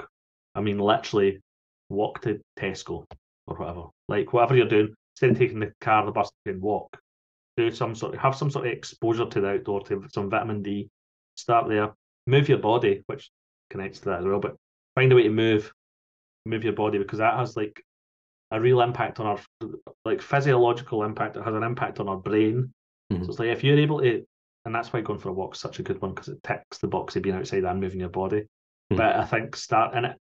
I 0.54 0.60
mean 0.60 0.78
literally 0.78 1.40
walk 1.88 2.22
to 2.22 2.40
Tesco 2.58 3.04
or 3.46 3.56
whatever. 3.56 3.84
Like 4.08 4.32
whatever 4.32 4.56
you're 4.56 4.68
doing, 4.68 4.94
instead 5.14 5.30
of 5.30 5.38
taking 5.38 5.60
the 5.60 5.72
car, 5.80 6.04
the 6.06 6.12
bus, 6.12 6.30
and 6.46 6.60
walk. 6.60 6.98
Do 7.56 7.70
some 7.70 7.94
sort 7.94 8.14
of 8.14 8.20
have 8.20 8.34
some 8.34 8.50
sort 8.50 8.66
of 8.66 8.72
exposure 8.72 9.26
to 9.26 9.40
the 9.40 9.48
outdoor, 9.48 9.82
to 9.84 10.04
some 10.12 10.30
vitamin 10.30 10.62
D. 10.62 10.88
Start 11.36 11.68
there. 11.68 11.92
Move 12.26 12.48
your 12.48 12.58
body, 12.58 13.02
which 13.06 13.30
connects 13.70 14.00
to 14.00 14.06
that 14.06 14.20
as 14.20 14.24
well. 14.24 14.40
But 14.40 14.56
find 14.94 15.12
a 15.12 15.16
way 15.16 15.24
to 15.24 15.30
move, 15.30 15.72
move 16.46 16.64
your 16.64 16.72
body 16.72 16.98
because 16.98 17.18
that 17.18 17.38
has 17.38 17.56
like 17.56 17.82
a 18.50 18.60
real 18.60 18.80
impact 18.80 19.20
on 19.20 19.26
our 19.26 19.38
like 20.04 20.22
physiological 20.22 21.04
impact. 21.04 21.36
It 21.36 21.44
has 21.44 21.54
an 21.54 21.62
impact 21.62 22.00
on 22.00 22.08
our 22.08 22.16
brain. 22.16 22.72
Mhm. 23.12 23.24
So 23.24 23.30
it's 23.30 23.38
like 23.38 23.48
if 23.48 23.64
you're 23.64 23.78
able 23.78 24.00
to, 24.00 24.24
and 24.64 24.74
that's 24.74 24.92
why 24.92 25.00
going 25.00 25.18
for 25.18 25.30
a 25.30 25.32
walk 25.32 25.54
is 25.54 25.60
such 25.60 25.78
a 25.78 25.82
good 25.82 26.00
one 26.00 26.12
because 26.14 26.28
it 26.28 26.42
ticks 26.42 26.78
the 26.78 26.88
box 26.88 27.16
of 27.16 27.22
being 27.22 27.36
outside 27.36 27.64
and 27.64 27.80
moving 27.80 28.00
your 28.00 28.08
body. 28.08 28.46
Mhm. 28.92 28.96
But 28.96 29.16
I 29.16 29.24
think 29.24 29.56
start 29.56 29.94
in 29.94 30.04
it. 30.04 30.16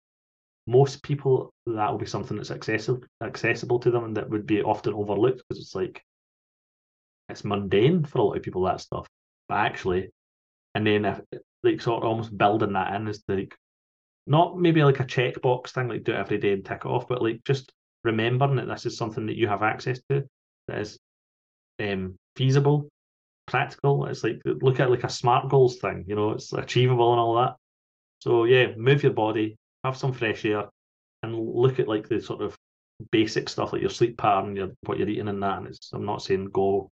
Most 0.68 1.04
people 1.04 1.54
that 1.66 1.92
will 1.92 1.98
be 1.98 2.06
something 2.06 2.38
that's 2.38 2.52
accessible 2.52 3.04
accessible 3.22 3.80
to 3.80 3.92
them 3.92 4.04
and 4.04 4.18
that 4.18 4.30
would 4.30 4.46
be 4.46 4.62
often 4.62 4.94
overlooked 4.94 5.42
because 5.48 5.62
it's 5.62 5.76
like 5.76 6.04
it's 7.28 7.44
mundane 7.44 8.04
for 8.06 8.20
a 8.20 8.24
lot 8.24 8.38
of 8.38 8.44
people 8.44 8.64
that 8.64 8.82
stuff. 8.82 9.08
But 9.48 9.58
actually, 9.58 10.12
and 10.76 10.86
then 10.86 11.06
if 11.06 11.22
like 11.64 11.82
sort 11.82 12.04
of 12.04 12.10
almost 12.10 12.38
building 12.38 12.74
that 12.74 12.94
in 12.94 13.08
is 13.08 13.24
like 13.28 13.56
not 14.28 14.58
maybe 14.58 14.84
like 14.84 15.00
a 15.00 15.06
checkbox 15.06 15.72
thing 15.72 15.88
like 15.88 16.04
do 16.04 16.14
it 16.14 16.18
every 16.18 16.38
day 16.38 16.54
and 16.54 16.64
tick 16.64 16.82
it 16.86 16.88
off, 16.88 17.08
but 17.08 17.22
like 17.22 17.44
just 17.44 17.72
remembering 18.04 18.56
that 18.58 18.68
this 18.68 18.86
is 18.86 18.98
something 18.98 19.26
that 19.26 19.36
you 19.36 19.48
have 19.48 19.64
access 19.64 20.00
to 20.10 20.24
that 20.68 20.80
is 20.80 21.00
um, 21.80 22.16
feasible, 22.36 22.88
practical. 23.50 24.06
It's 24.06 24.24
like 24.24 24.42
look 24.46 24.80
at 24.80 24.90
like 24.90 25.04
a 25.04 25.10
smart 25.10 25.50
goals 25.50 25.78
thing, 25.80 26.06
you 26.08 26.16
know, 26.16 26.32
it's 26.32 26.54
achievable 26.54 27.12
and 27.12 27.20
all 27.20 27.36
that. 27.36 27.56
So 28.20 28.46
yeah, 28.46 28.76
move 28.76 29.04
your 29.04 29.14
body, 29.14 29.58
have 29.84 29.98
some 29.98 30.14
fresh 30.14 30.46
air, 30.46 30.66
and 31.24 31.36
look 31.38 31.80
at 31.80 31.88
like 31.88 32.08
the 32.08 32.22
sort 32.22 32.42
of 32.42 32.58
basic 33.12 33.50
stuff 33.50 33.74
like 33.74 33.82
your 33.82 33.90
sleep 33.90 34.18
pattern, 34.18 34.56
your 34.56 34.72
what 34.82 34.98
you're 34.98 35.10
eating 35.10 35.28
and 35.28 35.42
that. 35.44 35.58
And 35.60 35.68
it's 35.68 35.92
I'm 35.94 36.06
not 36.06 36.22
saying 36.22 36.50
go 36.54 36.90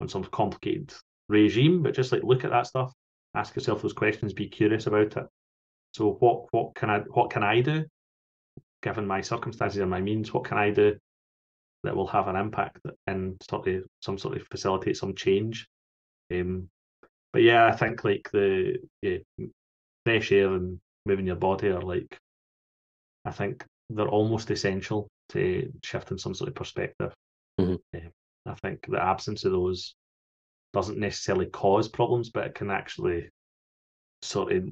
on 0.00 0.08
some 0.08 0.24
complicated 0.24 0.92
regime, 1.28 1.82
but 1.82 1.94
just 1.94 2.12
like 2.12 2.22
look 2.22 2.44
at 2.44 2.50
that 2.50 2.66
stuff, 2.66 2.92
ask 3.34 3.54
yourself 3.54 3.82
those 3.82 3.92
questions, 3.92 4.32
be 4.32 4.48
curious 4.48 4.86
about 4.86 5.16
it. 5.16 5.26
So 5.94 6.12
what 6.20 6.46
what 6.52 6.74
can 6.74 6.90
I 6.90 7.00
what 7.00 7.30
can 7.30 7.42
I 7.42 7.60
do, 7.60 7.84
given 8.82 9.06
my 9.06 9.20
circumstances 9.20 9.80
and 9.80 9.90
my 9.90 10.00
means? 10.00 10.32
What 10.32 10.44
can 10.44 10.58
I 10.58 10.70
do 10.70 10.96
that 11.84 11.96
will 11.96 12.06
have 12.06 12.28
an 12.28 12.36
impact 12.36 12.78
that 12.84 12.94
and 13.06 13.36
sort 13.48 13.68
of 13.68 13.84
some 14.00 14.18
sort 14.18 14.36
of 14.36 14.46
facilitate 14.48 14.96
some 14.96 15.14
change? 15.14 15.66
Um, 16.32 16.68
but 17.32 17.42
yeah, 17.42 17.66
I 17.66 17.72
think 17.72 18.04
like 18.04 18.30
the 18.32 18.78
yeah, 19.00 19.18
fresh 20.04 20.32
air 20.32 20.52
and 20.52 20.78
moving 21.06 21.26
your 21.26 21.36
body 21.36 21.68
are 21.68 21.80
like, 21.80 22.18
I 23.24 23.30
think 23.30 23.64
they're 23.90 24.08
almost 24.08 24.50
essential 24.50 25.08
to 25.30 25.72
shifting 25.82 26.18
some 26.18 26.34
sort 26.34 26.48
of 26.48 26.54
perspective. 26.54 27.12
Mhm. 27.60 27.78
Um, 27.94 28.10
I 28.46 28.54
think 28.54 28.86
the 28.88 29.02
absence 29.02 29.44
of 29.44 29.52
those 29.52 29.94
doesn't 30.72 30.98
necessarily 30.98 31.46
cause 31.46 31.88
problems, 31.88 32.30
but 32.30 32.46
it 32.46 32.54
can 32.54 32.70
actually 32.70 33.28
sort 34.22 34.52
of 34.52 34.68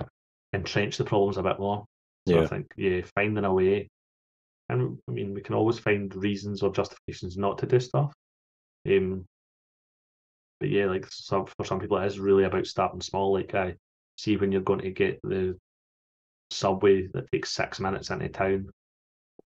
entrench 0.52 0.96
the 0.96 1.04
problems 1.04 1.36
a 1.36 1.42
bit 1.42 1.58
more. 1.58 1.84
So 2.28 2.42
I 2.42 2.46
think 2.46 2.72
yeah, 2.76 3.00
finding 3.16 3.44
a 3.44 3.52
way, 3.52 3.88
and 4.68 4.98
I 5.08 5.12
mean 5.12 5.34
we 5.34 5.40
can 5.40 5.54
always 5.54 5.78
find 5.78 6.14
reasons 6.14 6.62
or 6.62 6.70
justifications 6.72 7.36
not 7.36 7.58
to 7.58 7.66
do 7.66 7.80
stuff. 7.80 8.12
Um, 8.86 9.26
but 10.60 10.68
yeah, 10.68 10.86
like 10.86 11.06
some 11.10 11.46
for 11.46 11.64
some 11.64 11.80
people 11.80 11.98
it 11.98 12.06
is 12.06 12.20
really 12.20 12.44
about 12.44 12.66
starting 12.66 13.00
small. 13.00 13.32
Like 13.32 13.54
I 13.54 13.74
see 14.16 14.36
when 14.36 14.52
you're 14.52 14.60
going 14.60 14.80
to 14.80 14.90
get 14.90 15.20
the 15.22 15.58
subway 16.50 17.06
that 17.14 17.30
takes 17.32 17.50
six 17.50 17.80
minutes 17.80 18.10
into 18.10 18.28
town, 18.28 18.68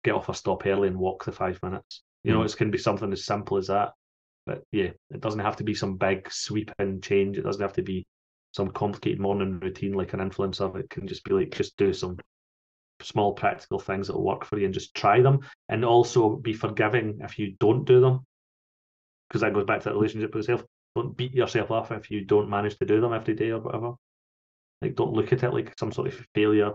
get 0.04 0.14
off 0.14 0.28
a 0.28 0.34
stop 0.34 0.66
early 0.66 0.88
and 0.88 0.98
walk 0.98 1.24
the 1.24 1.32
five 1.32 1.62
minutes. 1.62 2.02
You 2.24 2.32
know, 2.32 2.40
Mhm. 2.40 2.44
it's 2.44 2.54
going 2.54 2.70
to 2.70 2.76
be 2.76 2.82
something 2.82 3.12
as 3.12 3.24
simple 3.24 3.58
as 3.58 3.66
that. 3.66 3.92
But 4.46 4.64
yeah, 4.72 4.90
it 5.10 5.20
doesn't 5.20 5.40
have 5.40 5.56
to 5.56 5.64
be 5.64 5.74
some 5.74 5.96
big 5.96 6.30
sweeping 6.32 7.00
change. 7.00 7.38
It 7.38 7.42
doesn't 7.42 7.62
have 7.62 7.74
to 7.74 7.82
be 7.82 8.06
some 8.52 8.70
complicated 8.70 9.20
morning 9.20 9.60
routine 9.60 9.92
like 9.92 10.12
an 10.14 10.20
influencer. 10.20 10.74
It 10.76 10.90
can 10.90 11.06
just 11.06 11.24
be 11.24 11.32
like 11.32 11.54
just 11.54 11.76
do 11.76 11.92
some 11.92 12.18
small 13.00 13.34
practical 13.34 13.78
things 13.78 14.06
that 14.06 14.14
will 14.14 14.24
work 14.24 14.44
for 14.44 14.58
you 14.58 14.64
and 14.64 14.74
just 14.74 14.94
try 14.94 15.20
them. 15.20 15.40
And 15.68 15.84
also 15.84 16.36
be 16.36 16.52
forgiving 16.52 17.20
if 17.20 17.38
you 17.38 17.56
don't 17.58 17.84
do 17.84 18.00
them. 18.00 18.26
Because 19.28 19.42
that 19.42 19.54
goes 19.54 19.64
back 19.64 19.80
to 19.80 19.88
that 19.88 19.94
relationship 19.94 20.34
with 20.34 20.48
yourself. 20.48 20.66
Don't 20.95 21.16
beat 21.16 21.34
yourself 21.34 21.70
up 21.70 21.90
if 21.93 22.11
you 22.11 22.24
don't 22.24 22.51
manage 22.51 22.78
to 22.78 22.84
do 22.84 23.01
them 23.01 23.12
every 23.12 23.34
day 23.34 23.51
or 23.51 23.61
whatever. 23.61 23.93
Like 24.82 24.95
don't 24.95 25.12
look 25.12 25.32
at 25.32 25.43
it 25.43 25.53
like 25.53 25.72
some 25.78 25.93
sort 25.93 26.09
of 26.09 26.26
failure. 26.34 26.72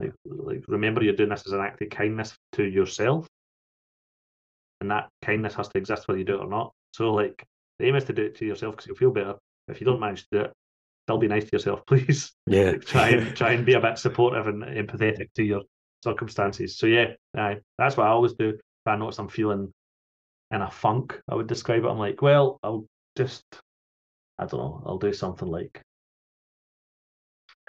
Like, 0.00 0.12
like 0.24 0.64
remember 0.68 1.02
you're 1.02 1.14
doing 1.14 1.30
this 1.30 1.46
as 1.46 1.52
an 1.52 1.60
act 1.60 1.80
of 1.80 1.90
kindness 1.90 2.36
to 2.52 2.64
yourself. 2.64 3.26
And 4.80 4.90
that 4.90 5.08
kindness 5.22 5.54
has 5.54 5.68
to 5.68 5.78
exist 5.78 6.06
whether 6.06 6.18
you 6.18 6.24
do 6.24 6.34
it 6.34 6.44
or 6.44 6.48
not. 6.48 6.72
So 6.92 7.12
like 7.12 7.42
the 7.78 7.86
aim 7.86 7.96
is 7.96 8.04
to 8.04 8.12
do 8.12 8.24
it 8.24 8.36
to 8.36 8.44
yourself 8.44 8.74
because 8.76 8.86
you'll 8.86 8.96
feel 8.96 9.12
better. 9.12 9.34
If 9.68 9.80
you 9.80 9.86
don't 9.86 10.00
manage 10.00 10.22
to 10.22 10.28
do 10.32 10.40
it, 10.42 10.52
still 11.04 11.18
be 11.18 11.28
nice 11.28 11.44
to 11.44 11.50
yourself, 11.52 11.82
please. 11.86 12.32
Yeah. 12.46 12.72
Like, 12.72 12.84
try 12.86 13.08
and 13.10 13.36
try 13.36 13.52
and 13.52 13.64
be 13.64 13.74
a 13.74 13.80
bit 13.80 13.98
supportive 13.98 14.46
and 14.46 14.62
empathetic 14.62 15.28
to 15.36 15.42
your 15.42 15.62
circumstances. 16.02 16.76
So 16.76 16.86
yeah, 16.86 17.12
aye, 17.36 17.60
that's 17.78 17.96
what 17.96 18.06
I 18.06 18.10
always 18.10 18.34
do. 18.34 18.50
If 18.50 18.60
I 18.86 18.96
notice 18.96 19.18
I'm 19.18 19.28
feeling 19.28 19.72
in 20.50 20.62
a 20.62 20.70
funk, 20.70 21.18
I 21.28 21.34
would 21.34 21.46
describe 21.46 21.84
it. 21.84 21.88
I'm 21.88 21.98
like, 21.98 22.20
well, 22.20 22.58
I'll 22.62 22.86
just 23.16 23.44
I 24.38 24.46
don't 24.46 24.60
know, 24.60 24.82
I'll 24.86 24.98
do 24.98 25.12
something 25.12 25.48
like 25.48 25.80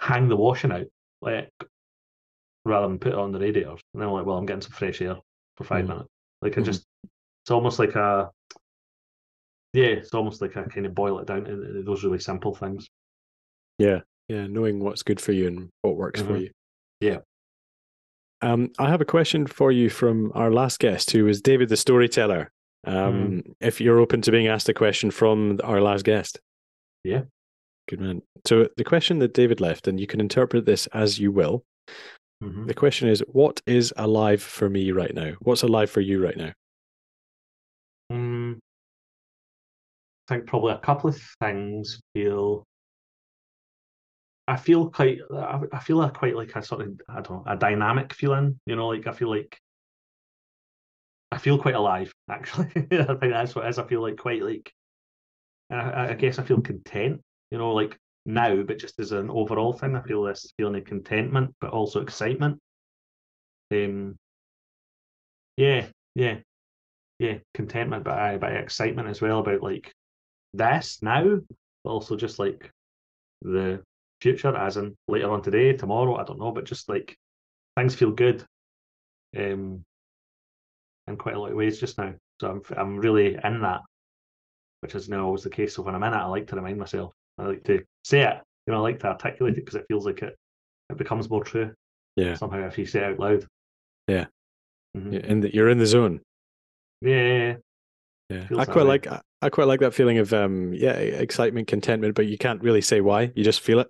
hang 0.00 0.28
the 0.28 0.36
washing 0.36 0.72
out, 0.72 0.86
like 1.22 1.48
rather 2.64 2.88
than 2.88 2.98
put 2.98 3.12
it 3.12 3.18
on 3.18 3.32
the 3.32 3.38
radiators. 3.38 3.80
And 3.94 4.00
then 4.02 4.08
I'm 4.08 4.14
like, 4.14 4.26
well, 4.26 4.36
I'm 4.36 4.46
getting 4.46 4.62
some 4.62 4.72
fresh 4.72 5.00
air 5.00 5.16
for 5.56 5.64
5 5.64 5.84
Mm. 5.84 5.88
minutes. 5.88 6.08
Like 6.42 6.58
I 6.58 6.60
Mhm. 6.60 6.64
just 6.64 6.84
it's 7.42 7.50
almost 7.50 7.78
like 7.78 7.94
a 7.94 8.30
yeah, 9.72 9.86
it's 9.88 10.14
almost 10.14 10.40
like 10.40 10.56
I 10.56 10.62
kind 10.64 10.86
of 10.86 10.94
boil 10.94 11.18
it 11.18 11.26
down 11.26 11.44
to 11.44 11.82
those 11.84 12.02
really 12.02 12.18
simple 12.18 12.54
things. 12.54 12.88
Yeah. 13.78 14.00
Yeah. 14.28 14.46
Knowing 14.46 14.80
what's 14.82 15.02
good 15.02 15.20
for 15.20 15.32
you 15.32 15.46
and 15.48 15.68
what 15.82 15.96
works 15.96 16.20
for 16.22 16.32
Mhm. 16.32 16.40
you. 16.42 16.50
Yeah. 17.00 17.18
Um, 18.42 18.72
I 18.78 18.88
have 18.88 19.00
a 19.00 19.04
question 19.06 19.46
for 19.46 19.70
you 19.72 19.88
from 19.90 20.32
our 20.34 20.50
last 20.50 20.78
guest, 20.78 21.10
who 21.10 21.24
was 21.24 21.40
David 21.42 21.68
the 21.68 21.76
storyteller. 21.76 22.50
Um, 22.86 23.42
If 23.60 23.80
you're 23.80 23.98
open 23.98 24.22
to 24.22 24.30
being 24.30 24.46
asked 24.46 24.68
a 24.68 24.74
question 24.74 25.10
from 25.10 25.60
our 25.64 25.80
last 25.80 26.04
guest. 26.04 26.40
Yeah. 27.04 27.22
Good 27.88 28.00
man. 28.00 28.22
So 28.46 28.68
the 28.76 28.84
question 28.84 29.18
that 29.20 29.34
David 29.34 29.60
left, 29.60 29.86
and 29.88 30.00
you 30.00 30.06
can 30.06 30.20
interpret 30.20 30.66
this 30.66 30.86
as 30.88 31.18
you 31.18 31.30
will. 31.32 31.64
Mhm. 32.42 32.66
The 32.66 32.74
question 32.74 33.08
is, 33.08 33.22
what 33.28 33.62
is 33.66 33.92
alive 33.96 34.42
for 34.42 34.68
me 34.68 34.92
right 34.92 35.14
now? 35.14 35.32
What's 35.40 35.62
alive 35.62 35.90
for 35.90 36.00
you 36.00 36.22
right 36.22 36.36
now? 36.36 36.52
Mm, 38.12 38.58
I 40.28 40.34
think 40.34 40.46
probably 40.46 40.72
a 40.74 40.78
couple 40.78 41.10
of 41.10 41.20
things 41.40 42.00
feel. 42.14 42.64
I 44.48 44.56
feel 44.56 44.90
quite. 44.90 45.18
I 45.32 45.60
I 45.72 45.78
feel 45.80 46.08
quite 46.10 46.36
like 46.36 46.54
a 46.54 46.62
sort 46.62 46.82
of 46.82 47.00
I 47.08 47.20
don't 47.20 47.44
know 47.44 47.52
a 47.52 47.56
dynamic 47.56 48.12
feeling. 48.12 48.60
You 48.66 48.76
know, 48.76 48.88
like 48.88 49.06
I 49.06 49.12
feel 49.12 49.30
like. 49.30 49.58
I 51.36 51.38
feel 51.38 51.58
quite 51.58 51.74
alive, 51.74 52.14
actually. 52.30 52.70
I 52.74 53.04
think 53.04 53.20
that's 53.20 53.54
what 53.54 53.66
it 53.66 53.68
is. 53.68 53.78
I 53.78 53.86
feel 53.86 54.00
like 54.00 54.16
quite 54.16 54.42
like. 54.42 54.72
I, 55.70 56.08
I 56.08 56.14
guess 56.14 56.38
I 56.38 56.44
feel 56.44 56.62
content. 56.62 57.20
You 57.50 57.58
know, 57.58 57.74
like 57.74 57.98
now, 58.24 58.62
but 58.62 58.78
just 58.78 58.98
as 58.98 59.12
an 59.12 59.28
overall 59.28 59.74
thing, 59.74 59.94
I 59.94 60.00
feel 60.00 60.22
this 60.22 60.50
feeling 60.56 60.76
of 60.76 60.86
contentment, 60.86 61.54
but 61.60 61.72
also 61.72 62.00
excitement. 62.00 62.58
Um. 63.70 64.16
Yeah, 65.58 65.88
yeah, 66.14 66.38
yeah, 67.18 67.38
contentment, 67.52 68.04
but 68.04 68.18
I, 68.18 68.38
but 68.38 68.52
excitement 68.54 69.08
as 69.08 69.20
well 69.20 69.40
about 69.40 69.62
like 69.62 69.92
this 70.54 71.02
now, 71.02 71.40
but 71.84 71.90
also 71.90 72.16
just 72.16 72.38
like 72.38 72.70
the 73.42 73.82
future, 74.22 74.56
as 74.56 74.78
in 74.78 74.96
later 75.06 75.30
on 75.30 75.42
today, 75.42 75.74
tomorrow. 75.74 76.16
I 76.16 76.24
don't 76.24 76.40
know, 76.40 76.52
but 76.52 76.64
just 76.64 76.88
like 76.88 77.14
things 77.76 77.94
feel 77.94 78.12
good, 78.12 78.42
um, 79.36 79.84
in 81.08 81.16
quite 81.16 81.34
a 81.34 81.38
lot 81.40 81.50
of 81.50 81.56
ways 81.56 81.78
just 81.80 81.98
now. 81.98 82.14
So 82.40 82.50
I'm 82.50 82.62
I'm 82.76 82.96
really 82.98 83.34
in 83.42 83.60
that, 83.62 83.80
which 84.80 84.94
is 84.94 85.08
now 85.08 85.24
always 85.26 85.42
the 85.42 85.50
case. 85.50 85.74
So 85.74 85.82
when 85.82 85.94
I'm 85.94 86.02
in 86.02 86.12
it, 86.12 86.16
I 86.16 86.24
like 86.26 86.46
to 86.48 86.56
remind 86.56 86.78
myself. 86.78 87.12
I 87.38 87.44
like 87.46 87.64
to 87.64 87.82
say 88.04 88.22
it. 88.22 88.40
You 88.66 88.72
know, 88.72 88.78
I 88.78 88.82
like 88.82 88.98
to 89.00 89.08
articulate 89.08 89.54
it 89.54 89.64
because 89.64 89.76
it 89.76 89.86
feels 89.88 90.06
like 90.06 90.22
it 90.22 90.36
it 90.90 90.96
becomes 90.96 91.28
more 91.30 91.42
true 91.44 91.72
Yeah, 92.16 92.34
somehow 92.34 92.66
if 92.66 92.78
you 92.78 92.86
say 92.86 93.00
it 93.00 93.04
out 93.12 93.18
loud. 93.18 93.46
Yeah. 94.08 94.26
Mhm. 94.96 95.12
Yeah, 95.12 95.20
in 95.20 95.40
the, 95.40 95.54
you're 95.54 95.68
in 95.68 95.78
the 95.78 95.86
zone. 95.86 96.20
Yeah, 97.00 97.56
yeah, 98.30 98.46
I 98.58 98.64
quite 98.64 98.86
like 98.86 99.06
I- 99.06 99.22
I 99.42 99.50
quite 99.50 99.66
like 99.68 99.80
that 99.80 99.94
feeling 99.94 100.18
of 100.18 100.32
um 100.32 100.72
yeah 100.74 100.92
excitement, 100.92 101.68
contentment, 101.68 102.14
but 102.14 102.26
you 102.26 102.38
can't 102.38 102.62
really 102.62 102.80
say 102.80 103.00
why. 103.00 103.30
You 103.34 103.44
just 103.44 103.60
feel 103.60 103.80
it. 103.80 103.88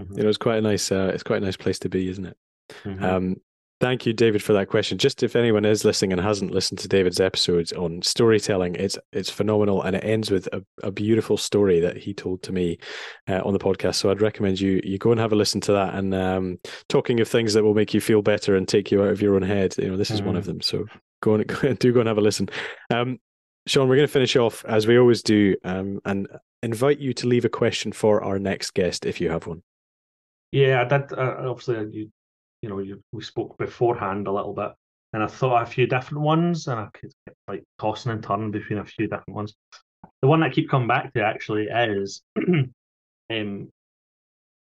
Mhm. 0.00 0.16
You 0.16 0.22
know, 0.24 0.28
it's 0.28 0.38
quite 0.38 0.58
a 0.58 0.60
nice 0.62 0.90
uh, 0.92 1.10
it's 1.14 1.22
quite 1.22 1.40
a 1.42 1.44
nice 1.44 1.56
place 1.56 1.78
to 1.80 1.88
be, 1.88 2.08
isn't 2.08 2.26
it? 2.26 2.36
Mhm. 2.84 3.02
Um, 3.02 3.36
thank 3.80 4.06
you, 4.06 4.12
David, 4.12 4.42
for 4.42 4.52
that 4.52 4.68
question. 4.68 4.98
Just 4.98 5.22
if 5.22 5.36
anyone 5.36 5.64
is 5.64 5.84
listening 5.84 6.12
and 6.12 6.20
hasn't 6.20 6.50
listened 6.50 6.78
to 6.80 6.88
David's 6.88 7.20
episodes 7.20 7.72
on 7.72 8.02
storytelling, 8.02 8.74
it's 8.74 8.98
it's 9.12 9.30
phenomenal, 9.30 9.82
and 9.82 9.96
it 9.96 10.04
ends 10.04 10.30
with 10.30 10.48
a, 10.52 10.64
a 10.82 10.90
beautiful 10.90 11.36
story 11.36 11.80
that 11.80 11.96
he 11.96 12.14
told 12.14 12.42
to 12.44 12.52
me 12.52 12.78
uh, 13.28 13.40
on 13.44 13.52
the 13.52 13.58
podcast. 13.58 13.96
So 13.96 14.10
I'd 14.10 14.20
recommend 14.20 14.60
you 14.60 14.80
you 14.84 14.98
go 14.98 15.10
and 15.10 15.20
have 15.20 15.32
a 15.32 15.36
listen 15.36 15.60
to 15.62 15.72
that. 15.72 15.94
And 15.94 16.14
um, 16.14 16.58
talking 16.88 17.20
of 17.20 17.28
things 17.28 17.54
that 17.54 17.64
will 17.64 17.74
make 17.74 17.94
you 17.94 18.00
feel 18.00 18.22
better 18.22 18.56
and 18.56 18.66
take 18.66 18.90
you 18.90 19.02
out 19.02 19.10
of 19.10 19.22
your 19.22 19.36
own 19.36 19.42
head, 19.42 19.74
you 19.78 19.88
know, 19.88 19.96
this 19.96 20.10
is 20.10 20.22
one 20.22 20.36
of 20.36 20.44
them. 20.44 20.60
So 20.60 20.86
go 21.22 21.34
and 21.34 21.46
do 21.78 21.92
go 21.92 22.00
and 22.00 22.08
have 22.08 22.18
a 22.18 22.22
listen. 22.22 22.48
Um, 22.90 23.18
Sean, 23.66 23.88
we're 23.88 23.96
going 23.96 24.08
to 24.08 24.12
finish 24.12 24.34
off 24.36 24.64
as 24.64 24.86
we 24.86 24.98
always 24.98 25.22
do, 25.22 25.54
um, 25.62 26.00
and 26.06 26.26
invite 26.62 26.98
you 26.98 27.12
to 27.12 27.26
leave 27.26 27.44
a 27.44 27.50
question 27.50 27.92
for 27.92 28.24
our 28.24 28.38
next 28.38 28.72
guest 28.72 29.04
if 29.04 29.20
you 29.20 29.30
have 29.30 29.46
one. 29.46 29.62
Yeah, 30.52 30.84
that. 30.84 31.12
Uh, 31.12 31.50
obviously, 31.50 31.86
you, 31.92 32.10
you 32.62 32.68
know, 32.68 32.78
you, 32.78 33.00
we 33.12 33.22
spoke 33.22 33.56
beforehand 33.58 34.26
a 34.26 34.32
little 34.32 34.52
bit, 34.52 34.72
and 35.12 35.22
I 35.22 35.26
thought 35.26 35.62
a 35.62 35.66
few 35.66 35.86
different 35.86 36.22
ones, 36.22 36.66
and 36.66 36.80
I 36.80 36.88
could 36.92 37.12
like 37.46 37.64
tossing 37.80 38.12
and 38.12 38.22
turning 38.22 38.50
between 38.50 38.78
a 38.78 38.84
few 38.84 39.06
different 39.06 39.34
ones. 39.34 39.54
The 40.22 40.28
one 40.28 40.42
I 40.42 40.50
keep 40.50 40.68
coming 40.68 40.88
back 40.88 41.12
to 41.14 41.22
actually 41.22 41.64
is, 41.64 42.22
um, 43.30 43.68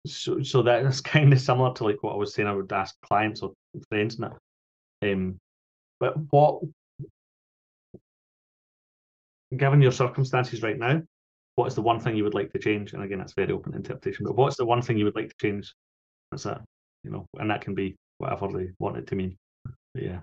so 0.05 0.41
so 0.41 0.61
that 0.63 0.85
is 0.85 1.01
kind 1.15 1.33
of 1.33 1.41
similar 1.41 1.73
to 1.75 1.83
like 1.83 2.01
what 2.01 2.13
I 2.13 2.17
was 2.17 2.33
saying. 2.33 2.47
I 2.47 2.53
would 2.53 2.71
ask 2.71 2.95
clients 3.01 3.41
or 3.41 3.53
friends 3.89 4.19
and 4.19 4.31
that. 4.31 5.11
Um, 5.11 5.37
but 5.99 6.15
what, 6.31 6.61
given 9.55 9.81
your 9.81 9.91
circumstances 9.91 10.61
right 10.61 10.77
now, 10.77 11.01
what 11.55 11.67
is 11.67 11.75
the 11.75 11.81
one 11.81 11.99
thing 11.99 12.15
you 12.15 12.23
would 12.23 12.33
like 12.33 12.53
to 12.53 12.59
change? 12.59 12.93
And 12.93 13.03
again, 13.03 13.19
that's 13.19 13.33
very 13.33 13.51
open 13.51 13.75
interpretation. 13.75 14.25
But 14.25 14.35
what's 14.35 14.55
the 14.55 14.65
one 14.65 14.81
thing 14.81 14.97
you 14.97 15.05
would 15.05 15.15
like 15.15 15.29
to 15.29 15.35
change? 15.41 15.73
That's 16.31 16.45
it. 16.45 16.57
You 17.03 17.11
know, 17.11 17.25
and 17.37 17.49
that 17.49 17.61
can 17.61 17.75
be 17.75 17.95
whatever 18.17 18.47
they 18.47 18.71
want 18.79 18.97
it 18.97 19.07
to 19.07 19.15
mean. 19.15 19.37
But 19.93 20.03
yeah. 20.03 20.19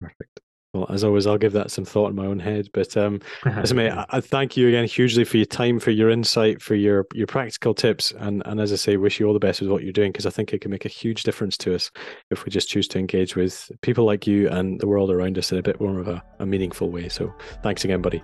Perfect. 0.00 0.40
Well, 0.74 0.86
as 0.90 1.04
always, 1.04 1.24
I'll 1.24 1.38
give 1.38 1.52
that 1.52 1.70
some 1.70 1.84
thought 1.84 2.10
in 2.10 2.16
my 2.16 2.26
own 2.26 2.40
head. 2.40 2.68
But 2.74 2.96
um, 2.96 3.20
listen, 3.46 3.76
mate, 3.76 3.92
I, 3.92 4.04
I 4.10 4.20
thank 4.20 4.56
you 4.56 4.66
again 4.66 4.86
hugely 4.86 5.22
for 5.24 5.36
your 5.36 5.46
time, 5.46 5.78
for 5.78 5.92
your 5.92 6.10
insight, 6.10 6.60
for 6.60 6.74
your 6.74 7.06
your 7.14 7.28
practical 7.28 7.74
tips, 7.74 8.12
and 8.18 8.42
and 8.44 8.60
as 8.60 8.72
I 8.72 8.76
say, 8.76 8.96
wish 8.96 9.20
you 9.20 9.26
all 9.26 9.32
the 9.32 9.38
best 9.38 9.60
with 9.60 9.70
what 9.70 9.84
you're 9.84 9.92
doing 9.92 10.10
because 10.10 10.26
I 10.26 10.30
think 10.30 10.52
it 10.52 10.60
can 10.60 10.72
make 10.72 10.84
a 10.84 10.88
huge 10.88 11.22
difference 11.22 11.56
to 11.58 11.76
us 11.76 11.92
if 12.32 12.44
we 12.44 12.50
just 12.50 12.68
choose 12.68 12.88
to 12.88 12.98
engage 12.98 13.36
with 13.36 13.70
people 13.82 14.04
like 14.04 14.26
you 14.26 14.48
and 14.48 14.80
the 14.80 14.88
world 14.88 15.12
around 15.12 15.38
us 15.38 15.52
in 15.52 15.58
a 15.58 15.62
bit 15.62 15.80
more 15.80 16.00
of 16.00 16.08
a, 16.08 16.20
a 16.40 16.46
meaningful 16.46 16.90
way. 16.90 17.08
So, 17.08 17.32
thanks 17.62 17.84
again, 17.84 18.02
buddy. 18.02 18.22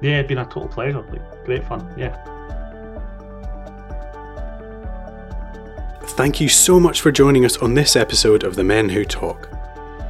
yeah, 0.00 0.20
it's 0.20 0.28
been 0.28 0.38
a 0.38 0.44
total 0.44 0.68
pleasure. 0.68 1.04
Like 1.10 1.44
great 1.44 1.66
fun. 1.66 1.92
Yeah. 1.98 2.37
Thank 6.18 6.40
you 6.40 6.48
so 6.48 6.80
much 6.80 7.00
for 7.00 7.12
joining 7.12 7.44
us 7.44 7.58
on 7.58 7.74
this 7.74 7.94
episode 7.94 8.42
of 8.42 8.56
The 8.56 8.64
Men 8.64 8.88
Who 8.88 9.04
Talk. 9.04 9.48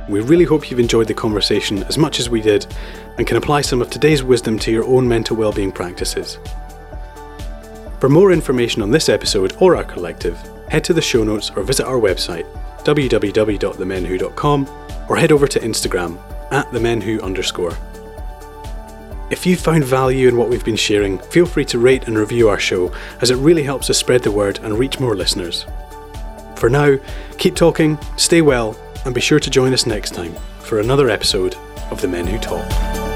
We 0.08 0.20
really 0.20 0.46
hope 0.46 0.70
you've 0.70 0.80
enjoyed 0.80 1.06
the 1.06 1.12
conversation 1.12 1.82
as 1.82 1.98
much 1.98 2.18
as 2.18 2.30
we 2.30 2.40
did 2.40 2.66
and 3.18 3.26
can 3.26 3.36
apply 3.36 3.60
some 3.60 3.82
of 3.82 3.90
today's 3.90 4.22
wisdom 4.22 4.58
to 4.60 4.72
your 4.72 4.86
own 4.86 5.06
mental 5.06 5.36
well-being 5.36 5.70
practices. 5.70 6.38
For 8.00 8.08
more 8.08 8.32
information 8.32 8.80
on 8.80 8.90
this 8.90 9.10
episode 9.10 9.54
or 9.60 9.76
our 9.76 9.84
collective, 9.84 10.38
head 10.70 10.82
to 10.84 10.94
the 10.94 11.02
show 11.02 11.24
notes 11.24 11.50
or 11.54 11.62
visit 11.62 11.84
our 11.84 12.00
website 12.00 12.46
www.themenwho.com 12.84 14.68
or 15.10 15.16
head 15.16 15.30
over 15.30 15.46
to 15.46 15.60
Instagram 15.60 16.18
at 16.50 16.68
themenwho 16.68 17.22
underscore. 17.22 17.76
If 19.30 19.44
you've 19.44 19.60
found 19.60 19.84
value 19.84 20.26
in 20.26 20.38
what 20.38 20.48
we've 20.48 20.64
been 20.64 20.74
sharing, 20.74 21.18
feel 21.18 21.44
free 21.44 21.66
to 21.66 21.78
rate 21.78 22.08
and 22.08 22.16
review 22.18 22.48
our 22.48 22.58
show 22.58 22.94
as 23.20 23.30
it 23.30 23.36
really 23.36 23.64
helps 23.64 23.90
us 23.90 23.98
spread 23.98 24.22
the 24.22 24.32
word 24.32 24.58
and 24.62 24.78
reach 24.78 24.98
more 24.98 25.14
listeners. 25.14 25.66
For 26.58 26.68
now, 26.68 26.98
keep 27.38 27.54
talking, 27.54 27.96
stay 28.16 28.42
well, 28.42 28.76
and 29.04 29.14
be 29.14 29.20
sure 29.20 29.38
to 29.38 29.48
join 29.48 29.72
us 29.72 29.86
next 29.86 30.12
time 30.12 30.34
for 30.58 30.80
another 30.80 31.08
episode 31.08 31.54
of 31.92 32.00
The 32.00 32.08
Men 32.08 32.26
Who 32.26 32.36
Talk. 32.38 33.07